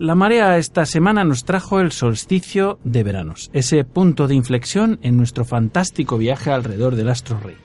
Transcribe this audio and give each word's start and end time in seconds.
La 0.00 0.14
marea 0.14 0.58
esta 0.58 0.86
semana 0.86 1.24
nos 1.24 1.44
trajo 1.44 1.80
el 1.80 1.90
solsticio 1.90 2.78
de 2.84 3.02
veranos, 3.02 3.50
ese 3.52 3.82
punto 3.82 4.28
de 4.28 4.36
inflexión 4.36 5.00
en 5.02 5.16
nuestro 5.16 5.44
fantástico 5.44 6.18
viaje 6.18 6.52
alrededor 6.52 6.94
del 6.94 7.08
astro 7.08 7.40
rey, 7.40 7.56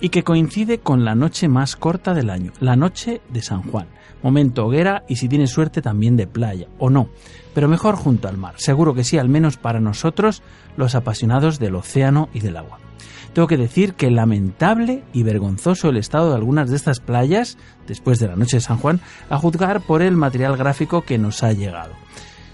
y 0.00 0.08
que 0.08 0.24
coincide 0.24 0.80
con 0.80 1.04
la 1.04 1.14
noche 1.14 1.46
más 1.46 1.76
corta 1.76 2.12
del 2.12 2.28
año, 2.28 2.52
la 2.58 2.74
noche 2.74 3.20
de 3.28 3.40
San 3.40 3.62
Juan, 3.62 3.86
momento 4.20 4.66
hoguera 4.66 5.04
y 5.06 5.14
si 5.14 5.28
tienes 5.28 5.50
suerte 5.50 5.80
también 5.80 6.16
de 6.16 6.26
playa, 6.26 6.66
o 6.80 6.90
no, 6.90 7.08
pero 7.54 7.68
mejor 7.68 7.94
junto 7.94 8.26
al 8.26 8.36
mar, 8.36 8.54
seguro 8.56 8.92
que 8.92 9.04
sí, 9.04 9.16
al 9.18 9.28
menos 9.28 9.56
para 9.56 9.78
nosotros, 9.78 10.42
los 10.76 10.96
apasionados 10.96 11.60
del 11.60 11.76
océano 11.76 12.30
y 12.34 12.40
del 12.40 12.56
agua. 12.56 12.89
Tengo 13.32 13.46
que 13.46 13.56
decir 13.56 13.94
que 13.94 14.10
lamentable 14.10 15.04
y 15.12 15.22
vergonzoso 15.22 15.88
el 15.88 15.96
estado 15.96 16.30
de 16.30 16.36
algunas 16.36 16.68
de 16.68 16.76
estas 16.76 17.00
playas 17.00 17.58
después 17.86 18.18
de 18.18 18.26
la 18.26 18.36
noche 18.36 18.56
de 18.56 18.62
San 18.62 18.78
Juan, 18.78 19.00
a 19.28 19.38
juzgar 19.38 19.80
por 19.80 20.02
el 20.02 20.16
material 20.16 20.56
gráfico 20.56 21.02
que 21.02 21.18
nos 21.18 21.42
ha 21.42 21.52
llegado. 21.52 21.92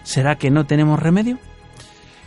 ¿Será 0.03 0.37
que 0.37 0.51
no 0.51 0.67
tenemos 0.67 1.01
remedio? 1.01 1.39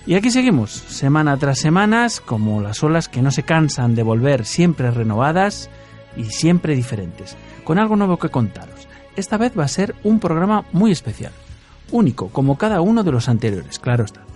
Y 0.05 0.15
aquí 0.15 0.31
seguimos, 0.31 0.71
semana 0.71 1.37
tras 1.37 1.59
semana, 1.59 2.07
como 2.25 2.61
las 2.61 2.83
olas 2.83 3.07
que 3.07 3.21
no 3.21 3.29
se 3.31 3.43
cansan 3.43 3.93
de 3.93 4.03
volver 4.03 4.45
siempre 4.45 4.89
renovadas 4.89 5.69
y 6.17 6.23
siempre 6.25 6.75
diferentes, 6.75 7.35
con 7.63 7.77
algo 7.77 7.95
nuevo 7.95 8.17
que 8.17 8.29
contaros. 8.29 8.87
Esta 9.15 9.37
vez 9.37 9.57
va 9.57 9.65
a 9.65 9.67
ser 9.67 9.95
un 10.03 10.19
programa 10.19 10.65
muy 10.71 10.91
especial, 10.91 11.33
único, 11.91 12.29
como 12.29 12.57
cada 12.57 12.81
uno 12.81 13.03
de 13.03 13.11
los 13.11 13.29
anteriores, 13.29 13.77
claro 13.77 14.05
está. 14.05 14.28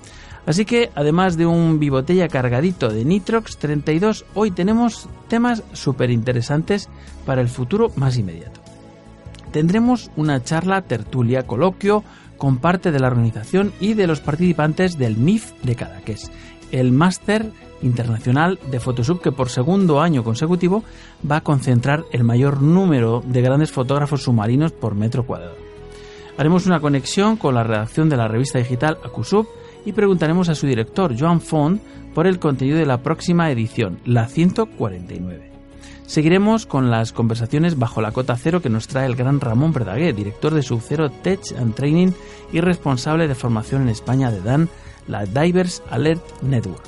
Así 0.45 0.65
que, 0.65 0.89
además 0.95 1.37
de 1.37 1.45
un 1.45 1.79
bibotella 1.79 2.27
cargadito 2.27 2.89
de 2.89 3.05
Nitrox 3.05 3.57
32, 3.57 4.25
hoy 4.33 4.51
tenemos 4.51 5.07
temas 5.29 5.63
súper 5.71 6.11
interesantes 6.11 6.89
para 7.25 7.41
el 7.41 7.47
futuro 7.47 7.91
más 7.95 8.17
inmediato. 8.17 8.59
Tendremos 9.51 10.11
una 10.17 10.43
charla, 10.43 10.81
tertulia, 10.81 11.47
coloquio 11.47 12.03
con 12.37 12.57
parte 12.57 12.91
de 12.91 12.99
la 12.99 13.07
organización 13.07 13.71
y 13.79 13.93
de 13.93 14.07
los 14.07 14.19
participantes 14.19 14.97
del 14.97 15.15
MIF 15.15 15.53
de 15.63 15.75
Cadaqués, 15.75 16.29
el 16.71 16.91
Máster 16.91 17.51
Internacional 17.81 18.59
de 18.69 18.79
Photoshop 18.79 19.21
que 19.21 19.31
por 19.31 19.49
segundo 19.49 20.01
año 20.01 20.23
consecutivo 20.23 20.83
va 21.29 21.37
a 21.37 21.41
concentrar 21.41 22.03
el 22.11 22.23
mayor 22.23 22.61
número 22.61 23.23
de 23.25 23.41
grandes 23.41 23.71
fotógrafos 23.71 24.23
submarinos 24.23 24.71
por 24.71 24.95
metro 24.95 25.25
cuadrado. 25.25 25.55
Haremos 26.37 26.65
una 26.65 26.79
conexión 26.79 27.37
con 27.37 27.53
la 27.53 27.63
redacción 27.63 28.09
de 28.09 28.17
la 28.17 28.27
revista 28.27 28.57
digital 28.57 28.97
Acusub 29.05 29.47
y 29.85 29.91
preguntaremos 29.93 30.49
a 30.49 30.55
su 30.55 30.67
director, 30.67 31.15
Joan 31.17 31.41
Font, 31.41 31.81
por 32.13 32.27
el 32.27 32.39
contenido 32.39 32.77
de 32.77 32.85
la 32.85 33.01
próxima 33.01 33.49
edición, 33.51 33.99
la 34.05 34.27
149. 34.27 35.51
Seguiremos 36.05 36.65
con 36.65 36.91
las 36.91 37.11
conversaciones 37.11 37.79
bajo 37.79 38.01
la 38.01 38.11
cota 38.11 38.35
cero 38.35 38.61
que 38.61 38.69
nos 38.69 38.87
trae 38.87 39.05
el 39.05 39.15
gran 39.15 39.39
Ramón 39.39 39.73
Verdaguer, 39.73 40.13
director 40.13 40.53
de 40.53 40.61
Subcero 40.61 41.09
Tech 41.09 41.39
and 41.57 41.73
Training 41.73 42.11
y 42.51 42.59
responsable 42.59 43.27
de 43.27 43.35
formación 43.35 43.83
en 43.83 43.89
España 43.89 44.29
de 44.29 44.41
DAN, 44.41 44.69
la 45.07 45.25
Divers 45.25 45.81
Alert 45.89 46.23
Network. 46.41 46.83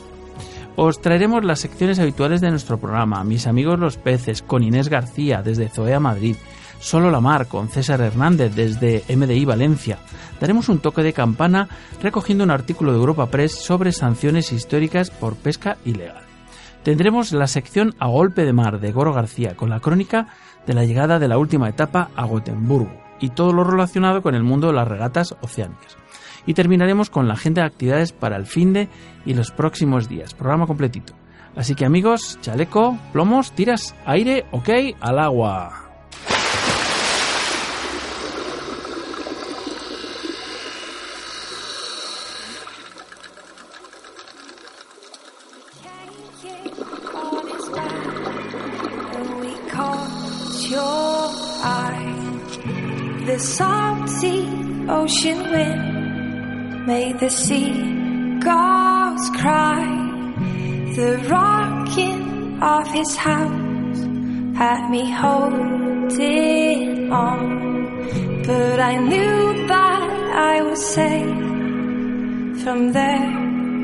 Os 0.75 1.01
traeremos 1.01 1.45
las 1.45 1.59
secciones 1.59 1.99
habituales 1.99 2.41
de 2.41 2.51
nuestro 2.51 2.77
programa, 2.77 3.23
Mis 3.23 3.47
amigos 3.47 3.79
los 3.79 3.97
peces, 3.97 4.41
con 4.41 4.61
Inés 4.61 4.89
García 4.89 5.41
desde 5.41 5.69
Zoea 5.69 6.01
Madrid, 6.01 6.35
Solo 6.85 7.09
la 7.09 7.19
Mar 7.19 7.47
con 7.47 7.67
César 7.67 7.99
Hernández 7.99 8.53
desde 8.53 9.03
MDI 9.09 9.43
Valencia. 9.43 9.97
Daremos 10.39 10.69
un 10.69 10.77
toque 10.77 11.01
de 11.01 11.13
campana 11.13 11.67
recogiendo 11.99 12.43
un 12.43 12.51
artículo 12.51 12.91
de 12.91 12.99
Europa 12.99 13.25
Press 13.25 13.53
sobre 13.53 13.91
sanciones 13.91 14.51
históricas 14.51 15.09
por 15.09 15.35
pesca 15.35 15.77
ilegal. 15.83 16.21
Tendremos 16.83 17.31
la 17.31 17.47
sección 17.47 17.95
A 17.97 18.07
Golpe 18.07 18.45
de 18.45 18.53
Mar 18.53 18.79
de 18.79 18.91
Goro 18.91 19.13
García 19.13 19.55
con 19.55 19.71
la 19.71 19.79
crónica 19.79 20.27
de 20.67 20.75
la 20.75 20.85
llegada 20.85 21.17
de 21.17 21.27
la 21.27 21.39
última 21.39 21.69
etapa 21.69 22.11
a 22.15 22.23
Gotemburgo 22.25 23.01
y 23.19 23.29
todo 23.29 23.51
lo 23.51 23.63
relacionado 23.63 24.21
con 24.21 24.35
el 24.35 24.43
mundo 24.43 24.67
de 24.67 24.73
las 24.73 24.87
regatas 24.87 25.35
oceánicas. 25.41 25.97
Y 26.45 26.53
terminaremos 26.53 27.09
con 27.09 27.27
la 27.27 27.33
agenda 27.33 27.63
de 27.63 27.69
actividades 27.69 28.11
para 28.11 28.37
el 28.37 28.45
fin 28.45 28.73
de 28.73 28.89
y 29.25 29.33
los 29.33 29.49
próximos 29.49 30.07
días. 30.07 30.35
Programa 30.35 30.67
completito. 30.67 31.15
Así 31.55 31.73
que 31.73 31.85
amigos, 31.85 32.37
chaleco, 32.41 32.95
plomos, 33.11 33.53
tiras, 33.53 33.95
aire, 34.05 34.45
ok, 34.51 34.69
al 35.01 35.17
agua. 35.17 35.84
Ocean 55.15 55.49
wind 55.49 56.85
made 56.85 57.17
the 57.19 57.29
sea 57.29 57.71
gulls 58.39 59.29
cry. 59.39 59.85
The 60.95 61.25
rocking 61.29 62.61
of 62.61 62.85
his 62.91 63.15
house 63.15 63.99
had 64.57 64.89
me 64.89 65.09
holding 65.09 67.11
on, 67.11 68.43
but 68.45 68.79
I 68.79 68.97
knew 68.97 69.67
that 69.67 70.09
I 70.51 70.61
was 70.63 70.85
safe 70.85 71.37
from 72.63 72.91
there 72.91 73.31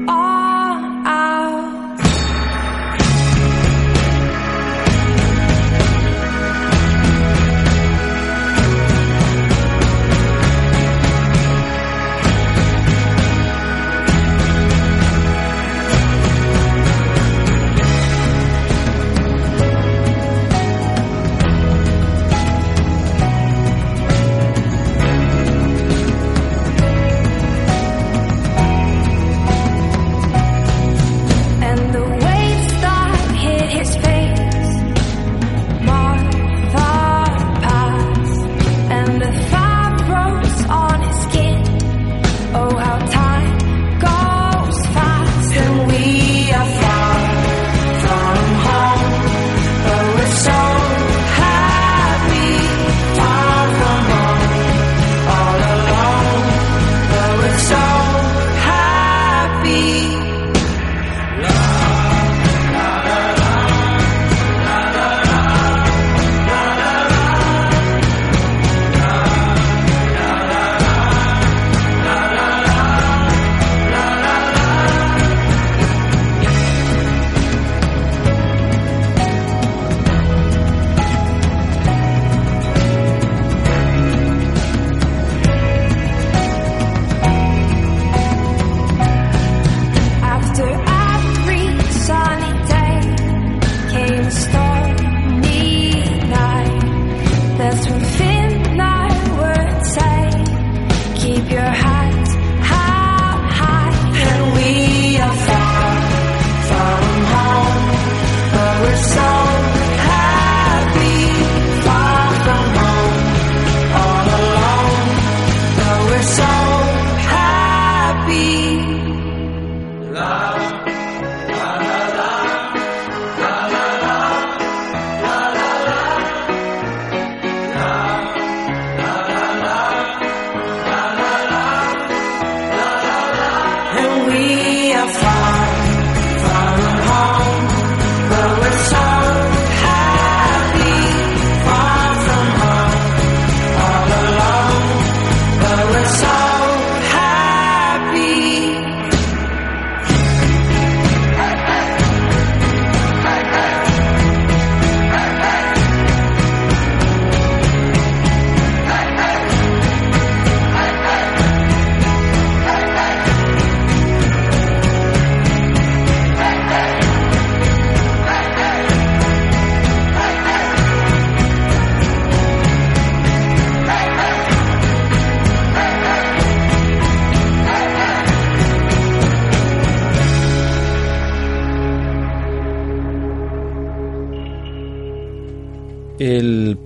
on 0.10 1.08
out. 1.08 1.81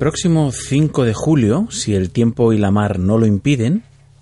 Próximo 0.06 0.52
5 0.52 1.04
de 1.04 1.16
julio, 1.16 1.68
si 1.72 1.96
el 1.96 2.12
tiempo 2.12 2.54
y 2.54 2.60
la 2.60 2.70
mar 2.70 3.00
no 3.00 3.18
lo 3.18 3.26
impiden, 3.26 3.82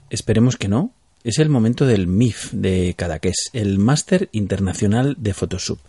esperemos 0.09 0.55
que 0.55 0.69
no, 0.69 0.93
es 1.25 1.39
el 1.39 1.49
momento 1.49 1.85
del 1.85 2.07
MIF 2.07 2.53
de 2.53 2.93
Cadaqués, 2.97 3.49
el 3.51 3.79
Máster 3.79 4.29
Internacional 4.31 5.17
de 5.19 5.33
Photoshop. 5.33 5.79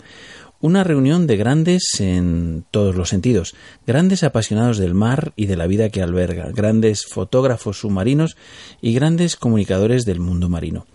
Una 0.61 0.82
reunión 0.82 1.29
de 1.29 1.37
grandes 1.37 2.00
en 2.00 2.64
todos 2.73 2.96
los 2.96 3.08
sentidos, 3.08 3.55
grandes 3.87 4.25
apasionados 4.25 4.79
del 4.79 4.94
mar 4.94 5.32
y 5.37 5.46
de 5.46 5.56
la 5.56 5.69
vida 5.69 5.91
que 5.91 6.02
alberga, 6.02 6.50
grandes 6.50 7.06
fotógrafos 7.06 7.79
submarinos 7.79 8.37
y 8.82 8.94
grandes 8.94 9.37
comunicadores 9.37 10.05
del 10.05 10.19
mundo 10.19 10.49
marino 10.49 10.87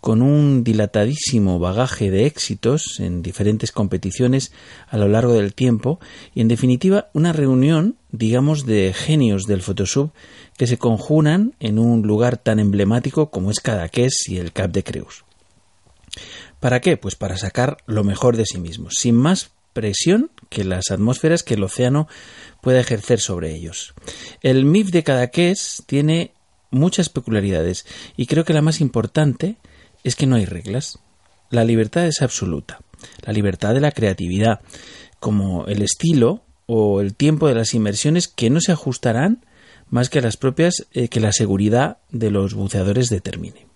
con 0.00 0.22
un 0.22 0.64
dilatadísimo 0.64 1.58
bagaje 1.58 2.10
de 2.10 2.26
éxitos 2.26 3.00
en 3.00 3.22
diferentes 3.22 3.72
competiciones 3.72 4.52
a 4.88 4.96
lo 4.96 5.08
largo 5.08 5.34
del 5.34 5.54
tiempo 5.54 6.00
y 6.34 6.40
en 6.40 6.48
definitiva 6.48 7.10
una 7.12 7.32
reunión, 7.32 7.96
digamos, 8.10 8.64
de 8.64 8.94
genios 8.94 9.46
del 9.46 9.62
Photoshop 9.62 10.12
que 10.56 10.66
se 10.66 10.78
conjuran 10.78 11.54
en 11.60 11.78
un 11.78 12.02
lugar 12.02 12.36
tan 12.38 12.58
emblemático 12.58 13.30
como 13.30 13.50
es 13.50 13.60
Cadaqués 13.60 14.28
y 14.28 14.38
el 14.38 14.52
Cap 14.52 14.70
de 14.70 14.84
Creus. 14.84 15.24
¿Para 16.60 16.80
qué? 16.80 16.96
Pues 16.96 17.14
para 17.14 17.36
sacar 17.36 17.78
lo 17.86 18.04
mejor 18.04 18.36
de 18.36 18.46
sí 18.46 18.58
mismos, 18.58 18.94
sin 18.98 19.16
más 19.16 19.50
presión 19.72 20.30
que 20.48 20.64
las 20.64 20.90
atmósferas 20.90 21.42
que 21.42 21.54
el 21.54 21.62
océano 21.62 22.08
pueda 22.60 22.80
ejercer 22.80 23.20
sobre 23.20 23.54
ellos. 23.54 23.94
El 24.42 24.64
MIF 24.64 24.90
de 24.90 25.02
Cadaqués 25.02 25.82
tiene 25.86 26.32
muchas 26.70 27.08
peculiaridades 27.08 27.86
y 28.16 28.26
creo 28.26 28.44
que 28.44 28.52
la 28.52 28.62
más 28.62 28.80
importante 28.80 29.56
es 30.04 30.16
que 30.16 30.26
no 30.26 30.36
hay 30.36 30.44
reglas. 30.44 30.98
La 31.50 31.64
libertad 31.64 32.06
es 32.06 32.22
absoluta. 32.22 32.80
La 33.22 33.32
libertad 33.32 33.74
de 33.74 33.80
la 33.80 33.92
creatividad, 33.92 34.60
como 35.18 35.66
el 35.66 35.82
estilo 35.82 36.42
o 36.66 37.00
el 37.00 37.14
tiempo 37.14 37.48
de 37.48 37.54
las 37.54 37.74
inmersiones 37.74 38.28
que 38.28 38.50
no 38.50 38.60
se 38.60 38.72
ajustarán 38.72 39.44
más 39.88 40.08
que 40.08 40.20
a 40.20 40.22
las 40.22 40.36
propias 40.36 40.86
eh, 40.92 41.08
que 41.08 41.20
la 41.20 41.32
seguridad 41.32 41.98
de 42.10 42.30
los 42.30 42.54
buceadores 42.54 43.08
determine. 43.08 43.66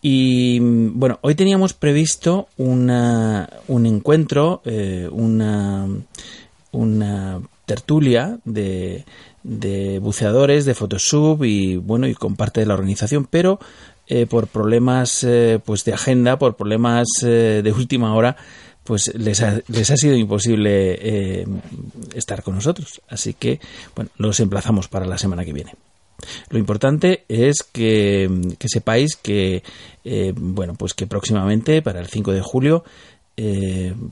Y 0.00 0.58
bueno, 0.60 1.18
hoy 1.22 1.34
teníamos 1.34 1.74
previsto 1.74 2.48
una, 2.56 3.48
un 3.68 3.86
encuentro, 3.86 4.60
eh, 4.64 5.08
una, 5.10 5.88
una 6.72 7.40
tertulia 7.66 8.38
de, 8.44 9.04
de 9.44 10.00
buceadores 10.00 10.64
de 10.64 10.74
Photoshop 10.74 11.44
y 11.44 11.76
bueno 11.76 12.08
y 12.08 12.14
con 12.14 12.34
parte 12.34 12.60
de 12.60 12.66
la 12.66 12.74
organización, 12.74 13.26
pero 13.30 13.60
eh, 14.08 14.26
por 14.26 14.48
problemas 14.48 15.24
eh, 15.24 15.60
pues 15.64 15.84
de 15.84 15.92
agenda, 15.92 16.38
por 16.38 16.56
problemas 16.56 17.06
eh, 17.22 17.60
de 17.62 17.72
última 17.72 18.14
hora, 18.14 18.36
pues 18.84 19.12
les 19.14 19.40
ha, 19.42 19.60
les 19.68 19.90
ha 19.90 19.96
sido 19.96 20.16
imposible 20.16 21.46
estar 22.14 22.42
con 22.42 22.56
nosotros. 22.56 23.00
Así 23.08 23.32
que, 23.32 23.60
bueno, 23.94 24.10
los 24.16 24.40
emplazamos 24.40 24.88
para 24.88 25.06
la 25.06 25.18
semana 25.18 25.44
que 25.44 25.52
viene. 25.52 25.76
Lo 26.50 26.58
importante 26.58 27.24
es 27.28 27.62
que, 27.62 28.28
que 28.58 28.68
sepáis 28.68 29.14
que, 29.14 29.62
bueno, 30.34 30.74
pues 30.74 30.94
que 30.94 31.06
próximamente, 31.06 31.80
para 31.80 32.00
el 32.00 32.08
5 32.08 32.32
de 32.32 32.40
julio, 32.40 32.84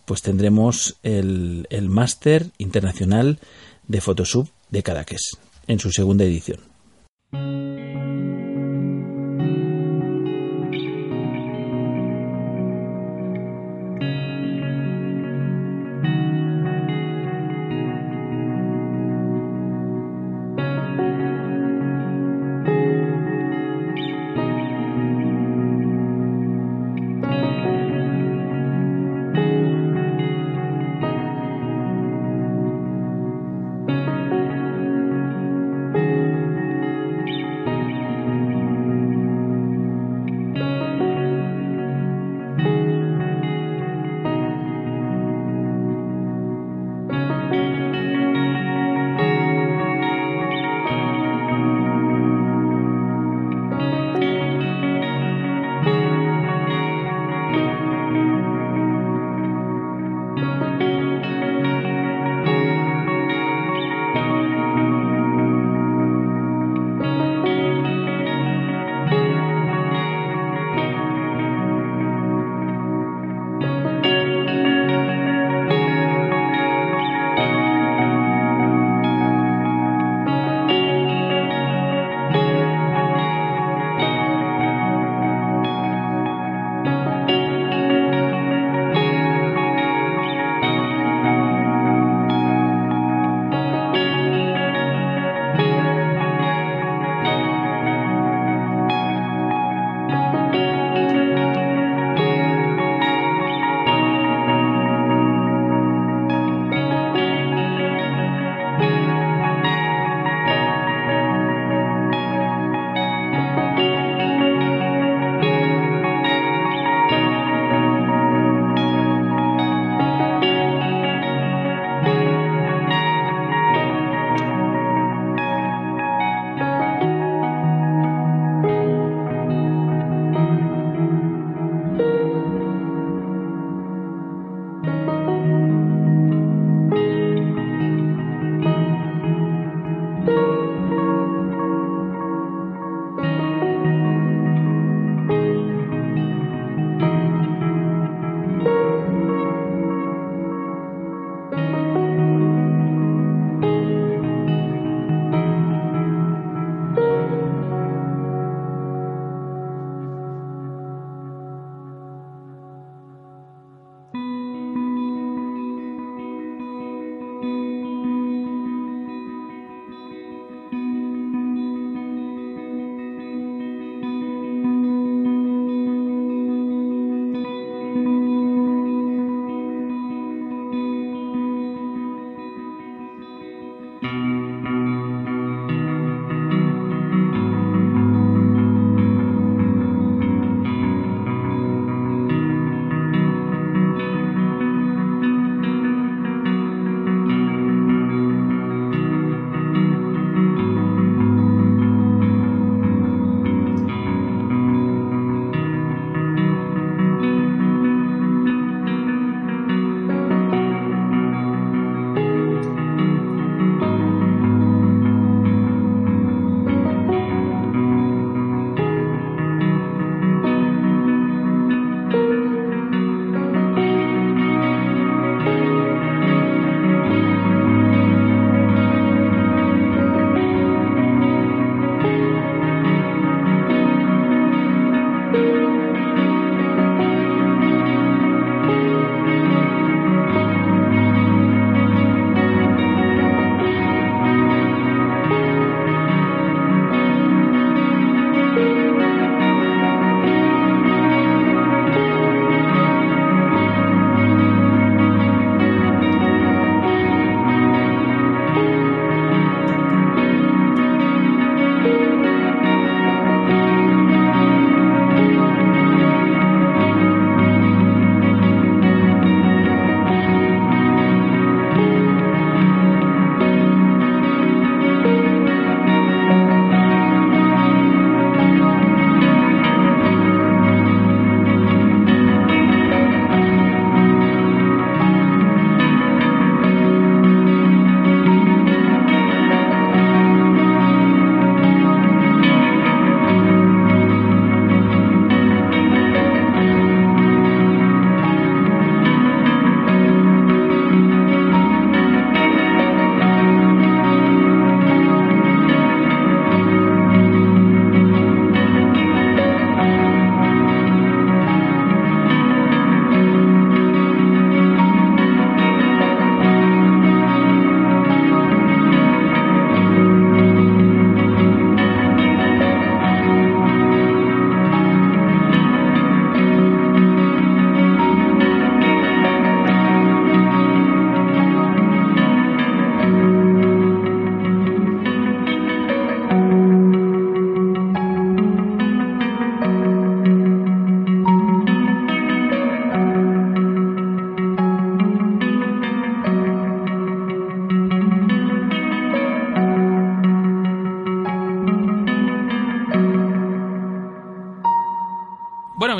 pues 0.05 0.23
tendremos 0.23 0.99
el, 1.03 1.67
el 1.71 1.89
Máster 1.89 2.47
Internacional 2.59 3.41
de 3.89 4.01
Photoshop 4.01 4.47
de 4.71 4.85
Cadaqués, 4.85 5.33
en 5.67 5.81
su 5.81 5.91
segunda 5.91 6.23
edición. 6.23 6.61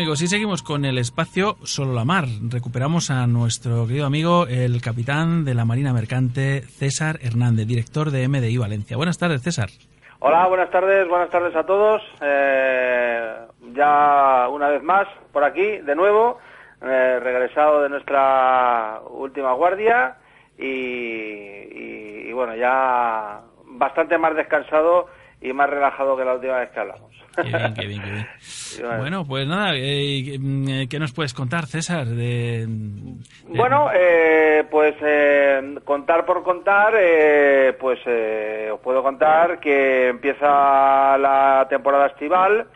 Amigos, 0.01 0.23
y 0.23 0.29
seguimos 0.29 0.63
con 0.63 0.87
el 0.87 0.97
espacio 0.97 1.57
Solo 1.63 1.93
la 1.93 2.07
Mar. 2.07 2.25
Recuperamos 2.49 3.11
a 3.11 3.27
nuestro 3.27 3.87
querido 3.87 4.07
amigo, 4.07 4.47
el 4.47 4.81
capitán 4.81 5.45
de 5.45 5.53
la 5.53 5.67
Marina 5.67 5.93
Mercante, 5.93 6.63
César 6.63 7.19
Hernández, 7.23 7.67
director 7.67 8.11
de 8.11 8.27
MDI 8.27 8.57
Valencia. 8.57 8.97
Buenas 8.97 9.19
tardes, 9.19 9.43
César. 9.43 9.69
Hola, 10.21 10.47
buenas 10.47 10.71
tardes, 10.71 11.07
buenas 11.07 11.29
tardes 11.29 11.55
a 11.55 11.65
todos. 11.67 12.01
Eh, 12.23 13.35
ya 13.75 14.49
una 14.51 14.69
vez 14.69 14.83
más 14.83 15.07
por 15.35 15.45
aquí, 15.45 15.61
de 15.79 15.95
nuevo, 15.95 16.39
eh, 16.83 17.21
regresado 17.23 17.83
de 17.83 17.91
nuestra 17.91 19.01
última 19.11 19.53
guardia 19.53 20.17
y, 20.59 20.65
y- 20.65 22.25
y 22.29 22.33
bueno, 22.33 22.57
ya 22.57 23.41
bastante 23.67 24.17
más 24.17 24.35
descansado 24.35 25.09
y 25.41 25.53
más 25.53 25.71
relajado 25.71 26.17
que 26.17 26.25
la 26.25 26.35
última 26.35 26.59
vez 26.59 26.71
que 26.71 26.81
hablamos. 26.81 27.11
Qué 27.37 27.43
bien, 27.45 27.75
qué 27.75 27.87
bien, 27.87 28.03
qué 28.03 28.11
bien. 28.11 28.27
bueno. 28.81 28.99
Bueno, 28.99 29.25
pues 29.27 29.47
nada, 29.47 29.75
eh, 29.77 30.35
eh, 30.35 30.87
¿qué 30.91 30.99
nos 30.99 31.13
puedes 31.13 31.33
contar, 31.33 31.67
César? 31.67 32.07
De, 32.07 32.67
de- 32.67 33.17
Bueno, 33.47 33.89
eh, 33.95 34.65
pues 34.71 34.95
eh, 35.01 35.77
contar 35.85 36.25
por 36.27 36.43
contar, 36.43 36.95
eh, 36.99 37.75
pues 37.81 38.01
eh, 38.07 38.69
os 38.73 38.81
puedo 38.81 39.03
contar 39.03 39.61
que 39.61 40.09
empieza 40.09 41.17
la 41.19 41.67
temporada 41.71 42.07
estival 42.09 42.67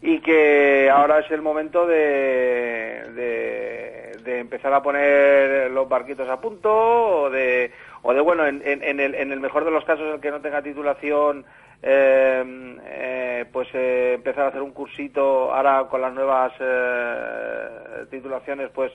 y 0.00 0.20
que 0.20 0.88
ahora 0.90 1.18
es 1.20 1.30
el 1.30 1.42
momento 1.42 1.86
de, 1.86 3.02
de, 3.14 4.12
de 4.22 4.38
empezar 4.40 4.72
a 4.72 4.82
poner 4.82 5.70
los 5.70 5.88
barquitos 5.88 6.28
a 6.28 6.40
punto 6.40 6.70
o 6.72 7.30
de, 7.30 7.72
o 8.02 8.12
de 8.14 8.20
bueno, 8.20 8.46
en, 8.46 8.62
en- 8.64 8.82
en 8.84 9.00
el, 9.00 9.14
en 9.14 9.32
el 9.32 9.40
mejor 9.40 9.64
de 9.64 9.70
los 9.70 9.84
casos, 9.84 10.14
el 10.14 10.20
que 10.20 10.30
no 10.30 10.40
tenga 10.40 10.62
titulación, 10.62 11.44
eh, 11.82 12.76
eh, 12.84 13.44
pues 13.52 13.68
eh, 13.74 14.14
empezar 14.14 14.44
a 14.44 14.48
hacer 14.48 14.62
un 14.62 14.72
cursito 14.72 15.52
ahora 15.52 15.86
con 15.88 16.00
las 16.00 16.12
nuevas 16.12 16.52
eh, 16.60 18.06
titulaciones, 18.10 18.70
pues 18.70 18.92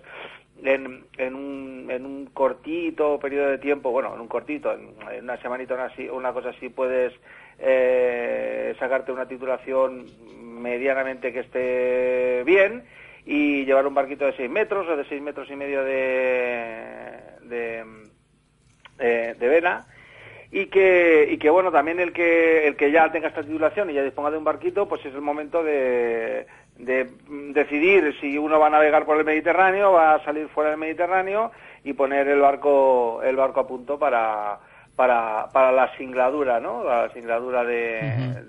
en, 0.63 1.05
en, 1.17 1.35
un, 1.35 1.87
en 1.89 2.05
un 2.05 2.25
cortito 2.27 3.19
periodo 3.19 3.49
de 3.49 3.57
tiempo, 3.57 3.91
bueno, 3.91 4.13
en 4.13 4.21
un 4.21 4.27
cortito, 4.27 4.71
en, 4.73 4.93
una 5.23 5.37
semanita, 5.41 5.73
una, 5.73 5.91
una 6.11 6.33
cosa 6.33 6.49
así, 6.49 6.69
puedes 6.69 7.13
eh, 7.59 8.75
sacarte 8.79 9.11
una 9.11 9.27
titulación 9.27 10.05
medianamente 10.61 11.31
que 11.31 11.39
esté 11.39 12.43
bien 12.43 12.83
y 13.25 13.65
llevar 13.65 13.85
un 13.87 13.93
barquito 13.93 14.25
de 14.25 14.35
6 14.35 14.49
metros 14.49 14.87
o 14.87 14.95
de 14.95 15.05
6 15.05 15.21
metros 15.21 15.49
y 15.49 15.55
medio 15.55 15.83
de, 15.83 17.19
de, 17.43 17.85
eh, 18.99 19.35
de 19.37 19.47
vela 19.47 19.85
y 20.51 20.65
que, 20.67 21.27
y 21.31 21.37
que 21.37 21.49
bueno 21.49 21.71
también 21.71 21.99
el 21.99 22.11
que 22.11 22.67
el 22.67 22.75
que 22.75 22.91
ya 22.91 23.11
tenga 23.11 23.29
esta 23.29 23.41
titulación 23.41 23.89
y 23.89 23.93
ya 23.93 24.03
disponga 24.03 24.31
de 24.31 24.37
un 24.37 24.43
barquito 24.43 24.87
pues 24.87 25.05
es 25.05 25.13
el 25.15 25.21
momento 25.21 25.63
de, 25.63 26.45
de 26.77 27.07
decidir 27.53 28.13
si 28.19 28.37
uno 28.37 28.59
va 28.59 28.67
a 28.67 28.71
navegar 28.71 29.05
por 29.05 29.17
el 29.17 29.23
Mediterráneo 29.25 29.93
va 29.93 30.15
a 30.15 30.23
salir 30.25 30.49
fuera 30.49 30.71
del 30.71 30.79
Mediterráneo 30.79 31.51
y 31.85 31.93
poner 31.93 32.27
el 32.27 32.39
barco 32.41 33.21
el 33.23 33.35
barco 33.37 33.61
a 33.61 33.67
punto 33.67 33.97
para 33.97 34.59
para, 34.97 35.47
para 35.53 35.71
la 35.71 35.95
singladura 35.95 36.59
no 36.59 36.83
la 36.83 37.09
singladura 37.13 37.63
de- 37.63 38.43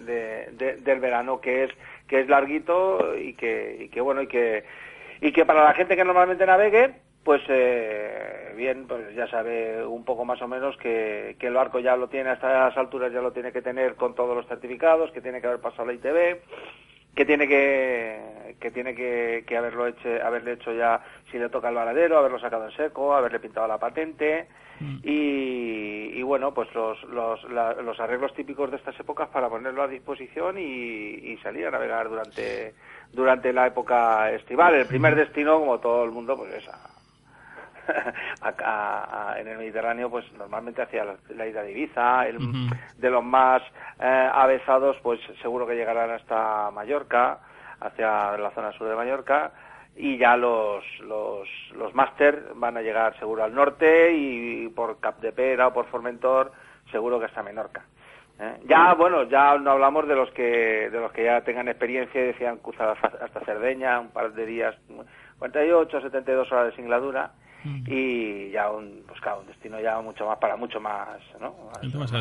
de- 0.00 0.48
de- 0.52 0.76
del 0.78 1.00
verano 1.00 1.40
que 1.40 1.64
es 1.64 1.70
que 2.08 2.20
es 2.20 2.28
larguito 2.28 3.16
y 3.16 3.34
que 3.34 3.76
y 3.82 3.88
que 3.88 4.00
bueno 4.00 4.20
y 4.22 4.26
que 4.26 4.64
y 5.20 5.30
que 5.32 5.44
para 5.46 5.62
la 5.64 5.72
gente 5.74 5.94
que 5.96 6.04
normalmente 6.04 6.44
navegue 6.44 6.90
pues 7.24 7.42
eh, 7.48 8.52
bien 8.56 8.86
pues 8.86 9.14
ya 9.14 9.26
sabe 9.28 9.84
un 9.84 10.04
poco 10.04 10.24
más 10.24 10.40
o 10.42 10.48
menos 10.48 10.76
que, 10.76 11.36
que 11.38 11.46
el 11.46 11.54
barco 11.54 11.78
ya 11.80 11.96
lo 11.96 12.08
tiene 12.08 12.30
a 12.30 12.34
estas 12.34 12.76
alturas 12.76 13.12
ya 13.12 13.20
lo 13.20 13.32
tiene 13.32 13.50
que 13.52 13.62
tener 13.62 13.94
con 13.96 14.14
todos 14.14 14.36
los 14.36 14.46
certificados 14.46 15.10
que 15.12 15.20
tiene 15.22 15.40
que 15.40 15.46
haber 15.46 15.60
pasado 15.60 15.86
la 15.86 15.94
ITV 15.94 16.38
que 17.16 17.24
tiene 17.24 17.46
que, 17.46 18.56
que 18.60 18.70
tiene 18.72 18.94
que, 18.94 19.44
que 19.46 19.56
haberlo 19.56 19.86
hecho, 19.86 20.08
haberle 20.24 20.52
hecho 20.54 20.72
ya, 20.72 21.00
si 21.30 21.38
le 21.38 21.48
toca 21.48 21.68
el 21.68 21.76
varadero, 21.76 22.18
haberlo 22.18 22.40
sacado 22.40 22.64
en 22.66 22.72
seco, 22.72 23.14
haberle 23.14 23.38
pintado 23.40 23.66
la 23.68 23.78
patente 23.78 24.48
Mm. 24.80 24.96
y, 25.04 26.10
y 26.18 26.22
bueno, 26.24 26.52
pues 26.52 26.68
los, 26.74 27.00
los, 27.04 27.44
la- 27.52 27.74
los 27.74 28.00
arreglos 28.00 28.34
típicos 28.34 28.72
de 28.72 28.76
estas 28.78 28.98
épocas 28.98 29.28
para 29.28 29.48
ponerlo 29.48 29.84
a 29.84 29.86
disposición 29.86 30.58
y, 30.58 30.62
y 30.64 31.36
salir 31.44 31.68
a 31.68 31.70
navegar 31.70 32.08
durante, 32.08 32.74
durante 33.12 33.52
la 33.52 33.68
época 33.68 34.32
estival. 34.32 34.74
El 34.74 34.88
primer 34.88 35.14
destino, 35.14 35.60
como 35.60 35.78
todo 35.78 36.02
el 36.04 36.10
mundo, 36.10 36.36
pues 36.36 36.52
es 36.54 36.68
a- 36.68 36.90
acá 38.40 39.30
a- 39.32 39.40
en 39.40 39.48
el 39.48 39.58
Mediterráneo, 39.58 40.10
pues 40.10 40.30
normalmente 40.34 40.82
hacia 40.82 41.04
la, 41.04 41.14
la 41.36 41.46
isla 41.46 41.62
de 41.62 41.72
Ibiza, 41.72 42.26
el, 42.28 42.38
de 42.98 43.10
los 43.10 43.24
más 43.24 43.62
eh, 44.00 44.30
avezados, 44.32 44.96
pues 45.02 45.20
seguro 45.42 45.66
que 45.66 45.74
llegarán 45.76 46.10
hasta 46.10 46.70
Mallorca, 46.70 47.38
hacia 47.80 48.36
la 48.36 48.50
zona 48.52 48.72
sur 48.72 48.88
de 48.88 48.96
Mallorca, 48.96 49.52
y 49.96 50.16
ya 50.18 50.36
los 50.36 50.84
los, 51.00 51.48
los 51.76 51.94
máster 51.94 52.48
van 52.56 52.76
a 52.76 52.82
llegar 52.82 53.16
seguro 53.18 53.44
al 53.44 53.54
norte 53.54 54.12
y 54.12 54.68
por 54.68 54.98
Capdepera 55.00 55.68
o 55.68 55.72
por 55.72 55.86
Formentor 55.86 56.50
seguro 56.90 57.18
que 57.20 57.26
hasta 57.26 57.42
Menorca. 57.44 57.84
¿eh? 58.40 58.54
Ya, 58.64 58.94
bueno, 58.94 59.22
ya 59.24 59.56
no 59.58 59.70
hablamos 59.70 60.08
de 60.08 60.16
los 60.16 60.30
que 60.32 60.90
de 60.90 60.98
los 61.00 61.12
que 61.12 61.24
ya 61.24 61.42
tengan 61.42 61.68
experiencia 61.68 62.20
y 62.20 62.26
decían 62.26 62.56
cruzar 62.58 62.88
hasta, 63.00 63.24
hasta 63.24 63.40
Cerdeña, 63.44 64.00
un 64.00 64.08
par 64.10 64.32
de 64.32 64.44
días, 64.46 64.74
48, 65.38 66.00
72 66.00 66.50
horas 66.50 66.66
de 66.66 66.76
singladura 66.76 67.30
y 67.86 68.50
ya 68.50 68.70
un, 68.70 69.02
pues 69.06 69.20
claro, 69.20 69.40
un 69.40 69.46
destino 69.46 69.80
ya 69.80 70.00
mucho 70.00 70.26
más 70.26 70.38
para 70.38 70.56
mucho 70.56 70.80
más, 70.80 71.18
¿no? 71.40 71.54
Más 71.98 72.12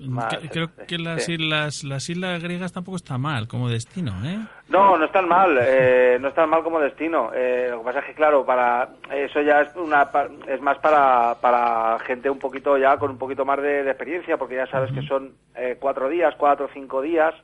más, 0.00 0.36
Creo 0.50 0.64
este, 0.66 0.86
que 0.86 0.98
las 0.98 1.24
sí. 1.24 1.34
islas, 1.34 1.84
las 1.84 2.08
islas 2.08 2.42
griegas 2.42 2.72
tampoco 2.72 2.96
está 2.96 3.18
mal 3.18 3.46
como 3.46 3.68
destino, 3.68 4.12
¿eh? 4.24 4.38
No, 4.68 4.98
no 4.98 5.04
es 5.04 5.12
tan 5.12 5.28
mal, 5.28 5.58
eh, 5.60 6.18
no 6.20 6.28
es 6.28 6.34
tan 6.34 6.50
mal 6.50 6.62
como 6.62 6.80
destino. 6.80 7.30
Eh, 7.34 7.68
lo 7.70 7.78
que 7.78 7.84
pasa 7.84 7.98
es 8.00 8.04
que, 8.06 8.14
claro, 8.14 8.44
para 8.44 8.88
eso 9.12 9.40
ya 9.40 9.62
es 9.62 9.74
una 9.76 10.08
es 10.46 10.60
más 10.60 10.78
para, 10.78 11.36
para 11.40 11.98
gente 12.00 12.28
un 12.28 12.38
poquito 12.38 12.76
ya 12.76 12.96
con 12.98 13.10
un 13.12 13.18
poquito 13.18 13.44
más 13.44 13.62
de, 13.62 13.84
de 13.84 13.90
experiencia, 13.90 14.36
porque 14.36 14.56
ya 14.56 14.66
sabes 14.66 14.92
que 14.92 15.02
son 15.02 15.32
eh, 15.54 15.76
cuatro 15.80 16.08
días, 16.08 16.34
cuatro 16.36 16.66
o 16.66 16.70
cinco 16.72 17.00
días 17.00 17.34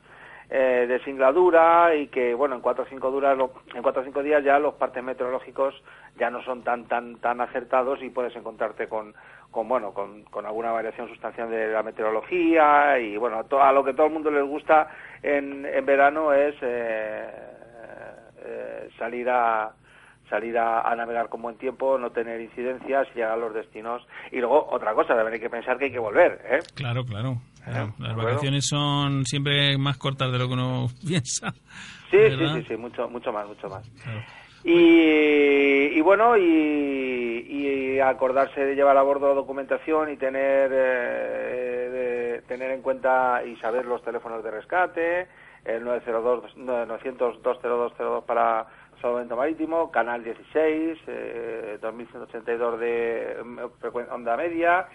eh, 0.51 0.87
de 0.89 0.99
singladura 1.05 1.95
y 1.95 2.09
que, 2.09 2.35
bueno, 2.35 2.55
en 2.57 2.61
cuatro 2.61 2.85
o 2.85 2.87
cinco 2.87 3.11
duras, 3.11 3.39
en 3.75 3.83
cuatro 3.83 4.03
o 4.03 4.05
cinco 4.05 4.23
días 4.23 4.45
ya 4.45 4.59
los 4.59 4.75
partes 4.75 5.03
meteorológicos 5.03 5.75
ya 6.17 6.31
no 6.31 6.43
son 6.43 6.63
tan 6.63 6.85
tan 6.87 7.17
tan 7.17 7.41
acertados 7.41 8.03
y 8.03 8.11
puedes 8.11 8.35
encontrarte 8.37 8.87
con 8.89 9.15
con 9.51 9.69
bueno 9.69 9.93
con, 9.95 10.25
con 10.25 10.47
alguna 10.47 10.73
variación 10.73 11.09
sustancial 11.09 11.49
de 11.51 11.69
la 11.69 11.83
meteorología 11.83 12.99
y 12.99 13.17
bueno 13.17 13.45
to- 13.45 13.63
a 13.63 13.73
lo 13.73 13.85
que 13.85 13.95
todo 13.95 14.07
el 14.07 14.13
mundo 14.13 14.31
les 14.31 14.45
gusta 14.45 14.89
en, 15.23 15.65
en 15.65 15.87
verano 15.87 16.33
es 16.33 16.55
eh, 16.61 17.31
eh, 18.45 18.89
salir 18.99 19.29
a 19.31 19.73
salir 20.29 20.57
a, 20.59 20.81
a 20.81 20.97
navegar 20.97 21.29
con 21.29 21.43
buen 21.43 21.57
tiempo, 21.59 21.99
no 21.99 22.11
tener 22.11 22.41
incidencias, 22.41 23.07
llegar 23.15 23.33
a 23.33 23.37
los 23.37 23.53
destinos 23.55 24.07
y 24.33 24.39
luego 24.41 24.69
otra 24.71 24.95
cosa, 24.95 25.15
también 25.15 25.35
hay 25.35 25.41
que 25.41 25.51
pensar 25.51 25.77
que 25.79 25.85
hay 25.87 25.93
que 25.93 25.99
volver, 25.99 26.41
¿eh? 26.49 26.59
Claro, 26.75 27.05
claro. 27.05 27.35
Claro. 27.65 27.95
¿de 27.99 28.05
Las 28.09 28.17
vacaciones 28.17 28.67
son 28.67 29.25
siempre 29.27 29.77
más 29.79 29.97
cortas 29.99 30.31
de 30.33 30.39
lo 30.39 30.47
que 30.49 30.55
uno 30.55 30.89
piensa. 31.07 31.53
Sí, 32.11 32.19
sí, 32.19 32.19
¿verdad? 32.37 32.57
sí, 32.57 32.65
sí, 32.69 32.77
mucho 32.77 33.09
mucho 33.09 33.33
más, 33.33 33.47
mucho 33.47 33.69
más. 33.69 33.89
Claro. 34.03 34.23
Y, 34.63 35.91
y 35.97 36.01
bueno, 36.01 36.37
y, 36.39 37.47
y 37.49 38.01
acordarse 38.01 38.65
de 38.65 38.75
llevar 38.75 38.97
a 38.97 39.03
bordo 39.03 39.35
documentación 39.35 40.11
y 40.11 40.17
tener, 40.17 40.71
eh, 40.73 41.89
de- 41.93 42.43
tener 42.49 42.71
en 42.71 42.81
cuenta 42.83 43.43
y 43.45 43.57
saber 43.57 43.85
los 43.87 44.03
teléfonos 44.03 44.43
de 44.43 44.51
rescate, 44.51 45.29
el 45.65 45.85
902, 45.85 46.57
900 46.57 47.43
20202 47.43 48.25
para 48.25 48.67
salvamento 49.03 49.37
marítimo, 49.37 49.91
canal 49.91 50.25
16, 50.25 50.99
eh, 51.09 51.79
2182 51.83 52.81
de 52.81 53.37
mm, 53.45 54.13
onda 54.13 54.37
media. 54.37 54.87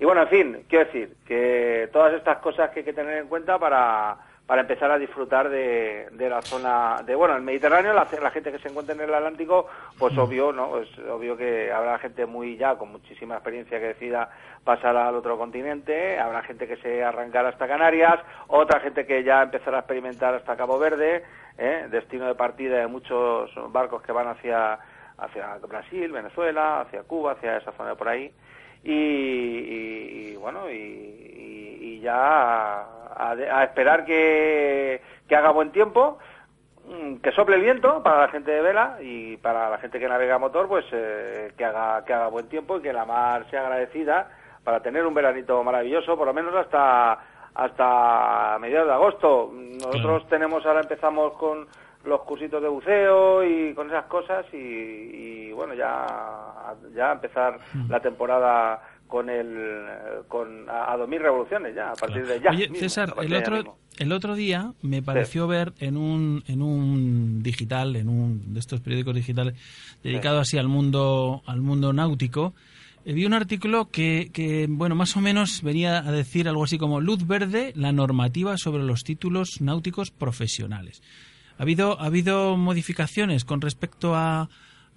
Y 0.00 0.04
bueno, 0.04 0.22
en 0.22 0.28
fin, 0.28 0.64
quiero 0.68 0.84
decir 0.84 1.16
que 1.26 1.88
todas 1.92 2.14
estas 2.14 2.38
cosas 2.38 2.70
que 2.70 2.80
hay 2.80 2.84
que 2.84 2.92
tener 2.92 3.18
en 3.18 3.26
cuenta 3.26 3.58
para, 3.58 4.16
para 4.46 4.60
empezar 4.60 4.92
a 4.92 4.98
disfrutar 4.98 5.48
de, 5.48 6.08
de 6.12 6.30
la 6.30 6.40
zona 6.40 7.02
de, 7.04 7.16
bueno, 7.16 7.34
el 7.34 7.42
Mediterráneo, 7.42 7.92
la, 7.92 8.06
la 8.22 8.30
gente 8.30 8.52
que 8.52 8.60
se 8.60 8.68
encuentra 8.68 8.94
en 8.94 9.00
el 9.00 9.12
Atlántico, 9.12 9.66
pues 9.98 10.16
obvio, 10.16 10.52
¿no? 10.52 10.78
Es 10.78 10.88
obvio 11.00 11.36
que 11.36 11.72
habrá 11.72 11.98
gente 11.98 12.26
muy 12.26 12.56
ya 12.56 12.76
con 12.76 12.92
muchísima 12.92 13.34
experiencia 13.34 13.80
que 13.80 13.88
decida 13.88 14.30
pasar 14.62 14.96
al 14.96 15.16
otro 15.16 15.36
continente, 15.36 16.18
habrá 16.20 16.42
gente 16.42 16.68
que 16.68 16.76
se 16.76 17.02
arrancará 17.02 17.48
hasta 17.48 17.66
Canarias, 17.66 18.20
otra 18.46 18.78
gente 18.78 19.04
que 19.04 19.24
ya 19.24 19.42
empezará 19.42 19.78
a 19.78 19.80
experimentar 19.80 20.32
hasta 20.32 20.56
Cabo 20.56 20.78
Verde, 20.78 21.24
¿eh? 21.58 21.88
destino 21.90 22.26
de 22.28 22.36
partida 22.36 22.78
de 22.78 22.86
muchos 22.86 23.50
barcos 23.72 24.00
que 24.02 24.12
van 24.12 24.28
hacia, 24.28 24.78
hacia 25.18 25.56
Brasil, 25.68 26.12
Venezuela, 26.12 26.82
hacia 26.82 27.02
Cuba, 27.02 27.32
hacia 27.32 27.56
esa 27.56 27.72
zona 27.72 27.90
de 27.90 27.96
por 27.96 28.08
ahí 28.08 28.32
y, 28.84 28.92
y- 28.92 30.30
y, 30.32 30.36
bueno 30.36 30.70
y, 30.70 30.74
y- 30.74 32.00
ya 32.00 32.14
a, 32.84 33.32
a 33.32 33.64
esperar 33.64 34.04
que, 34.04 35.02
que 35.28 35.36
haga 35.36 35.50
buen 35.50 35.72
tiempo 35.72 36.18
mm, 36.86 37.16
que 37.16 37.32
sople 37.32 37.56
el 37.56 37.62
viento 37.62 38.02
para 38.02 38.20
la 38.22 38.28
gente 38.28 38.50
de 38.52 38.62
vela 38.62 38.98
y 39.00 39.36
para 39.38 39.68
la 39.68 39.78
gente 39.78 39.98
que 39.98 40.08
navega 40.08 40.36
a 40.36 40.38
motor 40.38 40.68
pues 40.68 40.84
eh, 40.92 41.52
que 41.58 41.64
haga 41.64 42.04
que 42.04 42.12
haga 42.14 42.28
buen 42.28 42.48
tiempo 42.48 42.76
y 42.78 42.82
que 42.82 42.92
la 42.92 43.04
mar 43.04 43.44
sea 43.50 43.62
agradecida 43.62 44.30
para 44.64 44.80
tener 44.80 45.04
un 45.06 45.14
veranito 45.14 45.62
maravilloso 45.64 46.16
por 46.16 46.26
lo 46.26 46.32
menos 46.32 46.54
hasta 46.54 47.18
hasta 47.54 48.56
mediados 48.60 48.86
de 48.88 48.94
agosto. 48.94 49.50
Nosotros 49.52 50.28
tenemos 50.28 50.64
ahora 50.64 50.80
empezamos 50.80 51.32
con 51.34 51.66
los 52.04 52.20
cursitos 52.22 52.62
de 52.62 52.68
buceo 52.68 53.44
y 53.44 53.74
con 53.74 53.88
esas 53.88 54.04
cosas 54.06 54.46
y, 54.52 54.56
y, 54.56 55.52
bueno 55.52 55.74
ya 55.74 56.06
ya 56.94 57.12
empezar 57.12 57.58
Mm. 57.74 57.90
la 57.90 58.00
temporada 58.00 58.80
con 59.06 59.28
el 59.30 59.86
con 60.28 60.68
a, 60.68 60.92
a 60.92 60.96
2000 60.96 61.20
revoluciones 61.20 61.74
ya 61.74 61.90
a 61.90 61.94
partir 61.94 62.26
de 62.26 62.40
ya 62.40 62.50
Oye, 62.50 62.68
mismo, 62.68 62.76
César, 62.76 63.14
el 63.22 63.34
otro, 63.34 63.76
el 63.98 64.12
otro 64.12 64.34
día 64.34 64.72
me 64.82 65.02
pareció 65.02 65.46
ver 65.46 65.72
en 65.80 65.96
un, 65.96 66.44
en 66.46 66.62
un 66.62 67.42
digital, 67.42 67.96
en 67.96 68.08
un 68.08 68.52
de 68.52 68.60
estos 68.60 68.80
periódicos 68.80 69.14
digitales, 69.14 69.54
dedicado 70.02 70.40
así 70.40 70.58
al 70.58 70.68
mundo, 70.68 71.42
al 71.46 71.60
mundo 71.60 71.92
náutico, 71.92 72.54
eh, 73.04 73.12
vi 73.12 73.24
un 73.24 73.34
artículo 73.34 73.88
que, 73.90 74.30
que, 74.32 74.66
bueno, 74.68 74.94
más 74.94 75.16
o 75.16 75.20
menos 75.20 75.62
venía 75.62 75.98
a 75.98 76.12
decir 76.12 76.48
algo 76.48 76.64
así 76.64 76.78
como 76.78 77.00
luz 77.00 77.26
verde, 77.26 77.72
la 77.74 77.92
normativa 77.92 78.56
sobre 78.58 78.82
los 78.82 79.02
títulos 79.02 79.60
náuticos 79.60 80.10
profesionales. 80.10 81.02
¿Ha 81.58 81.62
habido, 81.62 82.00
ha 82.00 82.06
habido 82.06 82.56
modificaciones 82.56 83.44
con 83.44 83.60
respecto 83.60 84.14
a, 84.14 84.48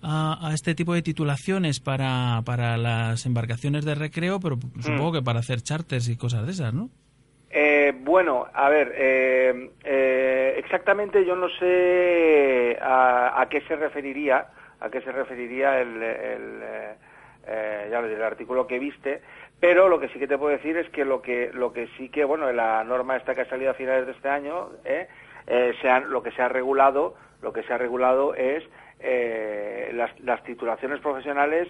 a, 0.04 0.48
a 0.50 0.54
este 0.54 0.76
tipo 0.76 0.94
de 0.94 1.02
titulaciones 1.02 1.80
para, 1.80 2.42
para 2.46 2.78
las 2.78 3.26
embarcaciones 3.26 3.84
de 3.86 3.96
recreo, 3.96 4.40
pero 4.40 4.58
Mm. 4.58 4.82
supongo 4.82 5.12
que 5.14 5.22
para 5.22 5.40
hacer 5.40 5.62
charters 5.62 6.08
y 6.10 6.18
cosas 6.18 6.46
de 6.46 6.52
esas, 6.52 6.74
¿no? 6.74 6.90
Eh, 7.50 7.94
bueno, 8.04 8.46
a 8.54 8.70
ver, 8.70 8.94
eh, 8.96 9.72
eh, 9.84 10.56
exactamente 10.58 11.26
yo 11.26 11.36
no 11.36 11.50
sé 11.60 12.78
a, 12.82 13.42
a 13.42 13.50
qué 13.50 13.60
se 13.62 13.76
referiría, 13.76 14.48
a 14.80 14.90
qué 14.90 15.02
se 15.02 15.12
referiría 15.12 15.82
el, 15.82 16.02
el, 16.02 16.60
eh, 16.64 16.94
eh, 17.48 17.88
ya 17.92 18.00
el 18.00 18.24
artículo 18.24 18.68
que 18.68 18.80
viste, 18.80 19.22
pero 19.60 19.90
lo 19.90 20.00
que 20.00 20.08
sí 20.10 20.20
que 20.20 20.28
te 20.28 20.38
puedo 20.38 20.56
decir 20.56 20.78
es 20.78 20.90
que 20.92 21.04
lo 21.04 21.22
que 21.22 21.52
lo 21.54 21.74
que 21.74 21.88
sí 21.98 22.08
que 22.10 22.24
bueno, 22.24 22.50
la 22.54 22.84
norma 22.86 23.18
esta 23.18 23.36
que 23.36 23.42
ha 23.42 23.50
salido 23.50 23.72
a 23.72 23.76
finales 23.76 24.06
de 24.06 24.14
este 24.14 24.30
año, 24.30 24.70
eh, 25.54 25.74
se 25.82 25.90
han- 25.90 26.10
lo 26.10 26.24
que 26.24 26.32
se 26.32 26.42
ha 26.42 26.48
regulado, 26.48 27.16
lo 27.42 27.52
que 27.52 27.64
se 27.64 27.74
ha 27.74 27.78
regulado 27.78 28.34
es 28.36 28.64
eh, 29.04 29.90
las, 29.94 30.18
las 30.22 30.42
titulaciones 30.44 31.00
profesionales 31.02 31.68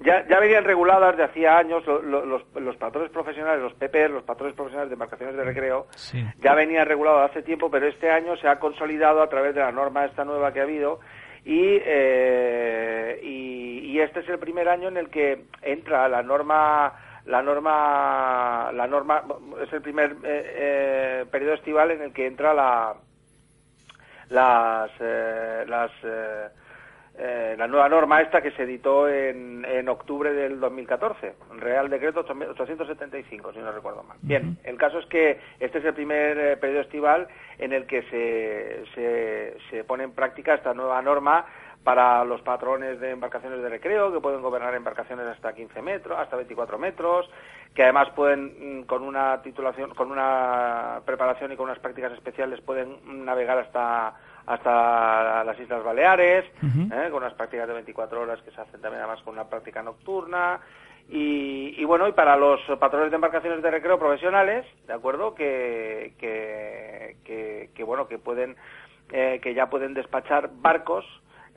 ya, 0.00 0.24
ya 0.28 0.38
venían 0.38 0.62
reguladas 0.64 1.16
de 1.16 1.24
hacía 1.24 1.58
años 1.58 1.84
lo- 1.86 2.00
lo- 2.02 2.24
los, 2.24 2.42
los 2.54 2.76
patrones 2.76 3.10
profesionales, 3.10 3.60
los 3.60 3.74
PP, 3.74 4.08
los 4.10 4.22
patrones 4.22 4.54
profesionales 4.54 4.88
de 4.90 4.94
embarcaciones 4.94 5.36
de 5.36 5.42
recreo, 5.42 5.88
Sí. 5.96 6.24
ya 6.38 6.54
venía 6.54 6.84
regulado 6.84 7.18
hace 7.24 7.42
tiempo, 7.42 7.68
pero 7.68 7.86
este 7.88 8.08
año 8.10 8.36
se 8.36 8.46
ha 8.46 8.60
consolidado 8.60 9.20
a 9.22 9.28
través 9.28 9.54
de 9.56 9.60
la 9.60 9.72
norma 9.72 10.04
esta 10.04 10.24
nueva 10.24 10.52
que 10.52 10.60
ha 10.60 10.62
habido 10.62 11.00
y, 11.44 11.80
eh, 11.84 13.18
y, 13.24 13.78
y 13.90 14.00
este 14.00 14.20
es 14.20 14.28
el 14.28 14.38
primer 14.38 14.68
año 14.68 14.86
en 14.88 14.96
el 14.98 15.08
que 15.10 15.46
entra 15.62 16.08
la 16.08 16.22
norma 16.22 16.92
la 17.26 17.42
norma 17.42 18.70
la 18.72 18.86
norma 18.86 19.22
es 19.62 19.72
el 19.72 19.82
primer 19.82 20.12
eh, 20.12 20.16
eh, 20.24 21.24
periodo 21.30 21.54
estival 21.54 21.90
en 21.90 22.02
el 22.02 22.12
que 22.12 22.26
entra 22.26 22.54
la 22.54 22.94
las 24.28 24.90
eh, 25.00 25.64
las 25.66 25.90
eh, 26.04 26.48
eh, 27.20 27.56
la 27.58 27.66
nueva 27.66 27.88
norma 27.88 28.20
esta 28.20 28.40
que 28.40 28.52
se 28.52 28.62
editó 28.62 29.08
en, 29.08 29.64
en 29.64 29.88
octubre 29.88 30.32
del 30.32 30.60
2014, 30.60 31.34
Real 31.58 31.90
Decreto 31.90 32.20
875, 32.20 33.52
si 33.52 33.58
no 33.58 33.72
recuerdo 33.72 34.04
mal. 34.04 34.18
Bien, 34.22 34.56
el 34.62 34.78
caso 34.78 35.00
es 35.00 35.06
que 35.06 35.40
este 35.58 35.78
es 35.78 35.84
el 35.84 35.94
primer 35.94 36.38
eh, 36.38 36.56
periodo 36.58 36.82
estival 36.82 37.26
en 37.58 37.72
el 37.72 37.86
que 37.86 38.02
se, 38.02 38.84
se, 38.94 39.56
se 39.68 39.82
pone 39.82 40.04
en 40.04 40.12
práctica 40.12 40.54
esta 40.54 40.74
nueva 40.74 41.02
norma 41.02 41.44
para 41.88 42.22
los 42.22 42.42
patrones 42.42 43.00
de 43.00 43.12
embarcaciones 43.12 43.62
de 43.62 43.68
recreo 43.70 44.12
que 44.12 44.20
pueden 44.20 44.42
gobernar 44.42 44.74
embarcaciones 44.74 45.26
hasta 45.26 45.54
15 45.54 45.80
metros, 45.80 46.18
hasta 46.18 46.36
24 46.36 46.76
metros, 46.78 47.30
que 47.74 47.82
además 47.82 48.10
pueden 48.14 48.80
mm, 48.80 48.82
con 48.82 49.02
una 49.02 49.40
titulación, 49.40 49.94
con 49.94 50.12
una 50.12 51.00
preparación 51.06 51.50
y 51.50 51.56
con 51.56 51.64
unas 51.64 51.78
prácticas 51.78 52.12
especiales 52.12 52.60
pueden 52.60 53.24
navegar 53.24 53.56
hasta 53.56 54.12
hasta 54.44 55.42
las 55.44 55.58
Islas 55.58 55.82
Baleares. 55.82 56.44
¿eh? 56.62 57.08
con 57.10 57.22
unas 57.22 57.32
prácticas 57.32 57.66
de 57.66 57.72
24 57.72 58.20
horas 58.20 58.42
que 58.42 58.50
se 58.50 58.60
hacen 58.60 58.82
también 58.82 59.02
además 59.02 59.22
con 59.22 59.32
una 59.32 59.48
práctica 59.48 59.82
nocturna. 59.82 60.60
Y, 61.08 61.74
y 61.78 61.84
bueno, 61.86 62.06
y 62.06 62.12
para 62.12 62.36
los 62.36 62.60
patrones 62.78 63.08
de 63.08 63.14
embarcaciones 63.14 63.62
de 63.62 63.70
recreo 63.70 63.98
profesionales, 63.98 64.66
¿de 64.86 64.92
acuerdo? 64.92 65.34
Que, 65.34 66.12
que, 66.18 67.16
que, 67.24 67.70
que, 67.74 67.82
bueno, 67.82 68.08
que 68.08 68.18
pueden, 68.18 68.56
eh, 69.10 69.40
que 69.42 69.54
ya 69.54 69.70
pueden 69.70 69.94
despachar 69.94 70.50
barcos 70.52 71.06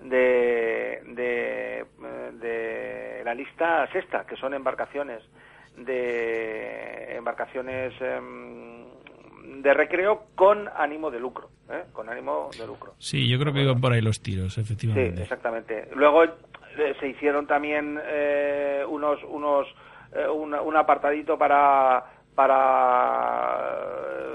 de, 0.01 1.01
de, 1.05 1.79
eh, 1.79 2.31
de 2.33 3.21
la 3.23 3.33
lista 3.33 3.87
sexta, 3.91 4.25
que 4.25 4.35
son 4.35 4.53
embarcaciones 4.53 5.21
de 5.77 7.15
embarcaciones 7.15 7.93
em, 8.01 8.83
de 9.61 9.73
recreo 9.73 10.25
con 10.35 10.67
ánimo 10.75 11.09
de 11.11 11.19
lucro, 11.19 11.49
¿eh? 11.69 11.83
con 11.93 12.09
ánimo 12.09 12.49
de 12.57 12.65
lucro. 12.67 12.93
Sí, 12.99 13.27
yo 13.29 13.39
creo 13.39 13.53
que 13.53 13.61
iban 13.61 13.79
por 13.79 13.93
ahí 13.93 14.01
los 14.01 14.21
tiros, 14.21 14.53
Sí, 14.55 14.61
efectivamente. 14.61 15.21
exactamente. 15.23 15.87
Luego 15.95 16.23
eh, 16.23 16.31
se 16.99 17.07
hicieron 17.07 17.47
también 17.47 17.99
eh, 18.03 18.83
unos 18.87 19.23
unos 19.23 19.67
eh, 20.13 20.27
un, 20.27 20.53
un 20.53 20.75
apartadito 20.75 21.37
para 21.37 22.03
para 22.35 23.69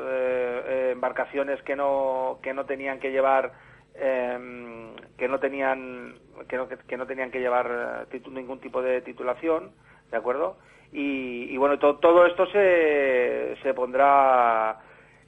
eh, 0.09 0.62
eh, 0.66 0.90
embarcaciones 0.92 1.61
que 1.62 1.76
no 1.76 2.38
que 2.42 2.55
no 2.55 2.64
tenían 2.64 2.98
que 2.98 3.11
llevar 3.11 3.52
em, 3.94 4.94
que 5.16 5.29
no 5.29 5.38
tenían 5.40 6.14
que 6.48 6.57
no, 6.57 6.68
que 6.68 6.96
no 6.96 7.07
tenían 7.07 7.31
que 7.31 7.40
llevar 7.40 7.66
eh, 8.11 8.16
titu- 8.16 8.33
ningún 8.33 8.61
tipo 8.61 8.83
de 8.83 9.00
titulación, 9.02 9.70
¿de 10.11 10.16
acuerdo? 10.16 10.59
Y, 10.92 11.44
y 11.50 11.57
bueno, 11.57 11.79
to- 11.79 11.96
todo 11.98 12.26
esto 12.26 12.46
se, 12.46 13.57
se 13.62 13.74
pondrá 13.74 14.79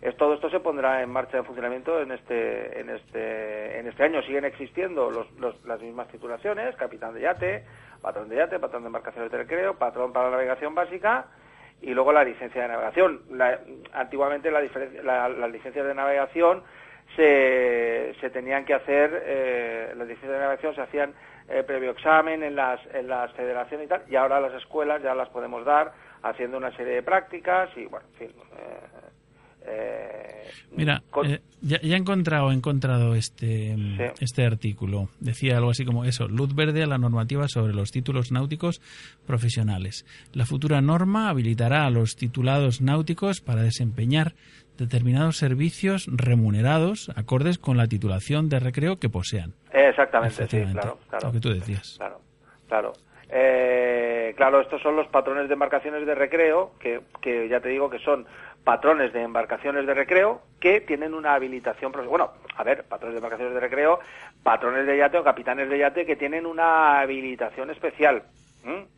es, 0.01 0.16
todo 0.16 0.35
esto 0.35 0.48
se 0.51 0.61
pondrá 0.61 1.03
en 1.03 1.11
marcha 1.11 1.38
en 1.38 1.44
funcionamiento 1.44 2.01
en 2.01 2.12
este 2.12 2.81
en 2.81 2.90
este 2.90 3.81
en 3.81 3.88
este 3.88 4.05
año 4.05 4.22
siguen 4.22 4.44
existiendo 4.44 5.11
los, 5.11 5.31
los- 5.40 5.64
las 5.64 5.81
mismas 5.81 6.07
titulaciones 6.09 6.77
capitán 6.77 7.14
de 7.14 7.22
yate 7.22 7.64
patrón 8.01 8.29
de 8.29 8.37
yate 8.37 8.61
patrón 8.61 8.83
de 8.83 8.87
embarcaciones 8.88 9.31
de 9.33 9.38
recreo 9.38 9.74
patrón 9.77 10.12
para 10.12 10.27
la 10.27 10.37
navegación 10.37 10.72
básica 10.74 11.27
y 11.81 11.94
luego 11.94 12.12
la 12.12 12.22
licencia 12.22 12.62
de 12.62 12.68
navegación 12.68 13.22
La- 13.31 13.59
antiguamente 13.92 14.51
la 14.53 14.61
la- 15.03 15.29
las 15.29 15.51
licencias 15.51 15.85
de 15.87 15.94
navegación 15.94 16.62
se, 17.16 18.14
se 18.21 18.31
tenían 18.31 18.64
que 18.64 18.75
hacer 18.75 19.23
eh, 19.27 19.92
las 19.97 20.07
licencias 20.07 20.33
de 20.33 20.38
navegación 20.38 20.75
se 20.75 20.83
hacían 20.83 21.14
eh, 21.49 21.62
previo 21.62 21.92
examen 21.92 22.42
en 22.42 22.55
las 22.55 22.81
en 22.94 23.09
las 23.09 23.33
federaciones 23.33 23.87
y 23.87 23.88
tal 23.88 24.03
y 24.09 24.16
ahora 24.16 24.40
las 24.40 24.55
escuelas 24.55 25.03
ya 25.03 25.14
las 25.14 25.29
podemos 25.31 25.64
dar 25.64 25.92
haciendo 26.23 26.59
una 26.59 26.75
serie 26.77 26.94
de 26.94 27.03
prácticas 27.03 27.71
y 27.77 27.87
bueno 27.87 28.07
en 28.12 28.18
fin 28.18 28.37
eh, 28.59 29.09
eh, 29.66 30.49
Mira, 30.77 31.03
eh, 31.25 31.40
ya, 31.61 31.81
ya 31.81 31.97
he 31.97 31.99
encontrado, 31.99 32.51
he 32.51 32.55
encontrado 32.55 33.14
este, 33.14 33.77
mm, 33.77 33.97
Sí. 33.97 34.03
este 34.21 34.47
artículo. 34.47 35.09
Decía 35.21 35.57
algo 35.57 35.71
así 35.71 35.85
como 35.85 36.05
eso, 36.05 36.29
luz 36.29 36.55
verde 36.55 36.83
a 36.83 36.87
la 36.87 36.99
normativa 36.99 37.49
sobre 37.49 37.75
los 37.75 37.90
títulos 37.90 38.31
náuticos 38.33 38.81
profesionales. 39.27 40.07
La 40.33 40.47
futura 40.47 40.81
norma 40.81 41.29
habilitará 41.29 41.85
a 41.85 41.90
los 41.90 42.16
titulados 42.16 42.81
náuticos 42.81 43.40
para 43.40 43.62
desempeñar 43.62 44.35
determinados 44.79 45.37
servicios 45.37 46.09
remunerados 46.11 47.11
acordes 47.17 47.59
con 47.59 47.77
la 47.77 47.87
titulación 47.87 48.49
de 48.49 48.61
recreo 48.61 48.99
que 48.99 49.11
posean. 49.11 49.53
exactamente 49.73 50.47
sí 50.49 50.64
claro 50.73 50.99
claro 51.11 51.27
Lo 51.27 51.33
que 51.33 51.41
tú 51.41 51.51
decías. 51.51 51.97
Claro, 51.99 52.21
claro. 52.69 52.93
Eh, 53.31 54.33
claro, 54.37 54.61
estos 54.62 54.81
son 54.81 54.97
los 54.97 55.07
patrones 55.09 55.49
de 55.49 55.53
embarcaciones 55.53 56.07
de 56.07 56.14
recreo, 56.14 56.73
que, 56.81 57.03
que 57.21 57.47
ya 57.49 57.61
te 57.61 57.69
digo 57.69 57.91
que 57.91 57.99
son 57.99 58.27
patrones 58.64 59.12
de 59.12 59.23
embarcaciones 59.23 59.87
de 59.87 59.95
recreo 59.95 60.41
que 60.61 60.81
tienen 60.81 61.14
una 61.14 61.35
habilitación. 61.35 61.93
Bueno, 61.93 62.33
a 62.57 62.64
ver, 62.64 62.85
patrones 62.85 63.14
de 63.14 63.19
embarcaciones 63.19 63.55
de 63.55 63.61
recreo, 63.61 64.01
patrones 64.43 64.87
de 64.87 64.97
yate 64.97 65.19
o 65.19 65.25
capitanes 65.25 65.69
de 65.69 65.79
yate 65.79 66.07
que 66.07 66.17
tienen 66.17 66.47
una 66.47 67.01
habilitación 67.01 67.71
especial. 67.71 68.23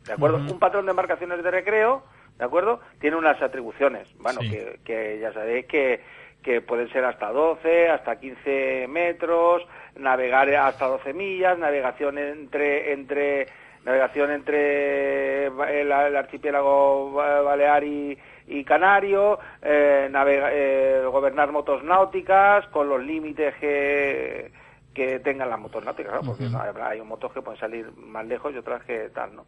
¿De 0.05 0.13
acuerdo? 0.13 0.37
Un 0.37 0.59
patrón 0.59 0.85
de 0.85 0.91
embarcaciones 0.91 1.43
de 1.43 1.51
recreo, 1.51 2.03
¿de 2.41 2.45
acuerdo? 2.47 2.79
Tiene 2.99 3.17
unas 3.17 3.39
atribuciones. 3.39 4.07
Bueno, 4.17 4.41
Sí. 4.41 4.49
que, 4.49 4.79
que 4.83 5.19
ya 5.19 5.31
sabéis 5.31 5.67
que, 5.67 5.99
que 6.41 6.59
pueden 6.59 6.89
ser 6.89 7.05
hasta 7.05 7.31
12, 7.31 7.87
hasta 7.87 8.19
15 8.19 8.87
metros, 8.89 9.63
navegar 9.95 10.49
hasta 10.55 10.87
12 10.87 11.13
millas, 11.13 11.55
navegación 11.59 12.17
entre 12.17 12.93
entre 12.93 13.45
navegación 13.85 14.31
entre 14.31 15.45
el, 15.47 15.91
el 15.91 16.15
archipiélago 16.17 17.11
ba- 17.13 17.41
balear 17.41 17.83
y, 17.83 18.17
y 18.47 18.63
canario, 18.63 19.37
eh, 19.61 20.07
navega- 20.11 20.49
eh, 20.51 21.03
gobernar 21.11 21.51
motos 21.51 21.83
náuticas 21.83 22.65
con 22.69 22.89
los 22.89 23.03
límites 23.03 23.53
que 23.59 24.51
que 24.95 25.19
tengan 25.19 25.49
las 25.49 25.59
motos 25.59 25.85
náuticas, 25.85 26.13
¿no? 26.15 26.21
porque 26.21 26.45
no, 26.49 26.57
habrá- 26.59 26.89
hay 26.89 27.01
motos 27.01 27.31
que 27.31 27.41
pueden 27.43 27.59
salir 27.59 27.85
más 27.97 28.25
lejos 28.25 28.51
y 28.53 28.57
otras 28.57 28.83
que 28.83 29.09
tal, 29.13 29.35
¿no? 29.35 29.45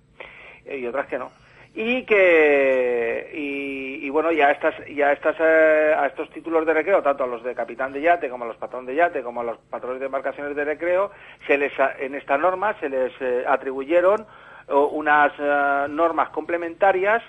Eh, 0.63 0.77
Y 0.77 0.85
otras 0.87 1.07
que 1.07 1.17
no 1.17 1.31
y 1.75 2.05
que 2.05 3.31
y, 3.33 4.05
y 4.05 4.09
bueno 4.09 4.31
ya 4.31 4.51
estas 4.51 4.75
ya 4.93 5.11
estas 5.11 5.35
eh, 5.39 5.95
a 5.97 6.05
estos 6.07 6.29
títulos 6.29 6.65
de 6.65 6.73
recreo 6.73 7.01
tanto 7.01 7.23
a 7.23 7.27
los 7.27 7.43
de 7.43 7.55
capitán 7.55 7.91
de 7.93 8.01
yate 8.01 8.29
como 8.29 8.43
a 8.43 8.47
los 8.47 8.57
patrón 8.57 8.85
de 8.85 8.95
yate 8.95 9.23
como 9.23 9.41
a 9.41 9.43
los 9.43 9.57
patrones 9.69 9.99
de 9.99 10.05
embarcaciones 10.05 10.55
de 10.55 10.65
recreo 10.65 11.11
se 11.47 11.57
les 11.57 11.77
a- 11.79 11.93
en 11.99 12.13
esta 12.15 12.37
norma 12.37 12.75
se 12.79 12.89
les 12.89 13.11
eh, 13.21 13.43
atribuyeron 13.47 14.25
o, 14.69 14.87
unas 14.89 15.31
eh, 15.39 15.85
normas 15.89 16.29
complementarias 16.29 17.23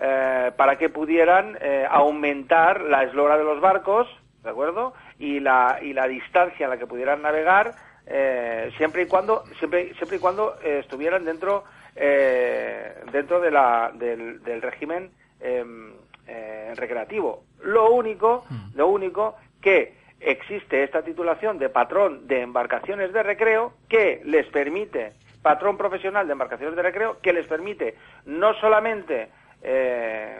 eh, 0.00 0.52
para 0.56 0.76
que 0.78 0.88
pudieran 0.90 1.58
eh, 1.60 1.84
aumentar 1.90 2.82
la 2.82 3.02
eslora 3.02 3.36
de 3.36 3.44
los 3.44 3.60
barcos 3.60 4.06
de 4.44 4.50
acuerdo 4.50 4.94
y 5.18 5.40
la 5.40 5.78
y 5.82 5.92
la 5.92 6.06
distancia 6.06 6.66
a 6.66 6.68
la 6.70 6.76
que 6.78 6.86
pudieran 6.86 7.20
navegar 7.22 7.74
eh, 8.06 8.70
siempre 8.76 9.02
y 9.02 9.06
cuando 9.06 9.42
siempre 9.58 9.92
siempre 9.94 10.18
y 10.18 10.20
cuando 10.20 10.54
eh, 10.62 10.78
estuvieran 10.78 11.24
dentro 11.24 11.64
eh, 12.00 12.94
dentro 13.10 13.40
de 13.40 13.50
la, 13.50 13.90
del, 13.92 14.42
del 14.44 14.62
régimen 14.62 15.10
em, 15.40 15.92
eh, 16.28 16.72
recreativo. 16.76 17.42
Lo 17.64 17.90
único, 17.90 18.44
lo 18.74 18.86
único 18.86 19.36
que 19.60 19.94
existe 20.20 20.84
esta 20.84 21.02
titulación 21.02 21.58
de 21.58 21.68
patrón 21.68 22.28
de 22.28 22.42
embarcaciones 22.42 23.12
de 23.12 23.22
recreo 23.22 23.72
que 23.88 24.22
les 24.24 24.46
permite, 24.46 25.12
patrón 25.42 25.76
profesional 25.76 26.26
de 26.26 26.32
embarcaciones 26.32 26.76
de 26.76 26.82
recreo, 26.82 27.18
que 27.20 27.32
les 27.32 27.46
permite 27.46 27.96
no 28.26 28.54
solamente 28.54 29.28
eh, 29.62 30.38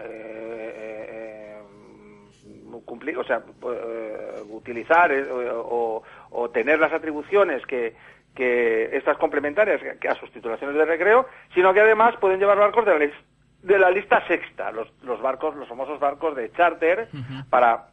eh, 0.00 1.58
cumplir, 2.84 3.16
o 3.16 3.24
sea, 3.24 3.42
eh, 3.72 4.42
utilizar 4.50 5.12
o, 5.12 6.02
o 6.30 6.50
tener 6.50 6.78
las 6.78 6.92
atribuciones 6.92 7.64
que, 7.66 7.94
que 8.38 8.96
estas 8.96 9.16
complementarias 9.18 9.80
que 10.00 10.08
a 10.08 10.14
sus 10.14 10.30
titulaciones 10.30 10.76
de 10.76 10.84
recreo, 10.84 11.26
sino 11.54 11.74
que 11.74 11.80
además 11.80 12.14
pueden 12.20 12.38
llevar 12.38 12.56
barcos 12.56 12.86
de 12.86 12.96
la, 12.96 13.10
de 13.62 13.78
la 13.80 13.90
lista 13.90 14.24
sexta, 14.28 14.70
los, 14.70 14.88
los 15.02 15.20
barcos, 15.20 15.56
los 15.56 15.68
famosos 15.68 15.98
barcos 15.98 16.36
de 16.36 16.52
charter, 16.52 17.08
para 17.50 17.86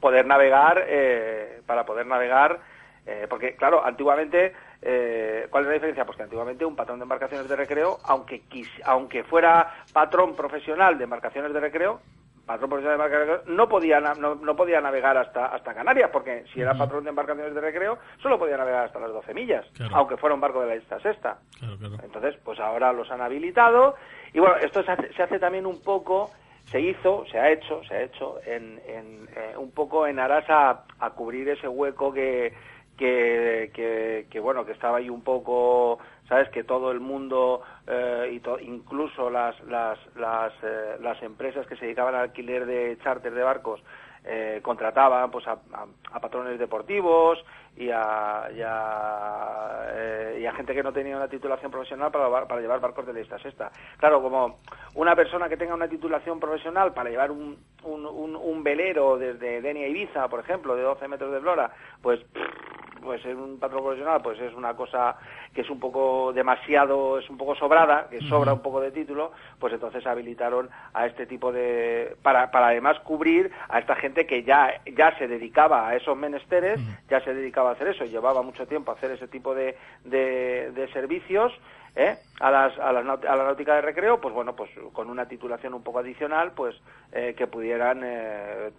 poder 0.00 0.24
navegar, 0.24 0.84
eh, 0.86 1.60
para 1.66 1.84
poder 1.84 2.06
navegar, 2.06 2.60
eh, 3.06 3.26
porque 3.28 3.56
claro, 3.56 3.84
antiguamente, 3.84 4.52
eh, 4.82 5.48
¿cuál 5.50 5.64
es 5.64 5.68
la 5.68 5.74
diferencia? 5.74 6.04
Pues 6.04 6.16
que 6.16 6.22
antiguamente 6.22 6.64
un 6.64 6.76
patrón 6.76 7.00
de 7.00 7.02
embarcaciones 7.02 7.48
de 7.48 7.56
recreo, 7.56 7.98
aunque 8.04 8.42
quis- 8.48 8.82
aunque 8.84 9.24
fuera 9.24 9.74
patrón 9.92 10.36
profesional 10.36 10.96
de 10.96 11.04
embarcaciones 11.04 11.52
de 11.52 11.58
recreo, 11.60 12.00
patrón 12.46 12.70
profesional 12.70 12.96
de 12.98 13.04
embarcaciones 13.04 13.28
de 13.28 13.34
recreo, 13.36 13.56
no 13.56 13.68
podía, 13.68 14.00
no, 14.00 14.34
no 14.36 14.56
podía 14.56 14.80
navegar 14.80 15.16
hasta, 15.16 15.46
hasta 15.46 15.74
Canarias, 15.74 16.10
porque 16.12 16.44
si 16.54 16.60
era 16.60 16.74
patrón 16.78 17.02
de 17.04 17.10
embarcaciones 17.10 17.54
de 17.54 17.60
recreo, 17.60 17.98
solo 18.22 18.38
podía 18.38 18.56
navegar 18.56 18.84
hasta 18.86 19.00
las 19.00 19.10
12 19.12 19.34
millas, 19.34 19.66
Claro. 19.76 19.96
aunque 19.96 20.16
fuera 20.16 20.34
un 20.34 20.40
barco 20.40 20.60
de 20.60 20.68
la 20.68 20.74
lista 20.76 21.00
sexta. 21.00 21.38
Claro, 21.58 21.76
claro. 21.76 21.96
Entonces, 22.04 22.36
pues 22.44 22.60
ahora 22.60 22.92
los 22.92 23.10
han 23.10 23.20
habilitado 23.20 23.96
y 24.32 24.38
bueno, 24.38 24.56
esto 24.56 24.82
se 24.84 24.92
hace, 24.92 25.12
se 25.14 25.22
hace 25.24 25.38
también 25.38 25.66
un 25.66 25.82
poco, 25.82 26.30
se 26.66 26.80
hizo, 26.80 27.24
se 27.30 27.38
ha 27.38 27.50
hecho, 27.50 27.82
se 27.84 27.94
ha 27.94 28.02
hecho 28.02 28.38
en, 28.46 28.80
en, 28.86 29.28
eh, 29.36 29.54
un 29.56 29.72
poco 29.72 30.06
en 30.06 30.18
aras 30.20 30.44
a, 30.48 30.84
a 31.00 31.10
cubrir 31.10 31.48
ese 31.48 31.66
hueco 31.68 32.12
que, 32.12 32.52
que, 32.96 33.70
que, 33.74 34.26
que, 34.30 34.40
bueno, 34.40 34.64
que 34.64 34.72
estaba 34.72 34.98
ahí 34.98 35.10
un 35.10 35.22
poco, 35.22 35.98
sabes, 36.28 36.48
que 36.50 36.64
todo 36.64 36.90
el 36.92 37.00
mundo 37.00 37.62
eh, 37.86 38.30
y 38.32 38.40
to- 38.40 38.58
incluso 38.58 39.30
las 39.30 39.58
las 39.64 39.98
las, 40.16 40.52
eh, 40.62 40.96
las 41.00 41.22
empresas 41.22 41.66
que 41.66 41.76
se 41.76 41.84
dedicaban 41.84 42.14
al 42.14 42.22
alquiler 42.22 42.66
de 42.66 42.98
charter 43.02 43.32
de 43.32 43.42
barcos 43.42 43.80
eh, 44.28 44.58
contrataban 44.62 45.30
pues 45.30 45.46
a, 45.46 45.56
patrones 46.20 46.58
deportivos 46.58 47.38
y 47.76 47.90
a, 47.92 48.48
y, 48.56 48.60
a, 48.60 49.86
eh, 49.92 50.38
y 50.40 50.46
a 50.46 50.52
gente 50.54 50.74
que 50.74 50.82
no 50.82 50.92
tenía 50.92 51.16
una 51.16 51.28
titulación 51.28 51.70
profesional 51.70 52.10
para, 52.10 52.28
para 52.48 52.60
llevar 52.60 52.80
barcos 52.80 53.06
de 53.06 53.12
la 53.12 53.20
lista 53.20 53.38
sexta. 53.38 53.70
Claro, 53.98 54.20
como 54.20 54.58
una 54.94 55.14
persona 55.14 55.48
que 55.48 55.56
tenga 55.56 55.74
una 55.74 55.86
titulación 55.88 56.40
profesional 56.40 56.92
para 56.92 57.10
llevar 57.10 57.30
un, 57.30 57.56
un, 57.84 58.04
un- 58.06 58.34
un 58.34 58.64
velero 58.64 59.16
desde 59.16 59.60
Denia 59.60 59.86
Ibiza, 59.86 60.26
por 60.28 60.40
ejemplo, 60.40 60.74
de 60.74 60.82
12 60.82 61.06
metros 61.06 61.30
de 61.30 61.38
eslora, 61.38 61.70
pues 62.02 62.18
pues 63.02 63.24
en 63.24 63.38
un 63.38 63.58
patrón 63.58 63.82
profesional 63.82 64.20
pues 64.22 64.40
es 64.40 64.54
una 64.54 64.74
cosa 64.74 65.16
que 65.54 65.62
es 65.62 65.70
un 65.70 65.80
poco 65.80 66.32
demasiado, 66.32 67.18
es 67.18 67.28
un 67.30 67.36
poco 67.36 67.54
sobrada, 67.54 68.08
que 68.08 68.20
sobra 68.20 68.52
un 68.52 68.60
poco 68.60 68.80
de 68.80 68.90
título, 68.90 69.32
pues 69.58 69.72
entonces 69.72 70.06
habilitaron 70.06 70.68
a 70.92 71.06
este 71.06 71.26
tipo 71.26 71.52
de 71.52 72.16
para, 72.22 72.50
para 72.50 72.68
además 72.68 72.98
cubrir 73.00 73.50
a 73.68 73.78
esta 73.78 73.96
gente 73.96 74.26
que 74.26 74.42
ya 74.42 74.80
ya 74.96 75.16
se 75.18 75.28
dedicaba 75.28 75.88
a 75.88 75.96
esos 75.96 76.16
menesteres, 76.16 76.80
ya 77.08 77.20
se 77.20 77.34
dedicaba 77.34 77.70
a 77.70 77.72
hacer 77.72 77.88
eso, 77.88 78.04
llevaba 78.04 78.42
mucho 78.42 78.66
tiempo 78.66 78.90
a 78.90 78.94
hacer 78.94 79.10
ese 79.12 79.28
tipo 79.28 79.54
de, 79.54 79.76
de, 80.04 80.72
de 80.72 80.88
servicios 80.92 81.52
¿eh? 81.96 82.18
a, 82.40 82.50
las, 82.50 82.78
a, 82.78 82.92
las 82.92 83.04
a 83.24 83.36
la 83.36 83.44
náutica 83.44 83.74
de 83.76 83.80
recreo, 83.80 84.20
pues 84.20 84.34
bueno, 84.34 84.54
pues 84.54 84.70
con 84.92 85.08
una 85.10 85.26
titulación 85.26 85.74
un 85.74 85.82
poco 85.82 85.98
adicional, 86.00 86.52
pues 86.52 86.76
eh, 87.12 87.34
que 87.36 87.46
pudieran 87.46 88.02
eh, 88.04 88.70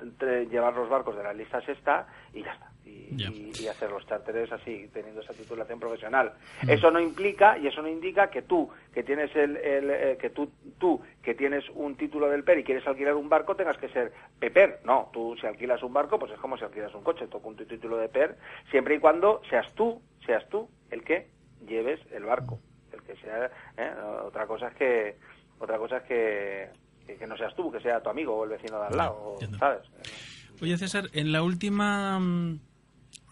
llevar 0.50 0.76
los 0.76 0.88
barcos 0.88 1.18
de 1.18 1.24
la 1.24 1.34
lista 1.34 1.60
sexta 1.62 2.08
y 2.34 2.44
ya 2.44 2.54
está. 2.54 2.72
Y, 2.86 3.18
Ya. 3.18 3.30
y- 3.30 3.52
y 3.60 3.68
hacer 3.68 3.90
los 3.90 4.06
charteres 4.06 4.52
así, 4.52 4.90
teniendo 4.94 5.22
esa 5.22 5.34
titulación 5.34 5.80
profesional. 5.80 6.34
Eso 6.68 6.92
no 6.92 7.00
implica 7.00 7.58
y 7.58 7.66
eso 7.68 7.82
no 7.82 7.88
indica 7.88 8.30
que 8.30 8.44
tú, 8.44 8.70
que 8.94 9.02
tienes 9.04 9.36
el, 9.36 9.58
el, 9.58 9.90
eh, 9.90 10.18
que 10.22 10.30
tú, 10.30 10.52
tú, 10.78 11.02
que 11.24 11.34
tienes 11.34 11.66
un 11.74 11.96
título 11.98 12.30
del 12.30 12.44
PER 12.44 12.60
y 12.60 12.64
quieres 12.64 12.86
alquilar 12.86 13.16
un 13.16 13.28
barco, 13.30 13.56
tengas 13.56 13.78
que 13.78 13.90
ser 13.90 14.14
PEPER. 14.40 14.82
No, 14.86 15.10
tú 15.12 15.36
si 15.42 15.48
alquilas 15.48 15.82
un 15.84 15.94
barco, 15.94 16.20
pues 16.20 16.32
es 16.34 16.40
como 16.40 16.58
si 16.58 16.64
alquilas 16.66 16.94
un 16.94 17.04
coche, 17.04 17.28
toca 17.28 17.48
un 17.48 17.56
tu 17.56 17.66
título 17.66 17.98
de 17.98 18.08
PER, 18.10 18.38
siempre 18.70 18.96
y 18.96 19.00
cuando 19.00 19.42
seas 19.50 19.74
tú, 19.74 20.00
seas 20.26 20.48
tú 20.50 20.70
el 20.92 21.04
que 21.04 21.28
lleves 21.66 22.00
el 22.12 22.24
barco 22.24 22.60
que 23.08 23.16
sea 23.18 23.46
¿eh? 23.78 23.92
otra 24.24 24.46
cosa 24.46 24.68
es 24.68 24.76
que 24.76 25.16
otra 25.60 25.78
cosa 25.78 25.98
es 25.98 26.04
que, 26.04 26.70
que, 27.06 27.16
que 27.16 27.28
no 27.28 27.36
seas 27.38 27.56
tú 27.56 27.72
que 27.72 27.80
sea 27.80 28.02
tu 28.02 28.10
amigo 28.10 28.36
o 28.36 28.44
el 28.44 28.52
vecino 28.52 28.80
de 28.80 28.88
al 28.88 28.98
lado 28.98 29.36
sabes 29.58 29.82
Oye, 30.60 30.76
César, 30.78 31.06
en 31.14 31.32
la 31.32 31.44
última 31.44 32.20
mm, 32.20 32.60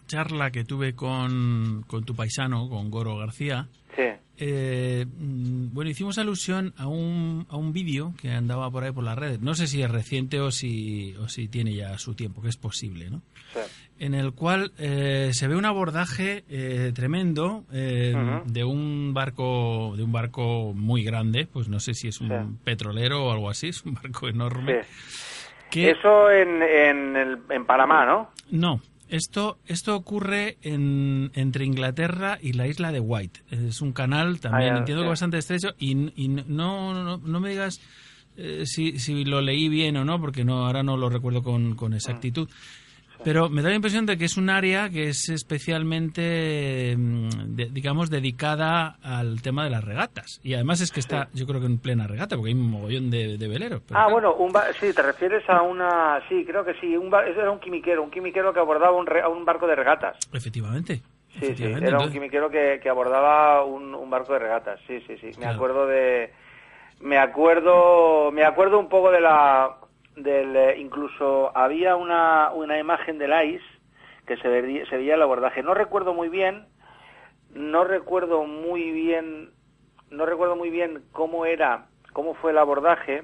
charla 0.06 0.52
que 0.52 0.64
tuve 0.64 0.94
con, 0.94 1.84
con 1.88 2.04
tu 2.04 2.14
paisano, 2.14 2.68
con 2.68 2.88
Goro 2.88 3.16
García, 3.16 3.66
sí 3.96 4.04
eh, 4.38 5.06
mm, 5.06 5.72
bueno, 5.72 5.90
hicimos 5.90 6.18
alusión 6.18 6.74
a 6.76 6.86
un, 6.86 7.46
a 7.48 7.56
un 7.56 7.72
vídeo 7.72 8.14
que 8.20 8.30
andaba 8.30 8.70
por 8.70 8.84
ahí 8.84 8.92
por 8.92 9.04
las 9.04 9.16
redes. 9.16 9.40
No 9.40 9.54
sé 9.54 9.66
si 9.66 9.82
es 9.82 9.90
reciente 9.90 10.40
o 10.40 10.50
si, 10.50 11.14
o 11.16 11.28
si 11.28 11.48
tiene 11.48 11.74
ya 11.74 11.96
su 11.98 12.14
tiempo, 12.14 12.42
que 12.42 12.48
es 12.48 12.56
posible, 12.56 13.10
¿no? 13.10 13.22
sí 13.52 13.60
en 13.98 14.14
el 14.14 14.32
cual 14.32 14.72
eh, 14.78 15.30
se 15.32 15.48
ve 15.48 15.56
un 15.56 15.64
abordaje 15.64 16.44
eh, 16.48 16.92
tremendo 16.94 17.64
eh, 17.72 18.14
de 18.44 18.64
un 18.64 19.12
barco 19.14 19.94
de 19.96 20.02
un 20.02 20.12
barco 20.12 20.72
muy 20.74 21.02
grande 21.02 21.46
pues 21.50 21.68
no 21.68 21.80
sé 21.80 21.94
si 21.94 22.08
es 22.08 22.20
un 22.20 22.28
Sí. 22.28 22.58
petrolero 22.64 23.26
o 23.26 23.32
algo 23.32 23.48
así 23.48 23.68
es 23.70 23.82
un 23.84 23.94
barco 23.94 24.28
enorme 24.28 24.82
sí. 24.82 24.88
que 25.70 25.90
eso 25.90 26.30
en, 26.30 26.62
en, 26.62 27.16
el- 27.16 27.38
en 27.50 27.64
Panamá 27.64 28.04
no 28.04 28.30
no 28.50 28.80
esto 29.08 29.58
esto 29.66 29.94
ocurre 29.96 30.56
en, 30.62 31.30
entre 31.34 31.64
Inglaterra 31.64 32.38
y 32.42 32.52
la 32.54 32.66
isla 32.66 32.90
de 32.92 33.00
White 33.00 33.40
es 33.50 33.80
un 33.80 33.92
canal 33.92 34.40
también 34.40 34.74
Ah, 34.74 34.78
entiendo 34.78 35.02
sí. 35.02 35.04
que 35.06 35.10
bastante 35.10 35.38
estrecho 35.38 35.68
y, 35.78 35.92
y 36.22 36.28
no, 36.28 36.92
no 36.92 37.16
no 37.18 37.40
me 37.40 37.50
digas 37.50 37.80
eh, 38.36 38.64
si, 38.66 38.98
si 38.98 39.24
lo 39.24 39.40
leí 39.40 39.68
bien 39.70 39.96
o 39.96 40.04
no 40.04 40.20
porque 40.20 40.44
no 40.44 40.66
ahora 40.66 40.82
no 40.82 40.96
lo 40.96 41.08
recuerdo 41.08 41.42
con, 41.42 41.74
con 41.76 41.94
exactitud 41.94 42.48
Pero 43.24 43.48
me 43.48 43.62
da 43.62 43.70
la 43.70 43.74
impresión 43.74 44.06
de 44.06 44.16
que 44.16 44.24
es 44.24 44.36
un 44.36 44.50
área 44.50 44.88
que 44.88 45.08
es 45.08 45.28
especialmente, 45.28 46.94
mm, 46.96 47.28
de- 47.56 47.66
digamos, 47.70 48.10
dedicada 48.10 48.98
al 49.02 49.42
tema 49.42 49.64
de 49.64 49.70
las 49.70 49.84
regatas. 49.84 50.40
Y 50.42 50.54
además 50.54 50.80
es 50.80 50.92
que 50.92 51.00
está, 51.00 51.28
yo 51.34 51.46
creo 51.46 51.60
que 51.60 51.66
en 51.66 51.78
plena 51.78 52.06
regata, 52.06 52.36
porque 52.36 52.50
hay 52.50 52.54
un 52.54 52.70
mogollón 52.70 53.10
de, 53.10 53.36
de 53.38 53.48
veleros. 53.48 53.82
pero 53.86 53.98
ah 54.00 54.08
bueno 54.08 54.34
un 54.34 54.52
ba- 54.52 54.66
sí 54.80 54.92
te 54.94 55.02
refieres 55.02 55.42
a 55.48 55.62
una 55.62 56.20
sí 56.28 56.44
creo 56.46 56.64
que 56.64 56.74
sí 56.74 56.96
un 56.96 57.10
ba- 57.10 57.26
era 57.26 57.50
un 57.50 57.58
quimiquero 57.60 58.02
un 58.02 58.10
quimiquero 58.10 58.52
que 58.52 58.60
abordaba 58.60 58.96
un, 58.96 59.06
re- 59.06 59.22
a 59.22 59.28
un 59.28 59.44
barco 59.44 59.66
de 59.66 59.74
regatas 59.76 60.16
Efectivamente. 60.32 61.02
Sí, 61.40 61.54
sí, 61.54 61.64
era 61.64 62.00
un 62.00 62.10
quimiquero 62.10 62.48
que, 62.48 62.80
que 62.82 62.88
abordaba 62.88 63.62
un, 63.64 63.94
un 63.94 64.08
barco 64.08 64.32
de 64.32 64.38
regatas, 64.38 64.80
sí, 64.86 65.00
sí, 65.06 65.16
sí. 65.18 65.26
Me 65.26 65.32
Claro. 65.34 65.56
acuerdo 65.56 65.86
de, 65.86 66.32
me 67.00 67.18
acuerdo, 67.18 68.30
me 68.32 68.42
acuerdo 68.44 68.78
un 68.78 68.88
poco 68.88 69.10
de 69.10 69.20
la, 69.20 69.76
del, 70.16 70.56
eh, 70.56 70.78
incluso 70.78 71.56
había 71.56 71.94
una, 71.96 72.50
una 72.52 72.78
imagen 72.78 73.18
del 73.18 73.32
ICE 73.32 73.64
que 74.26 74.36
se 74.38 74.48
veía, 74.48 74.84
se 74.86 74.96
veía 74.96 75.14
el 75.14 75.22
abordaje. 75.22 75.62
No 75.62 75.74
recuerdo 75.74 76.12
muy 76.14 76.28
bien, 76.28 76.66
no 77.54 77.84
recuerdo 77.84 78.44
muy 78.44 78.90
bien, 78.90 79.50
no 80.10 80.26
recuerdo 80.26 80.56
muy 80.56 80.70
bien 80.70 81.02
cómo 81.12 81.46
era, 81.46 81.86
cómo 82.12 82.34
fue 82.34 82.50
el 82.50 82.58
abordaje, 82.58 83.22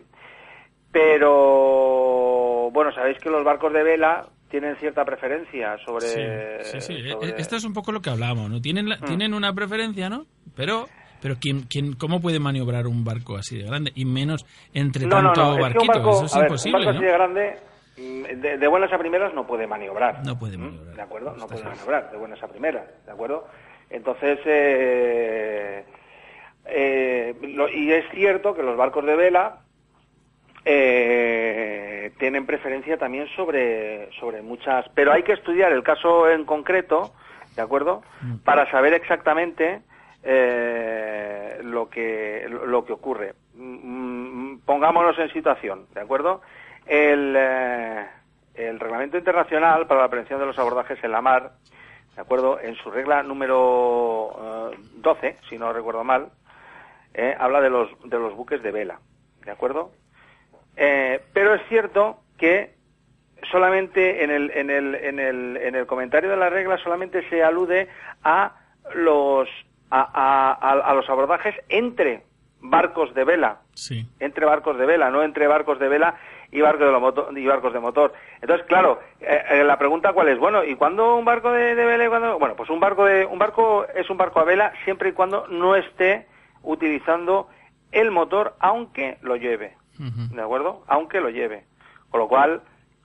pero 0.93 2.71
bueno, 2.73 2.93
sabéis 2.93 3.19
que 3.19 3.31
los 3.31 3.45
barcos 3.45 3.73
de 3.73 3.83
vela 3.83 4.27
tienen 4.51 4.77
cierta 4.77 5.05
preferencia 5.05 5.79
sobre, 5.85 6.63
Sí, 6.65 6.81
sí, 6.81 6.81
sí. 7.03 7.09
sobre- 7.11 7.31
E- 7.31 7.35
Esto 7.39 7.57
es 7.57 7.65
un 7.65 7.73
poco 7.73 7.91
lo 7.93 8.01
que 8.03 8.11
hablábamos, 8.11 8.51
¿no? 8.51 8.61
Tienen, 8.61 8.85
Mm. 8.85 8.89
la- 8.89 8.99
tienen 8.99 9.35
una 9.35 9.53
preferencia, 9.55 10.09
¿no? 10.11 10.27
Pero, 10.55 10.89
pero 11.23 11.37
¿quién, 11.41 11.63
quién, 11.63 11.95
¿cómo 11.95 12.21
puede 12.21 12.41
maniobrar 12.41 12.87
un 12.89 13.05
barco 13.05 13.37
así 13.37 13.57
de 13.57 13.65
grande? 13.67 13.93
Y 13.95 14.05
menos 14.05 14.45
entre 14.75 15.07
No, 15.07 15.23
no, 15.23 15.33
tanto 15.33 15.41
no, 15.41 15.67
es 15.67 15.73
que 15.73 15.79
un 15.79 15.87
barquito. 15.87 15.93
barco, 15.93 16.11
Eso 16.11 16.25
es 16.27 16.35
a 16.35 16.39
ver, 16.41 16.47
imposible, 16.49 16.79
un 16.79 16.85
barco 16.85 16.93
¿no? 16.93 16.99
así 16.99 17.07
de 17.07 17.13
grande, 17.13 17.59
mm, 17.97 18.23
de, 18.41 18.59
de 18.59 18.67
buenas 18.69 18.93
a 18.93 18.99
primeras 18.99 19.33
no 19.35 19.47
puede 19.47 19.67
maniobrar. 19.67 20.25
No 20.27 20.39
puede 20.39 20.59
¿Mm? 20.59 20.63
maniobrar. 20.65 20.97
¿De 20.97 21.03
acuerdo? 21.03 21.35
No 21.37 21.47
puede 21.47 21.65
maniobrar 21.65 22.11
de 22.11 22.17
buenas 22.19 22.43
a 22.43 22.49
primeras, 22.49 22.85
¿de 23.07 23.13
acuerdo? 23.13 23.47
Entonces, 23.91 24.39
eh, 24.47 25.85
eh, 26.67 27.35
lo- 27.43 27.69
y 27.69 27.93
es 27.93 28.05
cierto 28.13 28.55
que 28.55 28.63
los 28.63 28.77
barcos 28.77 29.05
de 29.07 29.15
vela 29.17 29.59
eh, 30.65 32.13
tienen 32.19 32.47
preferencia 32.47 32.97
también 32.97 33.27
sobre, 33.37 34.11
sobre 34.21 34.43
muchas... 34.43 34.87
Pero 34.95 35.13
hay 35.13 35.23
que 35.23 35.33
estudiar 35.33 35.73
el 35.73 35.83
caso 35.83 36.31
en 36.31 36.45
concreto, 36.45 37.13
¿de 37.57 37.63
acuerdo? 37.63 38.03
Para 38.45 38.71
saber 38.71 38.95
exactamente 38.95 39.83
eh, 40.23 41.59
lo, 41.63 41.89
que, 41.89 42.47
lo 42.49 42.85
que 42.85 42.93
ocurre. 42.93 43.35
Mm, 43.55 44.59
Pongámonos 44.65 45.19
en 45.19 45.33
situación, 45.33 45.87
¿de 45.93 46.01
acuerdo? 46.01 46.41
El, 46.87 47.35
eh, 47.37 48.07
el 48.55 48.79
Reglamento 48.79 49.19
Internacional 49.19 49.87
para 49.87 50.03
la 50.03 50.09
Prevención 50.09 50.39
de 50.41 50.47
los 50.47 50.59
Abordajes 50.59 51.03
en 51.03 51.13
la 51.13 51.21
Mar, 51.21 51.53
¿de 52.15 52.21
acuerdo? 52.21 52.61
En 52.61 52.75
su 52.77 52.91
regla 52.91 53.23
número 53.23 54.71
eh, 54.73 54.77
12, 54.97 55.37
si 55.49 55.59
no 55.59 55.73
recuerdo 55.73 56.05
mal, 56.05 56.31
eh, 57.15 57.35
habla 57.39 57.61
de 57.61 57.71
los, 57.71 57.91
de 58.05 58.19
los 58.19 58.35
buques 58.35 58.63
de 58.63 58.71
vela, 58.73 59.01
¿de 59.45 59.51
acuerdo? 59.51 59.91
Eh, 60.77 61.21
pero 61.33 61.55
es 61.55 61.63
cierto 61.69 62.21
que 62.39 62.75
solamente 63.51 64.23
en 64.25 64.31
el, 64.31 64.51
en, 64.53 64.71
el, 64.71 64.95
en, 64.95 65.19
el, 65.19 65.57
en 65.57 65.75
el 65.75 65.87
comentario 65.87 66.31
de 66.31 66.37
la 66.37 66.51
regla 66.51 66.79
solamente 66.79 67.29
se 67.29 67.43
alude 67.43 67.89
a 68.23 68.57
los, 68.95 69.49
a, 70.01 70.53
a- 70.63 70.91
a- 70.91 70.95
los 70.95 71.09
abordajes 71.11 71.55
entre 71.69 72.23
barcos 72.61 73.13
de 73.15 73.25
vela, 73.25 73.59
Sí. 73.75 74.07
entre 74.21 74.47
barcos 74.47 74.79
de 74.79 74.87
vela, 74.87 75.11
no 75.11 75.23
entre 75.23 75.47
barcos 75.49 75.79
de 75.79 75.89
vela 75.89 76.15
y 76.51 76.61
barcos 76.61 76.87
de, 76.93 76.99
moto- 76.99 77.29
y 77.37 77.47
barcos 77.47 77.73
de 77.73 77.81
motor. 77.81 78.13
Entonces, 78.41 78.67
claro, 78.67 79.01
eh, 79.21 79.43
eh, 79.51 79.65
la 79.65 79.79
pregunta 79.79 80.13
cuál 80.13 80.29
es, 80.29 80.39
bueno, 80.39 80.63
¿y 80.65 80.75
cuándo 80.77 81.17
un 81.17 81.25
barco 81.25 81.51
de, 81.51 81.75
de 81.75 81.85
vela 81.85 82.05
y 82.05 82.09
cuándo? 82.09 82.39
Bueno, 82.39 82.55
pues 82.57 82.71
un 82.71 82.79
barco 82.81 83.05
de 83.05 83.27
un 83.27 83.39
barco 83.39 83.85
es 83.95 84.09
un 84.11 84.17
barco 84.17 84.41
a 84.41 84.45
vela 84.45 84.73
siempre 84.85 85.11
y 85.11 85.13
cuando 85.13 85.47
no 85.49 85.75
esté 85.77 86.27
utilizando 86.63 87.49
el 87.91 88.11
motor 88.11 88.55
aunque 88.61 89.19
lo 89.23 89.37
lleve. 89.37 89.77
¿De 89.99 90.41
acuerdo? 90.43 90.83
Aunque 90.89 91.21
lo 91.21 91.29
lleve. 91.31 91.65
Con 92.11 92.21
lo 92.21 92.29
cual, 92.29 92.63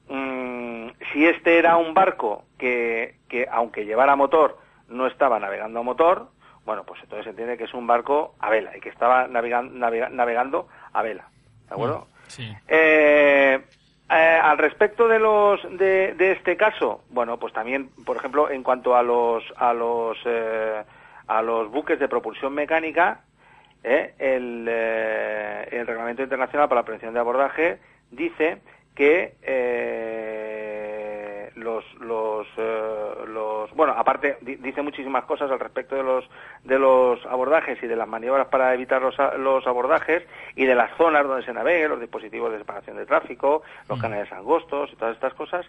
mm, 0.10 0.88
si 1.12 1.26
este 1.26 1.58
era 1.60 1.78
un 1.78 1.94
barco 1.94 2.46
que, 2.58 3.16
que 3.30 3.48
aunque 3.52 3.86
llevara 3.86 4.16
motor 4.16 4.58
no 4.88 5.06
estaba 5.08 5.40
navegando 5.40 5.80
a 5.80 5.84
motor, 5.84 6.30
bueno, 6.68 6.84
pues 6.84 7.02
entonces 7.02 7.24
se 7.24 7.30
entiende 7.32 7.58
que 7.58 7.64
es 7.64 7.74
un 7.74 7.88
barco 7.88 8.36
a 8.40 8.50
vela 8.52 8.76
y 8.76 8.82
que 8.82 8.90
estaba 8.90 9.26
navegan- 9.28 9.72
navega- 9.72 10.10
navegando 10.12 10.68
a 10.94 11.02
vela. 11.02 11.26
¿De 11.70 11.74
acuerdo? 11.74 12.08
Sí. 12.28 12.54
Eh, 12.68 13.60
eh, 14.10 14.40
al 14.44 14.58
respecto 14.58 15.08
de 15.08 15.18
los 15.18 15.62
de, 15.78 16.14
de 16.16 16.34
este 16.34 16.58
caso, 16.58 17.04
bueno, 17.10 17.40
pues 17.40 17.54
también, 17.54 17.90
por 18.06 18.18
ejemplo, 18.18 18.50
en 18.52 18.64
cuanto 18.64 18.96
a 18.98 19.02
los 19.02 19.44
a 19.56 19.74
los 19.74 20.18
eh, 20.26 20.84
a 21.28 21.42
los 21.42 21.72
buques 21.72 21.98
de 22.00 22.08
propulsión 22.10 22.54
mecánica, 22.54 23.22
eh, 23.84 24.14
el, 24.20 24.66
eh, 24.70 25.70
el 25.72 25.88
Reglamento 25.88 26.22
Internacional 26.22 26.68
para 26.68 26.82
la 26.82 26.86
Prevención 26.86 27.14
de 27.14 27.20
Abordaje 27.22 27.80
dice 28.12 28.58
que 28.94 29.36
los 31.68 31.84
los 32.00 32.48
eh, 32.58 33.14
los 33.28 33.72
bueno 33.76 33.94
aparte 33.96 34.38
di- 34.42 34.56
dice 34.56 34.82
muchísimas 34.82 35.26
cosas 35.26 35.52
al 35.52 35.60
respecto 35.60 35.96
de 35.96 36.04
los 36.04 36.30
de 36.64 36.80
los 36.80 37.26
abordajes 37.26 37.82
y 37.84 37.88
de 37.88 37.96
las 37.96 38.08
maniobras 38.08 38.48
para 38.48 38.74
evitar 38.74 39.02
los, 39.02 39.16
los 39.38 39.68
abordajes 39.68 40.24
y 40.56 40.66
de 40.66 40.76
las 40.76 40.96
zonas 40.98 41.28
donde 41.28 41.46
se 41.46 41.54
navegue 41.54 41.88
los 41.90 42.00
dispositivos 42.00 42.52
de 42.52 42.60
separación 42.60 42.98
de 42.98 43.06
tráfico 43.06 43.62
los 43.90 44.00
canales 44.00 44.32
angostos 44.32 44.92
y 44.94 44.96
todas 44.96 45.16
estas 45.16 45.34
cosas 45.34 45.66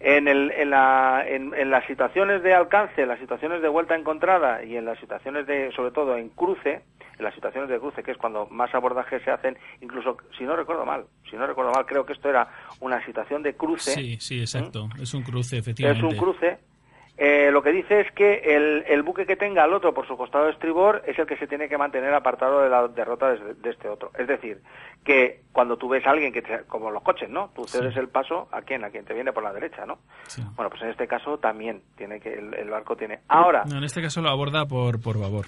en, 0.00 0.28
el, 0.28 0.50
en, 0.52 0.70
la, 0.70 1.24
en, 1.26 1.54
en 1.54 1.70
las 1.70 1.86
situaciones 1.86 2.42
de 2.42 2.54
alcance, 2.54 3.02
en 3.02 3.08
las 3.08 3.18
situaciones 3.18 3.62
de 3.62 3.68
vuelta 3.68 3.96
encontrada 3.96 4.62
y 4.64 4.76
en 4.76 4.84
las 4.84 4.98
situaciones 4.98 5.46
de, 5.46 5.72
sobre 5.72 5.90
todo 5.90 6.16
en 6.16 6.28
cruce, 6.30 6.82
en 7.18 7.24
las 7.24 7.34
situaciones 7.34 7.70
de 7.70 7.78
cruce, 7.78 8.02
que 8.02 8.10
es 8.10 8.18
cuando 8.18 8.46
más 8.50 8.74
abordajes 8.74 9.22
se 9.22 9.30
hacen, 9.30 9.56
incluso, 9.80 10.18
si 10.36 10.44
no 10.44 10.54
recuerdo 10.54 10.84
mal, 10.84 11.04
si 11.30 11.36
no 11.36 11.46
recuerdo 11.46 11.72
mal, 11.72 11.86
creo 11.86 12.04
que 12.04 12.12
esto 12.12 12.28
era 12.28 12.48
una 12.80 13.04
situación 13.06 13.42
de 13.42 13.54
cruce, 13.54 13.92
Sí, 13.92 14.16
sí, 14.20 14.40
exacto. 14.40 14.88
Es 15.00 15.14
un 15.14 15.22
cruce, 15.22 15.56
es 15.56 15.62
efectivamente. 15.62 16.06
un 16.06 16.16
cruce, 16.16 16.58
eh, 17.18 17.50
lo 17.50 17.62
que 17.62 17.72
dice 17.72 18.00
es 18.00 18.12
que 18.12 18.34
el, 18.56 18.84
el 18.88 19.02
buque 19.02 19.24
que 19.26 19.36
tenga 19.36 19.64
al 19.64 19.72
otro 19.72 19.94
por 19.94 20.06
su 20.06 20.16
costado 20.16 20.44
de 20.46 20.52
estribor 20.52 21.02
es 21.06 21.18
el 21.18 21.26
que 21.26 21.36
se 21.38 21.46
tiene 21.46 21.68
que 21.68 21.78
mantener 21.78 22.12
apartado 22.12 22.60
de 22.60 22.68
la 22.68 22.88
derrota 22.88 23.30
de, 23.30 23.54
de 23.54 23.70
este 23.70 23.88
otro. 23.88 24.10
Es 24.18 24.26
decir, 24.28 24.60
que 25.04 25.40
cuando 25.52 25.76
tú 25.78 25.88
ves 25.88 26.06
a 26.06 26.10
alguien 26.10 26.32
que, 26.32 26.42
te- 26.42 26.64
como 26.66 26.90
los 26.90 27.02
coches, 27.02 27.30
¿no? 27.30 27.50
Tú 27.54 27.64
cedes 27.66 27.96
el 27.96 28.08
paso 28.08 28.48
a 28.52 28.60
quien, 28.62 28.84
a 28.84 28.90
quien 28.90 29.04
te 29.04 29.14
viene 29.14 29.32
por 29.32 29.42
la 29.42 29.52
derecha, 29.52 29.86
¿no? 29.86 29.98
Sí. 30.26 30.42
Bueno, 30.56 30.68
pues 30.68 30.82
en 30.82 30.90
este 30.90 31.06
caso 31.06 31.38
también 31.38 31.80
tiene 31.96 32.20
que 32.20 32.34
el, 32.34 32.52
el 32.54 32.68
barco 32.68 32.96
tiene. 32.96 33.20
Ahora 33.28 33.64
No, 33.64 33.78
en 33.78 33.84
este 33.84 34.02
caso 34.02 34.20
lo 34.20 34.28
aborda 34.28 34.66
por, 34.66 35.00
por 35.00 35.18
babor. 35.18 35.46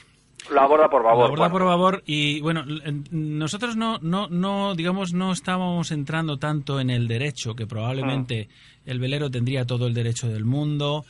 lo 0.50 0.60
aborda 0.60 0.88
por 0.88 1.02
Lo 1.02 1.08
favor. 1.08 1.26
aborda 1.26 1.50
por 1.50 1.64
babor 1.64 2.02
y 2.06 2.40
bueno, 2.40 2.64
nosotros 3.10 3.76
no, 3.76 3.98
no, 4.00 4.28
no, 4.28 4.74
digamos, 4.74 5.12
no 5.12 5.32
estábamos 5.32 5.90
entrando 5.90 6.38
tanto 6.38 6.80
en 6.80 6.90
el 6.90 7.08
derecho, 7.08 7.54
que 7.54 7.66
probablemente 7.66 8.48
el 8.86 8.98
velero 9.00 9.30
tendría 9.30 9.66
todo 9.66 9.86
el 9.86 9.94
derecho 9.94 10.28
del 10.28 10.44
mundo 10.44 11.04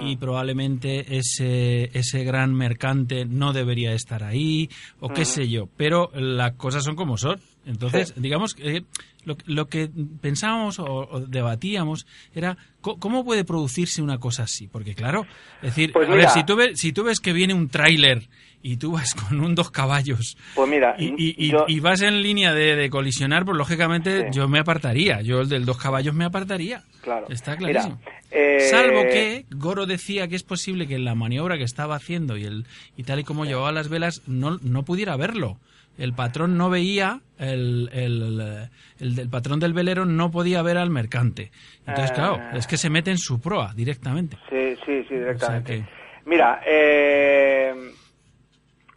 y 0.00 0.16
probablemente 0.16 1.16
ese, 1.18 1.90
ese 1.96 2.24
gran 2.24 2.52
mercante 2.54 3.24
no 3.24 3.52
debería 3.52 3.92
estar 3.92 4.24
ahí 4.24 4.68
o 5.00 5.08
qué 5.08 5.24
sé 5.24 5.48
yo, 5.48 5.68
pero 5.76 6.10
las 6.14 6.52
cosas 6.54 6.84
son 6.84 6.96
como 6.96 7.16
son. 7.16 7.40
Entonces, 7.66 8.12
digamos 8.16 8.54
que 8.54 8.76
eh, 8.76 8.84
lo, 9.24 9.36
lo 9.46 9.68
que 9.68 9.90
pensábamos 10.20 10.78
o, 10.78 10.84
o 10.84 11.20
debatíamos 11.20 12.06
era 12.34 12.58
cómo 12.80 13.24
puede 13.24 13.44
producirse 13.44 14.02
una 14.02 14.18
cosa 14.18 14.42
así, 14.42 14.66
porque 14.66 14.94
claro, 14.94 15.26
es 15.62 15.74
decir, 15.74 15.92
Pues 15.92 16.08
a 16.08 16.14
ver, 16.14 16.28
si 16.28 16.44
tú 16.44 16.56
ves, 16.56 16.78
si 16.78 16.92
tú 16.92 17.04
ves 17.04 17.20
que 17.20 17.32
viene 17.32 17.54
un 17.54 17.68
tráiler 17.68 18.28
y 18.66 18.78
tú 18.78 18.92
vas 18.92 19.14
con 19.28 19.40
un 19.40 19.54
dos 19.54 19.70
caballos 19.70 20.36
Pues 20.54 20.68
mira, 20.68 20.96
y, 20.98 21.08
y- 21.18 21.34
y- 21.36 21.50
yo- 21.52 21.66
y 21.68 21.80
vas 21.80 22.00
en 22.02 22.22
línea 22.22 22.52
de, 22.54 22.74
de 22.76 22.88
colisionar, 22.90 23.44
pues 23.44 23.56
lógicamente 23.58 24.22
Sí. 24.22 24.26
yo 24.32 24.48
me 24.48 24.58
apartaría. 24.58 25.20
Yo 25.20 25.42
el 25.42 25.48
del 25.50 25.64
dos 25.66 25.76
caballos 25.76 26.14
me 26.14 26.24
apartaría. 26.24 26.82
Claro. 27.02 27.26
Está 27.28 27.56
Mira, 27.56 27.70
clarísimo. 27.72 28.00
eh, 28.30 28.60
Salvo 28.70 29.02
que 29.02 29.44
Goro 29.50 29.84
decía 29.86 30.26
que 30.28 30.36
es 30.36 30.42
posible 30.42 30.86
que 30.88 30.94
en 30.94 31.04
la 31.04 31.14
maniobra 31.14 31.58
que 31.58 31.64
estaba 31.64 31.94
haciendo 31.96 32.36
y, 32.38 32.44
el, 32.44 32.64
y 32.96 33.02
tal 33.04 33.20
y 33.20 33.24
como 33.24 33.44
llevaba 33.44 33.70
las 33.70 33.88
velas 33.88 34.22
no, 34.26 34.58
no 34.62 34.82
pudiera 34.84 35.16
verlo. 35.16 35.58
El 35.98 36.12
patrón 36.12 36.56
no 36.58 36.70
veía, 36.70 37.20
el, 37.38 37.88
el, 37.92 38.68
el 38.98 39.28
patrón 39.28 39.60
del 39.60 39.74
velero 39.74 40.04
no 40.06 40.30
podía 40.32 40.60
ver 40.62 40.76
al 40.78 40.90
mercante. 40.90 41.52
Entonces, 41.86 42.10
Ah. 42.12 42.14
claro, 42.14 42.40
es 42.58 42.66
que 42.66 42.76
se 42.78 42.90
mete 42.90 43.10
en 43.12 43.18
su 43.18 43.40
proa 43.40 43.72
directamente. 43.76 44.36
Sí, 44.50 44.74
sí, 44.84 45.04
sí, 45.08 45.14
directamente. 45.14 45.72
O 45.74 45.76
sea 45.84 45.88
Mira, 46.26 46.60
eh, 46.66 47.74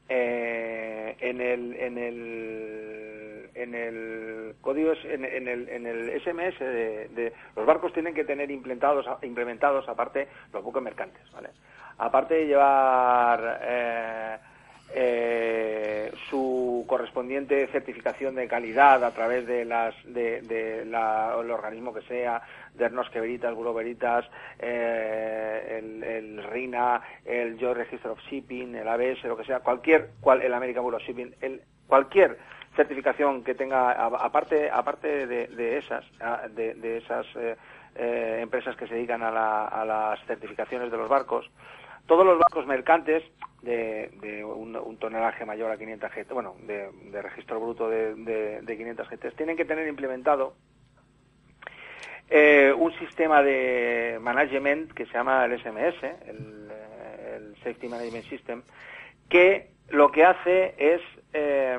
eh, 0.09 1.15
en 1.19 1.41
el 1.41 1.75
en 1.75 1.97
el 1.97 3.49
en 3.55 3.73
el 3.75 4.55
código 4.61 4.93
en, 5.03 5.25
en 5.25 5.47
el 5.47 5.69
en 5.69 5.85
el 5.87 6.21
SMS 6.21 6.59
de, 6.59 7.07
de- 7.09 7.33
los 7.55 7.65
barcos 7.65 7.91
tienen 7.93 8.13
que 8.13 8.23
tener 8.23 8.49
implementados 8.51 9.05
implementados 9.23 9.87
aparte 9.89 10.27
los 10.53 10.63
buques 10.63 10.81
mercantes, 10.83 11.21
¿vale? 11.31 11.49
Aparte 11.97 12.35
de 12.35 12.45
llevar 12.47 13.59
eh, 13.63 14.37
eh, 14.89 16.11
su 16.29 16.85
correspondiente 16.87 17.67
certificación 17.67 18.35
de 18.35 18.47
calidad 18.47 19.03
a 19.03 19.11
través 19.13 19.45
de 19.45 19.65
las 19.65 19.95
de, 20.05 20.41
de 20.41 20.85
la- 20.85 21.35
el 21.39 21.51
organismo 21.51 21.93
que 21.93 22.01
sea, 22.03 22.41
de 22.73 22.85
Ernosque 22.85 23.19
Veritas, 23.19 23.53
Bureau 23.53 23.73
Veritas, 23.73 24.25
eh, 24.59 25.79
el, 25.79 26.03
el 26.03 26.43
RINA, 26.43 27.01
el 27.25 27.59
Joint 27.59 27.77
Register 27.77 28.11
of 28.11 28.19
Shipping, 28.29 28.75
el 28.75 28.87
ABS, 28.87 29.23
lo 29.25 29.37
que 29.37 29.43
sea, 29.45 29.59
cualquier, 29.59 30.11
cual, 30.19 30.41
el 30.41 30.53
American 30.53 30.83
Bureau 30.83 30.99
of 31.01 31.05
Shipping, 31.07 31.33
el, 31.41 31.61
cualquier 31.87 32.37
certificación 32.75 33.43
que 33.43 33.55
tenga 33.55 33.91
aparte 33.91 34.69
aparte 34.69 35.25
de, 35.25 35.47
de 35.47 35.77
esas 35.79 36.05
de, 36.53 36.75
de 36.75 36.97
esas 36.97 37.25
eh, 37.35 37.55
eh, 37.95 38.39
empresas 38.41 38.75
que 38.75 38.85
se 38.87 38.93
dedican 38.93 39.23
a, 39.23 39.31
la- 39.31 39.65
a 39.65 39.83
las 39.83 40.19
certificaciones 40.25 40.91
de 40.91 40.97
los 40.97 41.09
barcos 41.09 41.49
todos 42.07 42.25
los 42.25 42.39
barcos 42.39 42.65
mercantes 42.65 43.23
de, 43.61 44.43
un, 44.43 44.97
tonelaje 44.97 45.45
mayor 45.45 45.71
a 45.71 45.77
500 45.77 46.11
GT, 46.11 46.33
bueno, 46.33 46.55
de, 46.63 47.21
registro 47.21 47.59
bruto 47.59 47.89
de, 47.89 48.15
de, 48.15 48.61
de 48.61 48.77
500 48.77 49.09
GT, 49.09 49.31
tienen 49.35 49.57
que 49.57 49.65
tener 49.65 49.87
implementado 49.87 50.55
eh, 52.29 52.73
un 52.77 52.91
sistema 52.99 53.41
de 53.41 54.17
management 54.21 54.91
que 54.91 55.05
se 55.05 55.13
llama 55.13 55.45
el 55.45 55.59
SMS, 55.59 56.03
el, 56.27 57.55
Safety 57.63 57.87
Management 57.87 58.25
System, 58.25 58.63
que 59.29 59.71
lo 59.89 60.11
que 60.11 60.23
hace 60.23 60.75
es, 60.77 61.01
eh, 61.33 61.77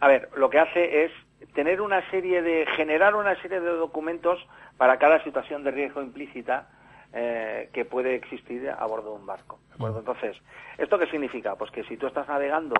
a 0.00 0.08
ver, 0.08 0.28
lo 0.36 0.50
que 0.50 0.58
hace 0.58 1.04
es 1.04 1.12
tener 1.54 1.80
una 1.80 2.08
serie 2.10 2.42
de, 2.42 2.66
generar 2.76 3.14
una 3.14 3.40
serie 3.40 3.60
de 3.60 3.70
documentos 3.70 4.46
para 4.76 4.98
cada 4.98 5.22
situación 5.24 5.64
de 5.64 5.70
riesgo 5.70 6.02
implícita 6.02 6.68
eh, 7.12 7.70
que 7.72 7.84
puede 7.84 8.14
existir 8.14 8.68
a 8.70 8.84
bordo 8.86 9.10
de 9.14 9.20
un 9.20 9.26
barco. 9.26 9.60
¿de 9.68 9.74
acuerdo? 9.74 9.98
Entonces, 10.00 10.36
¿esto 10.78 10.98
qué 10.98 11.06
significa? 11.06 11.56
Pues 11.56 11.70
que 11.70 11.84
si 11.84 11.96
tú 11.96 12.06
estás 12.06 12.28
navegando 12.28 12.74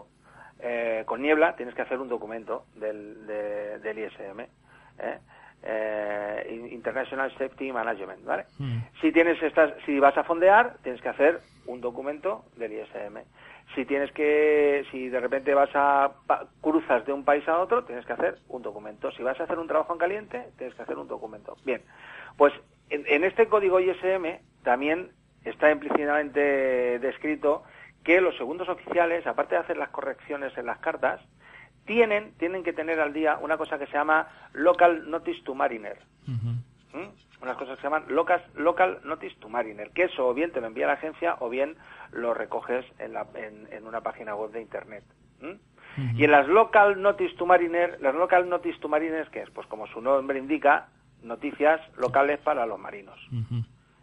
eh, 0.61 1.05
con 1.07 1.21
niebla, 1.23 1.55
tienes 1.57 1.75
que 1.75 1.83
hacer 1.83 1.99
un 1.99 2.09
documento 2.09 2.65
del, 2.75 3.27
de- 3.27 3.79
del 3.81 3.99
ISM. 3.99 4.41
¿eh? 4.41 5.19
Eh, 5.63 6.69
International 6.71 7.31
Safety 7.33 7.73
Management, 7.73 8.25
¿vale? 8.25 8.47
Mm. 8.59 8.79
Si 9.01 9.11
tienes 9.13 9.43
estas, 9.43 9.73
si 9.85 9.99
vas 9.99 10.17
a 10.17 10.25
fondear, 10.25 10.77
tienes 10.83 11.01
que 11.01 11.09
hacer 11.09 11.41
un 11.67 11.81
documento 11.81 12.45
del 12.57 12.73
ISM. 12.73 13.19
Si 13.75 13.85
tienes 13.85 14.13
que, 14.13 14.85
si 14.93 15.09
de 15.09 15.19
repente 15.19 15.53
vas 15.55 15.71
a 15.75 16.13
pa- 16.27 16.47
cruzas 16.61 17.05
de 17.05 17.13
un 17.13 17.25
país 17.25 17.47
a 17.49 17.59
otro, 17.59 17.85
tienes 17.85 18.07
que 18.07 18.13
hacer 18.13 18.39
un 18.49 18.63
documento. 18.63 19.11
Si 19.13 19.23
vas 19.23 19.39
a 19.41 19.45
hacer 19.45 19.59
un 19.59 19.67
trabajo 19.67 19.93
en 19.93 19.99
caliente, 19.99 20.51
tienes 20.57 20.75
que 20.77 20.83
hacer 20.83 20.97
un 20.97 21.09
documento. 21.09 21.57
Bien, 21.65 21.83
pues 22.37 22.53
en, 22.91 23.05
en 23.07 23.25
este 23.25 23.47
código 23.49 23.81
ISM 23.81 24.39
también 24.63 25.11
está 25.45 25.71
implícitamente 25.71 26.99
descrito 26.99 27.65
que 28.05 28.21
los 28.21 28.37
segundos 28.37 28.69
oficiales, 28.69 29.27
aparte 29.27 29.55
de 29.57 29.61
hacer 29.61 29.77
las 29.77 29.89
correcciones 29.91 30.57
en 30.59 30.67
las 30.67 30.79
cartas, 30.79 31.21
tienen, 31.85 32.33
tienen 32.39 32.65
que 32.65 32.73
tener 32.73 33.01
al 33.01 33.13
día 33.13 33.39
una 33.41 33.57
cosa 33.57 33.79
que 33.79 33.87
se 33.87 33.93
llama 33.93 34.29
Local 34.53 35.09
Notice 35.11 35.43
to 35.43 35.55
Mariner. 35.55 35.99
¿Mm? 36.95 37.43
Unas 37.43 37.57
cosas 37.57 37.77
que 37.77 37.83
se 37.83 37.87
llaman 37.87 38.05
local, 38.09 38.43
local 38.55 39.01
Notice 39.05 39.37
to 39.41 39.49
Mariner, 39.49 39.91
que 39.91 40.05
eso 40.05 40.27
o 40.27 40.35
bien 40.35 40.51
te 40.53 40.61
lo 40.61 40.67
envía 40.67 40.87
la 40.87 40.95
agencia 40.95 41.37
o 41.41 41.49
bien 41.51 41.77
lo 42.13 42.33
recoges 42.35 42.85
en, 42.99 43.13
la- 43.13 43.27
en- 43.35 43.69
en 43.71 43.87
una 43.87 44.01
página 44.01 44.35
web 44.35 44.51
de 44.51 44.63
Internet. 44.63 45.05
¿Mm? 45.41 45.53
Y 46.19 46.25
en 46.25 46.31
las 46.31 46.47
Local 46.49 47.01
Notice 47.01 47.35
to 47.37 47.47
Mariner, 47.47 47.99
las 48.01 48.15
Local 48.15 48.49
Notice 48.49 48.79
to 48.81 48.89
Mariner, 48.89 49.29
¿qué 49.31 49.43
es? 49.43 49.51
Pues 49.51 49.67
como 49.67 49.87
su 49.87 50.01
nombre 50.01 50.39
indica, 50.39 50.89
noticias 51.23 51.81
locales 51.97 52.39
para 52.39 52.67
los 52.67 52.79
marinos. 52.79 53.19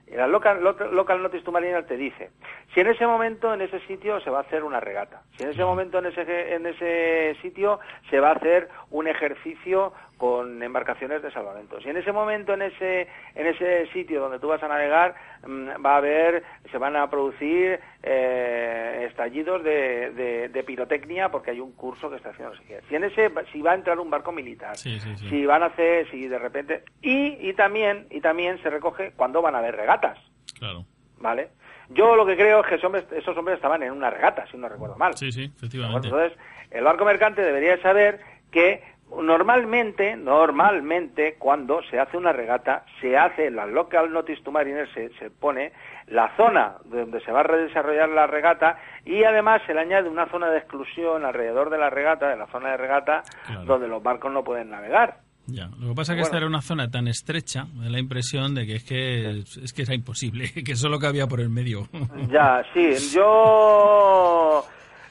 Y 0.07 0.15
la 0.15 0.27
local, 0.27 0.63
local, 0.63 0.93
local 0.93 1.23
Notice 1.23 1.43
to 1.43 1.51
Mariner 1.51 1.85
te 1.85 1.95
dice 1.95 2.31
si 2.73 2.81
en 2.81 2.87
ese 2.87 3.07
momento 3.07 3.53
en 3.53 3.61
ese 3.61 3.79
sitio 3.87 4.19
se 4.19 4.29
va 4.29 4.39
a 4.39 4.41
hacer 4.41 4.63
una 4.63 4.79
regata, 4.79 5.21
si 5.37 5.43
en 5.43 5.49
ese 5.51 5.63
momento 5.63 5.99
en 5.99 6.07
ese, 6.07 6.53
en 6.53 6.65
ese 6.65 7.37
sitio 7.41 7.79
se 8.09 8.19
va 8.19 8.29
a 8.29 8.33
hacer 8.33 8.69
un 8.89 9.07
ejercicio 9.07 9.93
con 10.23 10.63
embarcaciones 10.63 11.21
de 11.21 11.29
salvamento, 11.31 11.81
si 11.81 11.89
en 11.89 11.97
ese 11.97 12.13
momento 12.13 12.53
en 12.53 12.61
ese, 12.61 13.09
en 13.35 13.45
ese 13.45 13.87
sitio 13.87 14.21
donde 14.21 14.39
tú 14.39 14.47
vas 14.47 14.63
a 14.63 14.69
navegar 14.69 15.15
mm, 15.45 15.85
va 15.85 15.95
a 15.95 15.97
haber, 15.97 16.43
se 16.71 16.77
van 16.77 16.95
a 16.95 17.09
producir 17.09 17.77
eh, 18.01 19.05
estallidos 19.09 19.61
de, 19.65 20.11
de- 20.11 20.47
de 20.47 20.63
pirotecnia 20.63 21.29
porque 21.29 21.51
hay 21.51 21.59
un 21.59 21.73
curso 21.73 22.09
que 22.09 22.15
está 22.15 22.29
haciendo. 22.29 22.55
Si 22.87 22.95
en 22.95 23.03
ese, 23.03 23.29
si 23.51 23.61
va 23.61 23.71
a 23.71 23.75
entrar 23.75 23.99
un 23.99 24.09
barco 24.09 24.31
militar, 24.31 24.77
Sí, 24.77 24.97
sí, 25.01 25.09
sí. 25.17 25.27
si 25.29 25.45
van 25.45 25.61
a 25.61 25.65
hacer, 25.65 26.09
si 26.09 26.25
de 26.29 26.39
repente 26.39 26.83
y, 27.01 27.49
y 27.49 27.53
también 27.53 28.07
y 28.09 28.21
también 28.21 28.61
se 28.63 28.69
recoge 28.69 29.11
cuando 29.17 29.41
van 29.41 29.55
a 29.55 29.57
haber 29.57 29.75
regatas, 29.75 30.17
Claro. 30.57 30.85
¿vale? 31.17 31.49
Yo 31.89 32.15
lo 32.15 32.25
que 32.25 32.37
creo 32.37 32.61
es 32.61 32.67
que 32.67 32.75
esos 32.75 32.85
hombres, 32.85 33.03
esos 33.11 33.35
hombres 33.37 33.57
estaban 33.57 33.83
en 33.83 33.91
una 33.91 34.09
regata, 34.09 34.47
si 34.49 34.55
no 34.55 34.69
recuerdo 34.69 34.95
mal. 34.95 35.15
Sí, 35.17 35.33
sí, 35.33 35.51
efectivamente. 35.53 36.07
Entonces, 36.07 36.31
el 36.71 36.85
barco 36.85 37.03
mercante 37.03 37.41
debería 37.41 37.77
saber 37.81 38.21
que 38.51 38.81
normalmente, 39.21 40.15
normalmente, 40.15 41.35
cuando 41.37 41.81
se 41.89 41.99
hace 41.99 42.17
una 42.17 42.31
regata, 42.31 42.85
se 43.01 43.17
hace 43.17 43.51
la 43.51 43.65
local 43.65 44.11
notice 44.11 44.41
to 44.43 44.51
mariner, 44.51 44.87
se, 44.93 45.09
se 45.19 45.29
pone 45.29 45.71
la 46.07 46.35
zona 46.35 46.75
donde 46.85 47.19
se 47.21 47.31
va 47.31 47.41
a 47.41 47.55
desarrollar 47.57 48.09
la 48.09 48.27
regata 48.27 48.77
y 49.05 49.23
además 49.23 49.61
se 49.65 49.73
le 49.73 49.81
añade 49.81 50.09
una 50.09 50.27
zona 50.29 50.49
de 50.49 50.57
exclusión 50.59 51.25
alrededor 51.25 51.69
de 51.69 51.77
la 51.77 51.89
regata, 51.89 52.27
de 52.29 52.37
la 52.37 52.47
zona 52.47 52.71
de 52.71 52.77
regata, 52.77 53.23
Claro. 53.45 53.65
donde 53.65 53.87
los 53.87 54.01
barcos 54.01 54.31
no 54.31 54.43
pueden 54.43 54.69
navegar. 54.69 55.17
Ya, 55.45 55.67
lo 55.77 55.89
que 55.89 55.95
pasa 55.95 56.13
es 56.13 56.15
que 56.17 56.21
Bueno. 56.21 56.23
esta 56.23 56.37
era 56.37 56.47
una 56.47 56.61
zona 56.61 56.89
tan 56.89 57.07
estrecha, 57.09 57.65
me 57.75 57.83
da 57.85 57.89
la 57.91 57.99
impresión 57.99 58.55
de 58.55 58.65
que 58.65 58.75
es 58.75 58.83
que 58.85 59.39
es 59.61 59.73
que 59.73 59.81
era 59.81 59.93
imposible, 59.93 60.45
que 60.65 60.75
solo 60.77 60.99
cabía 60.99 61.27
por 61.27 61.41
el 61.41 61.49
medio. 61.49 61.87
Ya, 62.29 62.63
sí, 62.73 62.93
yo 63.13 64.63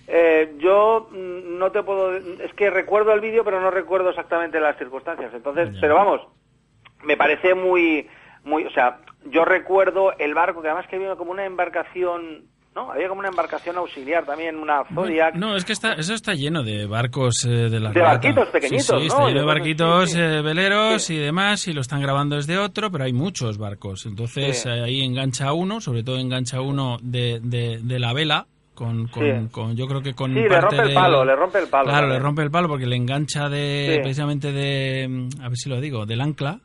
eh, 0.07 0.55
yo 0.59 1.09
mm, 1.11 1.59
no 1.59 1.71
te 1.71 1.83
puedo 1.83 2.15
es 2.17 2.53
que 2.55 2.71
recuerdo 2.71 3.13
el 3.13 3.21
vídeo 3.21 3.45
pero 3.45 3.61
no 3.61 3.71
recuerdo 3.71 4.11
exactamente 4.11 4.61
las 4.61 4.77
circunstancias, 4.79 5.33
entonces, 5.35 5.73
Ya. 5.75 5.81
pero 5.81 5.95
vamos, 5.95 6.21
me 7.05 7.17
parece 7.17 7.55
muy 7.55 8.09
muy, 8.45 8.65
o 8.65 8.71
sea, 8.71 8.99
yo 9.27 9.45
recuerdo 9.45 10.13
el 10.19 10.35
barco 10.35 10.63
que 10.63 10.69
además 10.69 10.89
que 10.89 10.99
vino 10.99 11.17
como 11.17 11.31
una 11.31 11.45
embarcación 11.45 12.51
¿no? 12.75 12.91
Había 12.91 13.09
como 13.09 13.19
una 13.19 13.29
embarcación 13.29 13.77
auxiliar 13.77 14.25
también, 14.25 14.57
una 14.57 14.83
Zodiac. 14.95 15.35
No, 15.35 15.57
es 15.57 15.65
que 15.65 15.75
está, 15.75 15.93
eso 15.93 16.15
está 16.15 16.33
lleno 16.33 16.63
de 16.63 16.87
barcos 16.87 17.45
eh, 17.45 17.51
de 17.69 17.79
la 17.79 17.91
De 17.91 18.01
barquitos 18.01 18.49
pequeñitos, 18.49 18.87
sí, 18.87 18.93
sí, 18.93 18.95
¿no? 18.95 19.05
está 19.05 19.27
lleno 19.29 19.41
de 19.41 19.47
barquitos 19.47 20.11
sí, 20.11 20.19
eh, 20.19 20.41
veleros 20.41 21.11
y 21.11 21.19
demás, 21.19 21.69
y 21.69 21.75
lo 21.75 21.83
están 21.83 22.01
grabando 22.01 22.37
desde 22.37 22.57
otro, 22.57 22.91
pero 22.91 23.05
hay 23.05 23.13
muchos 23.13 23.59
barcos. 23.59 24.07
Entonces 24.07 24.65
ahí 24.65 25.03
engancha 25.05 25.53
uno, 25.53 25.83
sobre 25.83 26.03
todo 26.03 26.17
engancha 26.19 26.63
uno 26.63 26.97
de, 27.03 27.41
de, 27.43 27.79
de 27.83 27.99
la 27.99 28.15
vela, 28.15 28.47
con, 28.75 29.07
con, 29.09 29.23
Sí. 29.25 29.49
con- 29.53 29.77
yo 29.77 29.87
creo 29.87 30.01
que 30.03 30.14
con 30.14 30.33
Sí, 30.33 30.41
le 30.41 30.49
parte 30.49 30.77
rompe 30.77 30.83
el 30.89 30.95
palo, 30.95 31.25
le 31.25 31.37
rompe 31.37 31.59
el 31.59 31.68
palo. 31.68 31.85
Claro, 31.89 32.09
le 32.09 32.18
rompe 32.18 32.43
el 32.43 32.51
palo 32.51 32.68
porque 32.68 32.87
le 32.87 32.97
engancha 32.97 33.49
de, 33.49 33.93
Sí. 33.97 34.01
precisamente 34.01 34.53
de, 34.53 35.07
mm, 35.09 35.43
a 35.43 35.49
ver 35.49 35.57
si 35.59 35.68
lo 35.68 35.81
digo, 35.81 36.07
del 36.07 36.20
ancla. 36.20 36.61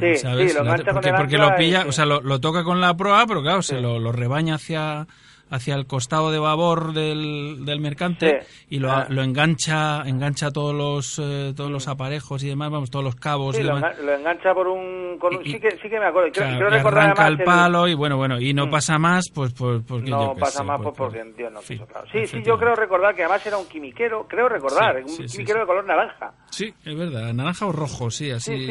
Sí, 0.00 0.16
¿sabes? 0.16 0.50
sí, 0.52 0.56
lo 0.58 0.64
engancha 0.64 0.84
con 0.86 0.94
porque, 0.94 1.08
el 1.10 1.14
porque 1.14 1.36
ancla 1.36 1.50
lo 1.50 1.56
pilla, 1.56 1.82
y- 1.84 1.88
o 1.88 1.92
sea, 1.92 2.06
lo, 2.06 2.20
lo 2.20 2.40
toca 2.40 2.64
con 2.64 2.80
la 2.80 2.96
proa, 2.96 3.24
pero 3.26 3.42
claro, 3.42 3.62
se 3.62 3.80
lo, 3.80 3.98
lo 4.00 4.10
rebaña 4.12 4.54
hacia 4.56 5.06
hacia 5.48 5.74
el 5.76 5.86
costado 5.86 6.32
de 6.32 6.38
babor 6.38 6.92
del, 6.92 7.64
del 7.64 7.80
mercante 7.80 8.40
Sí. 8.42 8.66
y 8.70 8.78
lo, 8.80 8.90
Ah. 8.90 9.06
lo 9.08 9.22
engancha 9.22 10.02
engancha 10.06 10.50
todos 10.50 10.74
los 10.74 11.20
eh, 11.22 11.52
todos 11.56 11.70
los 11.70 11.86
aparejos 11.88 12.42
y 12.42 12.48
demás, 12.48 12.70
vamos, 12.70 12.90
todos 12.90 13.04
los 13.04 13.14
cabos 13.14 13.54
Sí, 13.56 13.62
y 13.62 13.64
lo, 13.64 13.76
demás. 13.76 13.98
lo 14.00 14.12
engancha 14.14 14.52
por 14.54 14.66
un... 14.68 15.18
Con 15.20 15.36
un 15.36 15.46
Y- 15.46 15.52
sí, 15.52 15.60
que, 15.60 15.70
sí 15.72 15.88
que 15.88 15.98
me 16.00 16.06
acuerdo. 16.06 16.30
Creo, 16.32 16.44
Claro, 16.46 16.58
creo 16.58 16.70
recordar 16.70 17.02
arranca 17.04 17.28
el 17.28 17.38
palo 17.44 17.86
y 17.88 17.94
bueno, 17.94 18.16
bueno, 18.16 18.40
y 18.40 18.52
no 18.52 18.66
Mm. 18.66 18.70
pasa 18.70 18.98
más, 18.98 19.30
pues, 19.32 19.52
pues 19.54 19.82
porque 19.86 20.10
yo 20.10 20.16
No 20.16 20.34
qué 20.34 20.40
pasa 20.40 20.58
sé, 20.58 20.64
más 20.64 20.76
pues, 20.82 20.88
pues, 20.96 20.96
porque 21.12 21.24
por- 21.24 21.36
Dios 21.36 21.52
no 21.52 21.60
sí, 21.62 21.74
quiso, 21.74 21.86
claro. 21.86 22.06
Sí, 22.12 22.26
sí, 22.26 22.42
yo 22.44 22.58
creo 22.58 22.74
recordar 22.74 23.14
que 23.14 23.22
además 23.22 23.46
era 23.46 23.56
un 23.58 23.66
quimiquero, 23.66 24.26
creo 24.28 24.48
recordar, 24.48 24.96
un 24.96 25.16
quimiquero 25.26 25.60
de 25.60 25.66
color 25.66 25.84
naranja. 25.86 26.32
Sí, 26.50 26.74
es 26.84 26.96
verdad, 26.98 27.32
naranja 27.32 27.66
o 27.66 27.72
rojo, 27.72 28.10
sí, 28.10 28.30
así. 28.30 28.66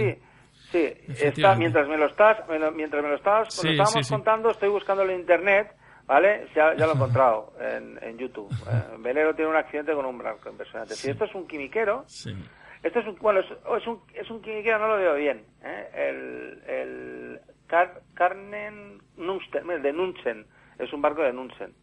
Sí, 0.72 0.94
está, 1.22 1.56
mientras 1.56 1.88
me 1.88 1.96
lo 1.98 2.08
estás, 2.08 2.38
me 2.50 2.60
lo- 2.60 2.72
mientras 2.72 3.02
me 3.02 3.10
lo 3.10 3.18
Sí, 3.50 3.68
lo 3.68 3.84
estábamos 3.84 4.10
contando, 4.10 4.50
estoy 4.52 4.70
buscando 4.70 5.04
en 5.04 5.20
internet, 5.20 5.72
¿vale? 6.06 6.48
Ya, 6.56 6.74
ya 6.76 6.86
lo 6.86 6.94
he 6.94 6.96
encontrado 7.00 7.54
en, 7.60 8.00
en 8.02 8.18
YouTube. 8.18 8.52
Eh, 8.52 8.96
Velero 9.00 9.34
tiene 9.36 9.52
un 9.52 9.58
accidente 9.58 9.94
con 9.94 10.06
un 10.06 10.18
barco 10.18 10.50
impresionante. 10.50 10.96
Si 10.96 11.10
esto 11.10 11.26
es 11.26 11.36
un 11.36 11.48
quimiquero, 11.48 12.04
Sí. 12.08 12.36
esto 12.84 13.00
es 13.00 13.08
un, 13.08 13.16
bueno, 13.20 13.40
es, 13.42 13.48
es 13.78 13.88
un, 13.88 14.02
es 14.14 14.30
un 14.30 14.42
quimiquero, 14.42 14.80
no 14.80 14.88
lo 14.88 14.98
veo 14.98 15.16
bien, 15.16 15.44
¿eh? 15.64 15.90
El, 15.94 16.64
el 16.68 17.42
Car, 17.68 18.02
Carnen 18.14 19.02
Nunsten, 19.18 19.82
de 19.82 19.94
Nunsen, 19.94 20.46
es 20.78 20.92
un 20.94 21.02
barco 21.02 21.22
de 21.24 21.34
Nunsen. 21.34 21.74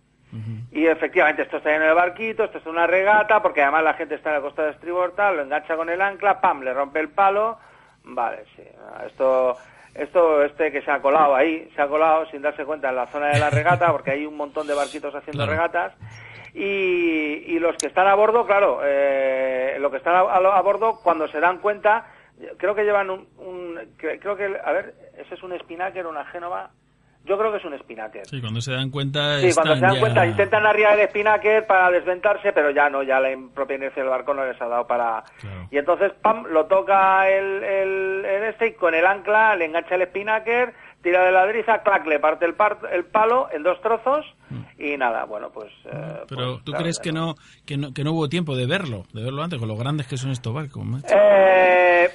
Y 0.70 0.86
efectivamente, 0.86 1.42
esto 1.42 1.58
está 1.58 1.68
lleno 1.68 1.84
de 1.84 1.92
barquitos, 1.92 2.46
esto 2.46 2.56
es 2.56 2.64
una 2.66 2.86
regata, 2.86 3.42
porque 3.42 3.60
además 3.62 3.84
la 3.84 3.92
gente 3.92 4.14
está 4.14 4.30
en 4.30 4.36
la 4.36 4.40
costa 4.40 4.64
de 4.64 4.70
estribor, 4.70 5.12
tal, 5.14 5.36
lo 5.36 5.42
engancha 5.42 5.76
con 5.76 5.90
el 5.90 6.00
ancla, 6.00 6.40
pam, 6.40 6.62
le 6.62 6.72
rompe 6.72 7.00
el 7.00 7.10
palo, 7.10 7.58
vale, 8.04 8.44
sí. 8.56 8.62
Esto, 9.06 9.58
esto, 9.94 10.42
este 10.44 10.72
que 10.72 10.82
se 10.82 10.90
ha 10.90 11.00
colado 11.02 11.34
ahí, 11.34 11.70
se 11.76 11.82
ha 11.82 11.88
colado 11.88 12.26
sin 12.26 12.42
darse 12.42 12.64
cuenta 12.64 12.88
en 12.90 12.96
la 12.96 13.06
zona 13.08 13.28
de 13.28 13.38
la 13.38 13.50
regata, 13.50 13.90
porque 13.92 14.12
hay 14.12 14.26
un 14.26 14.36
montón 14.36 14.66
de 14.66 14.74
barquitos 14.74 15.14
haciendo 15.14 15.44
Claro. 15.44 15.52
regatas, 15.52 15.92
y, 16.54 17.44
y 17.46 17.58
los 17.58 17.76
que 17.78 17.86
están 17.86 18.06
a 18.06 18.14
bordo, 18.14 18.46
claro, 18.46 18.80
eh, 18.84 19.76
los 19.80 19.90
que 19.90 19.96
están 19.98 20.14
a, 20.14 20.20
a- 20.20 20.58
a 20.58 20.60
bordo, 20.62 21.00
cuando 21.02 21.26
se 21.28 21.40
dan 21.40 21.58
cuenta, 21.58 22.06
creo 22.58 22.74
que 22.74 22.84
llevan 22.84 23.10
un, 23.10 23.26
un- 23.38 23.76
cre- 23.98 24.18
creo 24.20 24.36
que, 24.36 24.54
a 24.62 24.72
ver, 24.72 24.94
ese 25.16 25.34
es 25.34 25.42
un 25.42 25.58
Spinnaker, 25.58 26.06
una 26.06 26.24
Génova, 26.26 26.70
yo 27.24 27.38
creo 27.38 27.52
que 27.52 27.58
es 27.58 27.64
un 27.64 27.78
Spinnaker. 27.78 28.26
Sí, 28.26 28.40
cuando 28.40 28.60
se 28.60 28.72
dan 28.72 28.90
cuenta 28.90 29.38
Sí, 29.40 29.50
cuando 29.54 29.74
se 29.76 29.80
dan 29.80 29.94
ya- 29.94 30.00
cuenta 30.00 30.26
intentan 30.26 30.66
arriar 30.66 30.98
el 30.98 31.08
spinnaker 31.08 31.66
para 31.66 31.90
desventarse, 31.90 32.52
pero 32.52 32.70
ya 32.70 32.88
no, 32.90 33.02
ya 33.02 33.20
la 33.20 33.28
propia 33.54 33.76
inercia 33.76 34.02
del 34.02 34.10
barco 34.10 34.34
no 34.34 34.44
les 34.44 34.60
ha 34.60 34.66
dado 34.66 34.86
para... 34.86 35.22
Claro. 35.40 35.68
Y 35.70 35.78
entonces, 35.78 36.12
pam, 36.20 36.44
lo 36.46 36.66
toca 36.66 37.28
el, 37.28 37.62
el, 37.62 38.24
el 38.24 38.42
este 38.44 38.66
y 38.68 38.72
con 38.74 38.94
el 38.94 39.06
ancla 39.06 39.54
le 39.56 39.66
engancha 39.66 39.94
el 39.94 40.02
spinnaker, 40.08 40.74
tira 41.02 41.24
de 41.24 41.32
la 41.32 41.46
driza, 41.46 41.82
clac, 41.82 42.06
le 42.06 42.18
parte 42.20 42.44
el, 42.44 42.54
par- 42.54 42.78
el 42.92 43.04
palo 43.04 43.48
en 43.52 43.62
dos 43.62 43.80
trozos 43.80 44.24
y 44.78 44.96
nada, 44.96 45.24
bueno, 45.24 45.50
pues... 45.50 45.72
eh, 45.86 45.90
Mm. 45.92 46.26
Pero 46.28 46.52
pues, 46.54 46.64
tú 46.64 46.72
claro, 46.72 46.82
crees 46.82 46.98
que 46.98 47.12
no, 47.12 47.34
que 47.66 47.76
no 47.76 47.92
que 47.92 48.04
no 48.04 48.12
hubo 48.12 48.28
tiempo 48.28 48.54
de 48.56 48.66
verlo, 48.66 49.04
de 49.12 49.22
verlo 49.22 49.42
antes 49.42 49.58
con 49.58 49.68
lo 49.68 49.76
grandes 49.76 50.06
que 50.06 50.16
son 50.16 50.30
estos 50.30 50.52
barcos, 50.54 50.84
macho? 50.84 51.06
Eh, 51.14 52.08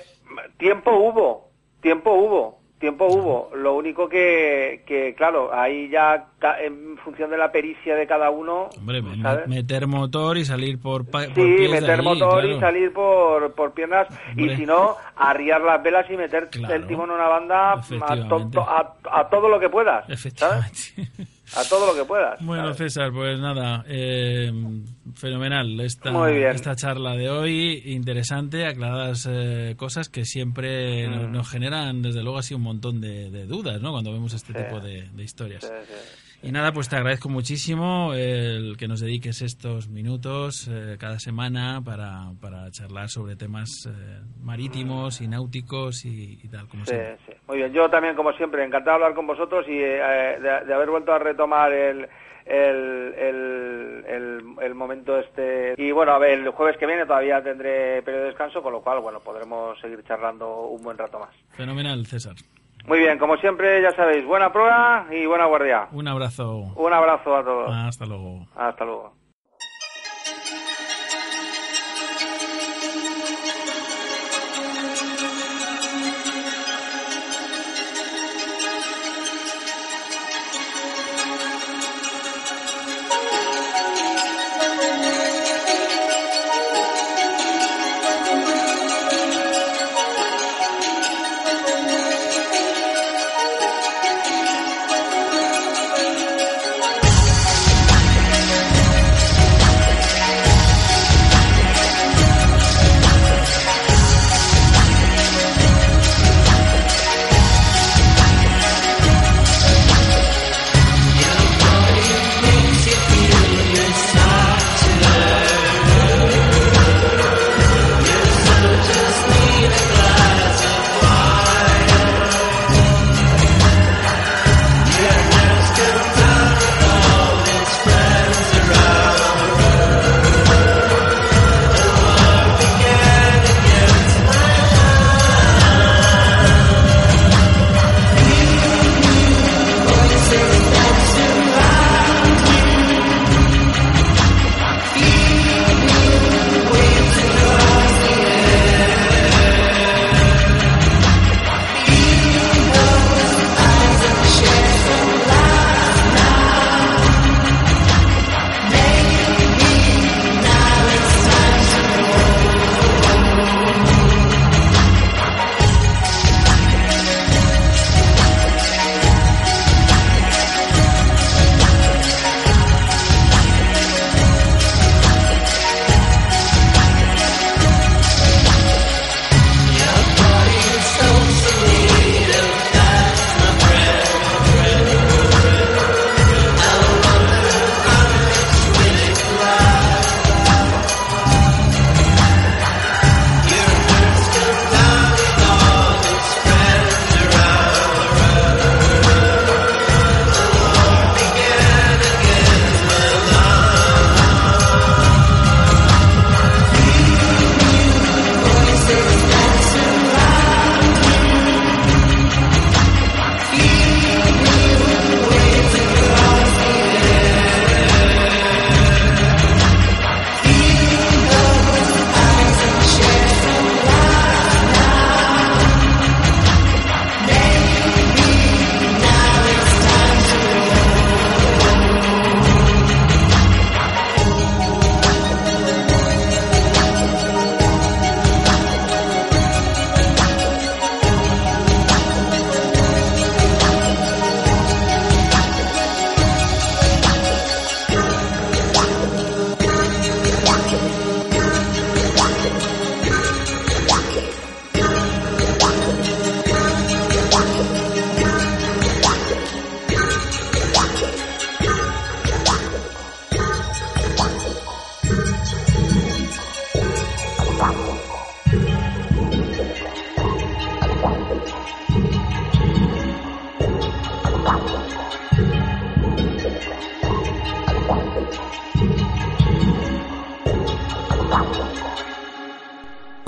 tiempo 0.57 0.91
hubo, 0.91 1.49
tiempo 1.81 2.13
hubo, 2.13 2.59
tiempo 2.79 3.05
hubo. 3.07 3.49
Lo 3.55 3.75
único 3.75 4.07
que, 4.07 4.83
que 4.85 5.15
claro, 5.15 5.53
ahí 5.53 5.89
ya 5.89 6.27
en 6.63 6.97
función 7.03 7.29
de 7.31 7.37
la 7.37 7.51
pericia 7.51 7.95
de 7.95 8.05
cada 8.05 8.29
uno, 8.29 8.69
Hombre, 8.77 9.01
me- 9.01 9.21
¿sabes? 9.21 9.47
meter 9.47 9.87
motor 9.87 10.37
y 10.37 10.45
salir 10.45 10.79
por, 10.79 11.05
por 11.09 11.23
Sí, 11.25 11.31
pies 11.33 11.71
de 11.71 11.81
meter 11.81 12.03
motor 12.03 12.45
y 12.45 12.59
salir 12.59 12.93
por, 12.93 13.53
por 13.53 13.73
piernas 13.73 14.07
Hombre. 14.29 14.53
y 14.53 14.55
si 14.57 14.65
no, 14.65 14.95
arriar 15.15 15.61
las 15.61 15.81
velas 15.81 16.05
y 16.09 16.17
meter 16.17 16.49
Claro. 16.49 16.73
el 16.75 16.87
timón 16.87 17.09
en 17.09 17.15
una 17.15 17.27
banda 17.27 17.73
a, 17.73 17.81
to- 18.51 18.61
a, 18.61 18.93
a 19.11 19.29
todo 19.29 19.49
lo 19.49 19.59
que 19.59 19.69
puedas, 19.69 20.05
¿sabes? 20.35 20.93
A 21.55 21.63
todo 21.63 21.87
lo 21.87 21.95
que 21.95 22.03
puedas. 22.05 22.39
Bueno, 22.43 22.73
¿sabes? 22.73 22.93
César, 22.93 23.11
pues 23.13 23.39
nada, 23.39 23.85
eh, 23.87 24.51
fenomenal 25.15 25.79
esta, 25.79 26.11
esta 26.51 26.75
charla 26.75 27.15
de 27.15 27.29
hoy, 27.29 27.81
interesante, 27.85 28.65
aclaradas 28.65 29.27
eh, 29.31 29.75
cosas 29.77 30.09
que 30.09 30.25
siempre 30.25 31.07
Mm. 31.07 31.11
nos, 31.11 31.29
nos 31.29 31.49
generan, 31.49 32.01
desde 32.01 32.21
luego, 32.21 32.37
así 32.39 32.53
un 32.53 32.61
montón 32.63 32.99
de, 32.99 33.29
de 33.31 33.45
dudas, 33.45 33.81
¿no? 33.81 33.91
Cuando 33.91 34.11
vemos 34.11 34.33
este 34.33 34.51
Sí. 34.53 34.59
tipo 34.59 34.79
de, 34.81 35.07
de 35.13 35.23
historias. 35.23 35.63
Sí, 35.63 35.69
sí. 35.87 36.26
Y 36.43 36.51
nada, 36.51 36.71
pues 36.71 36.87
te 36.87 36.95
agradezco 36.95 37.29
muchísimo 37.29 38.13
el 38.13 38.77
que 38.77 38.87
nos 38.87 38.99
dediques 39.01 39.41
estos 39.41 39.89
minutos 39.89 40.67
eh, 40.71 40.95
cada 40.99 41.17
semana 41.19 41.81
para, 41.83 42.31
para 42.39 42.69
charlar 42.71 43.09
sobre 43.09 43.35
temas 43.35 43.69
eh, 43.89 44.21
marítimos 44.39 45.19
y 45.21 45.27
náuticos 45.27 46.05
y, 46.05 46.39
y 46.43 46.47
tal, 46.47 46.67
como 46.67 46.85
Sí, 46.85 46.91
siempre. 46.91 47.17
sí. 47.25 47.33
Muy 47.47 47.57
bien, 47.57 47.73
yo 47.73 47.89
también, 47.89 48.15
como 48.15 48.31
siempre, 48.33 48.63
encantado 48.63 48.97
de 48.99 49.03
hablar 49.03 49.15
con 49.15 49.25
vosotros 49.27 49.65
y 49.67 49.73
eh, 49.77 50.37
de, 50.39 50.65
de 50.67 50.73
haber 50.73 50.89
vuelto 50.91 51.11
a 51.11 51.17
retomar 51.19 51.73
el, 51.73 52.07
el, 52.45 53.13
el, 53.17 54.05
el- 54.07 54.43
el 54.61 54.75
momento 54.75 55.19
este. 55.19 55.73
Y 55.77 55.91
bueno, 55.91 56.13
a 56.13 56.19
ver, 56.19 56.39
el 56.39 56.49
jueves 56.49 56.77
que 56.77 56.85
viene 56.85 57.05
todavía 57.05 57.43
tendré 57.43 58.01
periodo 58.03 58.23
de 58.23 58.29
descanso, 58.29 58.61
con 58.61 58.73
lo 58.73 58.81
cual, 58.81 58.99
bueno, 59.01 59.19
podremos 59.21 59.77
seguir 59.81 60.03
charlando 60.07 60.67
un 60.67 60.81
buen 60.83 60.97
rato 60.97 61.19
más. 61.19 61.33
Fenomenal, 61.55 62.05
César. 62.05 62.35
Muy 62.87 62.99
bien, 62.99 63.19
como 63.19 63.35
siempre, 63.35 63.81
ya 63.81 63.91
sabéis, 63.91 64.25
buena 64.25 64.53
prueba 64.53 65.05
y 65.11 65.25
buena 65.25 65.45
guardia. 65.45 65.89
Un 65.91 66.07
abrazo. 66.07 66.71
Un 66.75 66.93
abrazo 66.93 67.35
a 67.35 67.43
todos. 67.43 67.69
Hasta 67.69 68.05
luego. 68.05 68.47
Hasta 68.55 68.85
luego. 68.85 69.11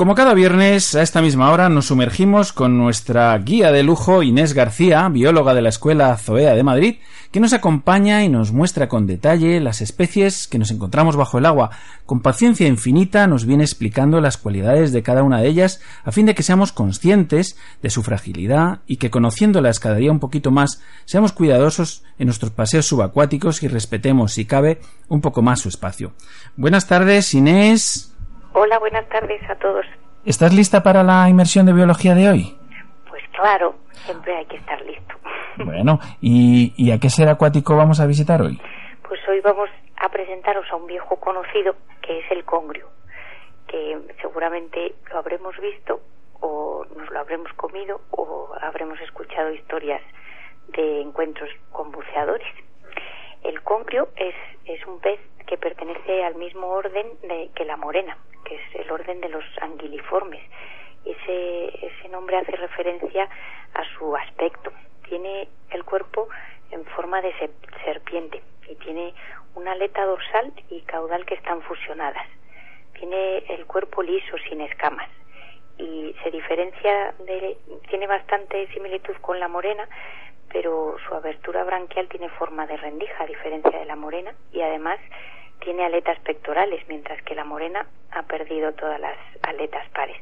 Como 0.09 0.17
cada 0.17 0.33
viernes, 0.33 0.95
a 0.95 1.03
esta 1.03 1.21
misma 1.21 1.51
hora 1.51 1.69
nos 1.69 1.85
sumergimos 1.85 2.51
con 2.51 2.79
nuestra 2.79 3.37
guía 3.37 3.71
de 3.71 3.83
lujo 3.83 4.23
Inés 4.23 4.55
García, 4.55 5.07
bióloga 5.07 5.53
de 5.53 5.61
la 5.61 5.69
Escuela 5.69 6.17
Zoea 6.17 6.55
de 6.55 6.63
Madrid, 6.63 6.97
que 7.31 7.39
nos 7.39 7.53
acompaña 7.53 8.23
y 8.23 8.27
nos 8.27 8.51
muestra 8.51 8.89
con 8.89 9.05
detalle 9.05 9.59
las 9.59 9.81
especies 9.81 10.47
que 10.47 10.57
nos 10.57 10.71
encontramos 10.71 11.15
bajo 11.15 11.37
el 11.37 11.45
agua. 11.45 11.69
Con 12.07 12.23
paciencia 12.23 12.65
infinita 12.65 13.27
nos 13.27 13.45
viene 13.45 13.63
explicando 13.63 14.19
las 14.19 14.37
cualidades 14.37 14.91
de 14.93 15.03
cada 15.03 15.21
una 15.21 15.41
de 15.41 15.47
ellas 15.47 15.79
a 16.03 16.11
fin 16.11 16.25
de 16.25 16.33
que 16.33 16.41
seamos 16.41 16.71
conscientes 16.71 17.55
de 17.83 17.91
su 17.91 18.01
fragilidad 18.01 18.79
y 18.87 18.97
que 18.97 19.11
conociéndolas 19.11 19.79
cada 19.79 19.97
día 19.97 20.11
un 20.11 20.19
poquito 20.19 20.49
más 20.49 20.83
seamos 21.05 21.33
cuidadosos 21.33 22.03
en 22.17 22.25
nuestros 22.25 22.51
paseos 22.51 22.87
subacuáticos 22.87 23.61
y 23.61 23.67
respetemos, 23.67 24.33
si 24.33 24.45
cabe, 24.45 24.79
un 25.07 25.21
poco 25.21 25.43
más 25.43 25.59
su 25.59 25.69
espacio. 25.69 26.13
Buenas 26.57 26.87
tardes, 26.87 27.31
Inés. 27.35 28.11
Hola, 28.53 28.79
buenas 28.79 29.07
tardes 29.09 29.47
a 29.47 29.55
todos. 29.55 29.85
¿Estás 30.25 30.53
lista 30.53 30.83
para 30.83 31.01
la 31.01 31.29
inmersión 31.29 31.65
de 31.65 31.73
biología 31.73 32.13
de 32.13 32.27
hoy? 32.29 32.57
Pues 33.09 33.23
claro, 33.31 33.75
siempre 34.05 34.35
hay 34.35 34.45
que 34.45 34.57
estar 34.57 34.81
listo. 34.81 35.15
Bueno, 35.61 35.99
¿y, 36.21 36.73
y 36.77 36.91
a 36.91 36.99
qué 36.99 37.09
ser 37.09 37.27
acuático 37.27 37.75
vamos 37.75 37.99
a 37.99 38.05
visitar 38.05 38.41
hoy? 38.41 38.61
Pues 39.05 39.19
hoy 39.27 39.41
vamos 39.41 39.69
a 39.97 40.07
presentaros 40.07 40.65
a 40.71 40.77
un 40.77 40.87
viejo 40.87 41.17
conocido 41.17 41.75
que 42.01 42.19
es 42.19 42.31
el 42.31 42.45
congrio, 42.45 42.87
que 43.67 43.97
seguramente 44.21 44.95
lo 45.11 45.19
habremos 45.19 45.57
visto 45.59 45.99
o 46.39 46.85
nos 46.95 47.09
lo 47.09 47.19
habremos 47.19 47.51
comido 47.53 47.99
o 48.11 48.49
habremos 48.61 49.01
escuchado 49.01 49.51
historias 49.51 50.01
de 50.69 51.01
encuentros 51.01 51.49
con 51.71 51.91
buceadores. 51.91 52.47
El 53.43 53.61
congrio 53.61 54.09
es, 54.15 54.35
es 54.65 54.85
un 54.87 54.99
pez 54.99 55.19
que 55.45 55.57
pertenece 55.57 56.23
al 56.23 56.35
mismo 56.35 56.67
orden 56.67 57.07
de, 57.23 57.49
que 57.53 57.65
la 57.65 57.75
morena, 57.75 58.17
que 58.49 58.55
es 58.55 58.75
el 58.85 58.91
orden 58.91 59.21
de 59.21 59.29
los 59.29 59.43
anguiliformes. 59.61 60.41
Ese, 61.05 61.85
ese 61.85 62.09
nombre 62.09 62.37
hace 62.37 62.51
referencia 62.55 63.29
a 63.75 63.83
su 63.97 64.15
aspecto. 64.17 64.71
Tiene 65.07 65.47
el 65.69 65.83
cuerpo 65.85 66.27
en 66.71 66.83
forma 66.87 67.21
de 67.21 67.31
se- 67.37 67.83
serpiente 67.85 68.41
y 68.67 68.75
tiene 68.75 69.13
una 69.55 69.73
aleta 69.73 70.03
dorsal 70.05 70.51
y 70.69 70.81
caudal 70.81 71.25
que 71.25 71.35
están 71.35 71.61
fusionadas. 71.61 72.27
Tiene 72.97 73.37
el 73.49 73.65
cuerpo 73.67 74.01
liso, 74.01 74.35
sin 74.49 74.61
escamas 74.61 75.07
y 75.77 76.13
se 76.23 76.31
diferencia 76.31 77.13
de, 77.19 77.57
tiene 77.89 78.05
bastante 78.07 78.67
similitud 78.73 79.15
con 79.21 79.39
la 79.39 79.47
morena, 79.47 79.87
pero 80.51 80.97
su 81.07 81.13
abertura 81.13 81.63
branquial 81.63 82.09
tiene 82.09 82.27
forma 82.29 82.67
de 82.67 82.75
rendija, 82.75 83.23
a 83.23 83.27
diferencia 83.27 83.79
de 83.79 83.85
la 83.85 83.95
morena, 83.95 84.33
y 84.51 84.61
además 84.61 84.99
tiene 85.59 85.85
aletas 85.85 86.19
pectorales, 86.19 86.83
mientras 86.87 87.21
que 87.23 87.35
la 87.35 87.43
morena 87.43 87.85
ha 88.11 88.23
perdido 88.23 88.73
todas 88.73 88.99
las 88.99 89.17
aletas 89.43 89.87
pares. 89.89 90.17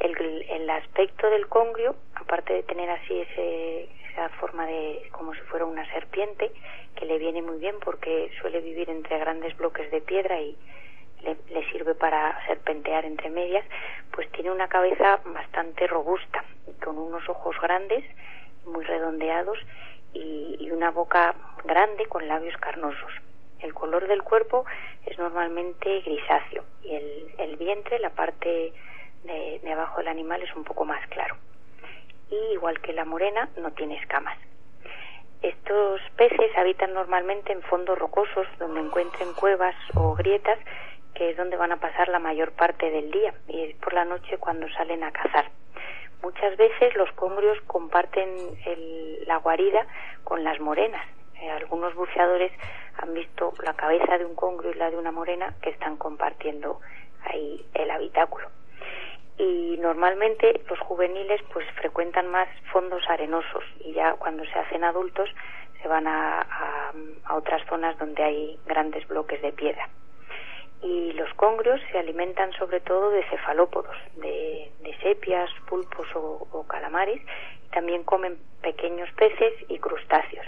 El, 0.00 0.70
aspecto 0.70 1.30
del 1.30 1.46
congrio, 1.46 1.94
aparte 2.14 2.52
de 2.52 2.62
tener 2.64 2.90
así 2.90 3.20
ese, 3.20 3.88
esa 4.10 4.28
forma 4.40 4.66
de 4.66 5.08
como 5.12 5.34
si 5.34 5.40
fuera 5.42 5.64
una 5.64 5.88
serpiente, 5.92 6.50
que 6.96 7.06
le 7.06 7.18
viene 7.18 7.42
muy 7.42 7.58
bien 7.58 7.76
porque 7.80 8.30
suele 8.40 8.60
vivir 8.60 8.90
entre 8.90 9.18
grandes 9.18 9.56
bloques 9.56 9.90
de 9.90 10.00
piedra 10.00 10.40
y 10.40 10.56
le, 11.22 11.70
sirve 11.70 11.94
para 11.94 12.44
serpentear 12.46 13.04
entre 13.04 13.30
medias, 13.30 13.64
pues 14.12 14.30
tiene 14.32 14.50
una 14.50 14.68
cabeza 14.68 15.20
bastante 15.24 15.86
robusta, 15.86 16.44
con 16.82 16.98
unos 16.98 17.28
ojos 17.28 17.56
grandes, 17.60 18.04
muy 18.66 18.84
redondeados 18.84 19.58
y 20.12 20.70
una 20.70 20.90
boca 20.90 21.34
grande 21.64 22.06
con 22.06 22.26
labios 22.28 22.56
carnosos. 22.58 23.23
El 23.64 23.72
color 23.72 24.06
del 24.06 24.22
cuerpo 24.22 24.66
es 25.06 25.18
normalmente 25.18 26.00
grisáceo 26.02 26.64
y 26.82 26.96
el, 27.38 27.56
vientre, 27.56 27.98
la 27.98 28.10
parte 28.10 28.74
de, 29.22 29.72
abajo 29.72 30.00
del 30.00 30.08
animal, 30.08 30.42
es 30.42 30.54
un 30.54 30.64
poco 30.64 30.84
más 30.84 31.04
claro. 31.08 31.34
Y 32.30 32.52
igual 32.52 32.78
que 32.82 32.92
la 32.92 33.06
morena, 33.06 33.48
no 33.56 33.72
tiene 33.72 33.96
escamas. 33.96 34.36
Estos 35.40 36.02
peces 36.14 36.50
habitan 36.58 36.92
normalmente 36.92 37.54
en 37.54 37.62
fondos 37.62 37.98
rocosos 37.98 38.46
donde 38.58 38.80
encuentren 38.80 39.32
cuevas 39.32 39.74
o 39.94 40.14
grietas, 40.14 40.58
que 41.14 41.30
es 41.30 41.36
donde 41.38 41.56
van 41.56 41.72
a 41.72 41.80
pasar 41.80 42.08
la 42.08 42.18
mayor 42.18 42.52
parte 42.52 42.90
del 42.90 43.10
día 43.10 43.32
y 43.48 43.62
es 43.62 43.76
por 43.76 43.94
la 43.94 44.04
noche 44.04 44.36
cuando 44.36 44.68
salen 44.74 45.02
a 45.04 45.10
cazar. 45.10 45.50
Muchas 46.22 46.54
veces 46.58 46.94
los 46.96 47.10
congrios 47.12 47.58
comparten 47.62 48.28
la 49.26 49.38
guarida 49.38 49.86
con 50.22 50.44
las 50.44 50.60
morenas. 50.60 51.06
Eh, 51.40 51.50
algunos 51.50 51.94
buceadores 51.94 52.52
han 52.98 53.12
visto 53.14 53.52
la 53.62 53.74
cabeza 53.74 54.18
de 54.18 54.24
un 54.24 54.34
congrio 54.34 54.70
y 54.70 54.74
la 54.74 54.90
de 54.90 54.96
una 54.96 55.12
morena 55.12 55.54
que 55.62 55.70
están 55.70 55.96
compartiendo 55.96 56.80
ahí 57.24 57.64
el 57.74 57.90
habitáculo 57.90 58.48
y 59.36 59.76
normalmente 59.80 60.60
los 60.68 60.78
juveniles 60.80 61.40
pues 61.52 61.66
frecuentan 61.74 62.28
más 62.28 62.48
fondos 62.72 63.02
arenosos 63.08 63.64
y 63.80 63.92
ya 63.92 64.12
cuando 64.14 64.44
se 64.44 64.56
hacen 64.58 64.84
adultos 64.84 65.28
se 65.82 65.88
van 65.88 66.06
a, 66.06 66.40
a- 66.42 67.34
otras 67.34 67.66
zonas 67.68 67.98
donde 67.98 68.22
hay 68.22 68.58
grandes 68.64 69.06
bloques 69.08 69.42
de 69.42 69.52
piedra. 69.52 69.88
Y 70.82 71.12
los 71.14 71.32
congrios 71.34 71.80
se 71.90 71.98
alimentan 71.98 72.52
sobre 72.52 72.80
todo 72.80 73.10
de 73.10 73.24
cefalópodos, 73.28 73.96
de, 74.16 74.70
de 74.80 74.96
sepias, 75.02 75.50
pulpos 75.68 76.06
o, 76.14 76.46
o 76.52 76.66
calamares, 76.68 77.20
y 77.66 77.68
también 77.70 78.04
comen 78.04 78.38
pequeños 78.62 79.10
peces 79.16 79.52
y 79.68 79.78
crustáceos. 79.78 80.46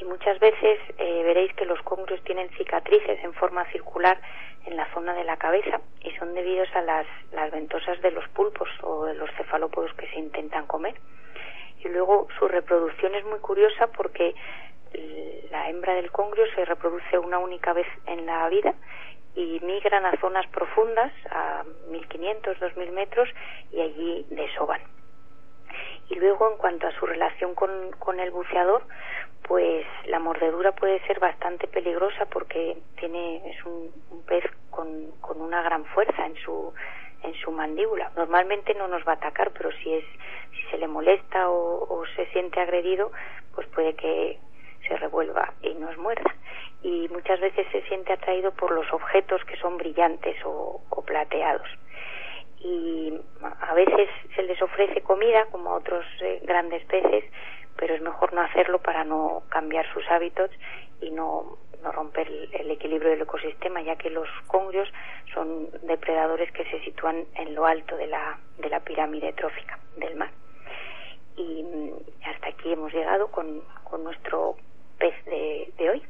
Y 0.00 0.04
muchas 0.04 0.38
veces 0.40 0.78
eh, 0.96 1.22
veréis 1.24 1.52
que 1.54 1.66
los 1.66 1.80
congrios 1.82 2.22
tienen 2.24 2.48
cicatrices 2.56 3.22
en 3.22 3.34
forma 3.34 3.66
circular 3.66 4.18
en 4.64 4.74
la 4.74 4.90
zona 4.94 5.12
de 5.12 5.24
la 5.24 5.36
cabeza 5.36 5.82
y 6.00 6.10
son 6.12 6.34
debidos 6.34 6.68
a 6.74 6.80
las, 6.80 7.06
las 7.32 7.50
ventosas 7.50 8.00
de 8.00 8.10
los 8.10 8.26
pulpos 8.30 8.70
o 8.82 9.04
de 9.04 9.14
los 9.14 9.30
cefalópodos 9.36 9.92
que 9.94 10.06
se 10.08 10.18
intentan 10.18 10.66
comer. 10.66 10.94
Y 11.84 11.88
luego 11.88 12.28
su 12.38 12.48
reproducción 12.48 13.14
es 13.14 13.24
muy 13.26 13.40
curiosa 13.40 13.88
porque 13.88 14.34
la 15.50 15.68
hembra 15.68 15.94
del 15.94 16.10
congrio 16.10 16.44
se 16.54 16.64
reproduce 16.64 17.18
una 17.18 17.38
única 17.38 17.74
vez 17.74 17.86
en 18.06 18.24
la 18.24 18.48
vida 18.48 18.74
y 19.34 19.60
migran 19.60 20.06
a 20.06 20.16
zonas 20.18 20.46
profundas, 20.48 21.12
a 21.30 21.62
1500, 21.90 22.58
2000 22.58 22.92
metros, 22.92 23.28
y 23.70 23.80
allí 23.80 24.26
desovan. 24.30 24.80
Y 26.10 26.16
luego, 26.16 26.50
en 26.50 26.58
cuanto 26.58 26.88
a 26.88 26.92
su 26.92 27.06
relación 27.06 27.54
con, 27.54 27.92
con 27.92 28.18
el 28.18 28.32
buceador, 28.32 28.82
pues 29.46 29.86
la 30.06 30.18
mordedura 30.18 30.72
puede 30.72 31.00
ser 31.06 31.20
bastante 31.20 31.68
peligrosa 31.68 32.26
porque 32.26 32.76
tiene 32.98 33.48
es 33.48 33.64
un, 33.64 33.92
un 34.10 34.22
pez 34.24 34.44
con, 34.70 35.12
con 35.20 35.40
una 35.40 35.62
gran 35.62 35.84
fuerza 35.86 36.26
en 36.26 36.34
su 36.36 36.74
en 37.22 37.34
su 37.34 37.52
mandíbula. 37.52 38.10
Normalmente 38.16 38.74
no 38.74 38.88
nos 38.88 39.06
va 39.06 39.12
a 39.12 39.16
atacar, 39.16 39.52
pero 39.52 39.70
si 39.72 39.94
es 39.94 40.04
si 40.52 40.62
se 40.70 40.78
le 40.78 40.88
molesta 40.88 41.48
o, 41.48 42.04
se 42.16 42.26
siente 42.26 42.60
agredido, 42.60 43.12
pues 43.54 43.68
puede 43.68 43.94
que 43.94 44.38
se 44.88 44.96
revuelva 44.96 45.52
y 45.62 45.74
nos 45.74 45.96
muerda. 45.96 46.34
Y 46.82 47.08
muchas 47.10 47.38
veces 47.40 47.66
se 47.70 47.82
siente 47.82 48.14
atraído 48.14 48.52
por 48.52 48.72
los 48.72 48.90
objetos 48.92 49.44
que 49.44 49.56
son 49.56 49.76
brillantes 49.76 50.36
o 50.44 51.04
plateados 51.06 51.68
y 52.60 53.18
a 53.42 53.74
veces 53.74 54.08
se 54.34 54.42
les 54.42 54.60
ofrece 54.60 55.00
comida 55.02 55.46
como 55.46 55.70
a 55.70 55.76
otros 55.76 56.04
eh, 56.20 56.40
grandes 56.44 56.84
peces, 56.84 57.24
pero 57.76 57.94
es 57.94 58.02
mejor 58.02 58.32
no 58.32 58.42
hacerlo 58.42 58.78
para 58.80 59.04
no 59.04 59.42
cambiar 59.48 59.90
sus 59.92 60.06
hábitos 60.10 60.50
y 61.00 61.10
no, 61.10 61.58
no 61.82 61.92
romper 61.92 62.28
el, 62.28 62.70
equilibrio 62.70 63.10
del 63.10 63.22
ecosistema, 63.22 63.80
ya 63.82 63.96
que 63.96 64.10
los 64.10 64.28
congrios 64.46 64.88
son 65.32 65.68
depredadores 65.82 66.52
que 66.52 66.64
se 66.64 66.80
sitúan 66.84 67.24
en 67.34 67.54
lo 67.54 67.64
alto 67.64 67.96
de 67.96 68.06
la, 68.06 68.38
de 68.58 68.68
la 68.68 68.80
pirámide 68.80 69.32
trófica 69.32 69.78
del 69.96 70.16
mar. 70.16 70.30
Y 71.36 71.62
mm, 71.62 71.92
hasta 72.26 72.48
aquí 72.48 72.72
hemos 72.72 72.92
llegado 72.92 73.28
con, 73.28 73.62
con 73.84 74.04
nuestro 74.04 74.56
pez 74.98 75.14
de, 75.24 75.72
de 75.78 75.90
hoy. 75.90 76.02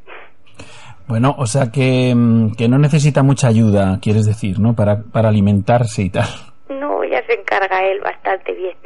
Bueno, 1.06 1.34
o 1.38 1.46
sea 1.46 1.72
que, 1.72 2.14
mm, 2.14 2.52
que 2.52 2.68
no 2.68 2.78
necesita 2.78 3.22
mucha 3.22 3.48
ayuda, 3.48 3.98
quieres 4.00 4.26
decir, 4.26 4.60
¿no? 4.60 4.74
Para, 4.74 5.02
para 5.02 5.28
alimentarse 5.28 6.02
y 6.02 6.10
tal. 6.10 6.28
No, 6.68 7.02
ya 7.04 7.20
se 7.26 7.34
encarga 7.34 7.84
él 7.84 8.00
bastante 8.00 8.52
bien. 8.52 8.76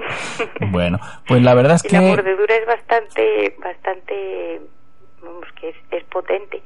Bueno, 0.73 0.99
pues 1.27 1.43
la 1.43 1.55
verdad 1.55 1.75
es 1.75 1.85
Y 1.85 1.89
la 1.95 2.01
que... 2.01 2.07
mordedura 2.07 2.57
es 2.57 2.67
bastante, 2.67 3.55
bastante, 3.63 4.61
vamos, 5.23 5.45
que 5.61 5.69
es, 5.69 5.77
es 5.91 6.05
potente. 6.05 6.63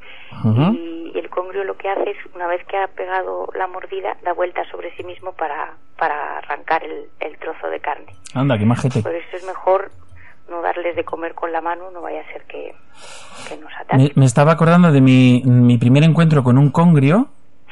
Y 0.73 1.19
el 1.19 1.29
congrio 1.31 1.65
lo 1.65 1.77
que 1.77 1.89
hace 1.89 2.11
es, 2.11 2.17
una 2.35 2.47
vez 2.47 2.65
que 2.67 2.77
ha 2.77 2.87
pegado 2.87 3.49
la 3.57 3.67
mordida, 3.67 4.17
da 4.23 4.33
vuelta 4.35 4.63
sobre 4.71 4.95
sí 4.97 5.03
mismo 5.03 5.33
para, 5.33 5.75
para 5.97 6.39
arrancar 6.39 6.85
el, 6.85 7.07
el 7.19 7.37
trozo 7.39 7.67
de 7.69 7.81
carne. 7.81 8.15
Anda, 8.35 8.57
qué 8.57 8.65
majete. 8.65 9.03
Por 9.03 9.15
eso 9.15 9.37
es 9.37 9.45
mejor 9.45 9.91
no 10.51 10.63
darles 10.63 10.97
de 10.97 11.05
comer 11.05 11.35
con 11.35 11.53
la 11.53 11.61
mano, 11.61 11.91
no 11.93 12.01
vaya 12.01 12.21
a 12.21 12.33
ser 12.33 12.43
que, 12.47 12.75
que 13.49 13.57
nos 13.57 13.71
ataquen. 13.81 13.99
Me, 14.05 14.13
me 14.15 14.25
estaba 14.27 14.53
acordando 14.53 14.91
de 14.93 15.01
mi, 15.01 15.43
mi 15.45 15.79
primer 15.79 16.03
encuentro 16.05 16.43
con 16.43 16.59
un 16.59 16.71
congrio 16.71 17.29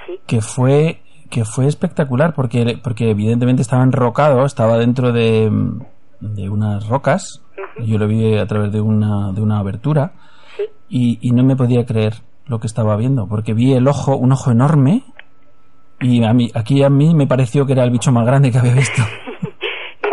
Sí, 0.07 0.21
que 0.27 0.41
fue 0.41 1.01
que 1.31 1.45
fue 1.45 1.67
espectacular 1.67 2.33
porque 2.35 2.79
porque 2.83 3.11
evidentemente 3.11 3.63
estaba 3.63 3.83
enrocado, 3.83 4.45
estaba 4.45 4.79
dentro 4.79 5.13
de 5.13 5.51
de 6.21 6.49
unas 6.49 6.89
rocas. 6.89 7.43
Yo 7.79 7.99
lo 7.99 8.07
vi 8.07 8.37
a 8.39 8.47
través 8.47 8.73
de 8.73 8.81
una, 8.81 9.33
de 9.33 9.41
una 9.43 9.59
abertura 9.59 10.13
Sí. 10.57 10.63
y, 10.89 11.19
y 11.29 11.33
no 11.33 11.43
me 11.45 11.57
podía 11.57 11.85
creer 11.85 12.15
lo 12.47 12.59
que 12.61 12.67
estaba 12.69 12.97
viendo, 12.97 13.27
porque 13.27 13.53
vi 13.53 13.75
el 13.75 13.87
ojo, 13.89 14.17
un 14.17 14.33
ojo 14.33 14.51
enorme, 14.53 15.03
y 16.01 16.23
a 16.25 16.33
mí, 16.33 16.51
aquí 16.55 16.83
a 16.85 16.89
mí 16.89 17.15
me 17.15 17.27
pareció 17.27 17.67
que 17.67 17.73
era 17.73 17.83
el 17.85 17.91
bicho 17.91 18.13
más 18.13 18.25
grande 18.25 18.51
que 18.53 18.59
había 18.59 18.73
visto. 18.75 19.03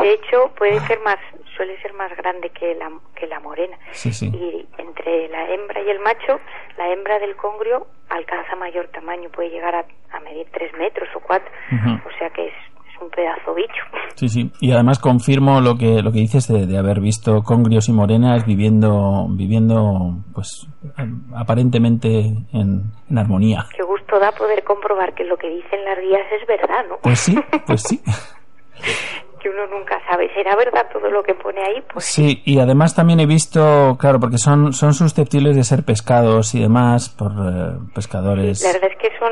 De 0.04 0.14
hecho 0.16 0.52
puede 0.58 0.80
ser 0.82 1.00
más, 1.00 1.18
suele 1.56 1.82
ser 1.82 1.94
más 1.94 2.12
grande 2.18 2.50
que 2.50 2.76
la, 2.76 2.92
que 3.16 3.26
la 3.26 3.40
morena. 3.40 3.78
Sí, 3.92 4.12
sí. 4.12 4.28
Y 4.28 4.68
entre 4.78 5.30
la 5.30 5.50
hembra 5.50 5.82
y 5.82 5.90
el 5.90 6.00
macho, 6.00 6.42
la 6.78 6.92
hembra 6.92 7.20
del 7.20 7.38
congrio 7.38 7.88
alcanza 8.10 8.54
mayor 8.58 8.90
tamaño, 8.90 9.30
puede 9.30 9.50
llegar 9.50 9.74
a, 9.76 9.86
a 10.12 10.20
medir 10.20 10.46
tres 10.52 10.74
metros 10.78 11.08
o 11.16 11.22
cuatro. 11.22 11.50
Ujú. 11.72 12.08
O 12.08 12.18
sea 12.20 12.30
que 12.32 12.48
es, 12.48 12.54
es 12.54 13.02
un 13.02 13.10
pedazo 13.12 13.54
bicho. 13.54 13.84
Sí, 14.16 14.30
sí. 14.30 14.52
Y 14.62 14.72
además 14.72 15.00
confirmo 15.00 15.60
lo 15.60 15.76
que, 15.76 16.04
lo 16.04 16.12
que 16.12 16.20
dices 16.20 16.48
de, 16.48 16.68
de 16.68 16.78
haber 16.78 17.00
visto 17.00 17.42
congrios 17.42 17.90
y 17.90 17.94
morenas 17.94 18.46
viviendo, 18.46 19.26
viviendo, 19.30 20.18
pues, 20.36 20.68
em, 21.00 21.24
aparentemente 21.36 22.08
en, 22.54 22.92
en 23.10 23.18
armonía. 23.18 23.66
Qué 23.76 23.82
gusto 23.82 24.20
da 24.20 24.32
poder 24.34 24.64
comprobar 24.64 25.16
que 25.16 25.24
lo 25.24 25.36
que 25.38 25.50
dicen 25.50 25.84
las 25.84 25.98
guías 25.98 26.28
es 26.40 26.46
verdad, 26.46 26.86
¿no? 26.88 26.98
Pues 27.02 27.20
sí, 27.20 27.36
pues 27.66 27.82
sí. 27.82 28.00
que 29.44 29.50
uno 29.50 29.68
nunca 29.68 30.00
sabe. 30.10 30.34
¿Será 30.34 30.56
verdad 30.56 30.88
todo 30.92 31.12
lo 31.12 31.22
que 31.22 31.36
pone 31.36 31.62
ahí? 31.62 31.84
Pues 31.94 32.06
Sí, 32.06 32.42
y 32.46 32.60
además 32.60 32.96
también 32.96 33.20
he 33.20 33.26
visto, 33.26 33.98
claro, 34.00 34.20
porque 34.20 34.38
son, 34.38 34.72
son 34.74 34.94
susceptibles 34.94 35.56
de 35.56 35.64
ser 35.64 35.84
pescados 35.84 36.56
y 36.56 36.62
demás 36.62 37.10
por 37.10 37.32
eh, 37.34 37.78
pescadores. 37.94 38.64
La 38.64 38.72
verdad 38.72 38.90
es 38.92 38.98
que 38.98 39.10
son, 39.20 39.32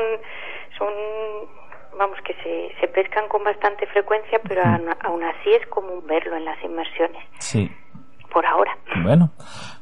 son 0.78 0.88
vamos, 1.98 2.18
que 2.24 2.34
se, 2.42 2.74
se 2.80 2.88
pescan 2.88 3.26
con 3.28 3.42
bastante 3.44 3.86
frecuencia, 3.86 4.40
pero 4.46 4.62
aún 5.04 5.22
así 5.24 5.50
es 5.54 5.66
común 5.68 6.04
verlo 6.06 6.36
en 6.36 6.44
las 6.44 6.62
inmersiones, 6.62 7.22
Sí. 7.38 7.70
por 8.32 8.44
ahora. 8.44 8.76
Bueno, 9.02 9.30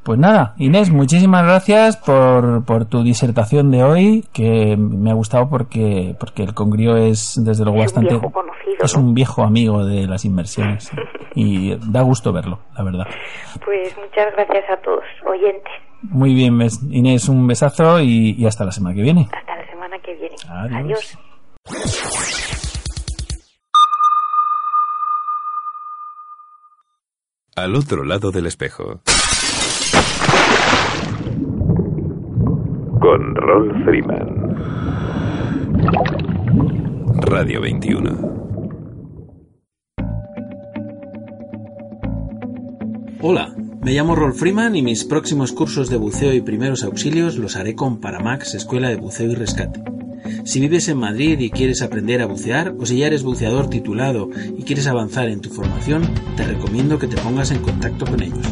pues 0.03 0.19
nada, 0.19 0.55
Inés, 0.59 0.91
muchísimas 0.91 1.45
gracias 1.45 1.97
por, 1.97 2.65
por 2.65 2.87
tu 2.87 3.03
disertación 3.03 3.71
de 3.71 3.83
hoy, 3.85 4.25
que 4.33 4.77
me 4.79 5.11
ha 5.11 5.15
gustado 5.15 5.49
porque, 5.51 6.17
porque 6.19 6.43
el 6.43 6.55
congrio 6.55 6.97
es, 6.97 7.35
desde 7.45 7.65
luego, 7.65 7.79
Es 7.83 7.93
un 7.93 8.05
bastante. 8.05 8.11
viejo 8.15 8.31
conocido, 8.33 8.77
es 8.85 8.97
¿no? 8.97 9.03
un 9.03 9.15
viejo 9.15 9.43
amigo 9.45 9.85
de 9.85 10.07
las 10.07 10.25
inversiones. 10.25 10.91
y 11.35 11.77
da 11.91 12.03
gusto 12.03 12.33
verlo, 12.33 12.61
la 12.77 12.83
verdad. 12.85 13.07
Pues 13.65 13.95
muchas 13.97 14.33
gracias 14.35 14.65
a 14.71 14.77
todos, 14.83 15.05
oyentes. 15.27 15.73
Muy 16.03 16.35
bien, 16.35 16.59
bes- 16.59 16.81
Inés, 16.91 17.29
un 17.29 17.47
besazo 17.47 18.01
y, 18.01 18.35
y 18.39 18.47
hasta 18.47 18.65
la 18.65 18.73
semana 18.73 18.95
que 18.95 19.03
viene. 19.03 19.29
Hasta 19.33 19.55
la 19.57 19.67
semana 19.71 19.99
que 19.99 20.15
viene. 20.15 20.35
Adiós. 20.49 21.19
Adiós. 21.67 22.11
Al 27.57 27.75
otro 27.75 28.05
lado 28.05 28.31
del 28.31 28.47
espejo. 28.47 29.01
Con 33.11 33.35
Rolf 33.35 33.85
Freeman. 33.85 34.55
Radio 37.23 37.61
21. 37.61 38.09
Hola, 43.21 43.53
me 43.83 43.95
llamo 43.95 44.15
Rolf 44.15 44.39
Freeman 44.39 44.77
y 44.77 44.83
mis 44.83 45.03
próximos 45.05 45.51
cursos 45.51 45.91
de 45.91 45.97
buceo 45.97 46.33
y 46.35 46.41
primeros 46.41 46.85
auxilios 46.85 47.37
los 47.37 47.57
haré 47.57 47.75
con 47.75 48.01
Paramax, 48.01 48.55
Escuela 48.55 48.91
de 48.91 48.97
Buceo 48.97 49.33
y 49.33 49.35
Rescate. 49.35 49.83
Si 50.45 50.61
vives 50.61 50.87
en 50.87 50.99
Madrid 50.99 51.41
y 51.41 51.51
quieres 51.51 51.83
aprender 51.83 52.23
a 52.23 52.27
bucear, 52.27 52.77
o 52.79 52.87
si 52.87 52.99
ya 52.99 53.09
eres 53.09 53.25
buceador 53.25 53.69
titulado 53.69 54.31
y 54.57 54.63
quieres 54.63 54.87
avanzar 54.87 55.29
en 55.29 55.41
tu 55.41 55.51
formación, 55.51 56.03
te 56.37 56.47
recomiendo 56.47 57.01
que 57.01 57.09
te 57.09 57.17
pongas 57.17 57.51
en 57.51 57.61
contacto 57.61 58.07
con 58.07 58.23
ellos. 58.23 58.47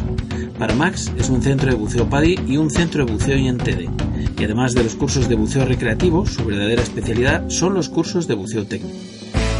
Paramax 0.59 1.13
es 1.17 1.29
un 1.29 1.41
centro 1.41 1.71
de 1.71 1.77
buceo 1.77 2.09
PADI 2.09 2.37
y 2.45 2.57
un 2.57 2.69
centro 2.69 3.05
de 3.05 3.13
buceo 3.13 3.37
INTD. 3.37 3.89
Y 4.37 4.43
además 4.43 4.73
de 4.73 4.83
los 4.83 4.95
cursos 4.95 5.29
de 5.29 5.35
buceo 5.35 5.63
recreativo, 5.63 6.25
su 6.25 6.43
verdadera 6.43 6.81
especialidad 6.81 7.49
son 7.49 7.73
los 7.73 7.87
cursos 7.87 8.27
de 8.27 8.33
buceo 8.33 8.67
técnico. 8.67 8.97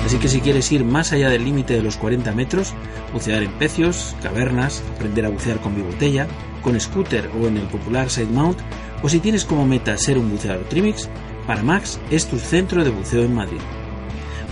Así 0.06 0.18
que 0.18 0.28
si 0.28 0.42
quieres 0.42 0.70
ir 0.74 0.84
más 0.84 1.14
allá 1.14 1.30
del 1.30 1.46
límite 1.46 1.74
de 1.74 1.84
los 1.84 1.96
40 1.96 2.34
metros, 2.34 2.74
bucear 3.14 3.44
en 3.44 3.52
pecios, 3.54 4.14
cavernas, 4.22 4.84
aprender 4.98 5.26
a 5.26 5.30
bucear 5.30 5.62
con 5.62 5.74
bibotella, 5.74 6.28
con 6.62 6.78
scooter 6.78 7.30
o 7.42 7.48
en 7.48 7.56
el 7.56 7.68
popular 7.68 8.10
side 8.10 8.28
mount, 8.28 8.60
o 9.02 9.08
si 9.08 9.20
tienes 9.20 9.46
como 9.46 9.66
meta 9.66 9.98
ser 9.98 10.18
un 10.18 10.30
buceador 10.30 10.66
Trimix, 10.66 11.08
Paramax 11.48 11.98
es 12.12 12.26
tu 12.28 12.38
centro 12.40 12.84
de 12.84 12.90
buceo 12.90 13.24
en 13.24 13.36
Madrid. 13.36 13.62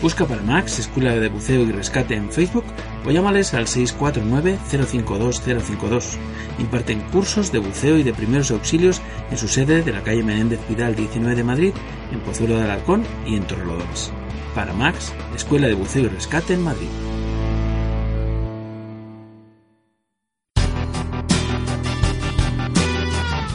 Busca 0.01 0.25
Paramax, 0.25 0.79
Escuela 0.79 1.15
de 1.15 1.27
Buceo 1.27 1.63
y 1.63 1.71
Rescate 1.71 2.15
en 2.15 2.31
Facebook 2.31 2.65
o 3.07 3.11
llámales 3.11 3.53
al 3.53 3.67
649-052-052. 3.67 6.17
Imparten 6.59 6.99
cursos 7.11 7.53
de 7.53 7.59
buceo 7.59 7.97
y 7.97 8.03
de 8.03 8.13
primeros 8.13 8.51
auxilios 8.51 9.01
en 9.31 9.37
su 9.37 9.47
sede 9.47 9.81
de 9.81 9.93
la 9.93 10.03
calle 10.03 10.23
Menéndez 10.23 10.59
Pidal 10.67 10.93
19 10.95 11.35
de 11.35 11.43
Madrid, 11.43 11.73
en 12.11 12.19
Pozuelo 12.19 12.57
de 12.57 12.63
Alarcón 12.63 13.05
y 13.25 13.35
en 13.35 13.47
Torrelodones. 13.47 14.11
Paramax, 14.53 15.13
Escuela 15.35 15.67
de 15.67 15.75
Buceo 15.75 16.03
y 16.03 16.09
Rescate 16.09 16.55
en 16.55 16.63
Madrid. 16.63 16.89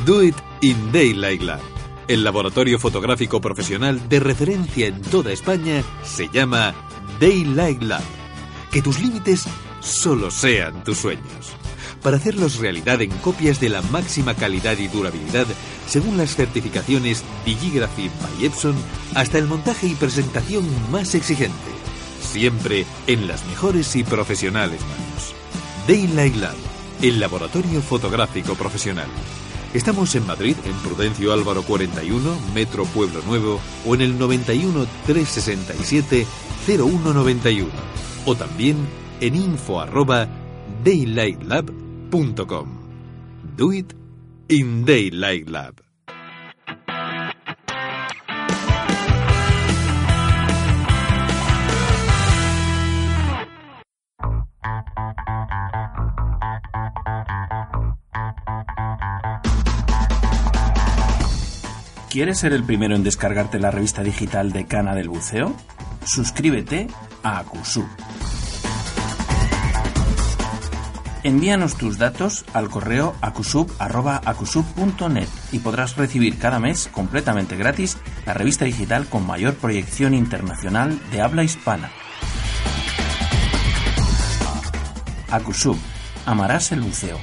Do 0.06 0.22
It 0.22 0.36
in 0.62 0.92
Daylight 0.92 1.42
Lab. 1.42 1.60
El 2.08 2.24
laboratorio 2.24 2.78
fotográfico 2.78 3.38
profesional 3.40 4.08
de 4.08 4.18
referencia 4.18 4.86
en 4.88 5.02
toda 5.02 5.30
España 5.32 5.82
se 6.02 6.28
llama 6.28 6.74
Daylight 7.20 7.82
Lab. 7.82 8.21
Que 8.72 8.80
tus 8.80 9.00
límites 9.00 9.44
solo 9.80 10.30
sean 10.30 10.82
tus 10.82 10.96
sueños. 10.96 11.52
Para 12.02 12.16
hacerlos 12.16 12.56
realidad 12.56 13.02
en 13.02 13.10
copias 13.18 13.60
de 13.60 13.68
la 13.68 13.82
máxima 13.82 14.34
calidad 14.34 14.78
y 14.78 14.88
durabilidad, 14.88 15.46
según 15.86 16.16
las 16.16 16.34
certificaciones 16.34 17.22
Digigraphy 17.44 18.08
by 18.08 18.46
Epson, 18.46 18.74
hasta 19.14 19.36
el 19.36 19.46
montaje 19.46 19.88
y 19.88 19.94
presentación 19.94 20.66
más 20.90 21.14
exigente. 21.14 21.52
Siempre 22.22 22.86
en 23.06 23.28
las 23.28 23.44
mejores 23.44 23.94
y 23.94 24.04
profesionales 24.04 24.80
manos. 24.80 25.34
Daylight 25.86 26.36
Lab, 26.36 26.56
el 27.02 27.20
laboratorio 27.20 27.82
fotográfico 27.82 28.54
profesional. 28.54 29.08
Estamos 29.74 30.14
en 30.14 30.26
Madrid, 30.26 30.56
en 30.64 30.74
Prudencio 30.76 31.34
Álvaro 31.34 31.62
41, 31.62 32.36
Metro 32.54 32.86
Pueblo 32.86 33.20
Nuevo, 33.26 33.60
o 33.84 33.94
en 33.94 34.00
el 34.00 34.18
91 34.18 34.86
367 35.06 36.26
0191. 36.66 37.92
O 38.24 38.34
también 38.34 38.76
en 39.20 39.34
info 39.34 39.80
arroba 39.80 40.28
daylightlab.com. 40.84 42.68
Do 43.56 43.72
it 43.72 43.92
in 44.48 44.84
Daylight 44.84 45.48
Lab. 45.48 45.82
¿Quieres 62.12 62.40
ser 62.40 62.52
el 62.52 62.62
primero 62.62 62.94
en 62.94 63.02
descargarte 63.02 63.58
la 63.58 63.70
revista 63.70 64.02
digital 64.02 64.52
de 64.52 64.66
Cana 64.66 64.94
del 64.94 65.08
Buceo? 65.08 65.56
Suscríbete 66.04 66.88
a 67.22 67.38
Acusub. 67.38 67.86
Envíanos 71.24 71.76
tus 71.76 71.98
datos 71.98 72.44
al 72.52 72.68
correo 72.68 73.14
acusub.acusub.net 73.20 75.28
y 75.52 75.60
podrás 75.60 75.96
recibir 75.96 76.36
cada 76.38 76.58
mes 76.58 76.88
completamente 76.90 77.56
gratis 77.56 77.96
la 78.26 78.34
revista 78.34 78.64
digital 78.64 79.06
con 79.06 79.24
mayor 79.24 79.54
proyección 79.54 80.14
internacional 80.14 80.98
de 81.12 81.20
habla 81.20 81.44
hispana. 81.44 81.92
Acusub. 85.30 85.78
Amarás 86.26 86.72
el 86.72 86.80
buceo. 86.80 87.18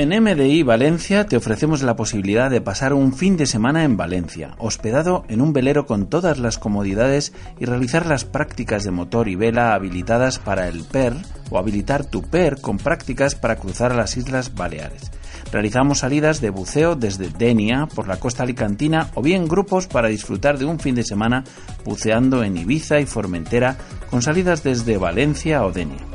En 0.00 0.10
MDI 0.10 0.62
Valencia 0.62 1.26
te 1.26 1.36
ofrecemos 1.36 1.82
la 1.82 1.96
posibilidad 1.96 2.52
de 2.52 2.60
pasar 2.60 2.92
un 2.92 3.12
fin 3.12 3.36
de 3.36 3.46
semana 3.46 3.82
en 3.82 3.96
Valencia, 3.96 4.54
hospedado 4.58 5.24
en 5.28 5.40
un 5.40 5.52
velero 5.52 5.86
con 5.86 6.06
todas 6.06 6.38
las 6.38 6.56
comodidades 6.56 7.32
y 7.58 7.64
realizar 7.64 8.06
las 8.06 8.24
prácticas 8.24 8.84
de 8.84 8.92
motor 8.92 9.26
y 9.26 9.34
vela 9.34 9.74
habilitadas 9.74 10.38
para 10.38 10.68
el 10.68 10.84
PER 10.84 11.14
o 11.50 11.58
habilitar 11.58 12.04
tu 12.04 12.22
PER 12.22 12.60
con 12.60 12.76
prácticas 12.76 13.34
para 13.34 13.56
cruzar 13.56 13.92
las 13.92 14.16
Islas 14.16 14.54
Baleares. 14.54 15.10
Realizamos 15.50 15.98
salidas 15.98 16.40
de 16.40 16.50
buceo 16.50 16.94
desde 16.94 17.30
Denia 17.30 17.88
por 17.92 18.06
la 18.06 18.20
costa 18.20 18.44
alicantina 18.44 19.10
o 19.14 19.22
bien 19.22 19.48
grupos 19.48 19.88
para 19.88 20.06
disfrutar 20.06 20.58
de 20.58 20.66
un 20.66 20.78
fin 20.78 20.94
de 20.94 21.02
semana 21.02 21.42
buceando 21.84 22.44
en 22.44 22.56
Ibiza 22.56 23.00
y 23.00 23.06
Formentera 23.06 23.76
con 24.10 24.22
salidas 24.22 24.62
desde 24.62 24.96
Valencia 24.96 25.64
o 25.64 25.72
Denia. 25.72 26.06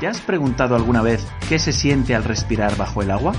¿Te 0.00 0.06
has 0.06 0.20
preguntado 0.20 0.76
alguna 0.76 1.02
vez 1.02 1.26
qué 1.48 1.58
se 1.58 1.72
siente 1.72 2.14
al 2.14 2.22
respirar 2.24 2.76
bajo 2.76 3.02
el 3.02 3.10
agua? 3.10 3.32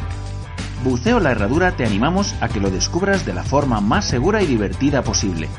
Buceo 0.87 1.19
la 1.19 1.31
Herradura 1.31 1.75
te 1.75 1.85
animamos 1.85 2.33
a 2.39 2.47
que 2.47 2.61
lo 2.61 2.71
descubras 2.71 3.25
de 3.25 3.33
la 3.33 3.43
forma 3.43 3.81
más 3.81 4.05
segura 4.05 4.41
y 4.41 4.45
divertida 4.45 5.03
posible. 5.03 5.49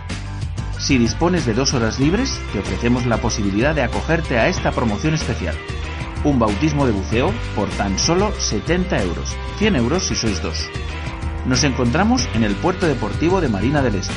Si 0.79 0.97
dispones 0.97 1.45
de 1.45 1.53
dos 1.53 1.75
horas 1.75 2.01
libres, 2.01 2.41
te 2.53 2.61
ofrecemos 2.61 3.05
la 3.05 3.19
posibilidad 3.19 3.75
de 3.75 3.83
acogerte 3.83 4.39
a 4.39 4.49
esta 4.49 4.73
promoción 4.73 5.13
especial. 5.13 5.55
Un 6.25 6.39
bautismo 6.39 6.87
de 6.87 6.93
buceo 6.93 7.31
por 7.55 7.69
tan 7.71 7.99
solo 7.99 8.33
70 8.39 9.03
euros, 9.03 9.37
100 9.59 9.77
euros 9.77 10.05
si 10.05 10.15
sois 10.15 10.41
dos. 10.41 10.67
Nos 11.47 11.63
encontramos 11.63 12.27
en 12.35 12.43
el 12.43 12.55
puerto 12.55 12.87
deportivo 12.87 13.43
de 13.43 13.51
Marina 13.51 13.83
del 13.83 13.97
Este. 13.97 14.15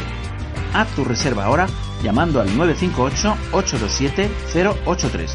Haz 0.73 0.87
tu 0.95 1.03
reserva 1.03 1.43
ahora 1.43 1.67
llamando 2.01 2.39
al 2.39 2.47
958-827-083 2.51 5.29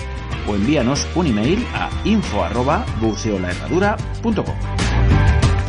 o 0.48 0.54
envíanos 0.54 1.06
un 1.14 1.26
email 1.26 1.66
a 1.74 1.90
info@buceolaherradura.com. 2.04 4.56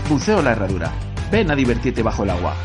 Buceo 0.10 0.41
la 0.41 0.51
Herradura. 0.51 0.91
Ven 1.32 1.51
a 1.51 1.55
divertirte 1.55 2.01
bajo 2.01 2.24
el 2.24 2.30
agua. 2.30 2.55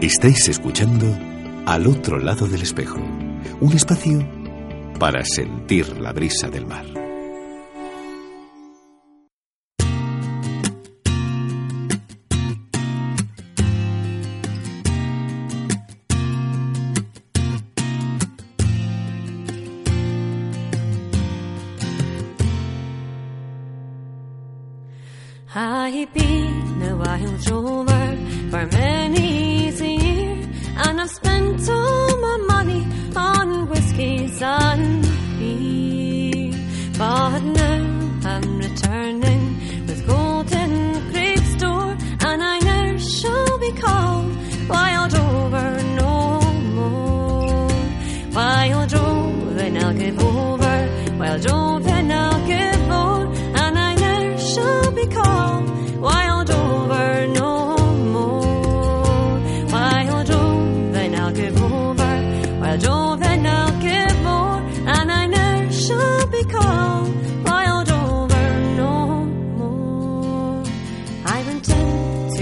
Estáis 0.00 0.48
escuchando 0.48 1.06
Al 1.64 1.86
otro 1.86 2.18
lado 2.18 2.48
del 2.48 2.62
espejo, 2.62 2.98
un 3.60 3.72
espacio 3.72 4.28
para 4.98 5.24
sentir 5.24 5.96
la 5.98 6.12
brisa 6.12 6.48
del 6.48 6.66
mar. 6.66 7.01
Been 26.10 26.82
a 26.82 26.96
wild 26.96 27.48
rover 27.48 28.16
for 28.50 28.66
many 28.76 29.68
a 29.68 29.70
year, 29.70 30.48
and 30.76 31.00
I've 31.00 31.08
spent 31.08 31.68
all 31.70 32.16
my 32.18 32.36
money 32.48 32.84
on 33.14 33.68
whiskies 33.68 34.42
and 34.42 35.02
beer. 35.38 36.52
But 36.98 37.38
now 37.40 38.20
I'm 38.24 38.58
returning 38.58 39.86
with 39.86 40.04
golden 40.06 41.12
grape 41.12 41.46
store, 41.56 41.96
and 42.20 42.42
I 42.42 42.58
never 42.58 42.98
shall 42.98 43.58
be 43.58 43.70
called 43.72 44.36
wild 44.68 45.12
rover 45.12 45.82
no 46.02 46.40
more. 46.74 47.68
Wild 48.34 48.92
rover, 48.92 49.54
then 49.54 49.76
I'll 49.78 49.94
give 49.94 50.18
over. 50.18 50.61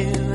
You. 0.00 0.29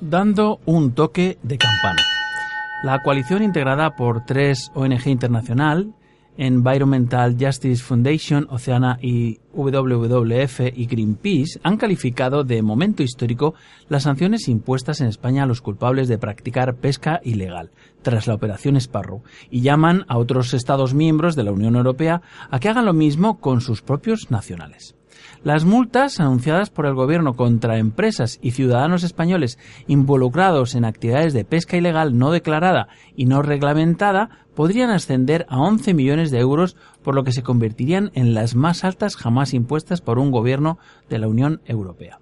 Dando 0.00 0.60
un 0.66 0.92
toque 0.92 1.38
de 1.42 1.58
campana. 1.58 2.02
La 2.82 3.02
coalición 3.02 3.42
integrada 3.42 3.96
por 3.96 4.24
tres 4.24 4.70
ONG 4.74 5.08
internacional, 5.08 5.94
Environmental 6.38 7.36
Justice 7.38 7.82
Foundation, 7.82 8.46
Oceana 8.50 8.98
y 9.00 9.38
WWF 9.54 10.60
y 10.74 10.86
Greenpeace 10.86 11.58
han 11.62 11.78
calificado 11.78 12.44
de 12.44 12.60
momento 12.62 13.02
histórico 13.02 13.54
las 13.88 14.02
sanciones 14.02 14.48
impuestas 14.48 15.00
en 15.00 15.06
España 15.06 15.44
a 15.44 15.46
los 15.46 15.62
culpables 15.62 16.08
de 16.08 16.18
practicar 16.18 16.76
pesca 16.76 17.20
ilegal 17.24 17.70
tras 18.02 18.26
la 18.26 18.34
operación 18.34 18.76
Sparrow 18.76 19.22
y 19.50 19.62
llaman 19.62 20.04
a 20.08 20.18
otros 20.18 20.52
Estados 20.52 20.92
miembros 20.92 21.36
de 21.36 21.44
la 21.44 21.52
Unión 21.52 21.74
Europea 21.74 22.20
a 22.50 22.60
que 22.60 22.68
hagan 22.68 22.84
lo 22.84 22.92
mismo 22.92 23.40
con 23.40 23.62
sus 23.62 23.80
propios 23.80 24.30
nacionales. 24.30 24.94
Las 25.44 25.64
multas 25.64 26.20
anunciadas 26.20 26.70
por 26.70 26.86
el 26.86 26.94
gobierno 26.94 27.34
contra 27.34 27.78
empresas 27.78 28.38
y 28.42 28.52
ciudadanos 28.52 29.04
españoles 29.04 29.58
involucrados 29.86 30.74
en 30.74 30.84
actividades 30.84 31.32
de 31.32 31.44
pesca 31.44 31.76
ilegal 31.76 32.18
no 32.18 32.30
declarada 32.30 32.88
y 33.14 33.26
no 33.26 33.42
reglamentada 33.42 34.46
podrían 34.54 34.90
ascender 34.90 35.46
a 35.48 35.60
11 35.60 35.94
millones 35.94 36.30
de 36.30 36.40
euros, 36.40 36.76
por 37.02 37.14
lo 37.14 37.22
que 37.22 37.32
se 37.32 37.42
convertirían 37.42 38.10
en 38.14 38.34
las 38.34 38.54
más 38.54 38.84
altas 38.84 39.14
jamás 39.14 39.54
impuestas 39.54 40.00
por 40.00 40.18
un 40.18 40.30
gobierno 40.30 40.78
de 41.08 41.18
la 41.18 41.28
Unión 41.28 41.60
Europea. 41.66 42.18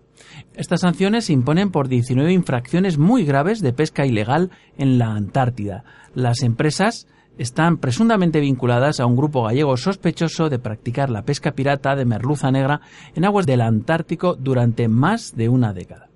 Estas 0.54 0.80
sanciones 0.80 1.26
se 1.26 1.32
imponen 1.32 1.70
por 1.70 1.88
19 1.88 2.32
infracciones 2.32 2.98
muy 2.98 3.24
graves 3.24 3.60
de 3.60 3.72
pesca 3.72 4.04
ilegal 4.04 4.50
en 4.76 4.98
la 4.98 5.14
Antártida. 5.14 5.84
Las 6.14 6.42
empresas 6.42 7.06
están 7.38 7.78
presuntamente 7.78 8.40
vinculadas 8.40 9.00
a 9.00 9.06
un 9.06 9.16
grupo 9.16 9.44
gallego 9.44 9.76
sospechoso 9.76 10.48
de 10.48 10.58
practicar 10.58 11.10
la 11.10 11.22
pesca 11.22 11.52
pirata 11.52 11.96
de 11.96 12.04
merluza 12.04 12.50
negra 12.50 12.80
en 13.14 13.24
aguas 13.24 13.46
del 13.46 13.60
Antártico 13.60 14.34
durante 14.34 14.88
más 14.88 15.36
de 15.36 15.48
una 15.48 15.72
década. 15.72 16.08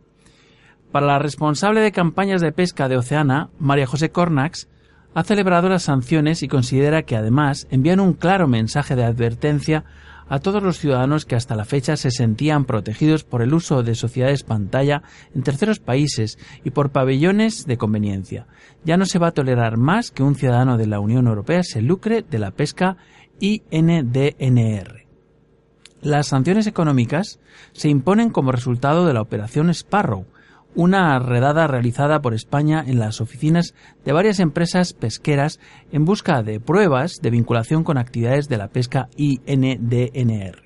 Para 0.93 1.07
la 1.07 1.19
responsable 1.19 1.81
de 1.81 1.93
campañas 1.93 2.41
de 2.41 2.53
pesca 2.53 2.89
de 2.89 2.97
Oceana, 2.97 3.51
María 3.59 3.87
José 3.87 4.11
Cornax, 4.11 4.69
ha 5.15 5.25
celebrado 5.25 5.69
las 5.69 5.83
sanciones 5.83 6.43
y 6.43 6.49
considera 6.49 7.03
que 7.03 7.17
además 7.17 7.67
envían 7.71 8.01
un 8.01 8.13
claro 8.13 8.47
mensaje 8.47 8.95
de 8.95 9.05
advertencia 9.05 9.85
a 10.29 10.39
todos 10.39 10.63
los 10.63 10.79
ciudadanos 10.79 11.25
que 11.25 11.37
hasta 11.37 11.57
la 11.57 11.65
fecha 11.65 11.97
se 11.97 12.11
sentían 12.11 12.65
protegidos 12.65 13.25
por 13.25 13.43
el 13.43 13.55
uso 13.55 13.83
de 13.83 13.95
sociedades 13.95 14.43
pantalla 14.43 15.03
en 15.35 15.43
terceros 15.43 15.79
países 15.79 16.39
y 16.65 16.71
por 16.71 16.91
pabellones 16.91 17.67
de 17.67 17.79
conveniencia. 17.79 18.47
Ya 18.85 18.97
no 18.97 19.07
se 19.07 19.19
va 19.19 19.29
a 19.29 19.33
tolerar 19.33 19.77
más 19.77 20.11
que 20.11 20.23
un 20.23 20.35
ciudadano 20.35 20.77
de 20.77 20.87
la 20.87 21.01
Unión 21.01 21.27
Europea 21.27 21.63
se 21.63 21.83
lucre 21.83 22.23
de 22.23 22.39
la 22.39 22.51
pesca 22.51 22.97
INDNR. 23.41 25.07
Las 26.01 26.29
sanciones 26.29 26.67
económicas 26.67 27.41
se 27.73 27.89
imponen 27.89 28.31
como 28.31 28.53
resultado 28.53 29.07
de 29.07 29.15
la 29.15 29.23
operación 29.23 29.71
Sparrow, 29.71 30.27
una 30.79 31.19
redada 31.19 31.67
realizada 31.67 32.23
por 32.23 32.35
España 32.35 32.85
en 32.87 33.01
las 33.01 33.21
oficinas 33.21 33.75
de 34.05 34.13
varias 34.13 34.39
empresas 34.39 34.93
pesqueras 34.93 35.59
en 35.91 36.05
busca 36.05 36.45
de 36.45 36.61
pruebas 36.61 37.21
de 37.21 37.31
vinculación 37.31 37.83
con 37.83 37.99
actividades 37.99 38.49
de 38.49 38.59
la 38.59 38.69
pesca 38.69 39.09
INDNR. 39.17 40.63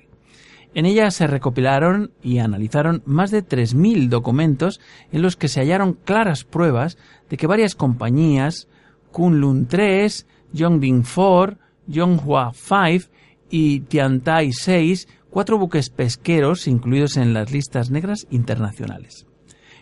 En 0.75 0.85
ella 0.85 1.09
se 1.09 1.25
recopilaron 1.25 2.11
y 2.21 2.37
analizaron 2.37 3.01
más 3.07 3.31
de 3.31 3.43
3.000 3.43 4.09
documentos 4.09 4.79
en 5.11 5.23
los 5.23 5.35
que 5.35 5.47
se 5.47 5.61
hallaron 5.61 5.93
claras 5.93 6.43
pruebas 6.43 6.99
de 7.27 7.37
que 7.37 7.47
varias 7.47 7.73
compañías, 7.73 8.67
Kunlun 9.11 9.65
3, 9.65 10.27
Yongding 10.51 11.03
4, 11.03 11.57
Yonghua 11.87 12.51
5 12.53 13.09
y 13.49 13.79
Tiantai 13.79 14.53
6, 14.53 15.07
cuatro 15.31 15.57
buques 15.57 15.89
pesqueros 15.89 16.67
incluidos 16.67 17.17
en 17.17 17.33
las 17.33 17.51
listas 17.51 17.89
negras 17.89 18.27
internacionales. 18.29 19.25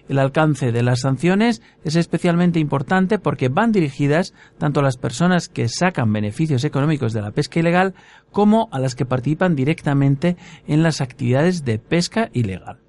El 0.10 0.20
alcance 0.20 0.72
de 0.72 0.84
las 0.84 1.02
sanciones 1.02 1.62
es 1.84 1.96
especialmente 1.96 2.60
importante 2.60 3.20
porque 3.20 3.50
van 3.50 3.72
dirigidas 3.72 4.34
tanto 4.58 4.82
a 4.82 4.84
las 4.84 4.98
personas 4.98 5.48
que 5.48 5.70
sacan 5.70 6.12
beneficios 6.12 6.64
económicos 6.64 7.14
de 7.14 7.22
la 7.22 7.32
pesca 7.32 7.60
ilegal 7.60 7.94
como 8.32 8.68
a 8.72 8.80
las 8.80 8.96
que 8.96 9.06
participan 9.06 9.56
directamente 9.56 10.36
en 10.68 10.84
las 10.84 11.02
actividades 11.02 11.64
de 11.64 11.80
pesca 11.80 12.30
ilegal. 12.34 12.81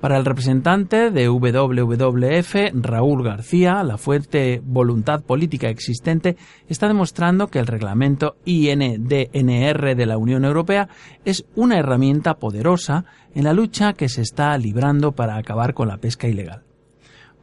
Para 0.00 0.16
el 0.16 0.24
representante 0.24 1.10
de 1.10 1.28
WWF, 1.28 2.54
Raúl 2.74 3.22
García, 3.22 3.82
la 3.82 3.98
fuerte 3.98 4.60
voluntad 4.64 5.22
política 5.22 5.68
existente 5.68 6.36
está 6.68 6.88
demostrando 6.88 7.48
que 7.48 7.58
el 7.58 7.66
reglamento 7.66 8.36
INDNR 8.44 9.96
de 9.96 10.06
la 10.06 10.18
Unión 10.18 10.44
Europea 10.44 10.88
es 11.24 11.44
una 11.54 11.78
herramienta 11.78 12.34
poderosa 12.34 13.04
en 13.34 13.44
la 13.44 13.52
lucha 13.52 13.92
que 13.92 14.08
se 14.08 14.22
está 14.22 14.56
librando 14.58 15.12
para 15.12 15.36
acabar 15.36 15.74
con 15.74 15.88
la 15.88 15.98
pesca 15.98 16.28
ilegal. 16.28 16.62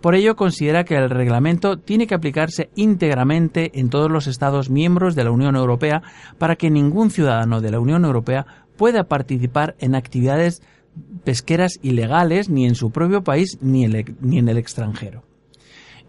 Por 0.02 0.16
ello, 0.16 0.38
considera 0.38 0.86
que 0.86 0.96
el 0.96 1.10
reglamento 1.10 1.78
tiene 1.78 2.08
que 2.08 2.16
aplicarse 2.16 2.70
íntegramente 2.76 3.80
en 3.80 3.90
todos 3.90 4.10
los 4.10 4.28
Estados 4.28 4.70
miembros 4.70 5.14
de 5.14 5.26
la 5.26 5.32
Unión 5.32 5.58
Europea 5.58 6.02
para 6.38 6.56
que 6.56 6.70
ningún 6.70 7.12
ciudadano 7.12 7.60
de 7.60 7.72
la 7.72 7.82
Unión 7.82 8.06
Europea 8.06 8.46
pueda 8.78 9.10
participar 9.10 9.76
en 9.80 9.96
actividades 9.96 10.62
pesqueras 11.24 11.80
ilegales 11.82 12.50
ni 12.50 12.66
en 12.66 12.76
su 12.76 12.92
propio 12.92 13.24
país 13.24 13.58
ni, 13.62 13.86
en 13.86 14.50
el 14.50 14.58
extranjero. 14.58 15.24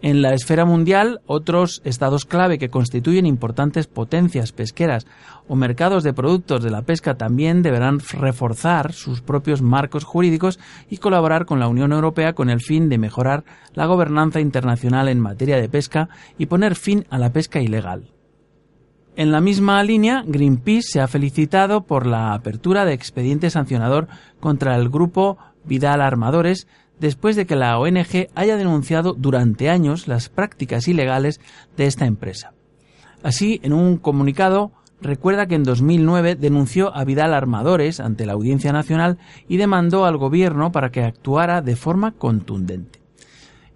En 0.03 0.23
la 0.23 0.33
esfera 0.33 0.65
mundial, 0.65 1.21
otros 1.27 1.81
estados 1.85 2.25
clave 2.25 2.57
que 2.57 2.69
constituyen 2.69 3.27
importantes 3.27 3.85
potencias 3.85 4.51
pesqueras 4.51 5.05
o 5.47 5.55
mercados 5.55 6.03
de 6.03 6.11
productos 6.11 6.63
de 6.63 6.71
la 6.71 6.81
pesca 6.81 7.17
también 7.17 7.61
deberán 7.61 7.99
reforzar 7.99 8.93
sus 8.93 9.21
propios 9.21 9.61
marcos 9.61 10.03
jurídicos 10.03 10.59
y 10.89 10.97
colaborar 10.97 11.45
con 11.45 11.59
la 11.59 11.67
Unión 11.67 11.91
Europea 11.91 12.33
con 12.33 12.49
el 12.49 12.61
fin 12.61 12.89
de 12.89 12.97
mejorar 12.97 13.43
la 13.75 13.85
gobernanza 13.85 14.39
internacional 14.39 15.07
en 15.07 15.19
materia 15.19 15.57
de 15.57 15.69
pesca 15.69 16.09
y 16.39 16.47
poner 16.47 16.75
fin 16.75 17.05
a 17.11 17.19
la 17.19 17.31
pesca 17.31 17.61
ilegal. 17.61 18.09
En 19.17 19.31
la 19.31 19.41
misma 19.41 19.83
línea, 19.83 20.23
Greenpeace 20.25 20.93
se 20.93 21.01
ha 21.01 21.07
felicitado 21.07 21.81
por 21.81 22.07
la 22.07 22.33
apertura 22.33 22.85
de 22.85 22.93
expediente 22.93 23.49
sancionador 23.49 24.07
contra 24.39 24.75
el 24.75 24.89
grupo 24.89 25.37
Vidal 25.65 26.01
Armadores 26.01 26.67
después 26.99 27.35
de 27.35 27.45
que 27.45 27.57
la 27.57 27.77
ONG 27.77 28.29
haya 28.35 28.55
denunciado 28.55 29.13
durante 29.13 29.69
años 29.69 30.07
las 30.07 30.29
prácticas 30.29 30.87
ilegales 30.87 31.41
de 31.75 31.87
esta 31.87 32.05
empresa. 32.05 32.53
Así, 33.21 33.59
en 33.63 33.73
un 33.73 33.97
comunicado, 33.97 34.71
recuerda 35.01 35.45
que 35.45 35.55
en 35.55 35.63
2009 35.63 36.35
denunció 36.35 36.95
a 36.95 37.03
Vidal 37.03 37.33
Armadores 37.33 37.99
ante 37.99 38.25
la 38.25 38.33
Audiencia 38.33 38.71
Nacional 38.71 39.17
y 39.49 39.57
demandó 39.57 40.05
al 40.05 40.17
gobierno 40.17 40.71
para 40.71 40.89
que 40.89 41.03
actuara 41.03 41.61
de 41.61 41.75
forma 41.75 42.13
contundente. 42.13 43.00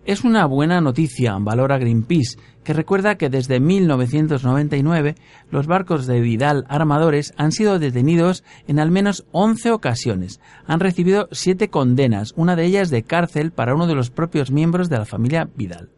Es 0.05 0.23
una 0.23 0.45
buena 0.45 0.81
noticia, 0.81 1.35
valora 1.39 1.79
Greenpeace, 1.79 2.37
que 2.63 2.73
recuerda 2.73 3.15
que 3.15 3.31
desde 3.31 3.59
1999 3.59 5.15
los 5.49 5.65
barcos 5.65 6.05
de 6.05 6.21
Vidal 6.21 6.63
armadores 6.69 7.33
han 7.37 7.51
sido 7.51 7.79
detenidos 7.79 8.43
en 8.67 8.77
al 8.77 8.91
menos 8.91 9.25
11 9.31 9.71
ocasiones. 9.71 10.39
Han 10.67 10.79
recibido 10.79 11.27
siete 11.31 11.69
condenas, 11.71 12.33
una 12.35 12.55
de 12.55 12.65
ellas 12.65 12.91
de 12.91 13.01
cárcel 13.01 13.51
para 13.51 13.73
uno 13.73 13.87
de 13.87 13.95
los 13.95 14.11
propios 14.11 14.51
miembros 14.51 14.89
de 14.89 14.99
la 14.99 15.05
familia 15.05 15.49
Vidal. 15.55 15.89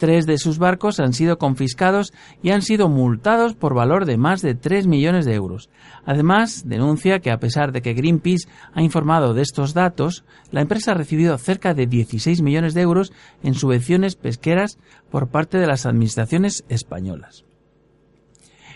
Tres 0.00 0.24
de 0.24 0.38
sus 0.38 0.56
barcos 0.56 0.98
han 0.98 1.12
sido 1.12 1.36
confiscados 1.36 2.14
y 2.42 2.52
han 2.52 2.62
sido 2.62 2.88
multados 2.88 3.52
por 3.52 3.74
valor 3.74 4.06
de 4.06 4.16
más 4.16 4.40
de 4.40 4.54
3 4.54 4.86
millones 4.86 5.26
de 5.26 5.34
euros. 5.34 5.68
Además, 6.06 6.62
denuncia 6.66 7.18
que 7.18 7.30
a 7.30 7.38
pesar 7.38 7.70
de 7.70 7.82
que 7.82 7.92
Greenpeace 7.92 8.48
ha 8.72 8.80
informado 8.80 9.34
de 9.34 9.42
estos 9.42 9.74
datos, 9.74 10.24
la 10.52 10.62
empresa 10.62 10.92
ha 10.92 10.94
recibido 10.94 11.36
cerca 11.36 11.74
de 11.74 11.86
16 11.86 12.40
millones 12.40 12.72
de 12.72 12.80
euros 12.80 13.12
en 13.42 13.52
subvenciones 13.52 14.16
pesqueras 14.16 14.78
por 15.10 15.28
parte 15.28 15.58
de 15.58 15.66
las 15.66 15.84
administraciones 15.84 16.64
españolas. 16.70 17.44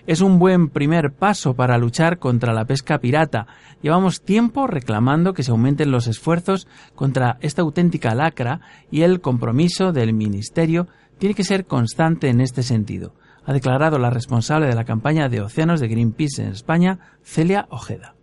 Es 0.06 0.20
un 0.20 0.38
buen 0.38 0.68
primer 0.68 1.14
paso 1.14 1.54
para 1.54 1.78
luchar 1.78 2.18
contra 2.18 2.52
la 2.52 2.66
pesca 2.66 2.98
pirata. 2.98 3.46
Llevamos 3.80 4.20
tiempo 4.20 4.66
reclamando 4.66 5.32
que 5.32 5.42
se 5.42 5.52
aumenten 5.52 5.90
los 5.90 6.06
esfuerzos 6.06 6.68
contra 6.94 7.38
esta 7.40 7.62
auténtica 7.62 8.14
lacra 8.14 8.60
y 8.90 9.00
el 9.00 9.22
compromiso 9.22 9.92
del 9.92 10.12
Ministerio 10.12 10.88
tiene 11.18 11.34
que 11.34 11.44
ser 11.44 11.66
constante 11.66 12.28
en 12.28 12.40
este 12.40 12.62
sentido, 12.62 13.14
ha 13.44 13.52
declarado 13.52 13.98
la 13.98 14.10
responsable 14.10 14.66
de 14.66 14.74
la 14.74 14.84
campaña 14.84 15.28
de 15.28 15.40
océanos 15.40 15.80
de 15.80 15.88
Greenpeace 15.88 16.42
en 16.42 16.48
España, 16.48 16.98
Celia 17.22 17.66
Ojeda. 17.70 18.14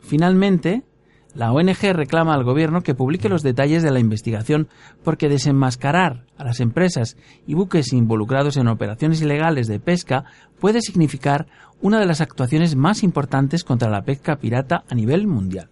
Finalmente, 0.00 0.82
la 1.34 1.52
ONG 1.52 1.92
reclama 1.92 2.34
al 2.34 2.44
gobierno 2.44 2.82
que 2.82 2.94
publique 2.94 3.28
los 3.28 3.42
detalles 3.42 3.82
de 3.82 3.90
la 3.90 4.00
investigación 4.00 4.68
porque 5.02 5.28
desenmascarar 5.28 6.26
a 6.36 6.44
las 6.44 6.60
empresas 6.60 7.16
y 7.46 7.54
buques 7.54 7.92
involucrados 7.92 8.56
en 8.56 8.68
operaciones 8.68 9.22
ilegales 9.22 9.66
de 9.66 9.80
pesca 9.80 10.24
puede 10.60 10.82
significar 10.82 11.46
una 11.80 11.98
de 11.98 12.06
las 12.06 12.20
actuaciones 12.20 12.76
más 12.76 13.02
importantes 13.02 13.64
contra 13.64 13.90
la 13.90 14.02
pesca 14.02 14.36
pirata 14.36 14.84
a 14.88 14.94
nivel 14.94 15.26
mundial. 15.26 15.68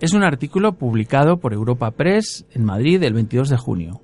Es 0.00 0.12
un 0.12 0.22
artículo 0.22 0.74
publicado 0.74 1.38
por 1.38 1.54
Europa 1.54 1.90
Press 1.92 2.44
en 2.52 2.64
Madrid 2.64 3.02
el 3.02 3.14
22 3.14 3.48
de 3.48 3.56
junio. 3.56 4.00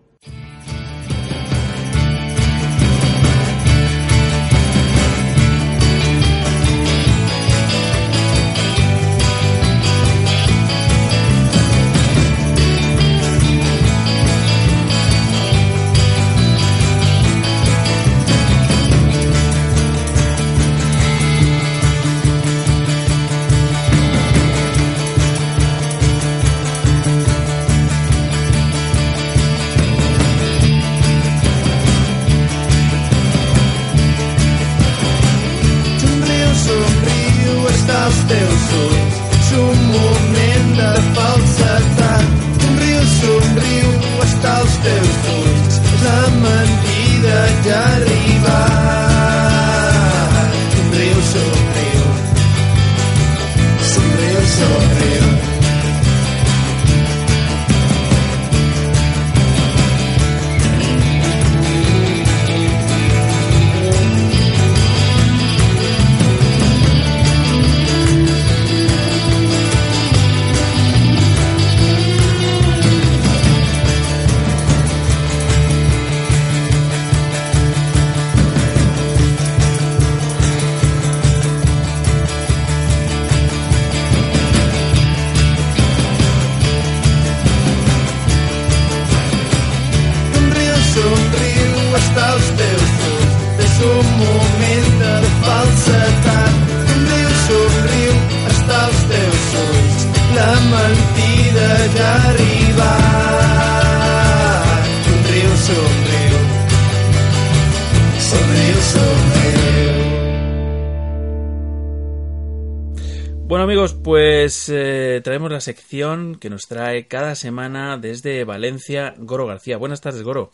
Sección 115.61 116.36
que 116.36 116.50
nos 116.50 116.68
trae 116.68 117.06
cada 117.06 117.34
semana 117.34 117.98
desde 117.98 118.44
Valencia 118.44 119.14
Goro 119.18 119.46
García. 119.46 119.76
Buenas 119.76 120.00
tardes, 120.00 120.22
Goro. 120.22 120.50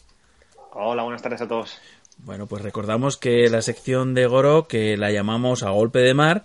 Hola, 0.72 1.02
buenas 1.02 1.22
tardes 1.22 1.40
a 1.40 1.48
todos. 1.48 1.78
Bueno, 2.18 2.46
pues 2.46 2.62
recordamos 2.62 3.16
que 3.16 3.48
la 3.48 3.62
sección 3.62 4.14
de 4.14 4.26
Goro, 4.26 4.66
que 4.68 4.96
la 4.96 5.11
llamamos 5.11 5.62
a 5.62 5.70
golpe 5.70 6.00
de 6.00 6.14
mar, 6.14 6.44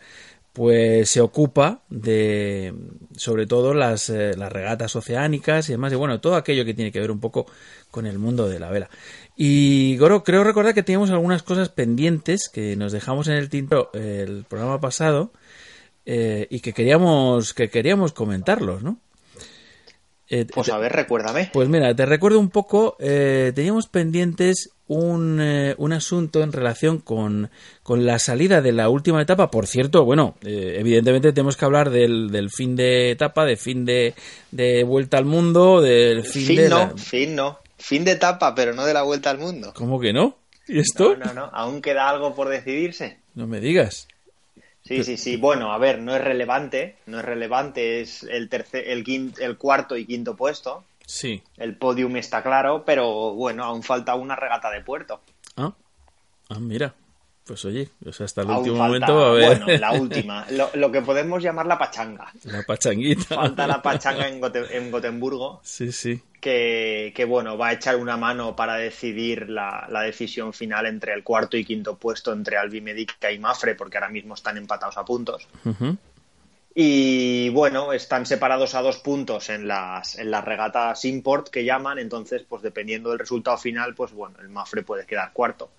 pues 0.53 1.10
se 1.10 1.22
ocupa 1.22 1.84
de, 1.89 2.74
sobre 3.16 3.45
todo, 3.45 3.74
las, 3.74 4.10
eh, 4.10 4.36
las 4.36 4.51
regatas 4.51 4.95
oceánicas 4.95 5.70
y 5.70 5.74
demás, 5.74 5.93
y 5.93 5.95
bueno, 5.95 6.20
todo 6.20 6.36
aquello 6.36 6.66
que 6.66 6.74
tiene 6.74 6.91
que 6.91 6.99
ver 6.99 7.12
un 7.12 7.20
poco 7.20 7.45
con 7.91 8.05
el 8.05 8.20
mundo 8.20 8.49
de 8.49 8.60
la 8.60 8.70
vela. 8.70 8.89
Y 9.36 9.95
Goro, 9.97 10.24
creo 10.24 10.43
recordar 10.43 10.74
que 10.74 10.84
teníamos 10.84 11.12
algunas 11.12 11.43
cosas 11.43 11.70
pendientes 11.70 12.49
que 12.49 12.76
nos 12.76 12.91
dejamos 12.91 13.28
en 13.28 13.36
el 13.36 13.49
tintero 13.49 13.89
el 13.93 14.43
programa 14.49 14.82
pasado 14.82 15.32
eh, 16.12 16.47
y 16.49 16.60
que 16.62 16.74
queríamos, 16.74 17.53
que 17.53 17.70
queríamos 17.70 18.14
comentarlos, 18.14 18.82
¿no? 18.82 18.97
Eh, 20.32 20.45
Pues 20.53 20.70
a 20.70 20.78
ver, 20.78 20.91
recuérdame. 20.91 21.49
pues 21.53 21.68
mira, 21.70 21.95
te 21.95 22.05
recuerdo 22.05 22.39
un 22.39 22.49
poco, 22.49 22.95
eh, 22.99 23.51
teníamos 23.55 23.88
pendientes 23.88 24.70
un, 24.88 25.39
eh, 25.41 25.74
un 25.80 25.91
asunto 25.91 26.41
en 26.43 26.51
relación 26.51 26.99
con, 26.99 27.49
con 27.84 28.05
la 28.05 28.20
salida 28.20 28.62
de 28.62 28.72
la 28.72 28.89
última 28.89 29.22
etapa. 29.24 29.49
Por 29.49 29.66
cierto, 29.66 30.05
bueno, 30.05 30.36
eh, 30.43 30.76
evidentemente 30.80 31.32
tenemos 31.34 31.57
que 31.57 31.66
hablar 31.66 31.89
del, 31.89 32.30
del 32.32 32.49
fin 32.51 32.76
de 32.76 33.10
etapa, 33.12 33.43
de 33.45 33.55
fin 33.55 33.86
de, 33.86 34.14
de 34.51 34.84
vuelta 34.84 35.18
al 35.18 35.26
mundo, 35.26 35.82
del 35.82 36.24
fin, 36.24 36.45
Fin, 36.45 36.55
de 36.57 36.70
no, 36.70 36.78
la- 36.80 36.93
fin 36.97 37.36
no. 37.36 37.60
Fin 37.78 38.03
de 38.05 38.12
etapa, 38.12 38.53
pero 38.55 38.74
no 38.74 38.86
de 38.86 38.93
la 38.93 39.03
vuelta 39.03 39.30
al 39.32 39.38
mundo. 39.39 39.74
¿Cómo 39.76 39.99
que 39.99 40.12
no? 40.14 40.38
¿Y 40.68 40.80
esto? 40.80 41.16
No, 41.18 41.26
no, 41.28 41.34
no. 41.34 41.45
Aún 41.53 41.82
queda 41.82 42.07
algo 42.10 42.36
por 42.36 42.49
decidirse. 42.49 43.20
No 43.34 43.47
me 43.47 43.60
digas. 43.60 44.07
Sí, 44.90 45.04
sí, 45.04 45.18
sí. 45.18 45.38
Bueno, 45.38 45.72
a 45.72 45.78
ver, 45.78 46.00
no 46.00 46.16
es 46.16 46.22
relevante. 46.24 46.98
No 47.06 47.20
es 47.20 47.26
relevante. 47.26 48.02
Es 48.02 48.24
el, 48.24 48.50
tercer, 48.50 48.88
el, 48.90 49.04
quin- 49.06 49.40
el 49.40 49.58
cuarto 49.58 49.96
y 49.96 50.06
quinto 50.06 50.36
puesto. 50.36 50.84
Sí. 51.06 51.42
El 51.58 51.76
podium 51.76 52.16
está 52.18 52.44
claro, 52.44 52.84
pero 52.86 53.34
bueno, 53.34 53.64
aún 53.64 53.84
falta 53.84 54.16
una 54.16 54.36
regata 54.36 54.70
de 54.72 54.82
puerto. 54.82 55.22
Ah, 55.58 55.74
ah 56.50 56.60
mira. 56.60 56.94
Pues 57.46 57.66
oye, 57.66 57.90
o 58.06 58.14
sea, 58.14 58.26
hasta 58.26 58.42
el 58.44 58.50
Aún 58.50 58.58
último 58.60 58.78
falta, 58.78 59.08
momento 59.08 59.16
va 59.16 59.26
a 59.26 59.30
haber 59.32 59.58
Bueno, 59.64 59.78
la 59.80 59.92
última. 60.00 60.46
Lo, 60.52 60.70
lo 60.76 60.92
que 60.92 61.02
podemos 61.02 61.42
llamar 61.42 61.66
la 61.66 61.80
pachanga. 61.80 62.32
la 62.44 62.62
pachanguita. 62.62 63.36
Falta 63.36 63.66
la 63.66 63.82
pachanga 63.82 64.28
en, 64.28 64.40
Gote- 64.40 64.68
en 64.72 64.92
Gotemburgo. 64.92 65.60
Sí, 65.64 65.92
sí. 65.92 66.22
Que, 66.40 67.14
que, 67.16 67.26
bueno, 67.26 67.58
va 67.58 67.70
a 67.70 67.74
echar 67.74 67.96
una 67.96 68.18
mano 68.18 68.56
para 68.56 68.76
decidir 68.76 69.50
la, 69.50 69.88
la 69.90 70.02
decisión 70.02 70.54
final 70.54 70.86
entre 70.86 71.14
el 71.14 71.24
cuarto 71.24 71.58
y 71.58 71.66
quinto 71.66 71.98
puesto 71.98 72.34
entre 72.34 72.58
Albimedica 72.58 73.32
y 73.32 73.40
Mafre, 73.40 73.76
porque 73.76 73.98
ahora 73.98 74.10
mismo 74.10 74.34
están 74.34 74.58
empatados 74.58 74.98
a 74.98 75.06
puntos. 75.06 75.48
Y 76.74 77.50
bueno, 77.50 77.94
están 77.94 78.26
separados 78.26 78.76
a 78.76 78.82
dos 78.82 78.98
puntos 78.98 79.50
en 79.50 79.68
las, 79.68 80.18
en 80.18 80.32
las 80.32 80.46
regatas 80.46 81.04
import 81.06 81.50
que 81.50 81.66
llaman, 81.66 82.00
entonces, 82.00 82.44
pues 82.48 82.62
dependiendo 82.62 83.10
del 83.10 83.20
resultado 83.20 83.58
final, 83.58 83.96
pues 83.96 84.14
bueno, 84.14 84.38
el 84.40 84.50
Mafre 84.50 84.84
puede 84.84 85.06
quedar 85.06 85.34
cuarto 85.34 85.70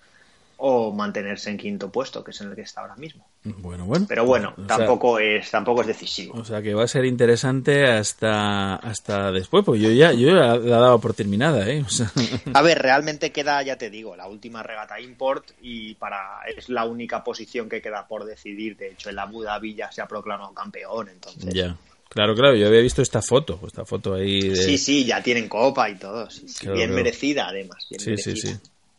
o 0.63 0.93
mantenerse 0.93 1.49
en 1.49 1.57
quinto 1.57 1.91
puesto, 1.91 2.23
que 2.23 2.29
es 2.29 2.39
en 2.41 2.49
el 2.49 2.55
que 2.55 2.61
está 2.61 2.81
ahora 2.81 2.95
mismo. 2.95 3.25
Bueno, 3.43 3.85
bueno. 3.85 4.05
Pero 4.07 4.25
bueno, 4.25 4.53
O 4.55 4.67
sea, 4.67 4.77
tampoco 4.77 5.17
es, 5.17 5.49
tampoco 5.49 5.81
es 5.81 5.87
decisivo. 5.87 6.35
O 6.37 6.45
sea 6.45 6.61
que 6.61 6.75
va 6.75 6.83
a 6.83 6.87
ser 6.87 7.03
interesante 7.05 7.87
hasta 7.87 8.75
hasta 8.75 9.31
después, 9.31 9.65
pues 9.65 9.81
yo 9.81 9.89
ya 9.89 10.13
yo 10.13 10.31
la 10.35 10.55
he 10.57 10.59
dado 10.59 10.99
por 10.99 11.15
terminada, 11.15 11.67
¿eh? 11.67 11.81
O 11.83 11.89
sea, 11.89 12.11
A 12.53 12.61
ver, 12.61 12.77
realmente 12.81 13.31
queda, 13.31 13.63
ya 13.63 13.77
te 13.77 13.89
digo, 13.89 14.15
la 14.15 14.27
última 14.27 14.61
regata 14.61 14.99
import 14.99 15.49
y 15.63 15.95
para 15.95 16.41
es 16.55 16.69
la 16.69 16.85
única 16.85 17.23
posición 17.23 17.67
que 17.67 17.81
queda 17.81 18.07
por 18.07 18.25
decidir. 18.25 18.77
De 18.77 18.91
hecho, 18.91 19.09
el 19.09 19.17
Abu 19.17 19.41
Dhabi 19.41 19.73
ya 19.73 19.91
se 19.91 20.01
ha 20.03 20.07
proclamado 20.07 20.53
campeón, 20.53 21.09
entonces. 21.09 21.51
ya. 21.51 21.75
Claro, 22.07 22.35
claro, 22.35 22.55
yo 22.55 22.67
había 22.67 22.81
visto 22.81 23.01
esta 23.01 23.21
foto, 23.23 23.59
esta 23.65 23.83
foto 23.85 24.13
ahí 24.13 24.49
de 24.49 24.55
Sí, 24.57 24.77
sí, 24.77 25.05
ya 25.05 25.23
tienen 25.23 25.47
copa 25.49 25.89
y 25.89 25.95
todo. 25.97 26.29
sí, 26.29 26.47
sí. 26.47 26.59
Claro, 26.59 26.75
bien 26.75 26.89
claro. 26.89 27.03
merecida, 27.03 27.47
además. 27.47 27.87
Bien 27.89 27.99
Sí, 27.99 28.17
sí, 28.17 28.35
sí. 28.35 28.55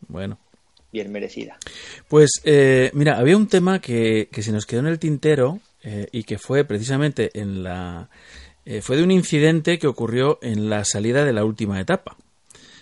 Bueno. 0.09 0.37
Bien 0.93 1.11
merecida. 1.11 1.57
Pues 2.07 2.39
eh, 2.43 2.91
mira, 2.93 3.17
había 3.17 3.35
un 3.35 3.47
tema 3.47 3.79
que, 3.81 4.29
que 4.31 4.43
se 4.43 4.51
nos 4.51 4.67
quedó 4.67 4.81
en 4.81 4.87
el 4.87 4.99
tintero 4.99 5.59
eh, 5.81 6.07
y 6.11 6.23
que 6.23 6.37
fue 6.37 6.65
precisamente 6.65 7.31
en 7.33 7.63
la 7.63 8.09
eh, 8.63 8.81
fue 8.81 8.97
de 8.97 9.03
un 9.03 9.09
incidente 9.09 9.79
que 9.79 9.87
ocurrió 9.87 10.37
en 10.43 10.69
la 10.69 10.85
salida 10.85 11.25
de 11.25 11.33
la 11.33 11.43
última 11.43 11.81
etapa. 11.81 12.15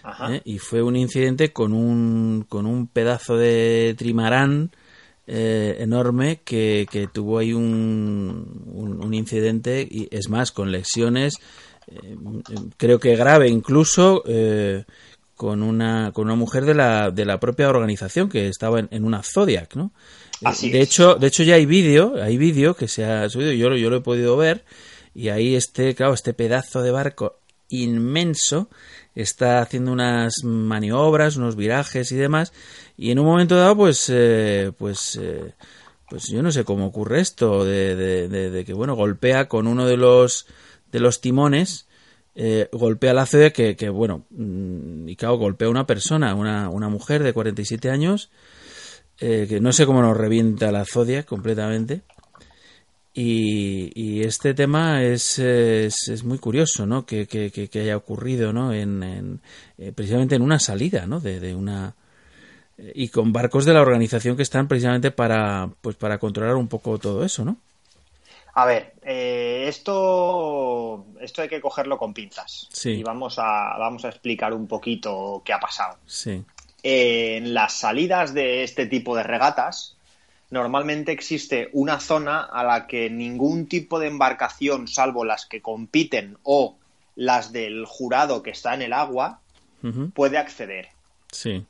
Ajá. 0.04 0.36
¿eh? 0.36 0.42
y 0.44 0.58
fue 0.58 0.82
un 0.82 0.96
incidente 0.96 1.54
con 1.54 1.74
un, 1.74 2.46
con 2.50 2.66
un 2.66 2.88
pedazo 2.88 3.38
de 3.38 3.96
trimarán 3.98 4.72
eh, 5.28 5.78
enorme 5.80 6.42
que, 6.44 6.88
que 6.92 7.08
tuvo 7.08 7.38
ahí 7.38 7.54
un, 7.54 8.64
un, 8.74 9.06
un 9.06 9.14
incidente 9.14 9.88
y 9.90 10.10
es 10.12 10.28
más 10.28 10.52
con 10.52 10.72
lesiones 10.72 11.36
eh, 11.88 12.16
creo 12.78 13.00
que 13.00 13.16
grave 13.16 13.50
incluso 13.50 14.24
eh, 14.26 14.86
con 15.42 15.64
una 15.64 16.12
con 16.14 16.26
una 16.26 16.36
mujer 16.36 16.66
de 16.66 16.76
la, 16.76 17.10
de 17.10 17.26
la 17.26 17.40
propia 17.40 17.68
organización 17.68 18.30
que 18.30 18.48
estaba 18.48 18.78
en, 18.80 18.88
en 18.92 19.06
una 19.06 19.24
Zodiac 19.24 19.74
¿no? 19.76 19.92
Así 20.44 20.70
de 20.70 20.82
es. 20.82 20.90
hecho 20.90 21.16
de 21.16 21.26
hecho 21.26 21.42
ya 21.42 21.56
hay 21.56 21.66
vídeo 21.66 22.14
hay 22.22 22.38
vídeo 22.38 22.76
que 22.76 22.88
se 22.88 23.06
ha 23.06 23.28
subido 23.28 23.52
yo, 23.52 23.70
lo- 23.72 23.76
yo 23.78 23.90
lo 23.90 23.98
he 23.98 24.02
podido 24.02 24.38
ver 24.38 24.64
y 25.16 25.30
ahí 25.30 25.56
este 25.56 25.96
claro 25.96 26.14
este 26.14 26.36
pedazo 26.36 26.84
de 26.84 26.92
barco 26.92 27.40
inmenso 27.70 28.70
está 29.16 29.62
haciendo 29.62 29.92
unas 29.92 30.44
maniobras, 30.44 31.38
unos 31.38 31.56
virajes 31.56 32.12
y 32.12 32.16
demás, 32.18 32.54
y 32.98 33.12
en 33.12 33.20
un 33.20 33.26
momento 33.26 33.56
dado, 33.56 33.76
pues, 33.76 34.06
eh, 34.10 34.72
pues, 34.78 35.18
eh, 35.22 35.54
pues 36.10 36.28
yo 36.28 36.42
no 36.44 36.52
sé 36.52 36.64
cómo 36.66 36.86
ocurre 36.86 37.20
esto, 37.20 37.66
de, 37.66 37.96
de- 37.96 38.28
de- 38.30 38.50
de 38.52 38.64
que 38.66 38.74
bueno, 38.74 38.96
golpea 38.96 39.48
con 39.48 39.68
uno 39.68 39.86
de 39.88 39.98
los 39.98 40.46
de 40.92 41.00
los 41.00 41.20
timones, 41.22 41.88
eh, 42.36 42.70
golpea 42.72 43.14
la 43.14 43.26
CD 43.26 43.52
que, 43.54 43.76
que 43.76 43.90
bueno, 43.90 44.26
mm, 44.32 45.10
y 45.10 45.16
claro, 45.16 45.38
golpea 45.38 45.68
a 45.68 45.72
una 45.72 45.88
persona, 45.88 46.36
una, 46.36 46.70
una 46.70 46.90
mujer 46.90 47.24
de 47.24 47.34
47 47.34 47.90
años, 47.90 48.32
eh, 49.20 49.46
que 49.50 49.60
no 49.62 49.74
sé 49.74 49.86
cómo 49.86 50.02
nos 50.02 50.18
revienta 50.18 50.72
la 50.72 50.86
Zodiac 50.86 51.26
completamente. 51.26 52.02
Y, 53.14 54.22
este 54.24 54.54
tema 54.54 55.04
es, 55.04 55.38
es, 55.40 56.08
es 56.08 56.24
muy 56.24 56.38
curioso, 56.38 56.86
¿no? 56.86 57.06
Que, 57.06 57.28
que, 57.28 57.52
que- 57.52 57.80
haya 57.82 57.98
ocurrido, 57.98 58.54
¿no? 58.54 58.72
En, 58.74 59.04
en, 59.04 59.42
eh, 59.78 59.92
precisamente 59.92 60.36
en 60.36 60.42
una 60.42 60.60
salida, 60.60 61.06
¿no? 61.08 61.20
De, 61.20 61.40
de 61.42 61.54
una 61.56 61.96
eh, 62.78 62.94
y 62.96 63.10
con 63.10 63.34
barcos 63.34 63.66
de 63.66 63.74
la 63.74 63.82
organización 63.82 64.38
que 64.38 64.44
están 64.44 64.68
precisamente 64.68 65.12
para, 65.12 65.72
pues, 65.82 65.96
para 65.98 66.20
controlar 66.20 66.56
un 66.56 66.68
poco 66.70 67.00
todo 67.00 67.24
eso, 67.26 67.46
¿no? 67.46 67.58
A 68.54 68.66
ver, 68.66 68.96
eh, 69.04 69.66
esto, 69.68 71.06
esto 71.20 71.42
hay 71.42 71.48
que 71.50 71.62
cogerlo 71.62 71.98
con 71.98 72.14
pinzas. 72.14 72.68
Sí. 72.72 72.92
Y 72.92 73.04
vamos 73.04 73.40
a, 73.40 73.78
vamos 73.78 74.04
a 74.06 74.10
explicar 74.10 74.54
un 74.54 74.68
poquito 74.68 75.42
qué 75.46 75.54
ha 75.54 75.60
pasado. 75.60 75.98
Sí, 76.06 76.44
Eh, 76.84 77.38
en 77.38 77.54
las 77.54 77.74
salidas 77.74 78.34
de 78.34 78.64
este 78.64 78.88
tipo 78.88 79.16
de 79.16 79.24
regatas, 79.24 79.96
normalmente 80.50 81.12
existe 81.12 81.70
una 81.74 82.00
zona 82.00 82.42
a 82.42 82.64
la 82.64 82.88
que 82.88 83.10
ningún 83.10 83.68
tipo 83.68 84.00
de 84.00 84.08
embarcación, 84.08 84.88
salvo 84.88 85.24
las 85.24 85.46
que 85.46 85.62
compiten 85.62 86.38
o 86.44 86.76
las 87.16 87.52
del 87.52 87.86
jurado 87.86 88.42
que 88.42 88.50
está 88.52 88.74
en 88.74 88.82
el 88.82 88.94
agua, 88.94 89.40
puede 90.14 90.38
acceder. 90.38 90.90
sí, 91.32 91.66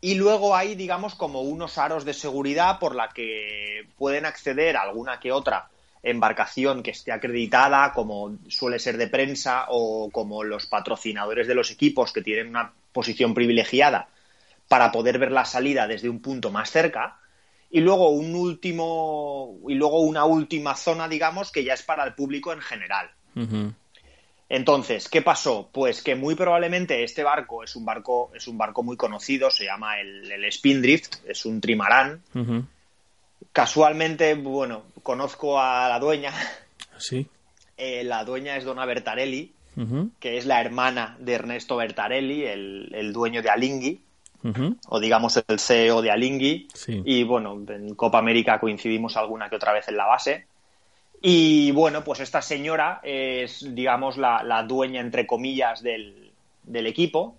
Y 0.00 0.14
luego 0.16 0.54
hay, 0.56 0.74
digamos, 0.74 1.14
como 1.14 1.42
unos 1.42 1.78
aros 1.78 2.04
de 2.04 2.12
seguridad 2.14 2.78
por 2.80 2.94
la 2.94 3.08
que 3.08 3.86
pueden 3.96 4.26
acceder 4.26 4.76
alguna 4.76 5.18
que 5.20 5.32
otra 5.32 5.68
embarcación 6.02 6.82
que 6.82 6.90
esté 6.90 7.12
acreditada, 7.12 7.92
como 7.92 8.36
suele 8.48 8.78
ser 8.78 8.96
de 8.96 9.06
prensa, 9.06 9.66
o 9.68 10.10
como 10.10 10.42
los 10.42 10.66
patrocinadores 10.66 11.46
de 11.46 11.54
los 11.54 11.70
equipos 11.70 12.12
que 12.12 12.22
tienen 12.22 12.48
una 12.48 12.72
posición 12.92 13.34
privilegiada 13.34 14.08
para 14.68 14.90
poder 14.90 15.18
ver 15.18 15.32
la 15.32 15.44
salida 15.44 15.86
desde 15.86 16.08
un 16.08 16.20
punto 16.20 16.50
más 16.50 16.70
cerca. 16.70 17.18
Y 17.70 17.80
luego 17.80 18.10
un 18.10 18.34
último, 18.34 19.58
y 19.68 19.74
luego 19.74 20.00
una 20.00 20.24
última 20.24 20.74
zona, 20.76 21.08
digamos, 21.08 21.50
que 21.50 21.64
ya 21.64 21.74
es 21.74 21.82
para 21.82 22.04
el 22.04 22.14
público 22.14 22.52
en 22.52 22.60
general. 22.60 23.10
Entonces, 24.48 25.08
¿qué 25.08 25.22
pasó? 25.22 25.70
Pues 25.72 26.02
que 26.02 26.14
muy 26.14 26.34
probablemente 26.34 27.02
este 27.04 27.24
barco 27.24 27.64
es 27.64 27.74
un 27.74 27.86
barco, 27.86 28.30
es 28.34 28.46
un 28.46 28.58
barco 28.58 28.82
muy 28.82 28.98
conocido, 28.98 29.50
se 29.50 29.64
llama 29.64 29.98
el, 29.98 30.30
el 30.30 30.52
Spindrift, 30.52 31.26
es 31.26 31.46
un 31.46 31.60
trimarán. 31.62 32.20
Casualmente, 33.52 34.34
bueno, 34.34 34.84
conozco 35.02 35.60
a 35.60 35.88
la 35.88 35.98
dueña. 35.98 36.32
Sí. 36.98 37.26
Eh, 37.78 38.04
la 38.04 38.22
dueña 38.22 38.56
es 38.56 38.64
Donna 38.64 38.84
Bertarelli, 38.84 39.50
que 40.20 40.36
es 40.36 40.46
la 40.46 40.60
hermana 40.60 41.16
de 41.18 41.32
Ernesto 41.32 41.74
Bertarelli, 41.74 42.44
el, 42.44 42.92
el 42.94 43.12
dueño 43.12 43.42
de 43.42 43.50
Alinghi, 43.50 44.00
o 44.88 45.00
digamos 45.00 45.42
el 45.48 45.58
CEO 45.58 46.00
de 46.00 46.12
Alinghi. 46.12 46.68
Sí. 46.72 47.02
Y 47.04 47.24
bueno, 47.24 47.60
en 47.68 47.94
Copa 47.96 48.18
América 48.18 48.60
coincidimos 48.60 49.16
alguna 49.16 49.48
que 49.48 49.56
otra 49.56 49.72
vez 49.72 49.88
en 49.88 49.96
la 49.96 50.06
base. 50.06 50.46
Y 51.22 51.72
bueno, 51.72 52.04
pues 52.04 52.20
esta 52.20 52.42
señora 52.42 53.00
es, 53.02 53.66
digamos, 53.74 54.16
la, 54.16 54.44
la 54.44 54.62
dueña, 54.62 55.00
entre 55.00 55.26
comillas, 55.26 55.82
del, 55.82 56.30
del 56.62 56.86
equipo. 56.86 57.38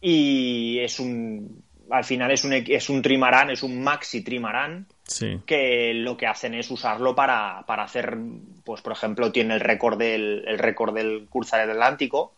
Y 0.00 0.78
es 0.78 0.98
un. 0.98 1.62
Al 1.90 2.04
final 2.04 2.30
es 2.30 2.44
un, 2.44 2.54
es 2.54 2.88
un 2.88 3.02
trimarán, 3.02 3.50
es 3.50 3.62
un 3.62 3.82
maxi 3.82 4.22
trimarán 4.22 4.86
Sí. 5.12 5.40
que 5.46 5.92
lo 5.94 6.16
que 6.16 6.26
hacen 6.26 6.54
es 6.54 6.70
usarlo 6.70 7.14
para, 7.14 7.64
para 7.66 7.84
hacer, 7.84 8.16
pues 8.64 8.80
por 8.80 8.92
ejemplo, 8.92 9.30
tiene 9.30 9.54
el 9.54 9.60
récord 9.60 9.98
del, 9.98 10.44
el 10.46 10.58
récord 10.58 10.94
del 10.94 11.28
el 11.32 11.70
Atlántico. 11.70 12.32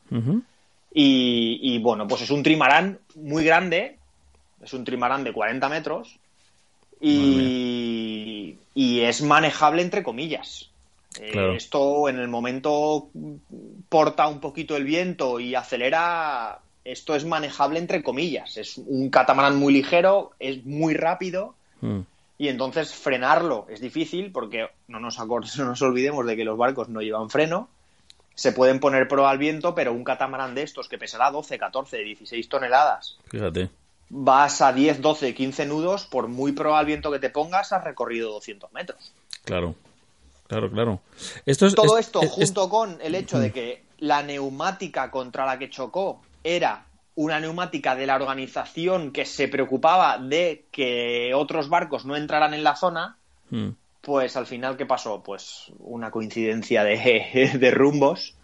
Y, 0.96 1.58
y, 1.60 1.78
bueno, 1.78 2.06
pues 2.06 2.22
es 2.22 2.30
un 2.30 2.42
trimarán 2.42 2.98
muy 3.16 3.44
grande, 3.44 3.96
es 4.62 4.72
un 4.72 4.84
trimarán 4.84 5.24
de 5.24 5.32
40 5.32 5.68
metros 5.68 6.18
y, 7.00 8.56
y 8.74 9.00
es 9.00 9.22
manejable 9.22 9.82
entre 9.82 10.02
comillas. 10.04 10.70
Eh. 11.20 11.54
Esto 11.56 12.08
en 12.08 12.18
el 12.18 12.28
momento 12.28 13.08
porta 13.88 14.28
un 14.28 14.40
poquito 14.40 14.76
el 14.76 14.84
viento 14.84 15.40
y 15.40 15.54
acelera, 15.54 16.60
esto 16.84 17.14
es 17.16 17.24
manejable 17.24 17.80
entre 17.80 18.02
comillas. 18.02 18.56
Es 18.56 18.78
un 18.78 19.10
catamarán 19.10 19.56
muy 19.56 19.72
ligero, 19.72 20.32
es 20.38 20.64
muy 20.64 20.94
rápido 20.94 21.54
Mm. 21.84 22.00
Y 22.44 22.48
entonces 22.48 22.94
frenarlo 22.94 23.66
es 23.68 23.80
difícil 23.80 24.32
porque 24.32 24.68
no 24.88 25.00
nos, 25.00 25.18
acor- 25.18 25.44
no 25.58 25.64
nos 25.66 25.82
olvidemos 25.82 26.26
de 26.26 26.36
que 26.36 26.44
los 26.44 26.56
barcos 26.58 26.88
no 26.88 27.00
llevan 27.00 27.30
freno. 27.30 27.68
Se 28.36 28.50
pueden 28.52 28.80
poner 28.80 29.06
pro 29.06 29.28
al 29.28 29.38
viento, 29.38 29.74
pero 29.76 29.92
un 29.92 30.02
catamarán 30.02 30.54
de 30.56 30.62
estos 30.62 30.88
que 30.88 30.98
pesará 30.98 31.30
12, 31.30 31.56
14, 31.58 31.98
16 31.98 32.48
toneladas, 32.48 33.16
Fíjate. 33.30 33.70
vas 34.08 34.60
a 34.60 34.72
10, 34.72 35.00
12, 35.00 35.34
15 35.34 35.66
nudos, 35.66 36.06
por 36.06 36.26
muy 36.26 36.50
pro 36.52 36.74
al 36.76 36.84
viento 36.84 37.12
que 37.12 37.20
te 37.20 37.30
pongas, 37.30 37.72
has 37.72 37.84
recorrido 37.84 38.32
200 38.32 38.72
metros. 38.72 39.12
Claro. 39.44 39.76
Claro, 40.48 40.68
claro. 40.70 41.00
Esto 41.46 41.66
es, 41.66 41.74
Todo 41.76 41.96
es- 41.96 42.06
esto 42.06 42.20
es- 42.22 42.26
es- 42.30 42.34
junto 42.34 42.68
con 42.68 42.98
el 43.00 43.14
hecho 43.14 43.38
de 43.38 43.52
que 43.52 43.84
la 43.98 44.22
neumática 44.24 45.10
contra 45.12 45.46
la 45.46 45.58
que 45.58 45.70
chocó 45.70 46.20
era 46.42 46.86
una 47.16 47.38
neumática 47.40 47.94
de 47.94 48.06
la 48.06 48.16
organización 48.16 49.12
que 49.12 49.24
se 49.24 49.48
preocupaba 49.48 50.18
de 50.18 50.64
que 50.72 51.32
otros 51.34 51.68
barcos 51.68 52.04
no 52.04 52.16
entraran 52.16 52.54
en 52.54 52.64
la 52.64 52.74
zona, 52.76 53.16
Mm. 53.50 53.68
pues 54.00 54.36
al 54.36 54.46
final, 54.46 54.76
¿qué 54.76 54.86
pasó? 54.86 55.22
Pues 55.22 55.70
una 55.78 56.10
coincidencia 56.10 56.82
de, 56.82 57.50
de 57.58 57.70
rumbos 57.70 58.34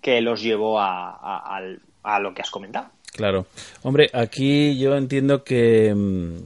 que 0.00 0.20
los 0.20 0.40
llevó 0.42 0.78
a, 0.80 1.56
a- 2.02 2.20
lo 2.20 2.32
que 2.32 2.40
has 2.42 2.50
comentado. 2.50 2.88
Claro. 3.12 3.46
Hombre, 3.82 4.08
aquí 4.14 4.78
yo 4.78 4.94
entiendo 4.96 5.42
que, 5.44 5.92
mm, 5.94 6.36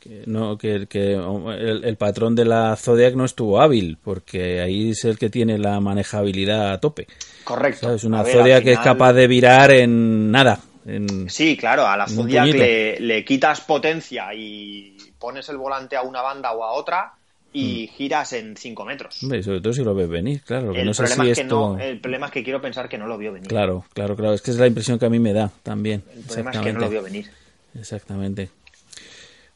que 0.00 0.22
no 0.26 0.56
que, 0.58 0.86
que 0.88 1.12
el, 1.14 1.84
el 1.84 1.96
patrón 1.96 2.34
de 2.34 2.46
la 2.46 2.74
Zodiac 2.76 3.14
no 3.14 3.24
estuvo 3.26 3.60
hábil, 3.60 3.98
porque 4.02 4.60
ahí 4.60 4.90
es 4.90 5.04
el 5.04 5.18
que 5.18 5.28
tiene 5.30 5.58
la 5.58 5.78
manejabilidad 5.78 6.72
a 6.72 6.80
tope. 6.80 7.06
Correcto. 7.44 7.82
¿sabes? 7.86 8.02
Una 8.04 8.22
ver, 8.22 8.32
Zodiac 8.32 8.64
que 8.64 8.72
es 8.72 8.78
capaz 8.80 9.12
de 9.12 9.26
virar 9.28 9.70
en 9.70 10.30
nada. 10.32 10.58
En... 10.86 11.28
Sí, 11.28 11.56
claro, 11.56 11.86
a 11.86 11.96
la 11.96 12.06
Zodiac 12.06 12.46
le, 12.46 12.98
le 13.00 13.24
quitas 13.24 13.60
potencia 13.60 14.32
y 14.34 14.96
pones 15.18 15.48
el 15.48 15.58
volante 15.58 15.96
a 15.96 16.02
una 16.02 16.22
banda 16.22 16.52
o 16.52 16.64
a 16.64 16.72
otra 16.72 17.12
y 17.52 17.88
giras 17.88 18.32
en 18.32 18.56
5 18.56 18.84
metros. 18.84 19.22
Hombre, 19.22 19.42
sobre 19.42 19.60
todo 19.60 19.72
si 19.72 19.82
lo 19.82 19.94
ves 19.94 20.08
venir, 20.08 20.40
claro. 20.42 20.72
El, 20.74 20.86
no 20.86 20.94
sé 20.94 21.02
problema 21.02 21.24
si 21.24 21.30
es 21.30 21.38
que 21.38 21.42
esto... 21.42 21.76
no, 21.76 21.78
el 21.78 22.00
problema 22.00 22.26
es 22.26 22.32
que 22.32 22.44
quiero 22.44 22.60
pensar 22.60 22.88
que 22.88 22.96
no 22.96 23.06
lo 23.06 23.18
vio 23.18 23.32
venir. 23.32 23.48
Claro, 23.48 23.84
claro, 23.92 24.16
claro. 24.16 24.34
Es 24.34 24.42
que 24.42 24.52
es 24.52 24.58
la 24.58 24.66
impresión 24.66 24.98
que 24.98 25.06
a 25.06 25.10
mí 25.10 25.18
me 25.18 25.32
da 25.32 25.50
también. 25.62 26.02
El 26.14 26.22
problema 26.22 26.50
es 26.52 26.58
que 26.60 26.72
no 26.72 26.80
lo 26.80 26.88
vio 26.88 27.02
venir. 27.02 27.30
Exactamente. 27.78 28.50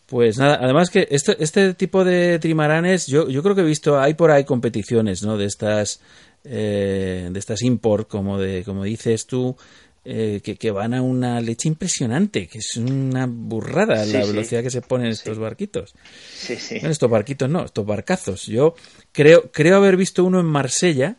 Pues 0.06 0.38
nada, 0.38 0.58
además 0.60 0.90
que 0.90 1.06
este, 1.10 1.42
este 1.42 1.74
tipo 1.74 2.04
de 2.04 2.38
trimaranes, 2.38 3.06
yo, 3.06 3.28
yo 3.28 3.42
creo 3.42 3.54
que 3.54 3.62
he 3.62 3.64
visto, 3.64 3.98
hay 3.98 4.14
por 4.14 4.30
ahí 4.30 4.44
competiciones, 4.44 5.22
¿no? 5.22 5.38
De 5.38 5.46
estas, 5.46 6.00
eh, 6.44 7.28
de 7.30 7.38
estas 7.38 7.62
import, 7.62 8.08
como 8.08 8.38
de, 8.38 8.64
como 8.64 8.84
dices 8.84 9.26
tú, 9.26 9.56
eh, 10.04 10.40
que, 10.44 10.56
que 10.56 10.70
van 10.70 10.94
a 10.94 11.02
una 11.02 11.40
leche 11.40 11.68
impresionante, 11.68 12.46
que 12.46 12.58
es 12.58 12.76
una 12.76 13.26
burrada 13.26 14.04
Sí, 14.04 14.12
la 14.12 14.22
sí. 14.22 14.30
velocidad 14.32 14.62
que 14.62 14.70
se 14.70 14.82
ponen 14.82 15.08
estos 15.08 15.38
barquitos. 15.38 15.94
Sí, 16.36 16.56
sí. 16.56 16.74
Bueno, 16.74 16.90
estos 16.90 17.10
barquitos 17.10 17.48
no, 17.48 17.64
estos 17.64 17.86
barcazos. 17.86 18.46
Yo 18.46 18.74
creo, 19.12 19.50
creo 19.50 19.76
haber 19.76 19.96
visto 19.96 20.24
uno 20.24 20.40
en 20.40 20.46
Marsella, 20.46 21.16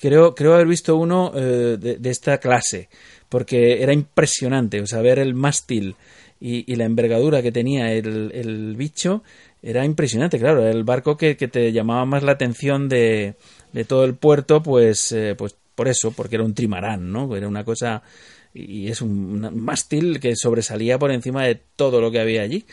creo, 0.00 0.34
creo 0.34 0.54
haber 0.54 0.66
visto 0.66 0.96
uno 0.96 1.32
eh, 1.34 1.76
de, 1.80 1.96
de 1.96 2.10
esta 2.10 2.38
clase, 2.38 2.88
porque 3.28 3.82
era 3.82 3.92
impresionante, 3.92 4.80
o 4.80 4.86
sea, 4.86 5.00
ver 5.00 5.18
el 5.18 5.34
mástil 5.34 5.94
y, 6.40 6.70
y 6.70 6.76
la 6.76 6.84
envergadura 6.84 7.42
que 7.42 7.52
tenía 7.52 7.92
el, 7.92 8.30
el 8.34 8.76
bicho 8.76 9.22
era 9.62 9.84
impresionante, 9.84 10.38
claro, 10.38 10.66
el 10.66 10.84
barco 10.84 11.16
que, 11.18 11.36
que 11.36 11.46
te 11.48 11.70
llamaba 11.70 12.06
más 12.06 12.22
la 12.22 12.32
atención 12.32 12.88
de, 12.88 13.34
de 13.72 13.84
todo 13.84 14.04
el 14.04 14.14
puerto, 14.14 14.62
pues, 14.62 15.12
eh, 15.12 15.34
pues 15.36 15.54
por 15.80 15.88
eso, 15.88 16.10
porque 16.12 16.34
era 16.36 16.44
un 16.44 16.52
trimarán, 16.54 17.10
¿no? 17.10 17.34
Era 17.34 17.48
una 17.48 17.64
cosa 17.64 18.02
y 18.52 18.88
es 18.90 19.00
un, 19.00 19.40
mástil 19.64 20.20
que 20.20 20.36
sobresalía 20.36 20.98
por 20.98 21.10
encima 21.10 21.46
de 21.46 21.54
todo 21.54 22.02
lo 22.02 22.10
que 22.10 22.20
había 22.20 22.42
allí. 22.42 22.66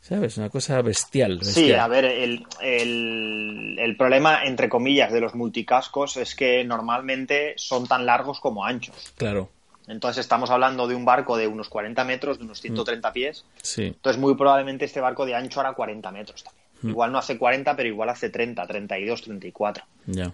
¿Sabes? 0.00 0.36
Una 0.36 0.50
cosa 0.50 0.80
bestial. 0.82 1.42
Sí, 1.42 1.72
a 1.72 1.88
ver, 1.88 2.04
el, 2.04 2.46
el- 2.62 3.76
el 3.76 3.96
problema, 3.96 4.44
entre 4.44 4.68
comillas, 4.68 5.10
de 5.12 5.20
los 5.20 5.34
multicascos 5.34 6.16
es 6.16 6.36
que 6.36 6.62
normalmente 6.62 7.54
son 7.56 7.88
tan 7.88 8.06
largos 8.06 8.38
como 8.38 8.64
anchos. 8.64 8.94
Claro, 9.16 9.50
Entonces 9.88 10.20
estamos 10.20 10.50
hablando 10.50 10.86
de 10.86 10.94
un 10.94 11.04
barco 11.04 11.36
de 11.36 11.48
unos 11.48 11.68
40 11.68 12.04
metros, 12.04 12.38
de 12.38 12.44
unos 12.44 12.60
130 12.60 13.12
pies. 13.12 13.44
sí. 13.62 13.86
Entonces 13.86 14.20
muy 14.20 14.36
probablemente 14.36 14.84
este 14.84 15.00
barco 15.00 15.26
de 15.26 15.34
ancho 15.34 15.58
hará 15.58 15.72
40 15.72 16.08
metros 16.12 16.44
también. 16.44 16.64
Mm. 16.82 16.88
Igual 16.90 17.10
no 17.10 17.18
hace 17.18 17.36
40, 17.36 17.74
pero 17.74 17.88
igual 17.88 18.10
hace 18.10 18.30
30, 18.30 18.64
32, 18.64 19.22
34. 19.22 19.84
Ya. 20.06 20.32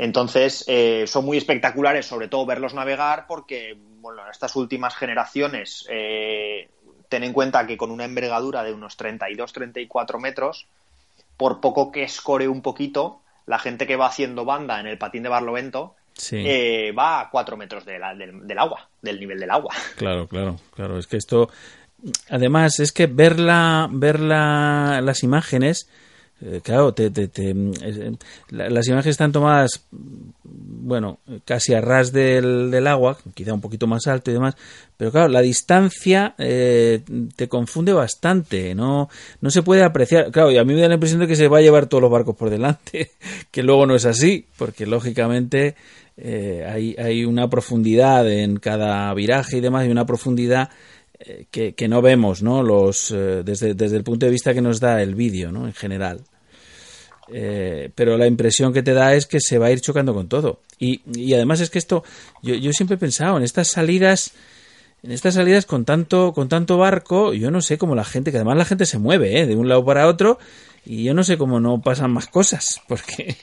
Entonces, 0.00 0.64
eh, 0.68 1.04
son 1.08 1.24
muy 1.24 1.36
espectaculares, 1.36 2.06
sobre 2.06 2.28
todo 2.28 2.46
verlos 2.46 2.72
navegar, 2.72 3.26
porque, 3.26 3.76
bueno, 4.00 4.22
estas 4.30 4.54
últimas 4.54 4.94
generaciones, 4.94 5.84
eh, 5.90 6.70
ten 7.08 7.24
en 7.24 7.32
cuenta 7.32 7.66
que 7.66 7.76
con 7.76 7.90
una 7.90 8.04
envergadura 8.04 8.62
de 8.62 8.72
unos 8.72 8.96
32, 8.96 9.52
34 9.52 10.20
metros, 10.20 10.66
por 11.36 11.60
poco 11.60 11.90
que 11.90 12.04
escore 12.04 12.46
un 12.46 12.62
poquito, 12.62 13.22
la 13.46 13.58
gente 13.58 13.88
que 13.88 13.96
va 13.96 14.06
haciendo 14.06 14.44
banda 14.44 14.78
en 14.78 14.86
el 14.86 14.98
patín 14.98 15.24
de 15.24 15.28
Barlovento 15.30 15.96
Sí. 16.12 16.36
eh, 16.46 16.92
va 16.92 17.20
a 17.20 17.30
4 17.30 17.56
metros 17.56 17.84
de 17.84 17.98
la- 17.98 18.14
del, 18.14 18.46
del 18.46 18.58
agua, 18.58 18.88
del 19.02 19.18
nivel 19.18 19.38
del 19.40 19.50
agua. 19.50 19.74
Claro, 19.96 20.28
claro, 20.28 20.56
claro. 20.74 20.98
Es 20.98 21.06
que 21.08 21.16
esto. 21.16 21.48
Además, 22.30 22.78
es 22.78 22.92
que 22.92 23.06
ver, 23.06 23.40
la, 23.40 23.88
ver 23.90 24.20
la- 24.20 25.00
las 25.02 25.22
imágenes. 25.24 25.88
Eh, 26.40 26.60
claro, 26.62 26.92
te, 26.94 27.10
te- 27.10 27.28
te- 27.28 27.50
eh, 27.50 28.12
la- 28.50 28.70
las 28.70 28.86
imágenes 28.86 29.14
están 29.14 29.32
tomadas, 29.32 29.84
bueno, 30.42 31.18
casi 31.44 31.74
a 31.74 31.80
ras 31.80 32.12
del, 32.12 32.70
del 32.70 32.86
agua, 32.86 33.18
quizá 33.34 33.52
un 33.54 33.60
poquito 33.60 33.86
más 33.86 34.06
alto 34.06 34.30
y 34.30 34.34
demás, 34.34 34.56
pero 34.96 35.10
claro, 35.10 35.28
la 35.28 35.40
distancia 35.40 36.34
eh, 36.38 37.00
te 37.36 37.48
confunde 37.48 37.92
bastante, 37.92 38.74
no, 38.74 39.08
no 39.40 39.50
se 39.50 39.62
puede 39.62 39.82
apreciar. 39.82 40.30
Claro, 40.30 40.50
y 40.50 40.58
a 40.58 40.64
mí 40.64 40.74
me 40.74 40.80
da 40.80 40.88
la 40.88 40.94
impresión 40.94 41.20
de 41.20 41.26
que 41.26 41.36
se 41.36 41.48
va 41.48 41.58
a 41.58 41.62
llevar 41.62 41.86
todos 41.86 42.02
los 42.02 42.10
barcos 42.10 42.36
por 42.36 42.50
delante, 42.50 43.10
que 43.50 43.62
luego 43.62 43.86
no 43.86 43.94
es 43.94 44.06
así, 44.06 44.46
porque 44.56 44.86
lógicamente 44.86 45.74
eh, 46.16 46.66
hay, 46.68 46.96
hay 46.98 47.24
una 47.24 47.48
profundidad 47.48 48.28
en 48.30 48.56
cada 48.58 49.12
viraje 49.14 49.58
y 49.58 49.60
demás, 49.60 49.86
y 49.86 49.90
una 49.90 50.06
profundidad 50.06 50.70
eh, 51.20 51.46
que, 51.50 51.74
que 51.74 51.88
no 51.88 52.00
vemos, 52.00 52.42
¿no? 52.42 52.62
Los, 52.62 53.10
eh, 53.10 53.42
desde, 53.44 53.74
desde 53.74 53.96
el 53.96 54.04
punto 54.04 54.26
de 54.26 54.32
vista 54.32 54.54
que 54.54 54.60
nos 54.60 54.78
da 54.78 55.02
el 55.02 55.14
vídeo, 55.14 55.50
¿no? 55.50 55.66
En 55.66 55.74
general. 55.74 56.20
Eh, 57.32 57.90
pero 57.94 58.16
la 58.16 58.26
impresión 58.26 58.72
que 58.72 58.82
te 58.82 58.94
da 58.94 59.14
es 59.14 59.26
que 59.26 59.40
se 59.40 59.58
va 59.58 59.66
a 59.66 59.70
ir 59.70 59.80
chocando 59.80 60.14
con 60.14 60.28
todo. 60.28 60.60
Y, 60.78 61.02
y 61.12 61.34
además 61.34 61.60
es 61.60 61.70
que 61.70 61.78
esto, 61.78 62.04
yo, 62.42 62.54
yo 62.54 62.72
siempre 62.72 62.94
he 62.94 62.98
pensado 62.98 63.36
en 63.36 63.42
estas 63.42 63.68
salidas, 63.68 64.32
en 65.02 65.12
estas 65.12 65.34
salidas 65.34 65.66
con 65.66 65.84
tanto, 65.84 66.32
con 66.32 66.48
tanto 66.48 66.78
barco, 66.78 67.34
yo 67.34 67.50
no 67.50 67.60
sé 67.60 67.78
cómo 67.78 67.94
la 67.94 68.04
gente, 68.04 68.30
que 68.30 68.38
además 68.38 68.56
la 68.56 68.64
gente 68.64 68.86
se 68.86 68.98
mueve, 68.98 69.40
¿eh? 69.40 69.46
de 69.46 69.56
un 69.56 69.68
lado 69.68 69.84
para 69.84 70.06
otro, 70.06 70.38
y 70.86 71.04
yo 71.04 71.14
no 71.14 71.24
sé 71.24 71.36
cómo 71.36 71.60
no 71.60 71.82
pasan 71.82 72.12
más 72.12 72.26
cosas, 72.26 72.80
porque... 72.88 73.36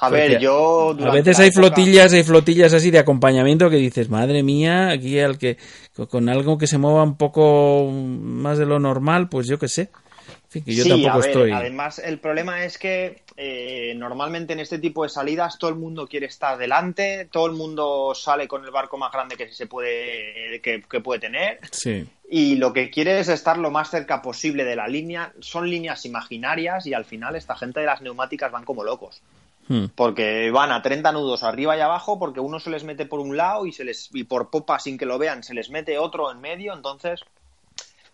A 0.00 0.08
ver, 0.08 0.30
porque 0.30 0.42
yo 0.44 0.90
A 0.90 0.94
durante 0.94 1.18
veces 1.18 1.38
hay 1.40 1.48
época- 1.48 1.60
flotillas, 1.74 2.12
hay 2.12 2.22
flotillas 2.24 2.72
así 2.72 2.90
de 2.90 2.98
acompañamiento 2.98 3.68
que 3.70 3.76
dices, 3.76 4.08
madre 4.08 4.42
mía, 4.42 4.88
aquí 4.90 5.18
al 5.20 5.38
que 5.38 5.58
con- 5.94 6.06
con 6.06 6.28
algo 6.28 6.56
que 6.58 6.66
se 6.66 6.78
mueva 6.78 7.02
un 7.02 7.16
poco 7.16 7.90
más 7.90 8.58
de 8.58 8.66
lo 8.66 8.78
normal, 8.78 9.28
pues 9.28 9.46
yo 9.46 9.58
qué 9.58 9.68
sé. 9.68 9.90
En 10.44 10.50
fin, 10.52 10.64
que 10.64 10.74
yo 10.74 10.82
sí, 10.82 10.90
tampoco 10.90 11.12
a 11.12 11.16
ver, 11.18 11.26
estoy. 11.28 11.50
Además, 11.52 11.98
el 12.00 12.18
problema 12.18 12.64
es 12.64 12.76
que 12.76 13.22
eh, 13.36 13.94
normalmente 13.96 14.52
en 14.52 14.60
este 14.60 14.78
tipo 14.80 15.04
de 15.04 15.08
salidas 15.08 15.58
todo 15.58 15.70
el 15.70 15.76
mundo 15.76 16.06
quiere 16.08 16.26
estar 16.26 16.58
delante, 16.58 17.28
todo 17.30 17.46
el 17.46 17.52
mundo 17.52 18.12
sale 18.16 18.48
con 18.48 18.64
el 18.64 18.70
barco 18.72 18.98
más 18.98 19.12
grande 19.12 19.36
que 19.36 19.52
se 19.52 19.66
puede 19.66 20.60
que, 20.60 20.82
que 20.82 21.00
puede 21.00 21.20
tener 21.20 21.58
Sí, 21.70 22.04
y 22.28 22.56
lo 22.56 22.72
que 22.72 22.90
quiere 22.90 23.20
es 23.20 23.28
estar 23.28 23.58
lo 23.58 23.70
más 23.70 23.90
cerca 23.90 24.22
posible 24.22 24.64
de 24.64 24.76
la 24.76 24.88
línea. 24.88 25.32
Son 25.40 25.68
líneas 25.70 26.04
imaginarias 26.04 26.86
y 26.86 26.94
al 26.94 27.04
final 27.04 27.36
esta 27.36 27.56
gente 27.56 27.80
de 27.80 27.86
las 27.86 28.02
neumáticas 28.02 28.50
van 28.52 28.64
como 28.64 28.82
locos. 28.84 29.22
Hmm. 29.70 29.84
Porque 29.94 30.50
van 30.50 30.72
a 30.72 30.82
30 30.82 31.12
nudos 31.12 31.44
arriba 31.44 31.76
y 31.76 31.80
abajo, 31.80 32.18
porque 32.18 32.40
uno 32.40 32.58
se 32.58 32.70
les 32.70 32.82
mete 32.82 33.06
por 33.06 33.20
un 33.20 33.36
lado 33.36 33.66
y 33.66 33.72
se 33.72 33.84
les 33.84 34.10
y 34.12 34.24
por 34.24 34.50
popa 34.50 34.80
sin 34.80 34.98
que 34.98 35.06
lo 35.06 35.16
vean 35.16 35.44
se 35.44 35.54
les 35.54 35.70
mete 35.70 35.96
otro 35.96 36.32
en 36.32 36.40
medio, 36.40 36.74
entonces 36.74 37.20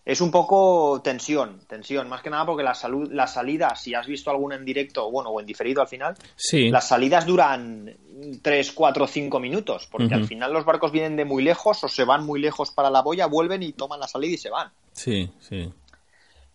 es 0.05 0.21
un 0.21 0.29
poco 0.29 1.01
tensión, 1.03 1.59
tensión, 1.67 2.07
más 2.09 2.21
que 2.21 2.29
nada 2.29 2.45
porque 2.45 2.61
la 2.61 2.75
salud, 2.75 3.11
las 3.11 3.33
salidas, 3.33 3.81
si 3.81 3.95
has 3.95 4.05
visto 4.05 4.29
alguna 4.29 4.55
en 4.55 4.65
directo, 4.65 5.09
bueno, 5.09 5.31
o 5.31 5.39
en 5.39 5.47
diferido 5.47 5.81
al 5.81 5.87
final, 5.87 6.15
sí, 6.35 6.69
las 6.69 6.89
salidas 6.89 7.25
duran 7.25 7.91
3, 8.39 8.71
4, 8.73 9.07
5 9.07 9.39
minutos, 9.39 9.87
porque 9.89 10.13
al 10.13 10.27
final 10.27 10.53
los 10.53 10.63
barcos 10.63 10.91
vienen 10.91 11.15
de 11.15 11.25
muy 11.25 11.41
lejos 11.41 11.83
o 11.83 11.87
se 11.87 12.03
van 12.03 12.23
muy 12.23 12.39
lejos 12.39 12.69
para 12.69 12.91
la 12.91 13.01
boya, 13.01 13.25
vuelven 13.25 13.63
y 13.63 13.73
toman 13.73 13.99
la 13.99 14.07
salida 14.07 14.35
y 14.35 14.37
se 14.37 14.51
van. 14.51 14.69
sí, 14.91 15.27
sí. 15.39 15.73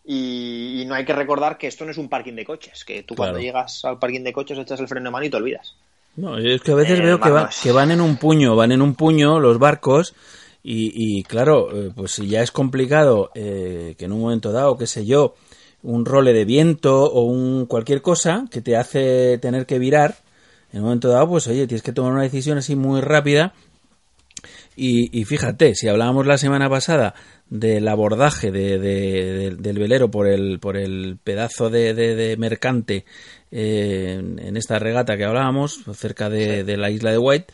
Y, 0.04 0.82
y 0.82 0.84
no 0.86 0.94
hay 0.94 1.04
que 1.04 1.12
recordar 1.14 1.58
que 1.58 1.66
esto 1.68 1.84
no 1.84 1.90
es 1.92 1.98
un 1.98 2.08
parking 2.08 2.34
de 2.34 2.44
coches, 2.44 2.84
que 2.84 3.02
tú 3.04 3.16
cuando 3.16 3.38
llegas 3.38 3.84
al 3.84 3.98
parking 3.98 4.22
de 4.24 4.32
coches 4.32 4.58
echas 4.58 4.80
el 4.80 4.88
freno 4.88 5.06
de 5.06 5.12
mano 5.12 5.26
y 5.26 5.30
te 5.30 5.36
olvidas. 5.36 5.76
No, 6.16 6.36
es 6.38 6.60
que 6.60 6.72
a 6.72 6.74
veces 6.74 6.98
Eh, 6.98 7.02
veo 7.02 7.20
que, 7.20 7.30
va- 7.30 7.48
que 7.60 7.72
van 7.72 7.90
en 7.90 8.00
un 8.00 8.16
puño, 8.18 8.54
van 8.54 8.72
en 8.72 8.82
un 8.82 8.94
puño 8.94 9.40
los 9.40 9.58
barcos 9.58 10.14
y, 10.62 10.92
y, 11.18 11.22
claro, 11.24 11.70
eh, 11.86 11.90
pues 11.94 12.12
si 12.12 12.28
ya 12.28 12.42
es 12.42 12.52
complicado 12.52 13.30
eh, 13.34 13.94
que 13.98 14.04
en 14.04 14.12
un 14.12 14.20
momento 14.20 14.52
dado, 14.52 14.76
qué 14.76 14.86
sé 14.86 15.06
yo, 15.06 15.34
un 15.82 16.04
role 16.04 16.32
de 16.34 16.44
viento 16.44 17.04
o 17.10 17.22
un 17.22 17.66
cualquier 17.66 18.02
cosa 18.02 18.44
que 18.50 18.60
te 18.60 18.76
hace 18.76 19.38
tener 19.38 19.64
que 19.66 19.78
virar, 19.78 20.16
en 20.72 20.80
un 20.80 20.84
momento 20.84 21.08
dado, 21.08 21.28
pues 21.28 21.46
oye, 21.48 21.66
tienes 21.66 21.82
que 21.82 21.92
tomar 21.92 22.12
una 22.12 22.22
decisión 22.22 22.58
así 22.58 22.76
muy 22.76 23.00
rápida 23.00 23.54
y, 24.76 25.18
y 25.18 25.24
fíjate, 25.24 25.74
si 25.74 25.88
hablábamos 25.88 26.26
la 26.26 26.38
semana 26.38 26.68
pasada 26.70 27.14
del 27.48 27.86
abordaje 27.88 28.50
de- 28.50 28.78
de- 28.78 29.32
de- 29.32 29.56
del 29.56 29.78
velero 29.78 30.10
por 30.10 30.26
el, 30.26 30.58
por 30.58 30.76
el 30.76 31.18
pedazo 31.22 31.68
de, 31.70 31.92
mercante 32.38 33.04
eh, 33.50 34.16
en, 34.18 34.38
en 34.38 34.56
esta 34.56 34.78
regata 34.78 35.16
que 35.16 35.24
hablábamos, 35.24 35.80
cerca 35.94 36.30
de, 36.30 36.64
de 36.64 36.76
la 36.78 36.90
isla 36.90 37.10
de 37.10 37.18
White, 37.18 37.52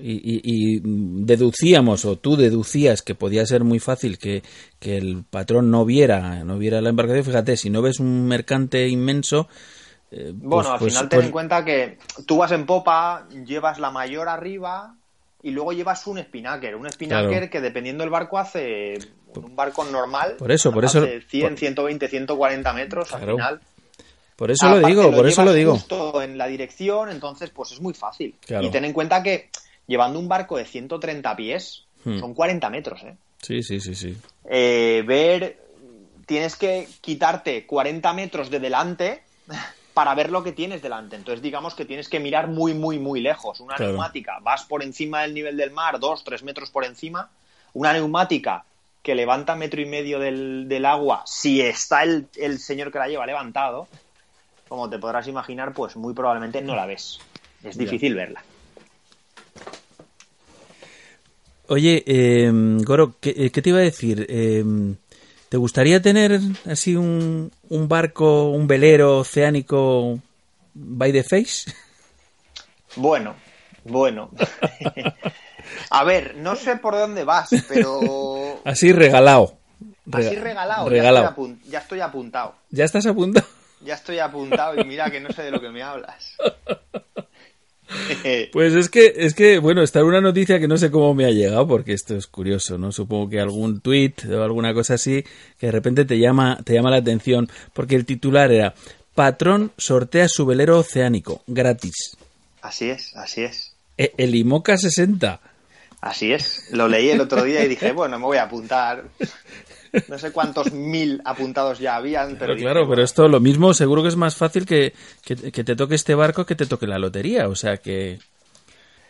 y, 0.00 0.12
y- 0.12 0.40
y 0.44 0.80
deducíamos, 1.24 2.04
o 2.04 2.16
tú 2.16 2.36
deducías 2.36 3.02
que 3.02 3.14
podía 3.14 3.44
ser 3.44 3.64
muy 3.64 3.78
fácil 3.78 4.16
que, 4.18 4.42
que 4.78 4.96
el 4.96 5.24
patrón 5.28 5.70
no 5.70 5.84
viera, 5.84 6.44
no 6.44 6.56
viera 6.58 6.80
la 6.80 6.90
embarcación, 6.90 7.24
fíjate, 7.24 7.56
si 7.56 7.68
no 7.68 7.82
ves 7.82 7.98
un 8.00 8.26
mercante 8.26 8.88
inmenso, 8.88 9.48
eh, 10.12 10.32
Bueno, 10.34 10.62
pues- 10.62 10.66
al 10.72 10.78
pues- 10.78 10.92
final 10.94 11.08
ten 11.08 11.16
pues- 11.18 11.26
en 11.26 11.32
cuenta 11.32 11.64
que 11.64 11.98
tú 12.26 12.36
vas 12.38 12.52
en 12.52 12.64
popa, 12.64 13.26
llevas 13.44 13.78
la 13.80 13.90
mayor 13.90 14.28
arriba 14.28 14.94
y 15.42 15.50
luego 15.50 15.72
llevas 15.72 16.06
un 16.06 16.18
spinnaker. 16.18 16.74
Un 16.76 16.90
spinnaker 16.90 17.28
Claro. 17.30 17.50
que 17.50 17.60
dependiendo 17.60 18.02
del 18.02 18.10
barco 18.10 18.38
hace 18.38 18.98
un 19.34 19.54
barco 19.54 19.84
normal. 19.84 20.36
Por 20.38 20.50
eso, 20.50 20.72
por 20.72 20.84
eso- 20.84 21.00
hace 21.02 21.20
100, 21.20 21.48
por- 21.50 21.58
120, 21.58 22.08
140 22.08 22.72
metros 22.72 23.08
Claro. 23.08 23.24
al 23.32 23.36
final. 23.36 23.60
por 24.36 24.50
eso 24.50 24.68
lo 24.68 24.86
digo, 24.86 25.10
por 25.12 25.26
eso 25.26 25.44
lo 25.44 25.52
digo. 25.54 25.72
justo 25.72 26.20
en 26.20 26.36
la 26.36 26.46
dirección, 26.46 27.10
entonces 27.10 27.48
pues 27.50 27.72
es 27.72 27.80
muy 27.80 27.94
fácil. 27.94 28.34
Claro. 28.44 28.66
Y 28.66 28.70
ten 28.70 28.84
en 28.84 28.92
cuenta 28.92 29.22
que 29.22 29.48
llevando 29.86 30.18
un 30.18 30.28
barco 30.28 30.56
de 30.58 30.64
130 30.66 31.34
pies 31.36 31.84
Hmm. 32.04 32.18
son 32.18 32.34
40 32.34 32.68
metros, 32.68 33.02
¿eh? 33.04 33.16
Sí, 33.40 33.62
sí, 33.62 33.80
sí, 33.80 33.94
sí. 33.94 34.16
eh, 34.48 35.02
ver, 35.06 35.58
tienes 36.26 36.56
que 36.56 36.86
quitarte 37.00 37.64
40 37.66 38.12
metros 38.12 38.50
de 38.50 38.60
delante 38.60 39.22
para 39.96 40.14
ver 40.14 40.30
lo 40.30 40.44
que 40.44 40.52
tienes 40.52 40.82
delante. 40.82 41.16
Entonces, 41.16 41.40
digamos 41.40 41.74
que 41.74 41.86
tienes 41.86 42.10
que 42.10 42.20
mirar 42.20 42.48
muy, 42.48 42.74
muy, 42.74 42.98
muy 42.98 43.18
lejos. 43.22 43.60
Una 43.60 43.76
Claro. 43.76 43.92
neumática, 43.92 44.40
vas 44.42 44.62
por 44.64 44.82
encima 44.82 45.22
del 45.22 45.32
nivel 45.32 45.56
del 45.56 45.70
mar, 45.70 45.98
dos, 45.98 46.22
tres 46.22 46.42
metros 46.42 46.68
por 46.68 46.84
encima. 46.84 47.30
Una 47.72 47.94
neumática 47.94 48.66
que 49.02 49.14
levanta 49.14 49.56
metro 49.56 49.80
y 49.80 49.86
medio 49.86 50.18
del, 50.18 50.66
del 50.68 50.84
agua, 50.84 51.22
si 51.24 51.62
está 51.62 52.02
el, 52.02 52.26
el 52.36 52.58
señor 52.58 52.92
que 52.92 52.98
la 52.98 53.08
lleva 53.08 53.24
levantado, 53.24 53.88
como 54.68 54.90
te 54.90 54.98
podrás 54.98 55.28
imaginar, 55.28 55.72
pues 55.72 55.96
muy 55.96 56.12
probablemente 56.12 56.60
no 56.60 56.76
la 56.76 56.84
ves. 56.84 57.18
Es 57.64 57.78
difícil 57.78 58.14
verla. 58.14 58.44
Oye, 61.68 62.04
eh, 62.06 62.50
Goro, 62.84 63.14
¿qué, 63.18 63.50
qué 63.50 63.62
te 63.62 63.70
iba 63.70 63.78
a 63.78 63.82
decir? 63.82 64.26
Eh, 64.28 64.62
¿Te 65.48 65.56
gustaría 65.56 66.02
tener 66.02 66.38
así 66.66 66.96
un, 66.96 67.50
un 67.70 67.88
barco, 67.88 68.50
un 68.50 68.66
velero 68.66 69.18
oceánico 69.18 70.18
by 70.74 71.12
the 71.12 71.22
face? 71.22 71.72
Bueno, 72.96 73.34
bueno. 73.84 74.30
A 75.90 76.04
ver, 76.04 76.36
no 76.36 76.56
sé 76.56 76.76
por 76.76 76.94
dónde 76.94 77.24
vas, 77.24 77.50
pero 77.68 78.60
Así 78.64 78.92
regalado. 78.92 79.58
así 80.12 80.34
Rega- 80.34 80.40
regalado, 80.42 80.88
regalado. 80.88 81.24
Ya, 81.26 81.30
estoy 81.30 81.70
ya 81.70 81.78
estoy 81.80 82.00
apuntado. 82.00 82.54
¿Ya 82.70 82.84
estás 82.84 83.06
apuntado? 83.06 83.46
Ya 83.84 83.94
estoy 83.94 84.18
apuntado 84.18 84.78
y 84.80 84.84
mira 84.84 85.10
que 85.10 85.20
no 85.20 85.30
sé 85.32 85.42
de 85.42 85.50
lo 85.50 85.60
que 85.60 85.68
me 85.70 85.82
hablas. 85.82 86.32
Pues 88.52 88.74
es 88.74 88.88
que, 88.88 89.12
es 89.16 89.34
que, 89.34 89.58
bueno, 89.58 89.82
está 89.82 90.04
una 90.04 90.20
noticia 90.20 90.58
que 90.58 90.68
no 90.68 90.76
sé 90.76 90.90
cómo 90.90 91.14
me 91.14 91.24
ha 91.24 91.30
llegado, 91.30 91.66
porque 91.68 91.92
esto 91.92 92.16
es 92.16 92.26
curioso, 92.26 92.78
¿no? 92.78 92.90
Supongo 92.92 93.28
que 93.30 93.40
algún 93.40 93.80
tweet 93.80 94.14
o 94.30 94.42
alguna 94.42 94.74
cosa 94.74 94.94
así 94.94 95.24
que 95.58 95.66
de 95.66 95.72
repente 95.72 96.04
te 96.04 96.18
llama, 96.18 96.58
te 96.64 96.74
llama 96.74 96.90
la 96.90 96.96
atención, 96.98 97.48
porque 97.72 97.94
el 97.94 98.04
titular 98.04 98.52
era 98.52 98.74
Patrón 99.14 99.72
sortea 99.78 100.28
su 100.28 100.44
velero 100.46 100.78
oceánico, 100.78 101.42
gratis. 101.46 102.16
Así 102.62 102.90
es, 102.90 103.14
así 103.16 103.42
es. 103.42 103.72
E- 103.96 104.12
El 104.16 104.34
IMOCA 104.34 104.76
60. 104.76 105.40
Así 106.00 106.32
es. 106.32 106.68
Lo 106.72 106.88
leí 106.88 107.08
el 107.10 107.20
otro 107.20 107.42
día 107.44 107.64
y 107.64 107.68
dije, 107.68 107.92
bueno, 107.92 108.18
me 108.18 108.24
voy 108.26 108.36
a 108.38 108.42
apuntar. 108.44 109.04
No 110.08 110.18
sé 110.18 110.32
cuántos 110.32 110.72
mil 110.72 111.20
apuntados 111.24 111.78
ya 111.78 111.96
habían, 111.96 112.36
pero 112.36 112.54
dije, 112.54 112.64
claro, 112.64 112.88
pero 112.88 113.02
esto 113.02 113.28
lo 113.28 113.40
mismo, 113.40 113.74
seguro 113.74 114.02
que 114.02 114.08
es 114.08 114.16
más 114.16 114.36
fácil 114.36 114.66
que, 114.66 114.92
que, 115.24 115.36
que 115.52 115.64
te 115.64 115.74
toque 115.76 115.94
este 115.94 116.14
barco 116.14 116.44
que 116.46 116.54
te 116.54 116.66
toque 116.66 116.86
la 116.86 116.98
lotería. 116.98 117.48
O 117.48 117.54
sea 117.54 117.76
que 117.78 118.18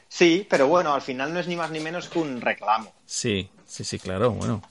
Sí, 0.08 0.46
pero 0.48 0.68
bueno, 0.68 0.94
al 0.94 1.02
final 1.02 1.32
no 1.34 1.40
es 1.40 1.48
ni 1.48 1.56
más 1.56 1.70
ni 1.70 1.80
menos 1.80 2.08
que 2.08 2.18
un 2.18 2.40
reclamo. 2.40 2.92
sí, 3.04 3.48
sí, 3.66 3.84
sí, 3.84 3.98
claro, 3.98 4.30
bueno. 4.30 4.62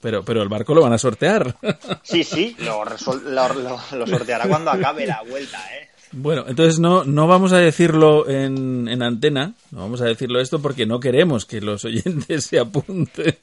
Pero, 0.00 0.24
pero 0.24 0.42
el 0.42 0.48
barco 0.48 0.74
lo 0.74 0.80
van 0.82 0.94
a 0.94 0.98
sortear. 0.98 1.54
Sí, 2.02 2.24
sí, 2.24 2.56
lo, 2.60 2.82
resol- 2.82 3.20
lo, 3.22 3.48
lo- 3.52 3.80
lo 3.92 4.06
sorteará 4.06 4.48
cuando 4.48 4.70
acabe 4.70 5.06
la 5.06 5.22
vuelta, 5.22 5.58
¿eh? 5.76 5.88
Bueno, 6.18 6.44
entonces 6.48 6.78
no, 6.78 7.04
no 7.04 7.26
vamos 7.26 7.52
a 7.52 7.58
decirlo 7.58 8.26
en, 8.28 8.88
en 8.88 9.02
antena, 9.02 9.52
no 9.70 9.80
vamos 9.80 10.00
a 10.00 10.06
decirlo 10.06 10.40
esto 10.40 10.62
porque 10.62 10.86
no 10.86 10.98
queremos 10.98 11.44
que 11.44 11.60
los 11.60 11.84
oyentes 11.84 12.44
se 12.44 12.58
apunten. 12.58 13.36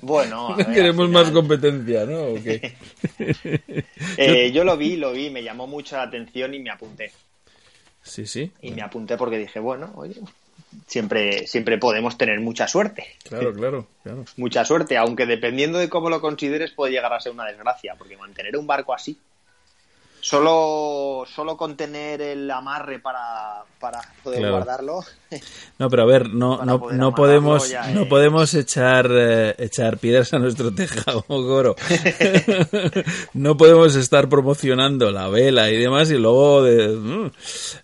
Bueno, 0.00 0.50
a 0.54 0.56
ver, 0.56 0.66
queremos 0.72 1.08
final- 1.08 1.24
más 1.24 1.32
competencia, 1.32 2.04
¿no? 2.06 2.20
¿O 2.28 2.34
qué? 2.42 2.74
Eh, 4.16 4.52
yo 4.52 4.62
lo 4.62 4.76
vi, 4.76 4.96
lo 4.96 5.12
vi, 5.12 5.30
me 5.30 5.42
llamó 5.42 5.66
mucho 5.66 5.96
la 5.96 6.02
atención 6.04 6.54
y 6.54 6.60
me 6.60 6.70
apunté. 6.70 7.10
Sí, 8.02 8.26
sí. 8.26 8.52
Y 8.62 8.70
me 8.70 8.82
apunté 8.82 9.16
porque 9.16 9.38
dije, 9.38 9.58
bueno, 9.58 9.90
oye, 9.96 10.14
siempre, 10.86 11.46
siempre 11.48 11.78
podemos 11.78 12.16
tener 12.16 12.38
mucha 12.40 12.68
suerte. 12.68 13.04
Claro, 13.24 13.52
claro, 13.52 13.88
claro. 14.04 14.24
Mucha 14.36 14.64
suerte, 14.64 14.96
aunque 14.96 15.26
dependiendo 15.26 15.78
de 15.78 15.88
cómo 15.88 16.08
lo 16.10 16.20
consideres 16.20 16.70
puede 16.70 16.92
llegar 16.92 17.12
a 17.12 17.20
ser 17.20 17.32
una 17.32 17.46
desgracia, 17.46 17.94
porque 17.98 18.16
mantener 18.16 18.56
un 18.56 18.66
barco 18.66 18.94
así, 18.94 19.18
solo, 20.24 21.24
solo 21.26 21.54
con 21.56 21.76
tener 21.76 22.22
el 22.22 22.50
amarre 22.50 22.98
para, 22.98 23.62
para 23.78 24.00
poder 24.22 24.38
Claro. 24.40 24.54
guardarlo, 24.56 25.00
No, 25.78 25.90
pero 25.90 26.04
a 26.04 26.06
ver, 26.06 26.30
no, 26.32 26.64
no, 26.64 26.80
no 26.92 27.14
podemos, 27.14 27.68
ya 27.68 27.88
no 27.88 28.02
es- 28.02 28.08
podemos 28.08 28.54
echar, 28.54 29.06
eh, 29.10 29.54
echar 29.58 29.98
piedras 29.98 30.32
a 30.32 30.38
nuestro 30.38 30.72
tejado, 30.74 31.24
Goro. 31.28 31.74
no 33.34 33.56
podemos 33.56 33.94
estar 33.96 34.28
promocionando 34.28 35.10
la 35.10 35.28
vela 35.28 35.70
y 35.70 35.76
demás 35.76 36.10
y 36.10 36.14
luego 36.18 36.62
de, 36.62 36.88
mm. 36.88 37.30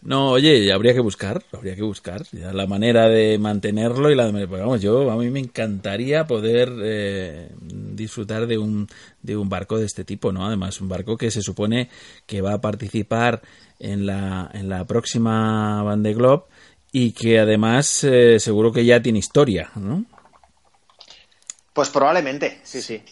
no, 0.03 0.31
oye, 0.31 0.73
habría 0.73 0.95
que 0.95 1.01
buscar, 1.01 1.43
habría 1.53 1.75
que 1.77 1.83
buscar 1.83 2.23
ya 2.33 2.53
la 2.53 2.67
manera 2.67 3.09
de 3.09 3.39
mantenerlo 3.39 4.11
y 4.11 4.15
la 4.15 4.31
de, 4.31 4.47
pues 4.49 4.61
vamos, 4.61 4.81
yo 4.81 5.11
a 5.11 5.17
mí 5.17 5.29
me 5.31 5.41
encantaría 5.41 6.27
poder 6.27 6.73
eh, 6.83 7.51
disfrutar 7.61 8.47
de 8.47 8.59
un, 8.59 8.89
de 9.23 9.37
un 9.37 9.49
barco 9.49 9.79
de 9.79 9.87
este 9.87 10.05
tipo, 10.05 10.33
¿no? 10.33 10.47
Además, 10.47 10.81
un 10.81 10.89
barco 10.89 11.17
que 11.17 11.31
se 11.31 11.43
supone 11.43 11.89
que 12.27 12.41
va 12.41 12.55
a 12.55 12.61
participar 12.61 13.43
en 13.79 14.07
la, 14.07 14.51
en 14.53 14.69
la 14.69 14.87
próxima 14.87 15.83
Van 15.83 16.03
de 16.03 16.15
Globe 16.15 16.45
y 16.93 17.13
que 17.13 17.39
además 17.39 18.05
eh, 18.05 18.39
seguro 18.41 18.73
que 18.73 18.85
ya 18.85 19.03
tiene 19.03 19.19
historia, 19.19 19.71
¿no? 19.77 20.05
Pues 21.73 21.89
probablemente, 21.89 22.61
sí, 22.63 22.83
sí. 22.83 23.03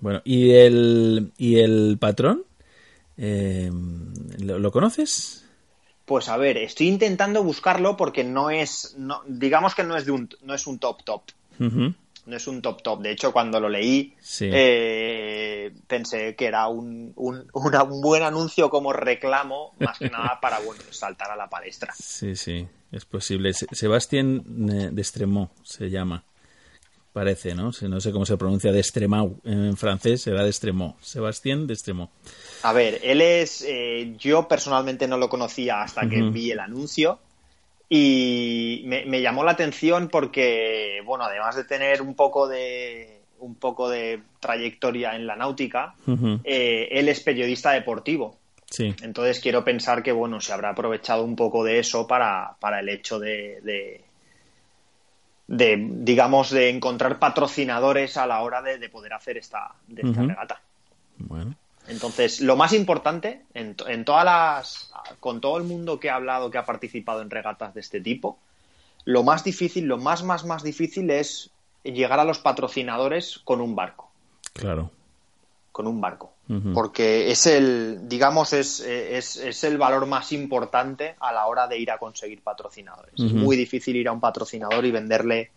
Bueno, 0.00 0.20
¿y 0.24 0.50
el, 0.50 1.32
y 1.38 1.58
el 1.58 1.96
patrón? 1.98 2.44
Eh, 3.16 3.70
¿lo, 4.38 4.58
lo 4.58 4.70
conoces? 4.70 5.44
Pues 6.04 6.28
a 6.28 6.36
ver, 6.36 6.56
estoy 6.56 6.88
intentando 6.88 7.42
buscarlo 7.42 7.96
porque 7.96 8.24
no 8.24 8.50
es, 8.50 8.94
no, 8.96 9.22
digamos 9.26 9.74
que 9.74 9.84
no 9.84 9.96
es 9.96 10.06
de 10.06 10.12
un, 10.12 10.28
no 10.42 10.54
es 10.54 10.66
un 10.66 10.78
top 10.78 11.02
top. 11.04 11.22
No 12.28 12.36
es 12.36 12.46
un 12.46 12.62
top 12.62 12.82
top. 12.82 13.00
De 13.02 13.10
hecho, 13.10 13.32
cuando 13.32 13.58
lo 13.58 13.68
leí, 13.68 14.14
Sí. 14.20 14.48
eh, 14.52 15.72
pensé 15.86 16.36
que 16.36 16.46
era 16.46 16.68
un, 16.68 17.12
un, 17.16 17.48
una- 17.52 17.82
un 17.82 18.00
buen 18.00 18.22
anuncio 18.22 18.70
como 18.70 18.92
reclamo, 18.92 19.74
más 19.80 19.98
que 19.98 20.08
nada 20.10 20.38
para 20.40 20.58
bueno 20.64 20.82
saltar 20.90 21.30
a 21.30 21.36
la 21.36 21.48
palestra. 21.48 21.92
Sí, 21.98 22.36
sí, 22.36 22.66
es 22.92 23.04
posible. 23.04 23.52
Se- 23.54 23.66
Sebastián 23.72 24.42
eh, 24.70 24.90
Destremaux 24.92 25.50
se 25.64 25.90
llama. 25.90 26.24
Parece, 27.12 27.54
¿no? 27.54 27.70
No 27.88 28.00
sé 28.00 28.12
cómo 28.12 28.26
se 28.26 28.36
pronuncia 28.36 28.70
Destremaux 28.70 29.44
en 29.44 29.76
francés, 29.76 30.22
será 30.22 30.44
Destremaux. 30.44 30.94
Sebastián 31.04 31.66
Destremaux. 31.66 32.12
A 32.62 32.72
ver, 32.72 33.00
él 33.02 33.20
es, 33.22 33.64
eh, 33.66 34.14
yo 34.18 34.46
personalmente 34.46 35.08
no 35.08 35.16
lo 35.16 35.28
conocía 35.28 35.82
hasta 35.82 36.08
que 36.08 36.22
vi 36.22 36.52
el 36.52 36.60
anuncio 36.60 37.18
y 37.88 38.82
me, 38.86 39.04
me 39.06 39.22
llamó 39.22 39.44
la 39.44 39.52
atención 39.52 40.08
porque, 40.08 41.00
bueno, 41.04 41.24
además 41.24 41.56
de 41.56 41.64
tener 41.64 42.02
un 42.02 42.14
poco 42.14 42.46
de, 42.46 43.20
un 43.38 43.54
poco 43.54 43.88
de 43.88 44.22
trayectoria 44.40 45.14
en 45.14 45.26
la 45.26 45.36
náutica, 45.36 45.94
eh, 46.44 46.88
él 46.90 47.08
es 47.08 47.20
periodista 47.20 47.72
deportivo. 47.72 48.36
Sí, 48.70 48.94
Entonces 49.00 49.40
quiero 49.40 49.64
pensar 49.64 50.02
que, 50.02 50.12
bueno, 50.12 50.42
se 50.42 50.52
habrá 50.52 50.70
aprovechado 50.70 51.24
un 51.24 51.34
poco 51.34 51.64
de 51.64 51.78
eso 51.78 52.06
para, 52.06 52.54
para 52.60 52.80
el 52.80 52.90
hecho 52.90 53.18
de, 53.18 53.60
de, 53.62 54.04
de, 55.46 55.76
digamos, 55.90 56.50
de 56.50 56.68
encontrar 56.68 57.18
patrocinadores 57.18 58.18
a 58.18 58.26
la 58.26 58.42
hora 58.42 58.60
de, 58.60 58.78
de 58.78 58.90
poder 58.90 59.14
hacer 59.14 59.38
esta, 59.38 59.72
de 59.86 60.02
esta 60.02 60.20
Ujú. 60.20 60.28
regata. 60.28 60.60
bueno. 61.16 61.54
Entonces, 61.86 62.42
lo 62.42 62.54
más 62.54 62.74
importante, 62.74 63.44
en, 63.54 63.74
en 63.86 64.04
todas 64.04 64.24
las, 64.26 64.87
con 65.20 65.40
todo 65.40 65.56
el 65.58 65.64
mundo 65.64 65.98
que 66.00 66.10
ha 66.10 66.16
hablado, 66.16 66.50
que 66.50 66.58
ha 66.58 66.64
participado 66.64 67.22
en 67.22 67.30
regatas 67.30 67.74
de 67.74 67.80
este 67.80 68.00
tipo, 68.00 68.38
lo 69.04 69.22
más 69.22 69.44
difícil, 69.44 69.84
lo 69.86 69.98
más, 69.98 70.22
más, 70.22 70.44
más 70.44 70.62
difícil 70.62 71.10
es 71.10 71.50
llegar 71.82 72.20
a 72.20 72.24
los 72.24 72.38
patrocinadores 72.38 73.38
con 73.44 73.60
un 73.60 73.74
barco, 73.74 74.10
Claro. 74.52 74.90
con 75.72 75.86
un 75.86 76.00
barco. 76.00 76.32
Porque 76.72 77.30
es 77.30 77.46
el, 77.46 78.08
digamos, 78.08 78.54
es, 78.54 78.80
es, 78.80 79.36
es 79.36 79.64
el 79.64 79.76
valor 79.76 80.06
más 80.06 80.32
importante 80.32 81.14
a 81.20 81.30
la 81.30 81.44
hora 81.46 81.68
de 81.68 81.78
ir 81.78 81.90
a 81.90 81.98
conseguir 81.98 82.42
patrocinadores. 82.42 83.12
Es 83.18 83.32
muy 83.34 83.54
difícil 83.54 83.96
ir 83.96 84.08
a 84.08 84.12
un 84.12 84.20
patrocinador 84.20 84.86
y 84.86 84.90
venderle, 84.90 85.50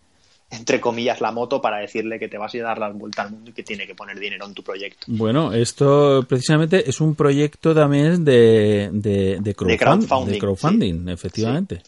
entre 0.52 0.80
comillas, 0.80 1.20
la 1.20 1.32
moto 1.32 1.60
para 1.60 1.78
decirle 1.78 2.18
que 2.18 2.28
te 2.28 2.38
vas 2.38 2.52
a 2.52 2.56
ir 2.56 2.62
a 2.64 2.68
dar 2.68 2.78
la 2.78 2.90
vuelta 2.90 3.22
al 3.22 3.30
mundo 3.32 3.50
y 3.50 3.52
que 3.52 3.62
tiene 3.62 3.86
que 3.86 3.94
poner 3.94 4.18
dinero 4.18 4.46
en 4.46 4.54
tu 4.54 4.62
proyecto. 4.62 5.06
Bueno, 5.08 5.52
esto 5.52 6.24
precisamente 6.28 6.88
es 6.88 7.00
un 7.00 7.14
proyecto 7.14 7.74
también 7.74 8.24
de, 8.24 8.90
de, 8.92 9.38
de, 9.40 9.56
crowdfund- 9.56 10.38
crowdfunding, 10.38 11.08
efectivamente. 11.08 11.82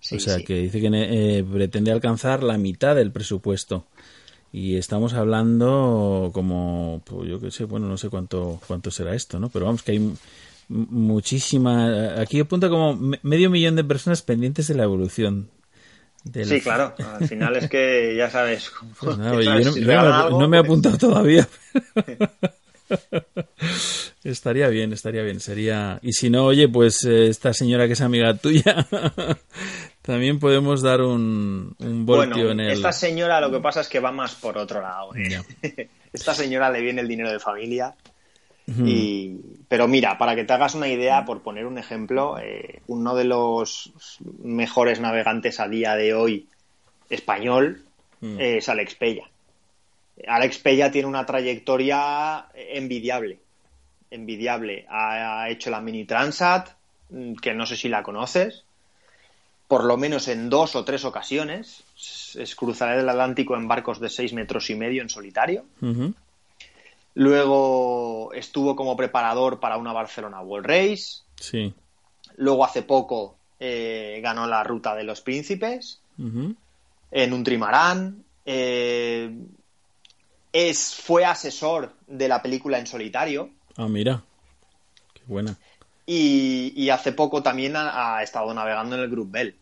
Sí, 0.00 0.16
o 0.16 0.20
sea, 0.20 0.36
sí. 0.38 0.44
que 0.44 0.54
dice 0.54 0.80
que 0.80 0.88
eh, 0.92 1.44
pretende 1.44 1.92
alcanzar 1.92 2.42
la 2.42 2.58
mitad 2.58 2.96
del 2.96 3.12
presupuesto. 3.12 3.84
Y 4.52 4.76
estamos 4.76 5.12
hablando 5.14 6.30
como, 6.32 7.02
pues, 7.04 7.28
yo 7.28 7.38
qué 7.38 7.50
sé, 7.52 7.64
bueno, 7.66 7.86
no 7.86 7.96
sé 7.96 8.08
cuánto, 8.08 8.60
cuánto 8.66 8.90
será 8.90 9.14
esto, 9.14 9.38
¿no? 9.38 9.48
Pero 9.48 9.66
vamos, 9.66 9.82
que 9.82 9.92
hay 9.92 10.12
muchísima... 10.68 12.20
Aquí 12.20 12.40
apunta 12.40 12.68
como 12.68 12.96
me- 12.96 13.20
medio 13.22 13.50
millón 13.50 13.76
de 13.76 13.84
personas 13.84 14.22
pendientes 14.22 14.66
de 14.68 14.74
la 14.74 14.84
evolución. 14.84 15.48
Del- 16.24 16.46
Sí, 16.48 16.60
claro. 16.60 16.94
Al 17.18 17.26
final 17.28 17.56
es 17.56 17.68
que 17.68 18.14
ya 18.16 18.30
sabes. 18.30 18.70
Yo 19.02 19.16
no, 19.16 19.40
si 19.40 19.80
yo 19.80 19.86
regalan 19.86 20.10
no- 20.10 20.16
algo, 20.26 20.40
no 20.40 20.48
me 20.48 20.58
he 20.58 20.60
pues- 20.60 20.68
apuntado 20.68 20.98
todavía. 20.98 21.48
estaría 24.24 24.68
bien, 24.68 24.92
estaría 24.92 25.22
bien. 25.22 25.40
Sería. 25.40 25.98
Y 26.02 26.12
si 26.12 26.30
no, 26.30 26.44
oye, 26.46 26.68
pues 26.68 27.04
eh, 27.04 27.28
esta 27.28 27.52
señora 27.52 27.86
que 27.86 27.94
es 27.94 28.00
amiga 28.00 28.34
tuya, 28.34 28.86
también 30.02 30.38
podemos 30.38 30.82
dar 30.82 31.00
un, 31.02 31.74
un 31.78 32.06
voltio 32.06 32.46
Bueno, 32.46 32.50
en 32.50 32.60
el. 32.60 32.70
esta 32.72 32.92
señora 32.92 33.40
lo 33.40 33.50
que 33.50 33.60
pasa 33.60 33.80
es 33.80 33.88
que 33.88 34.00
va 34.00 34.12
más 34.12 34.34
por 34.34 34.58
otro 34.58 34.80
lado. 34.80 35.10
¿eh? 35.14 35.88
Esta 36.12 36.34
señora 36.34 36.70
le 36.70 36.80
viene 36.80 37.00
el 37.00 37.08
dinero 37.08 37.30
de 37.30 37.38
familia. 37.38 37.94
Y, 38.84 39.40
pero 39.68 39.88
mira, 39.88 40.16
para 40.16 40.36
que 40.36 40.44
te 40.44 40.52
hagas 40.52 40.74
una 40.74 40.88
idea, 40.88 41.24
por 41.24 41.42
poner 41.42 41.66
un 41.66 41.78
ejemplo, 41.78 42.38
eh, 42.38 42.82
uno 42.86 43.14
de 43.14 43.24
los 43.24 43.92
mejores 44.42 45.00
navegantes 45.00 45.58
a 45.60 45.68
día 45.68 45.96
de 45.96 46.14
hoy 46.14 46.46
español 47.08 47.82
Mm. 48.20 48.36
es 48.38 48.68
Alex 48.68 48.94
Pella. 48.94 49.24
Alex 50.26 50.58
Pella 50.58 50.90
tiene 50.90 51.08
una 51.08 51.24
trayectoria 51.24 52.46
envidiable. 52.54 53.38
Envidiable. 54.10 54.86
Ha, 54.88 55.42
ha 55.42 55.50
hecho 55.50 55.70
la 55.70 55.80
Mini 55.80 56.04
Transat, 56.04 56.70
mm, 57.10 57.34
que 57.34 57.54
no 57.54 57.64
sé 57.66 57.76
si 57.76 57.88
la 57.88 58.02
conoces, 58.02 58.64
por 59.66 59.84
lo 59.84 59.96
menos 59.96 60.28
en 60.28 60.50
dos 60.50 60.76
o 60.76 60.84
tres 60.84 61.04
ocasiones. 61.04 61.82
Es, 61.96 62.54
cruzar 62.54 62.98
el 62.98 63.08
Atlántico 63.08 63.56
en 63.56 63.68
barcos 63.68 64.00
de 64.00 64.10
seis 64.10 64.32
metros 64.32 64.68
y 64.70 64.74
medio 64.74 65.02
en 65.02 65.08
solitario. 65.08 65.64
Luego 67.14 68.32
estuvo 68.32 68.76
como 68.76 68.96
preparador 68.96 69.60
para 69.60 69.76
una 69.76 69.92
Barcelona 69.92 70.40
World 70.40 70.66
Race. 70.66 71.22
Sí. 71.36 71.74
Luego 72.36 72.64
hace 72.64 72.82
poco 72.82 73.36
eh, 73.58 74.20
ganó 74.22 74.46
la 74.46 74.62
Ruta 74.64 74.94
de 74.94 75.04
los 75.04 75.20
Príncipes 75.20 76.00
en 76.18 77.32
un 77.32 77.44
trimarán. 77.44 78.24
Eh, 78.44 79.30
es, 80.52 80.94
fue 80.94 81.24
asesor 81.24 81.94
de 82.06 82.28
la 82.28 82.42
película 82.42 82.78
En 82.78 82.86
Solitario. 82.86 83.50
Ah, 83.76 83.88
mira. 83.88 84.22
Qué 85.14 85.22
buena. 85.26 85.56
Y, 86.06 86.72
y 86.76 86.90
hace 86.90 87.12
poco 87.12 87.42
también 87.42 87.76
ha, 87.76 88.16
ha 88.16 88.22
estado 88.22 88.52
navegando 88.52 88.96
en 88.96 89.02
el 89.02 89.10
Group 89.10 89.30
Bell. 89.30 89.56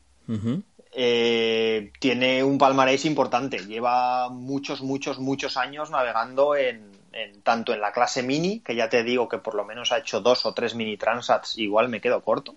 Eh, 0.93 1.93
tiene 2.01 2.43
un 2.43 2.59
palmarés 2.59 3.05
importante. 3.05 3.59
Lleva 3.59 4.29
muchos, 4.31 4.83
muchos, 4.83 5.19
muchos 5.19 5.57
años 5.57 5.91
navegando 5.91 6.57
en, 6.57 6.91
en- 7.13 7.43
tanto 7.43 7.73
en 7.73 7.81
la 7.81 7.93
clase 7.93 8.23
mini, 8.23 8.61
que 8.61 8.75
ya 8.77 8.89
te 8.89 9.03
digo 9.03 9.29
que 9.29 9.39
por 9.39 9.55
lo 9.55 9.65
menos 9.65 9.93
ha 9.93 9.99
hecho 9.99 10.21
dos 10.21 10.45
o 10.47 10.55
tres 10.55 10.75
mini 10.75 10.97
transats, 10.97 11.59
igual 11.59 11.89
me 11.89 12.01
quedo 12.01 12.23
corto. 12.23 12.55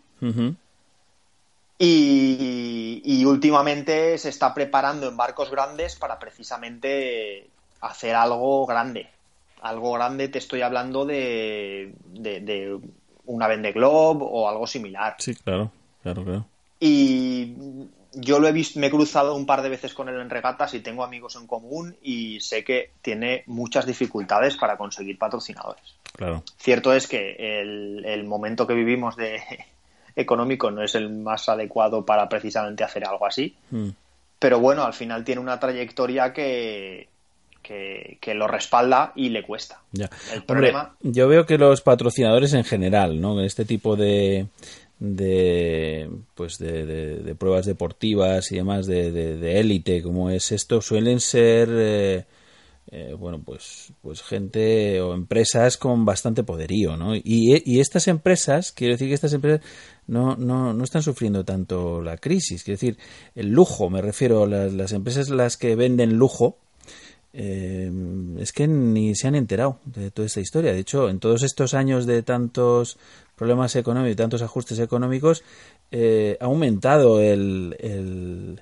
Y, 1.78 3.02
y 3.03 3.26
últimamente 3.26 4.18
se 4.18 4.30
está 4.30 4.53
preparando 4.53 5.07
en 5.07 5.18
barcos 5.18 5.49
grandes 5.49 5.95
para 5.95 6.19
precisamente 6.19 7.49
hacer 7.82 8.15
algo 8.15 8.65
grande. 8.68 9.10
Algo 9.61 9.94
grande, 9.94 10.28
te 10.28 10.38
estoy 10.38 10.61
hablando 10.61 11.06
de, 11.06 11.94
de, 12.06 12.40
de 12.41 12.80
una 13.26 13.48
Vende 13.48 13.72
Globe 13.72 14.26
o 14.28 14.48
algo 14.48 14.68
similar. 14.68 15.15
Sí, 15.19 15.34
claro. 15.36 15.72
Claro, 16.03 16.23
claro. 16.23 16.45
Y 16.80 17.56
yo 18.14 18.40
lo 18.40 18.48
he 18.48 18.52
visto, 18.52 18.80
me 18.80 18.88
he 18.88 18.92
cruzado 18.92 19.36
un 19.36 19.46
par 19.46 19.62
de 19.62 19.70
veces 19.70 19.94
con 19.94 20.10
él 20.10 20.20
en 20.20 20.30
regatas 20.30 20.74
y 20.74 20.80
tengo 20.82 21.04
amigos 21.04 21.36
en 21.36 21.48
común 21.48 21.96
y 22.02 22.40
sé 22.42 22.64
que 22.64 22.92
tiene 23.02 23.44
muchas 23.48 23.86
dificultades 23.86 24.58
para 24.58 24.78
conseguir 24.78 25.18
patrocinadores. 25.18 25.96
Claro. 26.16 26.44
Cierto 26.58 26.94
es 26.94 27.08
que 27.08 27.36
el, 27.62 28.04
el 28.06 28.24
momento 28.26 28.68
que 28.68 28.74
vivimos 28.74 29.16
de 29.16 29.40
económico 30.16 30.72
no 30.72 30.84
es 30.84 30.94
el 30.96 31.10
más 31.10 31.48
adecuado 31.50 32.06
para 32.06 32.28
precisamente 32.28 32.84
hacer 32.84 33.06
algo 33.06 33.26
así, 33.26 33.56
Mm. 33.70 33.90
pero 34.40 34.60
bueno, 34.60 34.84
al 34.84 34.94
final 34.94 35.24
tiene 35.24 35.40
una 35.40 35.60
trayectoria 35.60 36.34
que, 36.34 37.08
que, 37.64 38.18
que 38.20 38.34
lo 38.34 38.48
respalda 38.48 39.14
y 39.16 39.30
le 39.30 39.44
cuesta. 39.44 39.80
Ya. 39.94 40.10
El 40.34 40.40
Hombre, 40.48 40.72
problema- 40.74 40.96
yo 41.02 41.28
veo 41.30 41.46
que 41.46 41.58
los 41.58 41.82
patrocinadores 41.82 42.54
en 42.54 42.64
general, 42.66 43.22
¿no? 43.22 43.40
Este 43.42 43.64
tipo 43.66 43.96
de 43.96 44.48
de 45.02 46.10
pues 46.36 46.60
de, 46.60 46.86
de- 46.86 47.15
de 47.23 47.36
pruebas 47.36 47.65
deportivas 47.65 48.52
y 48.52 48.57
demás 48.57 48.86
de, 48.86 49.11
de- 49.11 49.36
de 49.38 49.60
élite 49.60 50.03
como 50.03 50.30
es 50.30 50.52
esto 50.52 50.80
suelen 50.80 51.19
ser 51.19 51.69
eh, 51.72 52.26
eh, 52.91 53.15
bueno 53.18 53.41
pues 53.44 53.94
pues 54.03 54.22
gente 54.22 55.02
o 55.02 55.15
empresas 55.15 55.78
con 55.78 56.06
bastante 56.06 56.44
poderío 56.44 56.98
no 56.98 57.15
y, 57.15 57.64
y 57.65 57.80
estas 57.80 58.07
empresas 58.07 58.72
quiero 58.72 58.94
decir 58.94 59.07
que 59.07 59.15
estas 59.15 59.34
empresas 59.34 59.61
no, 60.06 60.36
no, 60.36 60.72
no 60.72 60.84
están 60.84 61.02
sufriendo 61.02 61.44
tanto 61.44 61.99
la 62.03 62.18
crisis 62.18 62.64
quiero 62.64 62.76
decir 62.76 62.98
el 63.34 63.48
lujo 63.49 63.90
me 63.90 64.03
refiero 64.03 64.44
a 64.44 64.48
las, 64.48 64.72
las 64.72 64.91
empresas 64.91 65.30
las 65.30 65.57
que 65.57 65.76
venden 65.76 66.14
lujo 66.15 66.57
eh, 67.34 67.90
es 68.40 68.52
que 68.52 68.68
ni 68.68 69.15
se 69.15 69.28
han 69.28 69.36
enterado 69.36 69.80
de 69.86 70.11
toda 70.11 70.26
esta 70.26 70.41
historia. 70.41 70.73
De 70.73 70.80
hecho, 70.80 71.07
en 71.10 71.19
todos 71.19 71.44
estos 71.44 71.73
años 71.73 72.06
de 72.06 72.23
tantos 72.23 72.98
problemas 73.42 73.76
económicos, 73.76 74.18
tantos 74.18 74.44
ajustes 74.44 74.78
económicos, 74.78 75.44
eh, 75.90 76.38
ha 76.40 76.46
aumentado 76.46 77.20
el, 77.22 77.76
el- 77.80 78.62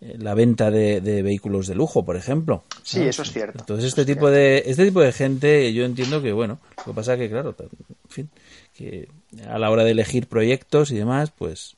la 0.00 0.34
venta 0.34 0.70
de, 0.70 1.00
de 1.00 1.22
vehículos 1.22 1.66
de 1.66 1.74
lujo, 1.74 2.04
por 2.04 2.14
ejemplo. 2.16 2.62
Sí, 2.84 3.02
eso 3.02 3.22
es 3.22 3.32
cierto. 3.32 3.58
Entonces, 3.58 3.86
este 3.86 4.02
es 4.02 4.06
tipo 4.06 4.30
de 4.30 4.62
este 4.64 4.84
tipo 4.86 5.00
de 5.00 5.12
gente, 5.12 5.72
yo 5.74 5.84
entiendo 5.84 6.22
que 6.22 6.32
bueno, 6.32 6.60
lo 6.86 6.92
que 6.92 6.94
pasa 6.94 7.16
que 7.18 7.28
claro, 7.28 7.56
en 7.58 7.68
fin, 8.08 8.30
que 8.72 9.08
a 9.48 9.58
la 9.58 9.68
hora 9.68 9.82
de 9.82 9.90
elegir 9.90 10.28
proyectos 10.28 10.92
y 10.92 10.94
demás, 10.96 11.32
pues 11.36 11.74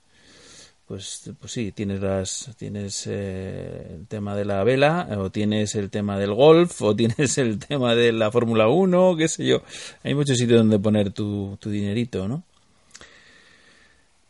pues, 0.93 1.31
pues 1.41 1.51
sí, 1.51 1.73
tienes 1.73 2.03
las, 2.03 2.51
tienes 2.59 3.07
eh, 3.07 3.95
el 3.95 4.07
tema 4.09 4.37
de 4.37 4.45
la 4.45 4.63
vela, 4.63 5.09
o 5.17 5.31
tienes 5.31 5.75
el 5.75 5.89
tema 5.89 6.19
del 6.19 6.35
golf, 6.35 6.83
o 6.83 6.95
tienes 6.97 7.39
el 7.39 7.59
tema 7.59 7.95
de 7.95 8.13
la 8.13 8.31
Fórmula 8.31 8.69
1, 8.69 9.17
qué 9.17 9.27
sé 9.27 9.47
yo. 9.47 9.63
Hay 10.05 10.15
muchos 10.15 10.37
sitios 10.37 10.59
donde 10.59 10.79
poner 10.79 11.11
tu, 11.11 11.57
tu 11.59 11.71
dinerito, 11.71 12.29
¿no? 12.29 12.43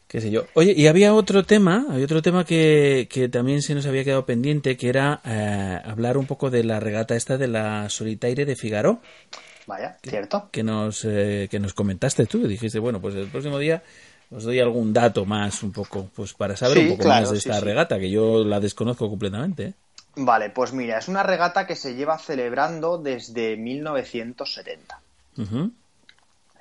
Qué 0.07 0.21
sé 0.21 0.31
yo. 0.31 0.45
Oye, 0.55 0.73
y 0.77 0.87
había 0.87 1.15
otro 1.15 1.43
tema, 1.43 1.85
había 1.91 2.05
otro 2.05 2.23
tema 2.23 2.45
que, 2.45 3.09
que 3.11 3.29
también 3.29 3.61
se 3.61 3.75
nos 3.75 3.85
había 3.87 4.05
quedado 4.05 4.25
pendiente, 4.25 4.77
que 4.77 4.89
era 4.89 5.21
eh, 5.25 5.81
hablar 5.85 6.17
un 6.17 6.27
poco 6.27 6.49
de 6.49 6.63
la 6.63 6.79
regata 6.79 7.17
esta 7.17 7.39
de 7.39 7.49
la 7.49 7.89
Solitaire 7.91 8.45
de 8.45 8.55
Figaro 8.55 9.01
Vaya, 9.67 9.97
cierto. 10.01 10.49
que 10.53 10.63
nos, 10.63 11.05
eh, 11.05 11.49
que 11.51 11.59
nos 11.59 11.75
comentaste 11.75 12.27
tú. 12.27 12.47
Dijiste, 12.47 12.79
bueno, 12.79 13.01
pues 13.01 13.17
el 13.17 13.27
próximo 13.27 13.59
día 13.59 13.83
os 14.37 14.45
doy 14.45 14.59
algún 14.61 14.93
dato 14.93 15.25
más 15.27 15.63
un 15.63 15.73
poco, 15.73 16.09
pues 16.17 16.33
para 16.35 16.57
saber 16.57 16.79
Sí, 16.79 16.81
un 16.81 16.89
poco 16.89 17.03
claro, 17.03 17.21
más 17.23 17.31
de 17.31 17.39
esta 17.39 17.59
sí. 17.59 17.65
regata, 17.65 17.99
que 17.99 18.11
yo 18.11 18.45
la 18.45 18.61
desconozco 18.61 19.09
completamente. 19.09 19.63
¿eh? 19.65 19.75
Vale, 20.17 20.49
pues 20.51 20.73
mira, 20.73 20.99
es 20.99 21.09
una 21.09 21.23
regata 21.23 21.67
que 21.67 21.77
se 21.77 21.95
lleva 21.95 22.19
celebrando 22.19 22.97
desde 22.99 23.57
1970. 23.59 25.01
Ujú, 25.37 25.73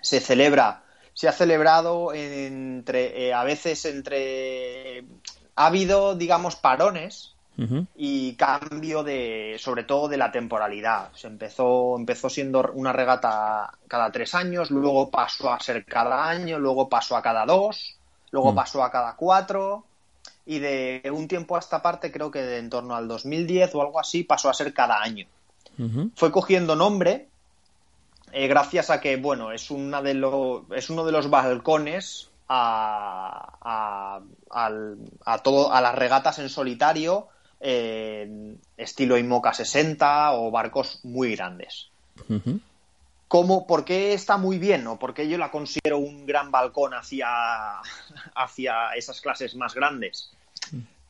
Se 0.01 0.19
celebra, 0.19 0.83
se 1.13 1.27
ha 1.27 1.31
celebrado 1.31 2.13
entre, 2.13 3.27
eh, 3.27 3.33
a 3.33 3.43
veces 3.43 3.85
entre, 3.85 5.03
ha 5.55 5.67
habido, 5.67 6.15
digamos, 6.15 6.55
parones 6.55 7.30
y 7.95 8.33
cambio 8.35 9.03
de, 9.03 9.57
sobre 9.59 9.83
todo 9.83 10.07
de 10.07 10.17
la 10.17 10.31
temporalidad. 10.31 11.11
Se 11.13 11.27
empezó, 11.27 11.95
empezó 11.97 12.29
siendo 12.29 12.71
una 12.73 12.91
regata 12.91 13.77
cada 13.87 14.11
tres 14.11 14.33
años, 14.33 14.71
luego 14.71 15.11
pasó 15.11 15.51
a 15.53 15.59
ser 15.59 15.85
cada 15.85 16.27
año, 16.27 16.57
luego 16.57 16.89
pasó 16.89 17.15
a 17.15 17.21
cada 17.21 17.45
dos, 17.45 17.97
luego 18.31 18.51
Mm. 18.53 18.55
pasó 18.55 18.83
a 18.83 18.91
cada 18.91 19.15
cuatro 19.15 19.83
y 20.45 20.57
de 20.59 21.11
un 21.13 21.27
tiempo 21.27 21.55
a 21.55 21.59
esta 21.59 21.81
parte, 21.83 22.11
creo 22.11 22.31
que 22.31 22.41
de 22.41 22.57
en 22.57 22.69
torno 22.69 22.95
al 22.95 23.07
2010 23.07 23.75
o 23.75 23.81
algo 23.81 23.99
así, 23.99 24.23
pasó 24.23 24.49
a 24.49 24.53
ser 24.55 24.73
cada 24.73 24.99
año. 25.01 25.27
Fue 26.15 26.31
cogiendo 26.31 26.75
nombre 26.75 27.27
eh, 28.33 28.47
gracias 28.47 28.89
a 28.89 29.01
que, 29.01 29.17
bueno, 29.17 29.51
es, 29.51 29.69
una 29.71 30.01
de 30.01 30.13
lo- 30.13 30.65
es 30.73 30.89
uno 30.89 31.03
de 31.03 31.11
los 31.11 31.29
balcones 31.29 32.29
a, 32.47 34.19
a, 34.49 34.71
a 35.25 35.37
todo, 35.39 35.71
a 35.73 35.81
las 35.81 35.95
regatas 35.95 36.39
en 36.39 36.49
solitario, 36.49 37.27
eh, 37.61 38.55
estilo 38.77 39.17
IMOCA 39.17 39.53
60 39.53 40.33
o 40.33 40.51
barcos 40.51 40.99
muy 41.03 41.35
grandes. 41.35 41.89
¿Cómo, 43.27 43.65
¿Por 43.65 43.85
qué 43.85 44.13
está 44.13 44.37
muy 44.37 44.57
bien 44.57 44.85
o 44.87 44.99
por 44.99 45.13
qué 45.13 45.27
yo 45.29 45.37
la 45.37 45.51
considero 45.51 45.97
un 45.99 46.25
gran 46.25 46.51
balcón 46.51 46.93
hacia, 46.93 47.27
hacia 48.35 48.89
esas 48.95 49.21
clases 49.21 49.55
más 49.55 49.73
grandes? 49.73 50.31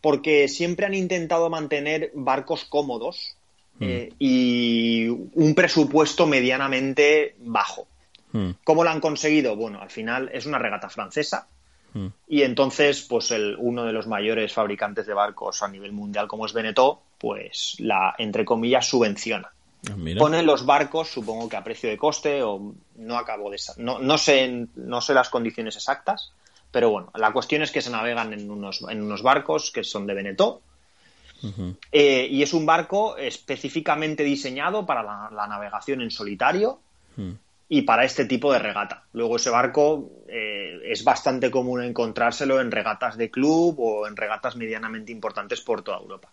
Porque 0.02 0.48
siempre 0.48 0.86
han 0.86 0.94
intentado 0.94 1.50
mantener 1.50 2.12
barcos 2.14 2.66
cómodos 2.66 3.36
eh, 3.80 4.14
y 4.20 5.08
un 5.08 5.56
presupuesto 5.56 6.28
medianamente 6.28 7.36
bajo. 7.40 7.88
Mm, 8.32 8.52
¿Cómo 8.64 8.84
lo 8.84 8.90
han 8.90 9.00
conseguido? 9.00 9.56
Bueno, 9.56 9.82
al 9.82 9.90
final 9.90 10.30
es 10.34 10.46
una 10.46 10.60
regata 10.60 10.90
francesa 10.90 11.48
mm, 11.94 12.08
y 12.28 12.44
entonces, 12.44 13.02
pues 13.02 13.32
el, 13.32 13.56
uno 13.58 13.86
de 13.86 13.94
los 13.94 14.08
mayores 14.08 14.54
fabricantes 14.54 15.06
de 15.06 15.14
barcos 15.14 15.64
a 15.64 15.68
nivel 15.68 15.92
mundial 15.92 16.28
como 16.28 16.46
es 16.46 16.54
Beneteau, 16.54 17.00
pues 17.18 17.76
la, 17.80 18.16
entre 18.18 18.46
comillas, 18.46 18.88
subvenciona. 18.88 19.52
Ah, 19.90 19.96
mira. 19.98 20.20
pone 20.20 20.44
los 20.44 20.66
barcos, 20.66 21.10
supongo 21.10 21.50
que 21.50 21.58
a 21.58 21.64
precio 21.64 21.90
de 21.90 21.98
coste, 21.98 22.44
o 22.44 22.74
no 22.98 23.18
acabo 23.18 23.50
de 23.50 23.58
no, 23.78 23.98
no 23.98 24.18
sé 24.18 24.68
no 24.76 25.02
sé 25.02 25.14
las 25.16 25.30
condiciones 25.30 25.76
exactas, 25.76 26.32
pero 26.72 26.92
bueno, 26.92 27.12
la 27.16 27.34
cuestión 27.34 27.64
es 27.64 27.72
que 27.72 27.82
se 27.82 27.90
navegan 27.90 28.32
en 28.34 28.50
unos, 28.50 28.86
en 28.88 29.02
unos 29.02 29.24
barcos 29.24 29.72
que 29.72 29.84
son 29.84 30.06
de 30.06 30.14
Beneteau, 30.14 30.62
eh, 31.92 32.28
y 32.30 32.44
es 32.44 32.54
un 32.54 32.66
barco 32.66 33.18
específicamente 33.18 34.24
diseñado 34.24 34.86
para 34.86 35.02
la, 35.02 35.30
la 35.34 35.48
navegación 35.48 36.02
en 36.02 36.12
solitario. 36.12 36.80
Mm. 37.18 37.32
Y 37.74 37.84
para 37.84 38.04
este 38.04 38.26
tipo 38.26 38.52
de 38.52 38.60
regata. 38.60 39.06
Luego 39.14 39.38
ese 39.38 39.50
barco 39.50 40.12
eh, 40.28 40.78
es 40.88 41.06
bastante 41.06 41.50
común 41.50 41.82
encontrárselo 41.82 42.60
en 42.60 42.70
regatas 42.70 43.16
de 43.16 43.32
club 43.32 43.76
o 43.80 44.08
en 44.10 44.18
regatas 44.18 44.58
medianamente 44.58 45.14
importantes 45.14 45.62
por 45.62 45.82
toda 45.82 46.00
Europa. 46.00 46.28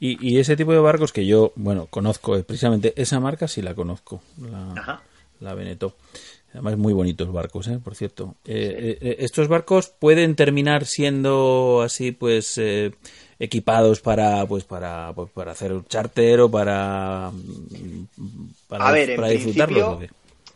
Y, 0.00 0.16
y 0.26 0.38
ese 0.38 0.56
tipo 0.56 0.72
de 0.72 0.78
barcos 0.78 1.12
que 1.12 1.26
yo, 1.26 1.52
bueno, 1.56 1.88
conozco, 1.90 2.36
eh, 2.38 2.42
precisamente 2.42 2.94
esa 2.96 3.20
marca 3.20 3.48
sí 3.48 3.60
la 3.60 3.74
conozco, 3.74 4.22
la, 4.40 4.80
Ajá. 4.80 5.02
la 5.40 5.52
Veneto. 5.52 5.94
Además, 6.54 6.78
muy 6.78 6.94
bonitos 6.94 7.30
barcos, 7.30 7.68
¿eh? 7.68 7.78
por 7.84 7.94
cierto. 7.94 8.36
Eh, 8.46 8.96
eh, 9.02 9.16
estos 9.18 9.46
barcos 9.46 9.88
pueden 9.90 10.36
terminar 10.36 10.86
siendo 10.86 11.82
así, 11.84 12.12
pues, 12.12 12.58
equipados 13.38 14.00
para, 14.00 14.46
pues, 14.46 14.64
para, 14.64 15.12
pues, 15.14 15.30
para 15.32 15.52
hacer 15.52 15.74
un 15.74 15.84
charter 15.84 16.40
o 16.40 16.50
para, 16.50 17.30
mm, 17.30 18.46
para, 18.68 18.88
A 18.88 18.92
ver, 18.92 19.10
en 19.10 19.16
para 19.16 19.28
disfrutarlos. 19.28 19.76
principio- 19.84 19.96
¿o 19.96 19.98
qué? 19.98 20.08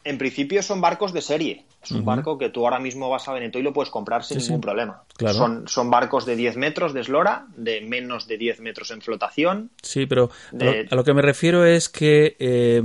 En 0.04 0.18
principio 0.18 0.62
son 0.62 0.80
barcos 0.80 1.12
de 1.12 1.20
serie. 1.22 1.64
Es 1.82 1.90
un 1.90 2.04
barco 2.04 2.38
que 2.38 2.48
tú 2.48 2.64
ahora 2.64 2.78
mismo 2.78 3.10
vas 3.10 3.26
a 3.28 3.32
Veneto 3.32 3.58
y 3.58 3.62
lo 3.62 3.72
puedes 3.72 3.90
comprar 3.90 4.22
sin 4.24 4.36
Sí, 4.38 4.44
sí. 4.44 4.48
ningún 4.50 4.60
problema. 4.60 5.02
Claro. 5.16 5.34
Son, 5.34 5.66
son 5.66 5.90
barcos 5.90 6.24
de 6.26 6.36
10 6.36 6.56
metros 6.56 6.92
de 6.94 7.00
eslora, 7.00 7.46
de 7.56 7.80
menos 7.80 8.28
de 8.28 8.38
10 8.38 8.60
metros 8.60 8.92
en 8.92 9.00
flotación. 9.00 9.70
Sí, 9.82 10.06
pero 10.06 10.30
a 10.60 10.64
lo, 10.64 10.70
a 10.90 10.94
lo 10.94 11.02
que 11.04 11.12
me 11.12 11.22
refiero 11.22 11.64
es 11.64 11.88
que 11.88 12.36
eh, 12.38 12.80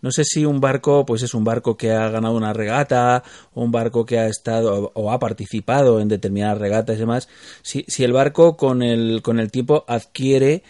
no 0.00 0.10
sé 0.10 0.24
si 0.24 0.46
un 0.46 0.58
barco, 0.60 1.04
pues 1.04 1.22
es 1.22 1.34
un 1.34 1.44
barco 1.44 1.76
que 1.76 1.92
ha 1.92 2.08
ganado 2.08 2.34
una 2.34 2.54
regata, 2.54 3.22
un 3.52 3.70
barco 3.72 4.06
que 4.06 4.18
ha 4.18 4.26
estado 4.26 4.90
o 4.94 5.12
ha 5.12 5.18
participado 5.18 6.00
en 6.00 6.08
determinadas 6.08 6.58
regatas 6.58 6.96
y 6.96 7.00
demás. 7.00 7.28
Si, 7.60 7.84
si 7.88 8.04
el 8.04 8.14
barco 8.14 8.56
con 8.56 8.82
el, 8.82 9.20
con 9.22 9.38
el 9.38 9.50
tiempo 9.50 9.84
adquiere, 9.86 10.62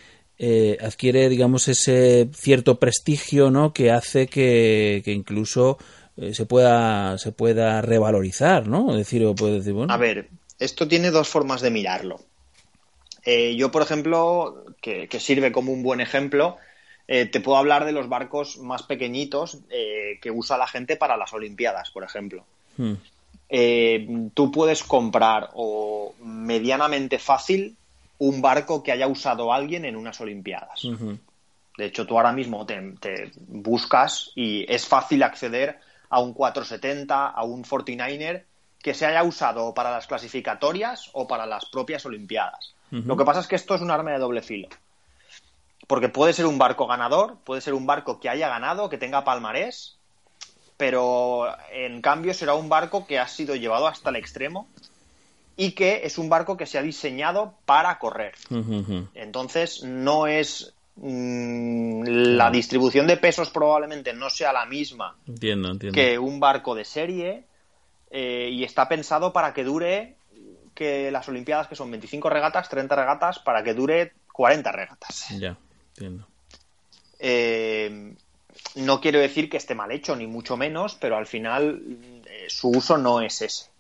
eh, 0.43 0.79
adquiere, 0.81 1.29
digamos, 1.29 1.69
ese 1.69 2.31
cierto 2.33 2.79
prestigio, 2.79 3.51
¿no? 3.51 3.75
Que 3.75 3.91
hace 3.91 4.27
que, 4.27 5.03
que 5.05 5.12
incluso 5.12 5.77
eh, 6.17 6.33
se 6.33 6.47
pueda, 6.47 7.19
se 7.19 7.31
pueda 7.31 7.83
revalorizar, 7.83 8.67
¿no? 8.67 8.93
Es 8.93 8.97
decir, 8.97 9.23
o 9.27 9.35
puede 9.35 9.57
decir, 9.57 9.75
bueno, 9.75 9.93
A 9.93 9.99
ver, 9.99 10.31
esto 10.59 10.89
tiene 10.89 11.11
dos 11.11 11.29
formas 11.29 11.61
de 11.61 11.71
mirarlo. 11.71 12.21
Eh, 13.27 13.55
yo, 13.55 13.71
por 13.71 13.83
ejemplo, 13.83 14.65
que, 14.81 15.09
que 15.09 15.21
sirve 15.21 15.53
como 15.53 15.73
un 15.73 15.83
buen 15.83 16.01
ejemplo, 16.01 16.57
te 17.07 17.41
puedo 17.41 17.59
hablar 17.59 17.87
de 17.87 17.93
los 17.93 18.09
barcos 18.09 18.59
más 18.59 18.85
pequeñitos 18.85 19.59
que 19.69 20.31
usa 20.31 20.57
la 20.57 20.69
gente 20.69 20.97
para 20.97 21.17
las 21.17 21.33
Olimpiadas, 21.33 21.91
por 21.91 22.05
ejemplo. 22.05 22.45
mm, 22.77 22.95
eh, 23.53 24.07
tú 24.33 24.53
puedes 24.53 24.85
comprar 24.85 25.51
o 25.55 26.15
medianamente 26.23 27.19
fácil 27.19 27.77
un 28.21 28.43
barco 28.43 28.83
que 28.83 28.93
haya 28.93 29.09
usado 29.09 29.53
alguien 29.53 29.85
en 29.85 29.97
unas 29.97 30.21
Olimpiadas. 30.21 30.83
De 31.77 31.87
hecho, 31.87 32.07
tú 32.07 32.17
ahora 32.17 32.33
mismo 32.33 32.67
te, 32.67 32.79
te 33.01 33.33
buscas 33.49 34.31
y 34.35 34.71
es 34.73 34.87
fácil 34.87 35.23
acceder 35.23 35.81
a 36.11 36.21
un 36.21 36.35
470, 36.35 37.29
a 37.29 37.43
un 37.45 37.65
49er 37.65 38.45
que 38.83 38.93
se 38.93 39.07
haya 39.07 39.23
usado 39.23 39.73
para 39.73 39.91
las 39.91 40.07
clasificatorias 40.07 41.09
o 41.15 41.27
para 41.27 41.47
las 41.47 41.65
propias 41.67 42.05
Olimpiadas. 42.05 42.75
Lo 42.91 43.17
que 43.17 43.25
pasa 43.25 43.41
es 43.41 43.47
que 43.47 43.57
esto 43.57 43.75
es 43.75 43.81
un 43.81 43.91
arma 43.91 44.11
de 44.11 44.19
doble 44.19 44.43
filo. 44.43 44.69
Porque 45.87 46.09
puede 46.09 46.33
ser 46.33 46.47
un 46.47 46.59
barco 46.59 46.87
ganador, 46.87 47.39
puede 47.45 47.61
ser 47.63 47.73
un 47.73 47.87
barco 47.87 48.21
que 48.21 48.29
haya 48.29 48.49
ganado, 48.49 48.91
que 48.91 48.99
tenga 48.99 49.25
palmarés, 49.25 49.97
pero 50.77 51.47
en 51.73 52.03
cambio 52.03 52.35
será 52.35 52.55
un 52.55 52.69
barco 52.69 53.07
que 53.07 53.19
ha 53.19 53.29
sido 53.29 53.55
llevado 53.55 53.87
hasta 53.87 54.11
el 54.11 54.17
extremo 54.17 54.69
y 55.61 55.73
que 55.73 56.01
es 56.05 56.16
un 56.16 56.31
barco 56.31 56.57
que 56.57 56.65
se 56.65 56.78
ha 56.78 56.82
diseñado 56.82 57.53
para 57.66 57.99
correr. 57.99 58.32
Entonces, 59.15 59.82
no 59.85 60.27
es. 60.27 60.73
mm, 60.97 62.03
la 62.39 62.51
distribución 62.51 63.07
de 63.07 63.19
pesos 63.19 63.51
probablemente 63.51 64.15
no 64.15 64.31
sea 64.31 64.55
la 64.55 64.65
misma 64.65 65.16
Entiendo, 65.28 65.70
entiendo. 65.70 65.95
que 65.95 66.19
un 66.19 66.41
barco 66.41 66.74
de 66.74 66.87
serie 66.87 67.45
eh, 68.11 68.49
y 68.51 68.65
está 68.65 68.89
pensado 68.89 69.35
para 69.35 69.53
que 69.53 69.62
dure 69.62 70.15
que 70.74 71.11
las 71.11 71.28
Olimpiadas, 71.28 71.69
que 71.69 71.77
son 71.77 71.91
25 71.91 72.31
regatas, 72.31 72.70
30 72.70 72.97
regatas, 72.97 73.39
para 73.39 73.62
que 73.62 73.74
dure 73.74 74.15
40 74.32 74.73
regatas. 74.73 75.27
Ya, 75.39 75.59
entiendo. 75.91 76.27
Eh, 77.19 78.15
no 78.77 79.01
quiero 79.03 79.19
decir 79.19 79.51
que 79.51 79.59
esté 79.59 79.74
mal 79.74 79.91
hecho, 79.93 80.16
ni 80.16 80.27
mucho 80.27 80.57
menos, 80.57 80.95
pero 80.95 81.19
al 81.19 81.27
final 81.27 81.82
eh, 82.24 82.47
su 82.49 82.70
uso 82.70 82.97
no 82.97 83.20
es 83.20 83.43
ese. 83.43 83.70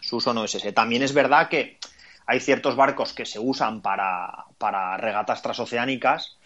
Su 0.00 0.16
uso 0.16 0.32
no 0.32 0.44
es 0.44 0.54
ese. 0.54 0.72
También 0.72 1.02
es 1.02 1.12
verdad 1.12 1.48
que 1.48 1.78
hay 2.26 2.40
ciertos 2.40 2.76
barcos 2.76 3.12
que 3.12 3.26
se 3.26 3.38
usan 3.38 3.80
para, 3.80 4.46
para 4.58 4.96
regatas 4.96 5.42
transoceánicas 5.42 6.36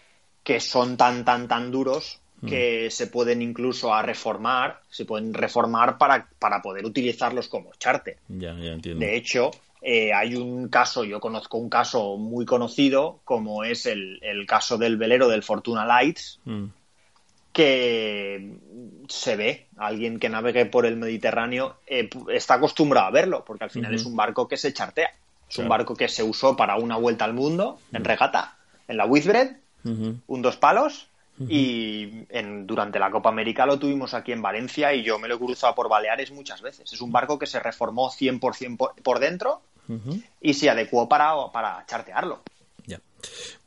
que 0.43 0.59
son 0.59 0.97
tan, 0.97 1.23
tan, 1.25 1.47
tan 1.47 1.71
duros 1.71 2.19
que 2.47 2.89
se 2.89 3.07
pueden 3.07 3.41
incluso 3.41 3.93
a 3.93 4.01
reformar, 4.01 4.81
se 4.89 5.03
pueden 5.03 5.33
reformar 5.33 5.97
para, 5.97 6.29
para 6.39 6.61
poder 6.61 6.85
utilizarlos 6.85 7.49
como 7.49 7.71
charter. 7.77 8.17
Ya, 8.29 8.53
ya 8.53 8.71
entiendo. 8.71 9.05
De 9.05 9.17
hecho, 9.17 9.51
eh, 9.81 10.13
hay 10.13 10.35
un 10.35 10.69
caso, 10.69 11.03
yo 11.03 11.19
conozco 11.19 11.57
un 11.57 11.69
caso 11.69 12.15
muy 12.15 12.45
conocido, 12.45 13.19
como 13.25 13.65
es 13.65 13.85
el, 13.85 14.19
el 14.21 14.45
caso 14.45 14.77
del 14.77 14.95
velero 14.95 15.27
del 15.27 15.43
Fortuna 15.43 15.85
Lights, 15.85 16.39
Mm, 16.45 16.65
que 17.59 18.57
se 19.09 19.35
ve, 19.35 19.67
alguien 19.75 20.17
que 20.17 20.29
navegue 20.29 20.65
por 20.65 20.85
el 20.85 20.95
Mediterráneo 20.95 21.75
eh, 21.87 22.09
está 22.31 22.53
acostumbrado 22.53 23.07
a 23.07 23.11
verlo, 23.11 23.43
porque 23.43 23.65
al 23.65 23.69
final 23.69 23.93
es 23.93 24.05
un 24.05 24.15
barco 24.15 24.47
que 24.47 24.55
se 24.55 24.71
chartea. 24.71 25.11
Es 25.49 25.57
un 25.57 25.67
barco 25.67 25.93
que 25.93 26.07
se 26.07 26.23
usó 26.23 26.55
para 26.55 26.77
una 26.77 26.95
vuelta 26.95 27.25
al 27.25 27.33
mundo 27.33 27.77
en 27.91 28.05
regata, 28.05 28.55
en 28.87 28.95
la 28.95 29.05
Whitbread, 29.05 29.57
un 29.83 30.41
dos 30.41 30.55
palos. 30.55 31.07
Y 31.49 32.25
en, 32.29 32.65
durante 32.65 32.97
la 32.97 33.11
Copa 33.11 33.27
América 33.27 33.65
lo 33.65 33.77
tuvimos 33.77 34.13
aquí 34.13 34.31
en 34.31 34.41
Valencia 34.41 34.93
y 34.93 35.03
yo 35.03 35.19
me 35.19 35.27
lo 35.27 35.35
he 35.35 35.39
cruzado 35.39 35.75
por 35.75 35.89
Baleares 35.89 36.31
muchas 36.31 36.61
veces. 36.61 36.93
Es 36.93 37.01
un 37.01 37.11
barco 37.11 37.37
que 37.37 37.45
se 37.45 37.59
reformó 37.59 38.09
100% 38.09 38.77
por, 38.77 38.95
por 39.03 39.19
dentro 39.19 39.61
y 40.39 40.53
se 40.53 40.69
adecuó 40.69 41.09
para, 41.09 41.33
para 41.51 41.85
chartearlo. 41.87 42.41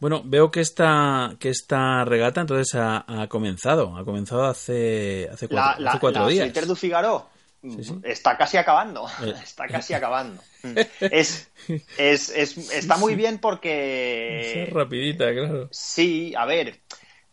Bueno, 0.00 0.22
veo 0.24 0.50
que 0.50 0.60
esta, 0.60 1.36
que 1.38 1.48
esta 1.50 2.04
regata 2.04 2.40
entonces 2.40 2.74
ha, 2.74 3.04
ha 3.06 3.28
comenzado. 3.28 3.96
Ha 3.96 4.04
comenzado 4.04 4.44
hace, 4.44 5.28
hace 5.32 5.46
La, 5.50 5.62
cuatro, 5.62 5.82
la, 5.84 5.90
hace 5.90 6.00
cuatro 6.00 6.22
la 6.22 6.28
días. 6.28 6.40
Solitaire 6.42 6.66
du 6.66 6.74
Figaro 6.76 7.28
sí. 7.62 8.00
está 8.04 8.36
casi 8.36 8.56
acabando. 8.56 9.06
Eh. 9.24 9.32
Está 9.42 9.66
casi 9.68 9.94
acabando. 9.94 10.42
Es, 11.00 11.50
es, 11.98 12.30
es- 12.30 12.56
está 12.72 12.96
muy 12.96 13.14
bien 13.16 13.38
porque... 13.38 14.62
Es 14.64 14.72
rapidita, 14.72 15.32
claro. 15.32 15.68
Sí, 15.72 16.32
a 16.36 16.44
ver, 16.46 16.80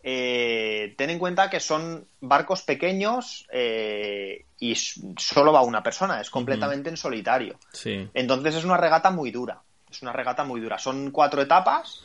eh, 0.02 0.96
ten 0.98 1.10
en 1.12 1.20
cuenta 1.20 1.50
que 1.50 1.60
son 1.60 2.08
barcos 2.22 2.64
pequeños 2.64 3.46
eh, 3.52 4.46
y 4.60 4.74
solo 4.76 5.52
va 5.54 5.62
una 5.62 5.84
persona, 5.84 6.20
es 6.22 6.30
completamente 6.30 6.90
en 6.90 6.98
solitario. 6.98 7.60
Sí. 7.74 8.08
Entonces 8.14 8.56
es 8.56 8.64
una 8.64 8.78
regata 8.78 9.12
muy 9.12 9.30
dura. 9.32 9.62
Es 9.92 10.02
una 10.02 10.14
regata 10.14 10.44
muy 10.44 10.62
dura. 10.62 10.78
Son 10.78 11.12
cuatro 11.12 11.42
etapas, 11.42 12.02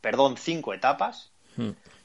perdón, 0.00 0.36
cinco 0.36 0.74
etapas, 0.74 1.30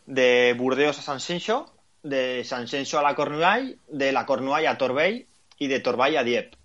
de 0.05 0.55
Burdeos 0.57 0.99
a 0.99 1.01
Sanxenxo, 1.01 1.71
de 2.03 2.43
Sanxenxo 2.43 2.99
a 2.99 3.03
la 3.03 3.15
Cornouaille, 3.15 3.77
de 3.87 4.11
la 4.11 4.25
Cornouaille 4.25 4.67
a 4.67 4.77
Torbay 4.77 5.25
y 5.57 5.67
de 5.67 5.79
Torbay 5.79 6.15
a 6.17 6.23
Dieppe. 6.23 6.57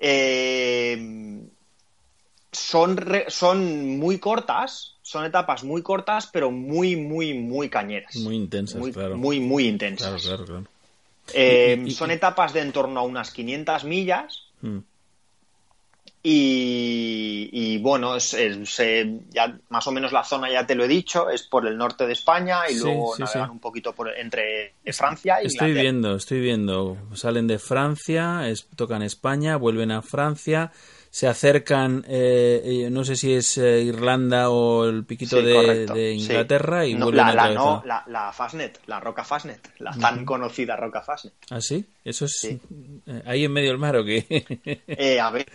Eh, 0.00 1.42
son, 2.52 2.96
re- 2.96 3.26
son 3.28 3.98
muy 3.98 4.18
cortas, 4.18 4.94
son 5.02 5.24
etapas 5.24 5.64
muy 5.64 5.82
cortas, 5.82 6.28
pero 6.32 6.50
muy, 6.50 6.96
muy, 6.96 7.34
muy 7.34 7.68
cañeras. 7.68 8.16
Muy 8.16 8.36
intensas, 8.36 8.78
muy, 8.80 8.92
claro. 8.92 9.16
Muy, 9.16 9.40
muy 9.40 9.66
intensas. 9.66 10.22
Claro, 10.22 10.44
claro, 10.44 10.44
claro. 10.46 10.66
Eh, 11.34 11.76
Y- 11.84 11.88
y- 11.88 11.90
son 11.92 12.10
etapas 12.12 12.52
de 12.52 12.60
en 12.60 12.72
torno 12.72 13.00
a 13.00 13.02
unas 13.02 13.30
500 13.32 13.84
millas 13.84 14.42
Mm. 14.62 14.78
Y, 16.28 17.48
y 17.52 17.78
bueno, 17.78 18.16
es, 18.16 18.34
es, 18.34 18.80
eh, 18.80 19.20
ya 19.30 19.56
más 19.68 19.86
o 19.86 19.92
menos 19.92 20.10
la 20.12 20.24
zona 20.24 20.50
ya 20.50 20.66
te 20.66 20.74
lo 20.74 20.84
he 20.84 20.88
dicho, 20.88 21.30
es 21.30 21.42
por 21.44 21.66
el 21.66 21.76
norte 21.76 22.06
de 22.06 22.12
España 22.14 22.68
y 22.68 22.74
Sí, 22.74 22.80
luego 22.80 23.14
sí, 23.14 23.22
navegan 23.22 23.44
sí. 23.48 23.52
un 23.52 23.60
poquito 23.60 23.92
por, 23.94 24.08
entre 24.16 24.74
Francia 24.92 25.40
y 25.42 25.46
Estoy 25.46 25.68
Inglaterra. 25.68 25.82
viendo, 25.82 26.16
estoy 26.16 26.40
viendo. 26.40 26.96
Salen 27.14 27.46
de 27.46 27.58
Francia, 27.58 28.48
es- 28.48 28.66
tocan 28.74 29.02
España, 29.02 29.56
vuelven 29.56 29.92
a 29.92 30.02
Francia, 30.02 30.72
se 31.10 31.28
acercan, 31.28 32.04
eh, 32.08 32.60
eh, 32.64 32.90
no 32.90 33.04
sé 33.04 33.16
si 33.16 33.32
es 33.32 33.56
eh, 33.58 33.82
Irlanda 33.82 34.50
o 34.50 34.84
el 34.84 35.04
piquito 35.04 35.38
Sí, 35.40 35.46
de, 35.46 35.86
sí. 36.18 36.22
Inglaterra 36.24 36.84
y 36.86 36.94
No, 36.94 37.04
vuelven 37.06 37.26
la, 37.26 37.30
otra 37.32 37.48
la, 37.48 37.54
no, 37.54 37.70
a- 37.78 37.86
la, 37.86 38.04
la 38.08 38.32
Fastnet, 38.32 38.80
la 38.86 39.00
Roca 39.00 39.24
Fastnet, 39.24 39.60
la 39.78 39.92
tan 39.92 40.24
conocida 40.24 40.76
Roca 40.76 41.00
Fastnet. 41.02 41.34
¿Ah, 41.50 41.60
sí? 41.60 41.84
¿Eso 42.04 42.24
es 42.26 42.32
Sí. 42.40 42.60
eh, 43.06 43.22
ahí 43.26 43.44
en 43.44 43.52
medio 43.52 43.70
del 43.70 43.78
mar 43.78 43.96
o 43.96 44.04
qué? 44.04 44.26
Eh, 44.88 45.18
a 45.20 45.30
ver, 45.30 45.46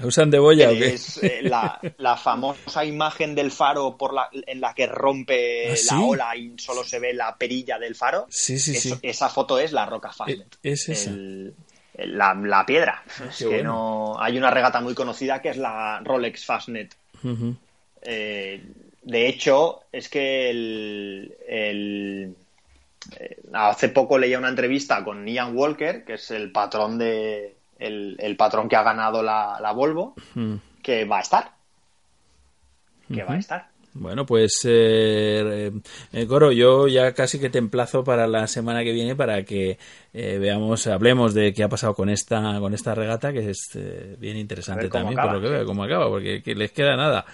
¿La 0.00 0.06
usan 0.06 0.30
de 0.30 0.38
boya 0.38 0.70
o 0.70 0.72
qué? 0.72 0.94
es 0.94 1.22
eh, 1.22 1.40
la, 1.42 1.78
la 1.98 2.16
famosa 2.16 2.84
imagen 2.84 3.34
del 3.34 3.50
faro 3.50 3.96
por 3.98 4.14
la, 4.14 4.28
en 4.32 4.60
la 4.60 4.72
que 4.74 4.86
rompe 4.86 5.72
¿Ah, 5.72 5.76
sí? 5.76 5.88
la 5.94 6.00
ola 6.00 6.36
y 6.36 6.54
solo 6.58 6.82
se 6.84 6.98
ve 6.98 7.12
la 7.12 7.36
perilla 7.36 7.78
del 7.78 7.94
faro. 7.94 8.26
Sí, 8.30 8.58
sí, 8.58 8.74
sí. 8.74 8.94
Esa 9.02 9.28
foto 9.28 9.58
es 9.58 9.72
la 9.72 9.84
Roca 9.86 10.10
Fastnet. 10.12 10.54
Eh, 10.62 10.72
es 10.72 10.88
esa. 10.88 11.10
El- 11.10 11.54
la, 11.98 12.32
la 12.34 12.64
piedra. 12.64 13.02
es 13.28 13.36
qué 13.36 13.44
que 13.44 13.54
bueno. 13.56 13.72
no, 14.14 14.22
hay 14.22 14.38
una 14.38 14.50
regata 14.50 14.80
muy 14.80 14.94
conocida 14.94 15.42
que 15.42 15.50
es 15.50 15.58
la 15.58 16.00
Rolex 16.02 16.46
Fastnet. 16.46 16.96
Eh, 18.02 18.62
de 19.02 19.28
hecho, 19.28 19.82
es 19.92 20.08
que 20.08 20.48
el, 20.50 21.34
el- 21.46 22.34
eh, 23.18 23.36
hace 23.52 23.88
poco 23.90 24.18
leía 24.18 24.38
una 24.38 24.48
entrevista 24.48 25.02
con 25.04 25.26
Ian 25.26 25.54
Walker, 25.56 26.04
que 26.04 26.14
es 26.14 26.30
el 26.30 26.52
patrón 26.52 26.96
de 26.98 27.54
el, 27.80 28.16
el 28.20 28.36
patrón 28.36 28.68
que 28.68 28.76
ha 28.76 28.82
ganado 28.82 29.22
la, 29.22 29.58
la 29.60 29.72
Volvo, 29.72 30.14
Mm. 30.34 30.54
que 30.82 31.04
va 31.04 31.18
a 31.18 31.22
estar. 31.22 31.50
Que 33.12 33.24
va 33.24 33.34
a 33.34 33.38
estar. 33.38 33.68
Bueno, 33.92 34.24
pues, 34.24 34.52
eh, 34.68 35.72
eh, 36.12 36.26
Coro, 36.28 36.52
yo 36.52 36.86
ya 36.86 37.12
casi 37.12 37.40
que 37.40 37.50
te 37.50 37.58
emplazo 37.58 38.04
para 38.04 38.28
la 38.28 38.46
semana 38.46 38.84
que 38.84 38.92
viene 38.92 39.16
para 39.16 39.42
que 39.42 39.78
eh, 40.14 40.38
veamos, 40.38 40.86
hablemos 40.86 41.34
de 41.34 41.52
qué 41.52 41.64
ha 41.64 41.68
pasado 41.68 41.94
con 41.94 42.08
esta, 42.08 42.60
con 42.60 42.72
esta 42.72 42.94
regata, 42.94 43.32
que 43.32 43.50
es 43.50 43.68
eh, 43.74 44.14
bien 44.16 44.36
interesante 44.36 44.88
también, 44.88 45.18
acaba, 45.18 45.32
por 45.32 45.42
lo 45.42 45.48
que 45.48 45.54
veo, 45.56 45.66
cómo 45.66 45.82
acaba, 45.82 46.08
porque 46.08 46.40
que 46.40 46.54
les 46.54 46.70
queda 46.70 46.94
nada. 46.96 47.24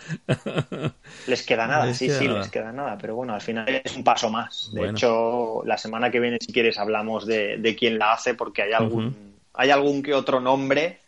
Les 1.27 1.43
queda 1.45 1.67
nada, 1.67 1.85
Les 1.87 1.99
sí, 1.99 2.07
queda 2.07 2.19
sí, 2.19 2.27
nada. 2.29 2.39
les 2.39 2.49
queda 2.51 2.73
nada, 2.73 2.97
pero 2.99 3.15
bueno, 3.17 3.35
al 3.35 3.43
final 3.43 3.69
es 3.85 3.95
un 3.95 4.03
paso 4.03 4.31
más. 4.31 4.71
De 4.73 4.81
Bueno. 4.81 4.97
hecho, 4.97 5.63
la 5.67 5.77
semana 5.77 6.11
que 6.11 6.21
viene, 6.21 6.39
si 6.41 6.55
quieres, 6.55 6.79
hablamos 6.79 7.27
de, 7.27 7.59
de 7.59 7.77
quién 7.77 7.99
la 7.99 8.15
hace, 8.15 8.33
porque 8.33 8.63
hay 8.63 8.73
algún, 8.73 9.36
hay 9.57 9.71
algún 9.71 10.03
que 10.03 10.15
otro 10.15 10.41
nombre 10.41 11.01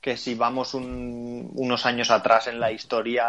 que 0.00 0.16
si 0.16 0.34
vamos 0.34 0.74
un- 0.74 1.50
unos 1.54 1.84
años 1.86 2.10
atrás 2.10 2.46
en 2.46 2.60
la 2.60 2.70
historia 2.72 3.26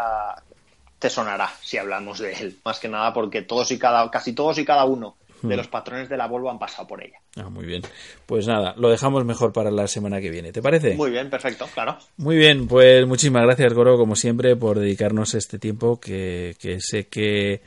te 0.98 1.10
sonará 1.10 1.50
si 1.62 1.78
hablamos 1.78 2.18
de 2.18 2.32
él. 2.34 2.56
Más 2.64 2.78
que 2.78 2.88
nada 2.88 3.12
porque 3.12 3.42
todos 3.42 3.70
y 3.72 3.78
cada, 3.78 4.10
casi 4.10 4.32
todos 4.34 4.58
y 4.58 4.64
cada 4.64 4.84
uno 4.84 5.16
de 5.42 5.56
los 5.56 5.68
patrones 5.68 6.10
de 6.10 6.18
la 6.18 6.26
Volvo 6.26 6.50
han 6.50 6.58
pasado 6.58 6.86
por 6.86 7.02
ella. 7.02 7.16
Ah, 7.36 7.48
muy 7.48 7.64
bien. 7.64 7.80
Pues 8.26 8.46
nada, 8.46 8.74
lo 8.76 8.90
dejamos 8.90 9.24
mejor 9.24 9.54
para 9.54 9.70
la 9.70 9.88
semana 9.88 10.20
que 10.20 10.28
viene. 10.30 10.52
¿Te 10.52 10.60
parece? 10.60 10.94
Muy 10.96 11.10
bien, 11.10 11.30
perfecto, 11.30 11.66
claro. 11.72 11.96
Muy 12.18 12.36
bien, 12.36 12.68
pues 12.68 13.06
muchísimas 13.06 13.44
gracias, 13.44 13.72
Goro, 13.72 13.96
como 13.96 14.16
siempre, 14.16 14.54
por 14.56 14.78
dedicarnos 14.78 15.32
este 15.34 15.58
tiempo 15.58 15.98
que, 15.98 16.56
que 16.60 16.78
sé 16.82 17.06
que, 17.08 17.62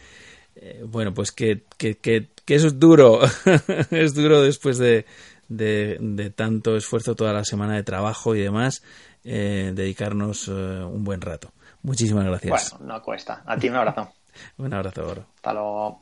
eh, 0.56 0.84
bueno, 0.86 1.16
pues 1.16 1.32
que, 1.32 1.64
que, 1.78 1.96
que, 1.98 2.28
que 2.46 2.54
es 2.56 2.80
duro, 2.80 3.22
es 3.90 4.14
duro 4.14 4.44
después 4.44 4.78
de, 4.78 5.08
de, 5.56 5.98
de 6.00 6.30
tanto 6.30 6.76
esfuerzo 6.76 7.16
toda 7.16 7.34
la 7.34 7.44
semana 7.44 7.76
de 7.76 7.84
trabajo 7.84 8.36
y 8.36 8.42
demás, 8.42 8.84
eh, 9.24 9.72
dedicarnos 9.74 10.48
eh, 10.48 10.52
un 10.52 11.04
buen 11.04 11.22
rato. 11.22 11.52
Muchísimas 11.82 12.26
gracias. 12.26 12.72
Bueno, 12.72 12.94
no 12.94 13.02
cuesta. 13.02 13.44
A 13.46 13.58
ti 13.58 13.70
un 13.70 13.76
abrazo. 13.76 14.12
Un 14.58 14.74
abrazo, 14.74 15.06
Goro. 15.06 15.26
Hasta 15.36 15.54
luego. 15.54 16.02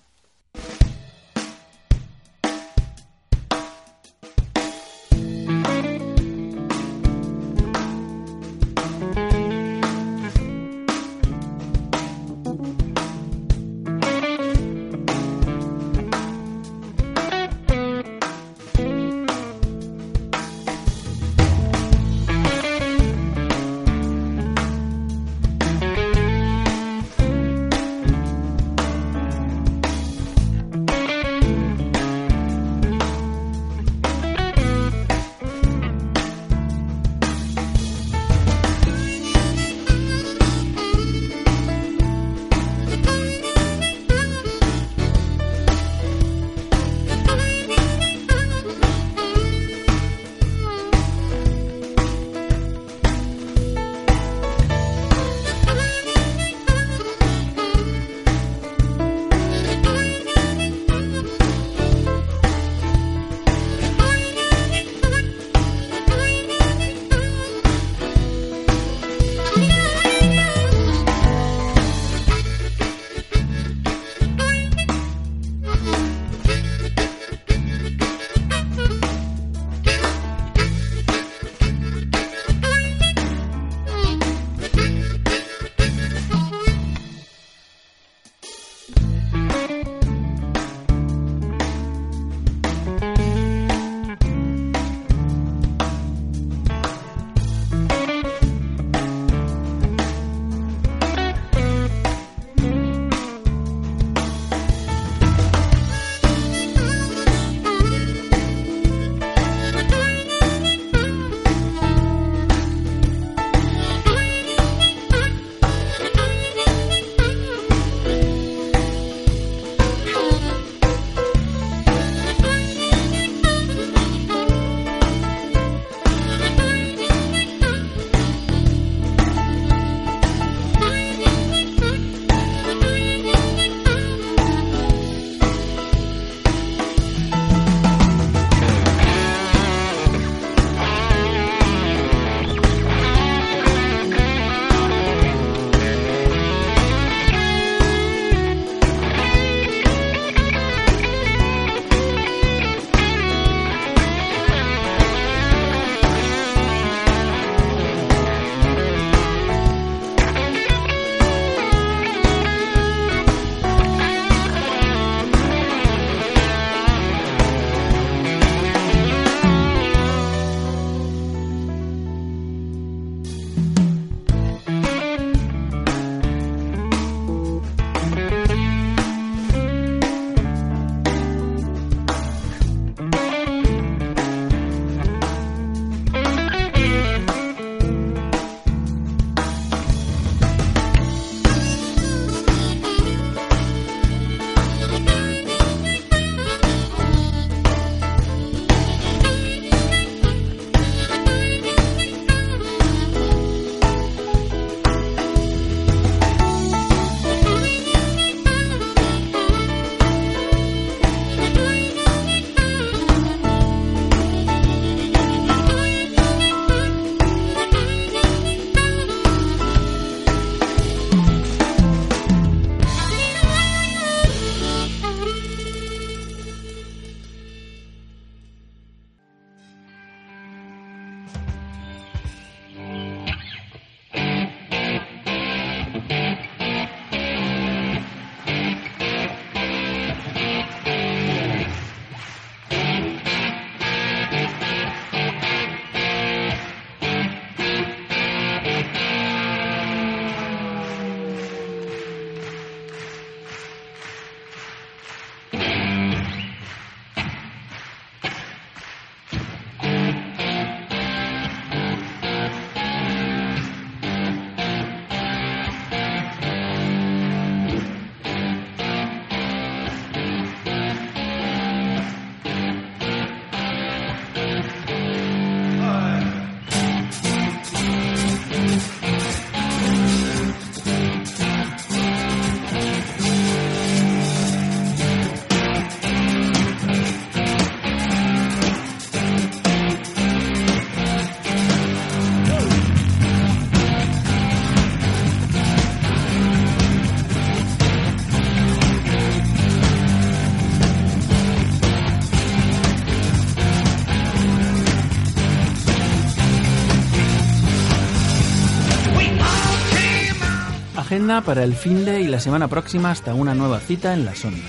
Agenda 311.31 311.45
para 311.45 311.63
el 311.63 311.75
fin 311.75 312.03
de 312.03 312.19
y 312.21 312.27
la 312.27 312.41
semana 312.41 312.67
próxima 312.67 313.11
hasta 313.11 313.33
una 313.33 313.55
nueva 313.55 313.79
cita 313.79 314.13
en 314.13 314.25
la 314.25 314.35
Sony. 314.35 314.59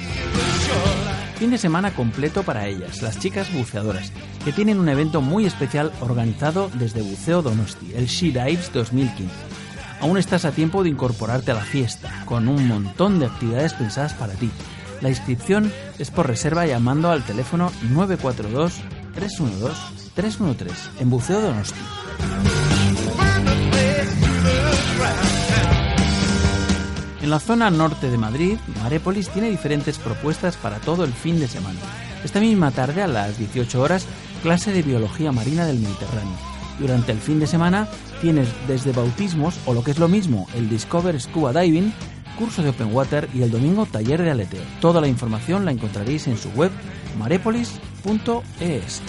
Fin 1.37 1.51
de 1.51 1.59
semana 1.59 1.93
completo 1.93 2.45
para 2.45 2.69
ellas, 2.69 3.03
las 3.03 3.19
chicas 3.19 3.53
buceadoras, 3.53 4.13
que 4.45 4.53
tienen 4.53 4.79
un 4.79 4.89
evento 4.89 5.21
muy 5.21 5.45
especial 5.45 5.91
organizado 6.01 6.71
desde 6.75 7.03
Buceo 7.03 7.43
Donosti, 7.43 7.91
el 7.97 8.07
She 8.07 8.27
Dives 8.27 8.73
2015. 8.73 9.29
Aún 10.01 10.19
estás 10.19 10.45
a 10.45 10.53
tiempo 10.53 10.85
de 10.85 10.91
incorporarte 10.91 11.51
a 11.51 11.55
la 11.55 11.63
fiesta, 11.63 12.23
con 12.27 12.47
un 12.47 12.69
montón 12.69 13.19
de 13.19 13.27
actividades 13.27 13.75
pensadas 13.75 14.15
para 14.15 14.35
ti. 14.35 14.49
La 15.01 15.09
inscripción 15.09 15.73
es 15.99 16.13
por 16.13 16.29
reserva 16.29 16.65
llamando 16.67 17.11
al 17.11 17.25
teléfono 17.25 17.73
942-312-313 17.93 20.71
en 21.01 21.11
Buceo 21.11 21.41
Donosti. 21.41 21.81
En 27.23 27.31
la 27.31 27.39
zona 27.39 27.71
norte 27.71 28.11
de 28.11 28.19
Madrid, 28.19 28.59
Marépolis 28.83 29.29
tiene 29.29 29.49
diferentes 29.49 29.97
propuestas 29.97 30.57
para 30.57 30.81
todo 30.81 31.05
el 31.05 31.13
fin 31.13 31.39
de 31.39 31.47
semana. 31.47 31.79
Esta 32.25 32.41
misma 32.41 32.73
tarde, 32.73 33.01
a 33.01 33.07
las 33.07 33.39
18 33.39 33.81
horas, 33.81 34.07
clase 34.43 34.73
de 34.73 34.83
biología 34.83 35.31
marina 35.31 35.65
del 35.65 35.79
Mediterráneo. 35.79 36.37
Durante 36.81 37.13
el 37.13 37.19
fin 37.19 37.39
de 37.39 37.47
semana 37.47 37.87
tienes 38.21 38.49
desde 38.67 38.91
bautismos 38.91 39.55
o 39.67 39.73
lo 39.73 39.85
que 39.85 39.93
es 39.93 40.01
lo 40.01 40.09
mismo, 40.09 40.49
el 40.55 40.69
Discover 40.69 41.21
Scuba 41.21 41.53
Diving, 41.53 41.93
curso 42.37 42.61
de 42.61 42.71
Open 42.71 42.93
Water 42.93 43.29
y 43.33 43.43
el 43.43 43.53
domingo 43.53 43.87
taller 43.87 44.21
de 44.21 44.33
aleteo. 44.33 44.65
Toda 44.81 45.01
la 45.01 45.07
información 45.07 45.65
la 45.65 45.71
encontraréis 45.71 46.27
en 46.27 46.37
su 46.37 46.51
web 46.51 46.73
marepolis.es. 47.19 49.01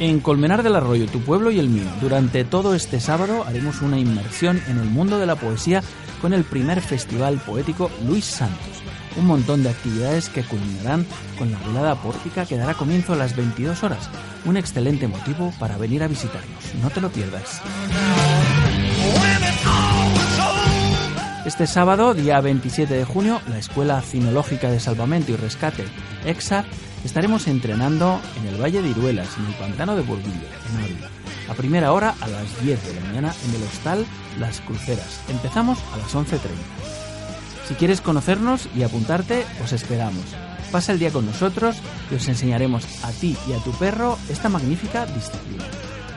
En 0.00 0.18
Colmenar 0.18 0.64
del 0.64 0.74
Arroyo, 0.74 1.06
tu 1.06 1.20
pueblo 1.20 1.52
y 1.52 1.60
el 1.60 1.68
mío, 1.68 1.84
durante 2.00 2.44
todo 2.44 2.74
este 2.74 2.98
sábado 2.98 3.44
haremos 3.46 3.80
una 3.80 3.98
inmersión 3.98 4.60
en 4.66 4.78
el 4.78 4.86
mundo 4.86 5.18
de 5.18 5.26
la 5.26 5.36
poesía 5.36 5.82
con 6.20 6.32
el 6.32 6.42
primer 6.42 6.80
festival 6.80 7.38
poético 7.38 7.90
Luis 8.04 8.24
Santos. 8.24 8.82
Un 9.16 9.26
montón 9.26 9.62
de 9.62 9.70
actividades 9.70 10.28
que 10.28 10.42
culminarán 10.42 11.06
con 11.38 11.52
la 11.52 11.60
velada 11.60 11.94
pórtica 11.94 12.44
que 12.44 12.56
dará 12.56 12.74
comienzo 12.74 13.12
a 13.12 13.16
las 13.16 13.36
22 13.36 13.84
horas. 13.84 14.10
Un 14.44 14.56
excelente 14.56 15.06
motivo 15.06 15.52
para 15.60 15.78
venir 15.78 16.02
a 16.02 16.08
visitarnos. 16.08 16.74
No 16.82 16.90
te 16.90 17.00
lo 17.00 17.10
pierdas. 17.10 17.62
Este 21.44 21.66
sábado, 21.66 22.14
día 22.14 22.40
27 22.40 22.94
de 22.94 23.04
junio, 23.04 23.40
la 23.48 23.58
Escuela 23.58 24.00
Cinológica 24.00 24.70
de 24.70 24.80
Salvamento 24.80 25.30
y 25.30 25.36
Rescate, 25.36 25.84
EXA, 26.24 26.64
estaremos 27.04 27.46
entrenando 27.46 28.20
en 28.36 28.48
el 28.48 28.60
Valle 28.60 28.82
de 28.82 28.88
Iruelas, 28.88 29.28
en 29.38 29.46
el 29.46 29.54
Pantano 29.54 29.94
de 29.94 30.02
Burguillo, 30.02 30.48
en 30.70 30.84
Ávila. 30.84 31.10
A 31.48 31.54
primera 31.54 31.92
hora, 31.92 32.14
a 32.20 32.26
las 32.26 32.62
10 32.62 32.86
de 32.86 32.94
la 32.94 33.06
mañana, 33.06 33.34
en 33.46 33.54
el 33.54 33.62
hostal 33.62 34.06
Las 34.38 34.60
Cruceras. 34.60 35.20
Empezamos 35.28 35.78
a 35.92 35.98
las 35.98 36.14
11.30. 36.14 36.38
Si 37.68 37.74
quieres 37.74 38.00
conocernos 38.00 38.68
y 38.74 38.82
apuntarte, 38.82 39.44
os 39.62 39.72
esperamos. 39.72 40.24
Pasa 40.72 40.92
el 40.92 40.98
día 40.98 41.12
con 41.12 41.26
nosotros 41.26 41.76
y 42.10 42.14
os 42.14 42.28
enseñaremos 42.28 42.84
a 43.04 43.12
ti 43.12 43.36
y 43.48 43.52
a 43.52 43.58
tu 43.58 43.70
perro 43.72 44.18
esta 44.28 44.48
magnífica 44.48 45.06
disciplina. 45.06 45.64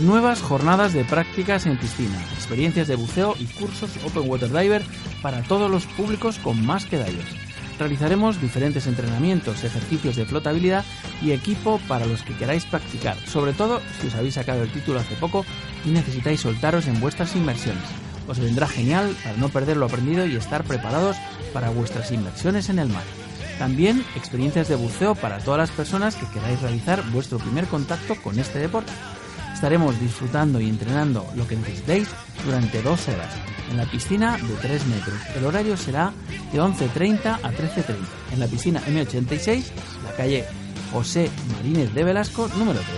Nuevas 0.01 0.41
jornadas 0.41 0.93
de 0.93 1.05
prácticas 1.05 1.67
en 1.67 1.77
piscina, 1.77 2.19
experiencias 2.33 2.87
de 2.87 2.95
buceo 2.95 3.35
y 3.37 3.45
cursos 3.45 3.91
Open 4.03 4.27
Water 4.27 4.51
Diver 4.51 4.81
para 5.21 5.43
todos 5.43 5.69
los 5.69 5.85
públicos 5.85 6.39
con 6.39 6.65
más 6.65 6.85
que 6.85 6.97
divers. 6.97 7.35
Realizaremos 7.77 8.41
diferentes 8.41 8.87
entrenamientos, 8.87 9.63
ejercicios 9.63 10.15
de 10.15 10.25
flotabilidad 10.25 10.83
y 11.21 11.33
equipo 11.33 11.79
para 11.87 12.07
los 12.07 12.23
que 12.23 12.35
queráis 12.35 12.65
practicar, 12.65 13.15
sobre 13.27 13.53
todo 13.53 13.79
si 13.99 14.07
os 14.07 14.15
habéis 14.15 14.33
sacado 14.33 14.63
el 14.63 14.71
título 14.71 14.99
hace 14.99 15.15
poco 15.17 15.45
y 15.85 15.89
necesitáis 15.89 16.41
soltaros 16.41 16.87
en 16.87 16.99
vuestras 16.99 17.35
inmersiones. 17.35 17.83
Os 18.27 18.39
vendrá 18.39 18.67
genial 18.67 19.15
para 19.23 19.37
no 19.37 19.49
perder 19.49 19.77
lo 19.77 19.85
aprendido 19.85 20.25
y 20.25 20.35
estar 20.35 20.63
preparados 20.63 21.15
para 21.53 21.69
vuestras 21.69 22.11
inmersiones 22.11 22.69
en 22.69 22.79
el 22.79 22.89
mar. 22.89 23.03
También 23.59 24.03
experiencias 24.15 24.67
de 24.67 24.75
buceo 24.75 25.13
para 25.13 25.37
todas 25.37 25.59
las 25.59 25.71
personas 25.71 26.15
que 26.15 26.25
queráis 26.27 26.59
realizar 26.59 27.03
vuestro 27.11 27.37
primer 27.37 27.67
contacto 27.67 28.15
con 28.15 28.39
este 28.39 28.57
deporte. 28.57 28.91
Estaremos 29.61 29.99
disfrutando 29.99 30.59
y 30.59 30.67
entrenando 30.67 31.23
lo 31.35 31.47
que 31.47 31.55
necesitéis 31.55 32.07
durante 32.43 32.81
dos 32.81 33.07
horas 33.07 33.31
en 33.69 33.77
la 33.77 33.85
piscina 33.85 34.35
de 34.35 34.55
3 34.55 34.87
metros. 34.87 35.19
El 35.35 35.45
horario 35.45 35.77
será 35.77 36.11
de 36.51 36.59
11.30 36.59 37.25
a 37.43 37.51
13.30 37.51 37.95
en 38.33 38.39
la 38.39 38.47
piscina 38.47 38.81
M86, 38.87 39.65
la 40.03 40.15
calle 40.17 40.45
José 40.91 41.29
Marínez 41.55 41.93
de 41.93 42.03
Velasco, 42.03 42.49
número 42.57 42.79
3. 42.79 42.89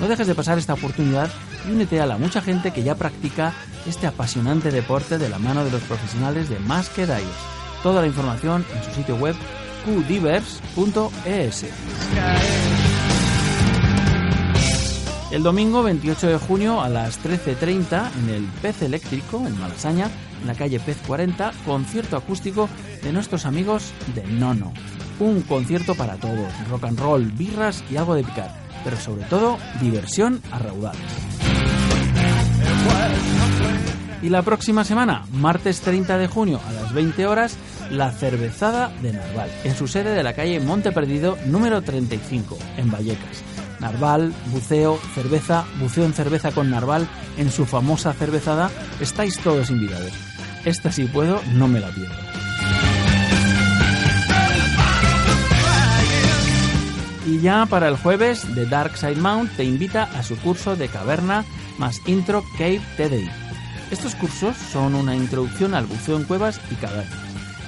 No 0.00 0.08
dejes 0.08 0.26
de 0.26 0.34
pasar 0.34 0.58
esta 0.58 0.74
oportunidad 0.74 1.30
y 1.66 1.70
únete 1.70 1.98
a 1.98 2.04
la 2.04 2.18
mucha 2.18 2.42
gente 2.42 2.72
que 2.72 2.82
ya 2.82 2.94
practica 2.94 3.54
este 3.86 4.06
apasionante 4.06 4.70
deporte 4.70 5.16
de 5.16 5.30
la 5.30 5.38
mano 5.38 5.64
de 5.64 5.70
los 5.70 5.80
profesionales 5.80 6.50
de 6.50 6.58
Más 6.58 6.90
que 6.90 7.06
Divers. 7.06 7.24
Toda 7.82 8.02
la 8.02 8.06
información 8.06 8.66
en 8.76 8.84
su 8.84 8.90
sitio 8.90 9.16
web 9.16 9.34
qdivers.es. 9.86 11.64
El 15.32 15.42
domingo 15.42 15.82
28 15.82 16.26
de 16.26 16.36
junio 16.36 16.82
a 16.82 16.90
las 16.90 17.18
13.30 17.24 18.10
en 18.18 18.28
el 18.28 18.44
Pez 18.60 18.82
Eléctrico, 18.82 19.42
en 19.46 19.58
Malasaña, 19.58 20.10
en 20.42 20.46
la 20.46 20.54
calle 20.54 20.78
Pez 20.78 20.98
40, 21.06 21.52
concierto 21.64 22.18
acústico 22.18 22.68
de 23.02 23.14
nuestros 23.14 23.46
amigos 23.46 23.94
de 24.14 24.24
Nono. 24.24 24.74
Un 25.20 25.40
concierto 25.40 25.94
para 25.94 26.16
todos, 26.16 26.52
rock 26.68 26.84
and 26.84 27.00
roll, 27.00 27.24
birras 27.32 27.82
y 27.90 27.96
algo 27.96 28.14
de 28.14 28.24
picar, 28.24 28.54
pero 28.84 28.98
sobre 28.98 29.24
todo 29.24 29.56
diversión 29.80 30.42
a 30.50 30.58
raudales. 30.58 31.00
Y 34.20 34.28
la 34.28 34.42
próxima 34.42 34.84
semana, 34.84 35.24
martes 35.32 35.80
30 35.80 36.18
de 36.18 36.26
junio 36.26 36.60
a 36.68 36.72
las 36.72 36.92
20 36.92 37.26
horas, 37.26 37.56
la 37.90 38.10
cervezada 38.10 38.92
de 39.00 39.14
Narval, 39.14 39.50
en 39.64 39.74
su 39.74 39.88
sede 39.88 40.14
de 40.14 40.22
la 40.22 40.34
calle 40.34 40.60
Monte 40.60 40.92
Perdido 40.92 41.38
número 41.46 41.80
35, 41.80 42.58
en 42.76 42.90
Vallecas. 42.90 43.42
Narval, 43.82 44.32
buceo, 44.52 44.96
cerveza, 45.12 45.64
buceo 45.80 46.04
en 46.04 46.14
cerveza 46.14 46.52
con 46.52 46.70
Narval, 46.70 47.08
en 47.36 47.50
su 47.50 47.66
famosa 47.66 48.12
cervezada, 48.12 48.70
estáis 49.00 49.38
todos 49.40 49.70
invitados. 49.70 50.12
Esta 50.64 50.92
si 50.92 51.04
puedo, 51.06 51.40
no 51.54 51.66
me 51.66 51.80
la 51.80 51.88
pierdo. 51.88 52.14
Y 57.26 57.40
ya 57.40 57.66
para 57.66 57.88
el 57.88 57.96
jueves, 57.96 58.46
The 58.54 58.66
Dark 58.66 58.96
Side 58.96 59.16
Mount 59.16 59.56
te 59.56 59.64
invita 59.64 60.04
a 60.04 60.22
su 60.22 60.36
curso 60.36 60.76
de 60.76 60.88
caverna 60.88 61.44
más 61.78 62.00
intro 62.06 62.44
Cave 62.58 62.80
TDI. 62.96 63.28
Estos 63.90 64.14
cursos 64.14 64.56
son 64.56 64.94
una 64.94 65.16
introducción 65.16 65.74
al 65.74 65.86
buceo 65.86 66.16
en 66.16 66.24
cuevas 66.24 66.60
y 66.70 66.76
cavernas, 66.76 67.18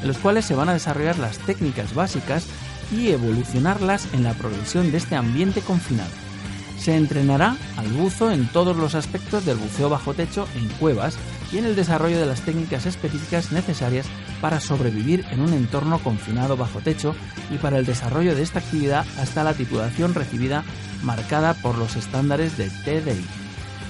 en 0.00 0.06
los 0.06 0.18
cuales 0.18 0.44
se 0.44 0.54
van 0.54 0.68
a 0.68 0.74
desarrollar 0.74 1.18
las 1.18 1.38
técnicas 1.38 1.92
básicas 1.92 2.46
y 2.92 3.08
evolucionarlas 3.08 4.08
en 4.12 4.22
la 4.22 4.34
progresión 4.34 4.90
de 4.90 4.98
este 4.98 5.16
ambiente 5.16 5.60
confinado. 5.60 6.10
Se 6.78 6.96
entrenará 6.96 7.56
al 7.76 7.88
buzo 7.88 8.30
en 8.30 8.46
todos 8.48 8.76
los 8.76 8.94
aspectos 8.94 9.46
del 9.46 9.56
buceo 9.56 9.88
bajo 9.88 10.12
techo 10.12 10.46
en 10.54 10.68
cuevas 10.78 11.16
y 11.52 11.58
en 11.58 11.64
el 11.64 11.76
desarrollo 11.76 12.18
de 12.18 12.26
las 12.26 12.42
técnicas 12.42 12.84
específicas 12.84 13.52
necesarias 13.52 14.06
para 14.40 14.60
sobrevivir 14.60 15.24
en 15.30 15.40
un 15.40 15.54
entorno 15.54 15.98
confinado 15.98 16.56
bajo 16.56 16.80
techo 16.80 17.14
y 17.50 17.56
para 17.56 17.78
el 17.78 17.86
desarrollo 17.86 18.34
de 18.34 18.42
esta 18.42 18.58
actividad 18.58 19.06
hasta 19.18 19.44
la 19.44 19.54
titulación 19.54 20.14
recibida 20.14 20.64
marcada 21.02 21.54
por 21.54 21.78
los 21.78 21.96
estándares 21.96 22.58
de 22.58 22.68
TDI. 22.68 23.24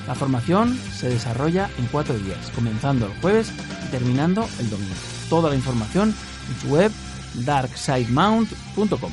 La 0.06 0.14
formación 0.14 0.78
se 0.94 1.08
desarrolla 1.08 1.70
en 1.78 1.86
cuatro 1.86 2.16
días, 2.16 2.50
comenzando 2.54 3.06
el 3.06 3.12
jueves 3.20 3.50
y 3.86 3.90
terminando 3.90 4.46
el 4.60 4.68
domingo. 4.68 4.94
Toda 5.30 5.48
la 5.48 5.56
información 5.56 6.14
en 6.48 6.60
su 6.60 6.74
web 6.74 6.92
darksidemount.com. 7.34 9.12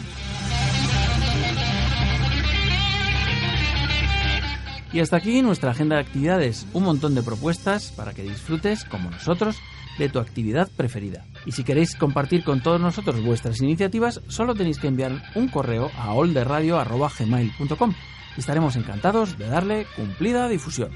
Y 4.94 5.00
hasta 5.00 5.18
aquí 5.18 5.42
nuestra 5.42 5.72
agenda 5.72 5.96
de 5.96 6.02
actividades, 6.02 6.68
un 6.74 6.84
montón 6.84 7.16
de 7.16 7.24
propuestas 7.24 7.92
para 7.92 8.14
que 8.14 8.24
disfrutes, 8.24 8.84
como 8.84 9.10
nosotros, 9.10 9.58
de 9.98 10.10
tu 10.10 10.20
actividad 10.20 10.70
preferida. 10.76 11.26
Y 11.46 11.54
si 11.54 11.64
queréis 11.64 11.96
compartir 11.96 12.44
con 12.44 12.62
todos 12.62 12.82
nosotros 12.82 13.24
vuestras 13.24 13.62
iniciativas, 13.62 14.22
solo 14.28 14.54
tenéis 14.54 14.80
que 14.80 14.88
enviar 14.88 15.24
un 15.36 15.48
correo 15.48 15.92
a 15.98 16.14
olderradio.gmail.com 16.14 17.94
y 18.36 18.40
estaremos 18.40 18.76
encantados 18.76 19.38
de 19.38 19.48
darle 19.48 19.86
cumplida 19.96 20.50
difusión. 20.50 20.92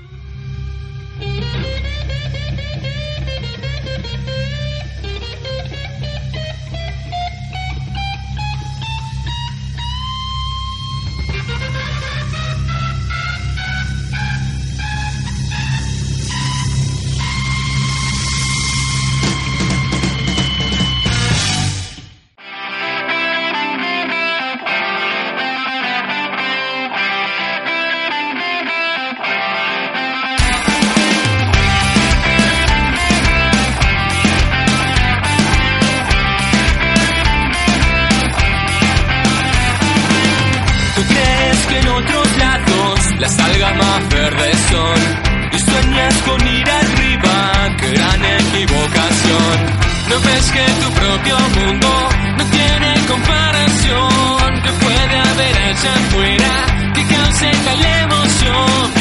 Con 46.23 46.47
ir 46.47 46.69
arriba, 46.69 47.75
gran 47.81 48.25
equivocación. 48.25 49.85
No 50.09 50.19
ves 50.19 50.51
que 50.51 50.65
tu 50.81 50.89
propio 50.91 51.37
mundo 51.57 52.09
no 52.37 52.45
tiene 52.45 52.93
comparación, 53.07 54.61
que 54.63 54.71
puede 54.83 55.17
haber 55.17 55.55
allá 55.57 55.93
afuera 55.93 56.75
que 56.93 57.03
cause 57.13 57.51
tal 57.65 57.85
emoción. 58.03 58.91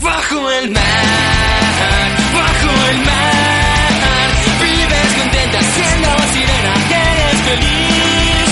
Bajo 0.00 0.50
el 0.50 0.70
mar, 0.70 2.08
bajo 2.40 2.72
el 2.90 2.98
mar, 3.10 4.28
vives 4.62 5.10
contenta 5.18 5.60
siendo 5.74 6.08
sirena, 6.32 6.74
eres 7.10 7.38
feliz. 7.48 8.48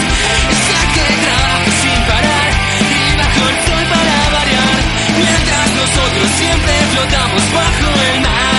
Sé 0.66 0.81
que 0.95 1.07
trabajas 1.24 1.74
sin 1.82 2.01
parar 2.11 2.51
y 2.91 3.16
bajo 3.20 3.43
el 3.53 3.57
sol 3.66 3.85
para 3.95 4.16
variar, 4.36 4.78
mientras 5.19 5.66
nosotros 5.81 6.28
siempre 6.39 6.74
flotamos 6.95 7.53
bajo 7.53 8.15
el 8.15 8.21
mar. 8.23 8.55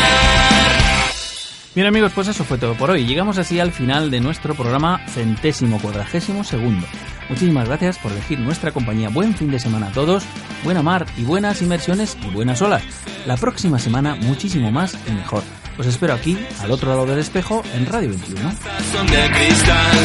Bien 1.74 1.88
amigos, 1.88 2.14
pues 2.16 2.28
eso 2.30 2.44
fue 2.46 2.58
todo 2.58 2.74
por 2.76 2.90
hoy. 2.90 3.06
Llegamos 3.06 3.38
así 3.38 3.60
al 3.60 3.72
final 3.72 4.10
de 4.10 4.22
nuestro 4.22 4.56
programa 4.56 5.06
centésimo 5.10 5.80
cuadragésimo 5.80 6.44
segundo. 6.44 6.88
Muchísimas 7.28 7.68
gracias 7.68 7.98
por 7.98 8.12
elegir 8.12 8.40
nuestra 8.40 8.72
compañía. 8.72 9.10
Buen 9.10 9.36
fin 9.36 9.52
de 9.52 9.60
semana 9.60 9.88
a 9.88 9.92
todos, 9.92 10.24
buena 10.64 10.82
mar 10.82 11.06
y 11.18 11.24
buenas 11.24 11.62
inmersiones 11.62 12.18
y 12.26 12.30
buenas 12.30 12.62
olas. 12.62 12.84
La 13.26 13.36
próxima 13.36 13.80
semana 13.80 14.16
muchísimo 14.16 14.72
más 14.72 14.98
y 15.08 15.12
mejor. 15.12 15.44
Os 15.78 15.86
espero 15.86 16.14
aquí, 16.14 16.38
al 16.62 16.72
otro 16.72 16.90
lado 16.90 17.06
del 17.06 17.20
espejo, 17.20 17.62
en 17.74 17.86
Radio 17.86 18.10
21. 18.10 18.52
Son 18.94 19.08
de 19.08 19.30
cristal, 19.32 19.98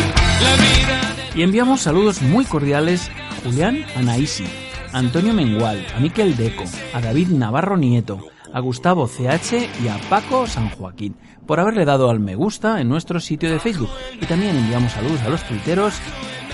la 0.42 0.56
vida 0.56 1.14
Y 1.36 1.42
enviamos 1.42 1.82
saludos 1.82 2.20
muy 2.22 2.44
cordiales 2.44 3.08
a 3.30 3.44
Julián 3.44 3.84
Anaisi, 3.94 4.46
Antonio 4.92 5.32
Mengual, 5.32 5.86
a 5.94 6.00
Miquel 6.00 6.36
Deco, 6.36 6.64
a 6.92 7.00
David 7.00 7.28
Navarro 7.28 7.76
Nieto, 7.76 8.20
a 8.52 8.60
Gustavo 8.60 9.06
CH 9.06 9.68
y 9.82 9.88
a 9.88 9.98
Paco 10.08 10.46
San 10.46 10.70
Joaquín 10.70 11.16
por 11.46 11.60
haberle 11.60 11.84
dado 11.84 12.10
al 12.10 12.20
me 12.20 12.34
gusta 12.34 12.80
en 12.80 12.88
nuestro 12.88 13.20
sitio 13.20 13.50
de 13.50 13.60
Facebook. 13.60 13.90
Y 14.20 14.26
también 14.26 14.56
enviamos 14.56 14.92
saludos 14.92 15.20
a 15.22 15.28
los 15.28 15.42
tuiteros 15.44 15.94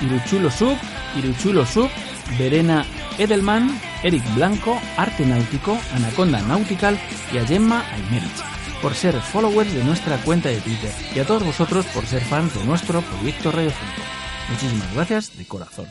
Iruchulo 0.00 0.50
Sub, 0.50 0.76
Iruchulo 1.18 1.64
Sub, 1.66 1.88
Verena 2.38 2.84
Edelman, 3.18 3.78
Eric 4.02 4.22
Blanco, 4.34 4.78
Arte 4.96 5.24
Náutico, 5.24 5.78
Anaconda 5.94 6.40
Nautical 6.42 6.98
y 7.32 7.38
a 7.38 7.46
Gemma 7.46 7.84
Aymerich 7.92 8.56
por 8.82 8.94
ser 8.94 9.14
followers 9.20 9.72
de 9.72 9.84
nuestra 9.84 10.18
cuenta 10.18 10.48
de 10.48 10.60
Twitter 10.60 10.92
y 11.14 11.18
a 11.18 11.26
todos 11.26 11.44
vosotros 11.44 11.86
por 11.86 12.04
ser 12.06 12.22
fans 12.22 12.54
de 12.54 12.64
nuestro 12.64 13.00
proyecto 13.00 13.50
radiofónico. 13.50 14.02
Muchísimas 14.50 14.94
gracias 14.94 15.36
de 15.36 15.46
corazón. 15.46 15.86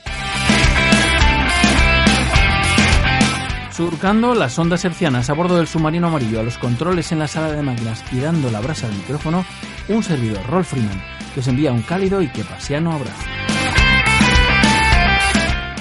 Surcando 3.75 4.33
las 4.35 4.57
ondas 4.57 4.85
hercianas 4.85 5.29
a 5.29 5.33
bordo 5.33 5.57
del 5.57 5.67
submarino 5.67 6.07
amarillo 6.07 6.39
a 6.39 6.43
los 6.43 6.57
controles 6.57 7.11
en 7.11 7.19
la 7.19 7.27
sala 7.27 7.51
de 7.51 7.61
máquinas 7.61 8.05
y 8.09 8.21
dando 8.21 8.49
la 8.49 8.61
brasa 8.61 8.87
al 8.87 8.93
micrófono, 8.93 9.43
un 9.89 10.01
servidor, 10.01 10.47
Rolf 10.47 10.69
Freeman, 10.69 11.03
que 11.33 11.41
os 11.41 11.47
envía 11.49 11.73
un 11.73 11.81
cálido 11.81 12.21
y 12.21 12.29
que 12.29 12.45
pasiano 12.45 12.93
abrazo. 12.93 13.21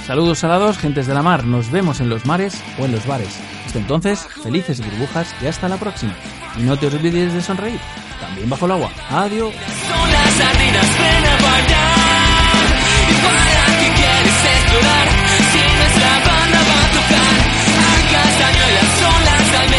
Saludos 0.05 0.41
salados, 0.41 0.77
gentes 0.77 1.07
de 1.07 1.15
la 1.15 1.23
mar, 1.23 1.45
nos 1.45 1.71
vemos 1.71 2.01
en 2.01 2.09
los 2.09 2.27
mares 2.27 2.61
o 2.81 2.85
en 2.85 2.91
los 2.91 3.07
bares. 3.07 3.39
Hasta 3.65 3.79
entonces, 3.79 4.27
felices 4.43 4.85
burbujas 4.85 5.33
y 5.41 5.47
hasta 5.47 5.69
la 5.69 5.77
próxima. 5.77 6.15
Y 6.59 6.65
no 6.65 6.77
te 6.77 6.89
olvides 6.89 7.33
de 7.33 7.43
sonreír, 7.43 7.79
también 8.21 8.51
bajo 8.51 8.67
el 8.67 8.73
agua. 8.73 8.91
Adiós. 9.09 9.55
Si 15.53 15.59
nuestra 15.77 16.19
banda 16.27 16.59
va 16.59 16.85
a 16.85 16.91
tocar. 16.91 17.34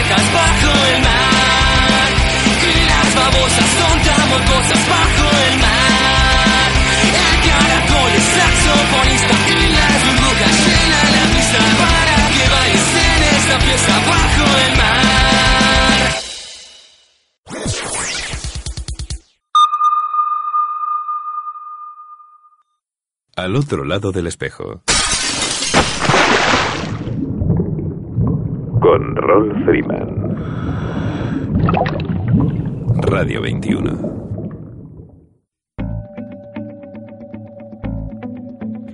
Bajo 0.08 0.72
el 0.86 1.02
mar. 1.02 2.10
Y 2.62 2.86
las 2.86 3.10
babosas 3.16 3.70
son 3.80 3.96
tan 4.04 4.30
bajo 4.30 5.28
el 5.48 5.56
mar. 5.58 6.70
El 7.02 7.10
caracol 7.50 8.12
es 8.14 8.26
saxofonista 8.38 9.36
y 9.50 9.52
las 9.74 9.96
burbujas 10.06 10.56
llenan 10.66 11.10
la 11.16 11.24
pista 11.34 11.62
para 11.82 12.16
que 12.36 12.46
bailes 12.54 12.90
en 13.08 13.20
esta 13.36 13.56
fiesta 13.60 13.96
bajo 14.08 14.46
el 14.66 14.74
mar. 14.78 16.00
Al 23.38 23.56
otro 23.56 23.84
lado 23.84 24.12
del 24.12 24.28
espejo. 24.28 24.84
Con 28.82 29.16
Rolf 29.16 29.66
Freeman. 29.66 30.36
Radio 32.98 33.42
21. 33.42 34.00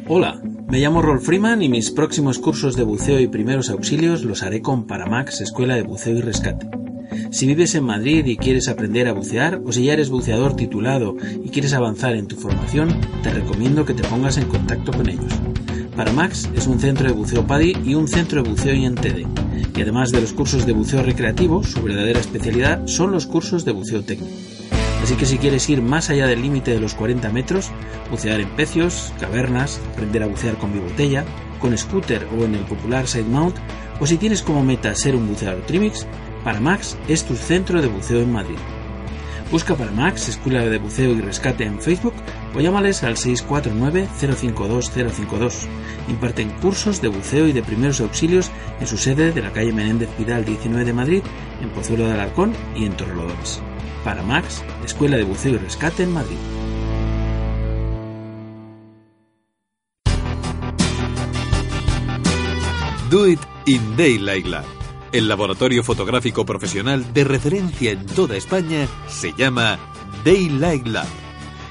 Hola, 0.08 0.42
me 0.70 0.80
llamo 0.80 1.02
Rolf 1.02 1.26
Freeman 1.26 1.62
y 1.62 1.70
mis 1.70 1.92
próximos 1.92 2.40
cursos 2.40 2.76
de 2.76 2.84
buceo 2.84 3.20
y 3.20 3.28
primeros 3.28 3.70
auxilios 3.70 4.24
los 4.24 4.44
haré 4.44 4.62
con 4.62 4.88
Paramax 4.88 5.42
Escuela 5.42 5.76
de 5.76 5.84
Buceo 5.84 6.18
y 6.18 6.22
Rescate. 6.22 6.68
Si 7.32 7.48
vives 7.48 7.76
en 7.76 7.84
Madrid 7.84 8.26
y 8.26 8.38
quieres 8.38 8.68
aprender 8.68 9.08
a 9.08 9.14
bucear, 9.14 9.62
o 9.66 9.72
si 9.72 9.86
ya 9.86 9.94
eres 9.94 10.10
buceador 10.10 10.56
titulado 10.56 11.16
y 11.44 11.50
quieres 11.50 11.74
avanzar 11.74 12.16
en 12.16 12.28
tu 12.28 12.36
formación, 12.36 12.90
te 13.24 13.32
recomiendo 13.32 13.86
que 13.86 13.94
te 13.94 14.04
pongas 14.04 14.38
en 14.38 14.48
contacto 14.48 14.92
con 14.92 15.10
ellos. 15.10 15.34
Paramax 15.96 16.50
es 16.56 16.68
un 16.68 16.80
centro 16.80 17.08
de 17.08 17.14
buceo 17.14 17.46
PADI 17.46 17.78
y 17.84 17.96
un 17.96 18.08
centro 18.08 18.42
de 18.42 18.50
buceo 18.50 18.74
INTD, 18.74 19.28
y 19.82 19.84
además 19.84 20.12
de 20.12 20.22
los 20.22 20.32
cursos 20.32 20.68
de 20.68 20.74
buceo 20.74 21.02
recreativo, 21.02 21.64
su 21.64 21.82
verdadera 21.82 22.20
especialidad 22.20 22.86
son 22.86 23.12
los 23.12 23.26
cursos 23.26 23.66
de 23.66 23.72
buceo 23.72 24.04
técnico. 24.04 24.32
Así 25.02 25.16
que 25.16 25.26
si 25.26 25.40
quieres 25.40 25.68
ir 25.70 25.82
más 25.82 26.12
allá 26.12 26.28
del 26.28 26.44
límite 26.44 26.70
de 26.70 26.80
los 26.80 26.94
40 26.94 27.32
metros, 27.32 27.72
bucear 28.12 28.42
en 28.42 28.50
pecios, 28.50 29.12
cavernas, 29.20 29.82
aprender 29.92 30.22
a 30.22 30.28
bucear 30.28 30.56
con 30.60 30.72
bibotella, 30.72 31.26
con 31.60 31.76
scooter 31.76 32.28
o 32.38 32.46
en 32.46 32.54
el 32.54 32.66
popular 32.66 33.08
side 33.08 33.24
mount, 33.24 33.56
o 34.00 34.06
si 34.06 34.18
tienes 34.18 34.44
como 34.44 34.64
meta 34.64 34.94
ser 34.94 35.16
un 35.16 35.28
buceador 35.28 35.66
trimix, 35.66 36.06
Paramax 36.44 36.96
es 37.08 37.24
tu 37.24 37.36
centro 37.36 37.82
de 37.82 37.88
buceo 37.88 38.22
en 38.22 38.32
Madrid. 38.32 38.60
Busca 39.52 39.74
Paramax, 39.74 40.30
Escuela 40.30 40.64
de 40.64 40.78
Buceo 40.78 41.12
y 41.14 41.22
Rescate 41.22 41.64
en 41.64 41.82
Facebook 41.82 42.14
o 42.56 42.60
llámales 42.60 43.04
al 43.04 43.16
649-052-052. 43.16 45.68
Imparten 46.10 46.50
cursos 46.60 47.02
de 47.02 47.08
buceo 47.08 47.48
y 47.48 47.54
de 47.54 47.64
primeros 47.64 48.02
auxilios 48.02 48.52
en 48.80 48.86
su 48.88 48.98
sede 48.98 49.32
de 49.32 49.42
la 49.42 49.52
calle 49.52 49.74
Menéndez 49.74 50.10
Pidal 50.18 50.46
19 50.46 50.86
de 50.86 50.94
Madrid, 50.94 51.24
en 51.62 51.70
Pozuelo 51.70 52.08
de 52.08 52.14
Alarcón 52.14 52.54
y 52.76 52.86
en 52.86 52.96
Torrelodones. 52.98 53.62
Paramax, 54.04 54.64
Escuela 54.84 55.18
de 55.18 55.24
Buceo 55.24 55.54
y 55.54 55.58
Rescate 55.58 56.04
en 56.04 56.14
Madrid. 56.14 56.38
Do 63.10 63.28
It 63.28 63.40
in 63.66 63.98
Daylight 63.98 64.46
Lab. 64.46 64.66
El 65.12 65.28
laboratorio 65.28 65.84
fotográfico 65.84 66.46
profesional 66.46 67.14
de 67.14 67.26
referencia 67.26 67.92
en 67.92 68.06
toda 68.06 68.38
España 68.38 68.88
se 69.10 69.34
llama 69.34 69.78
Daylight 70.24 70.88
Lab. 70.88 71.31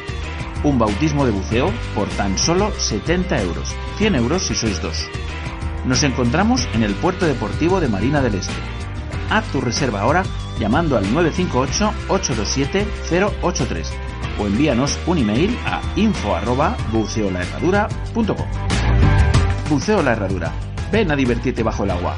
Un 0.65 0.81
bautismo 0.81 1.25
de 1.25 1.31
buceo 1.31 1.71
por 1.95 2.09
tan 2.09 2.37
solo 2.39 2.73
70 2.73 3.41
euros, 3.43 3.73
100 3.99 4.17
euros 4.17 4.43
si 4.43 4.57
sois 4.57 4.83
dos. 4.83 5.07
Nos 5.87 6.03
encontramos 6.03 6.67
en 6.75 6.83
el 6.83 6.95
puerto 6.95 7.27
deportivo 7.27 7.79
de 7.81 7.87
Marina 7.89 8.21
del 8.21 8.35
Este. 8.35 8.53
Haz 9.31 9.45
tu 9.53 9.61
reserva 9.61 10.01
ahora 10.01 10.25
llamando 10.59 10.97
al 10.97 11.05
958-827-083 11.07 13.87
o 14.41 14.47
envíanos 14.47 14.99
un 15.07 15.19
email 15.19 15.57
a 15.67 15.81
info.buceolaherradura.com. 15.97 18.83
Buceo 19.73 20.03
La 20.03 20.13
Herradura. 20.13 20.53
Ven 20.93 21.11
a 21.11 21.17
divertirte 21.17 21.63
bajo 21.63 21.85
el 21.85 21.93
agua. 21.93 22.15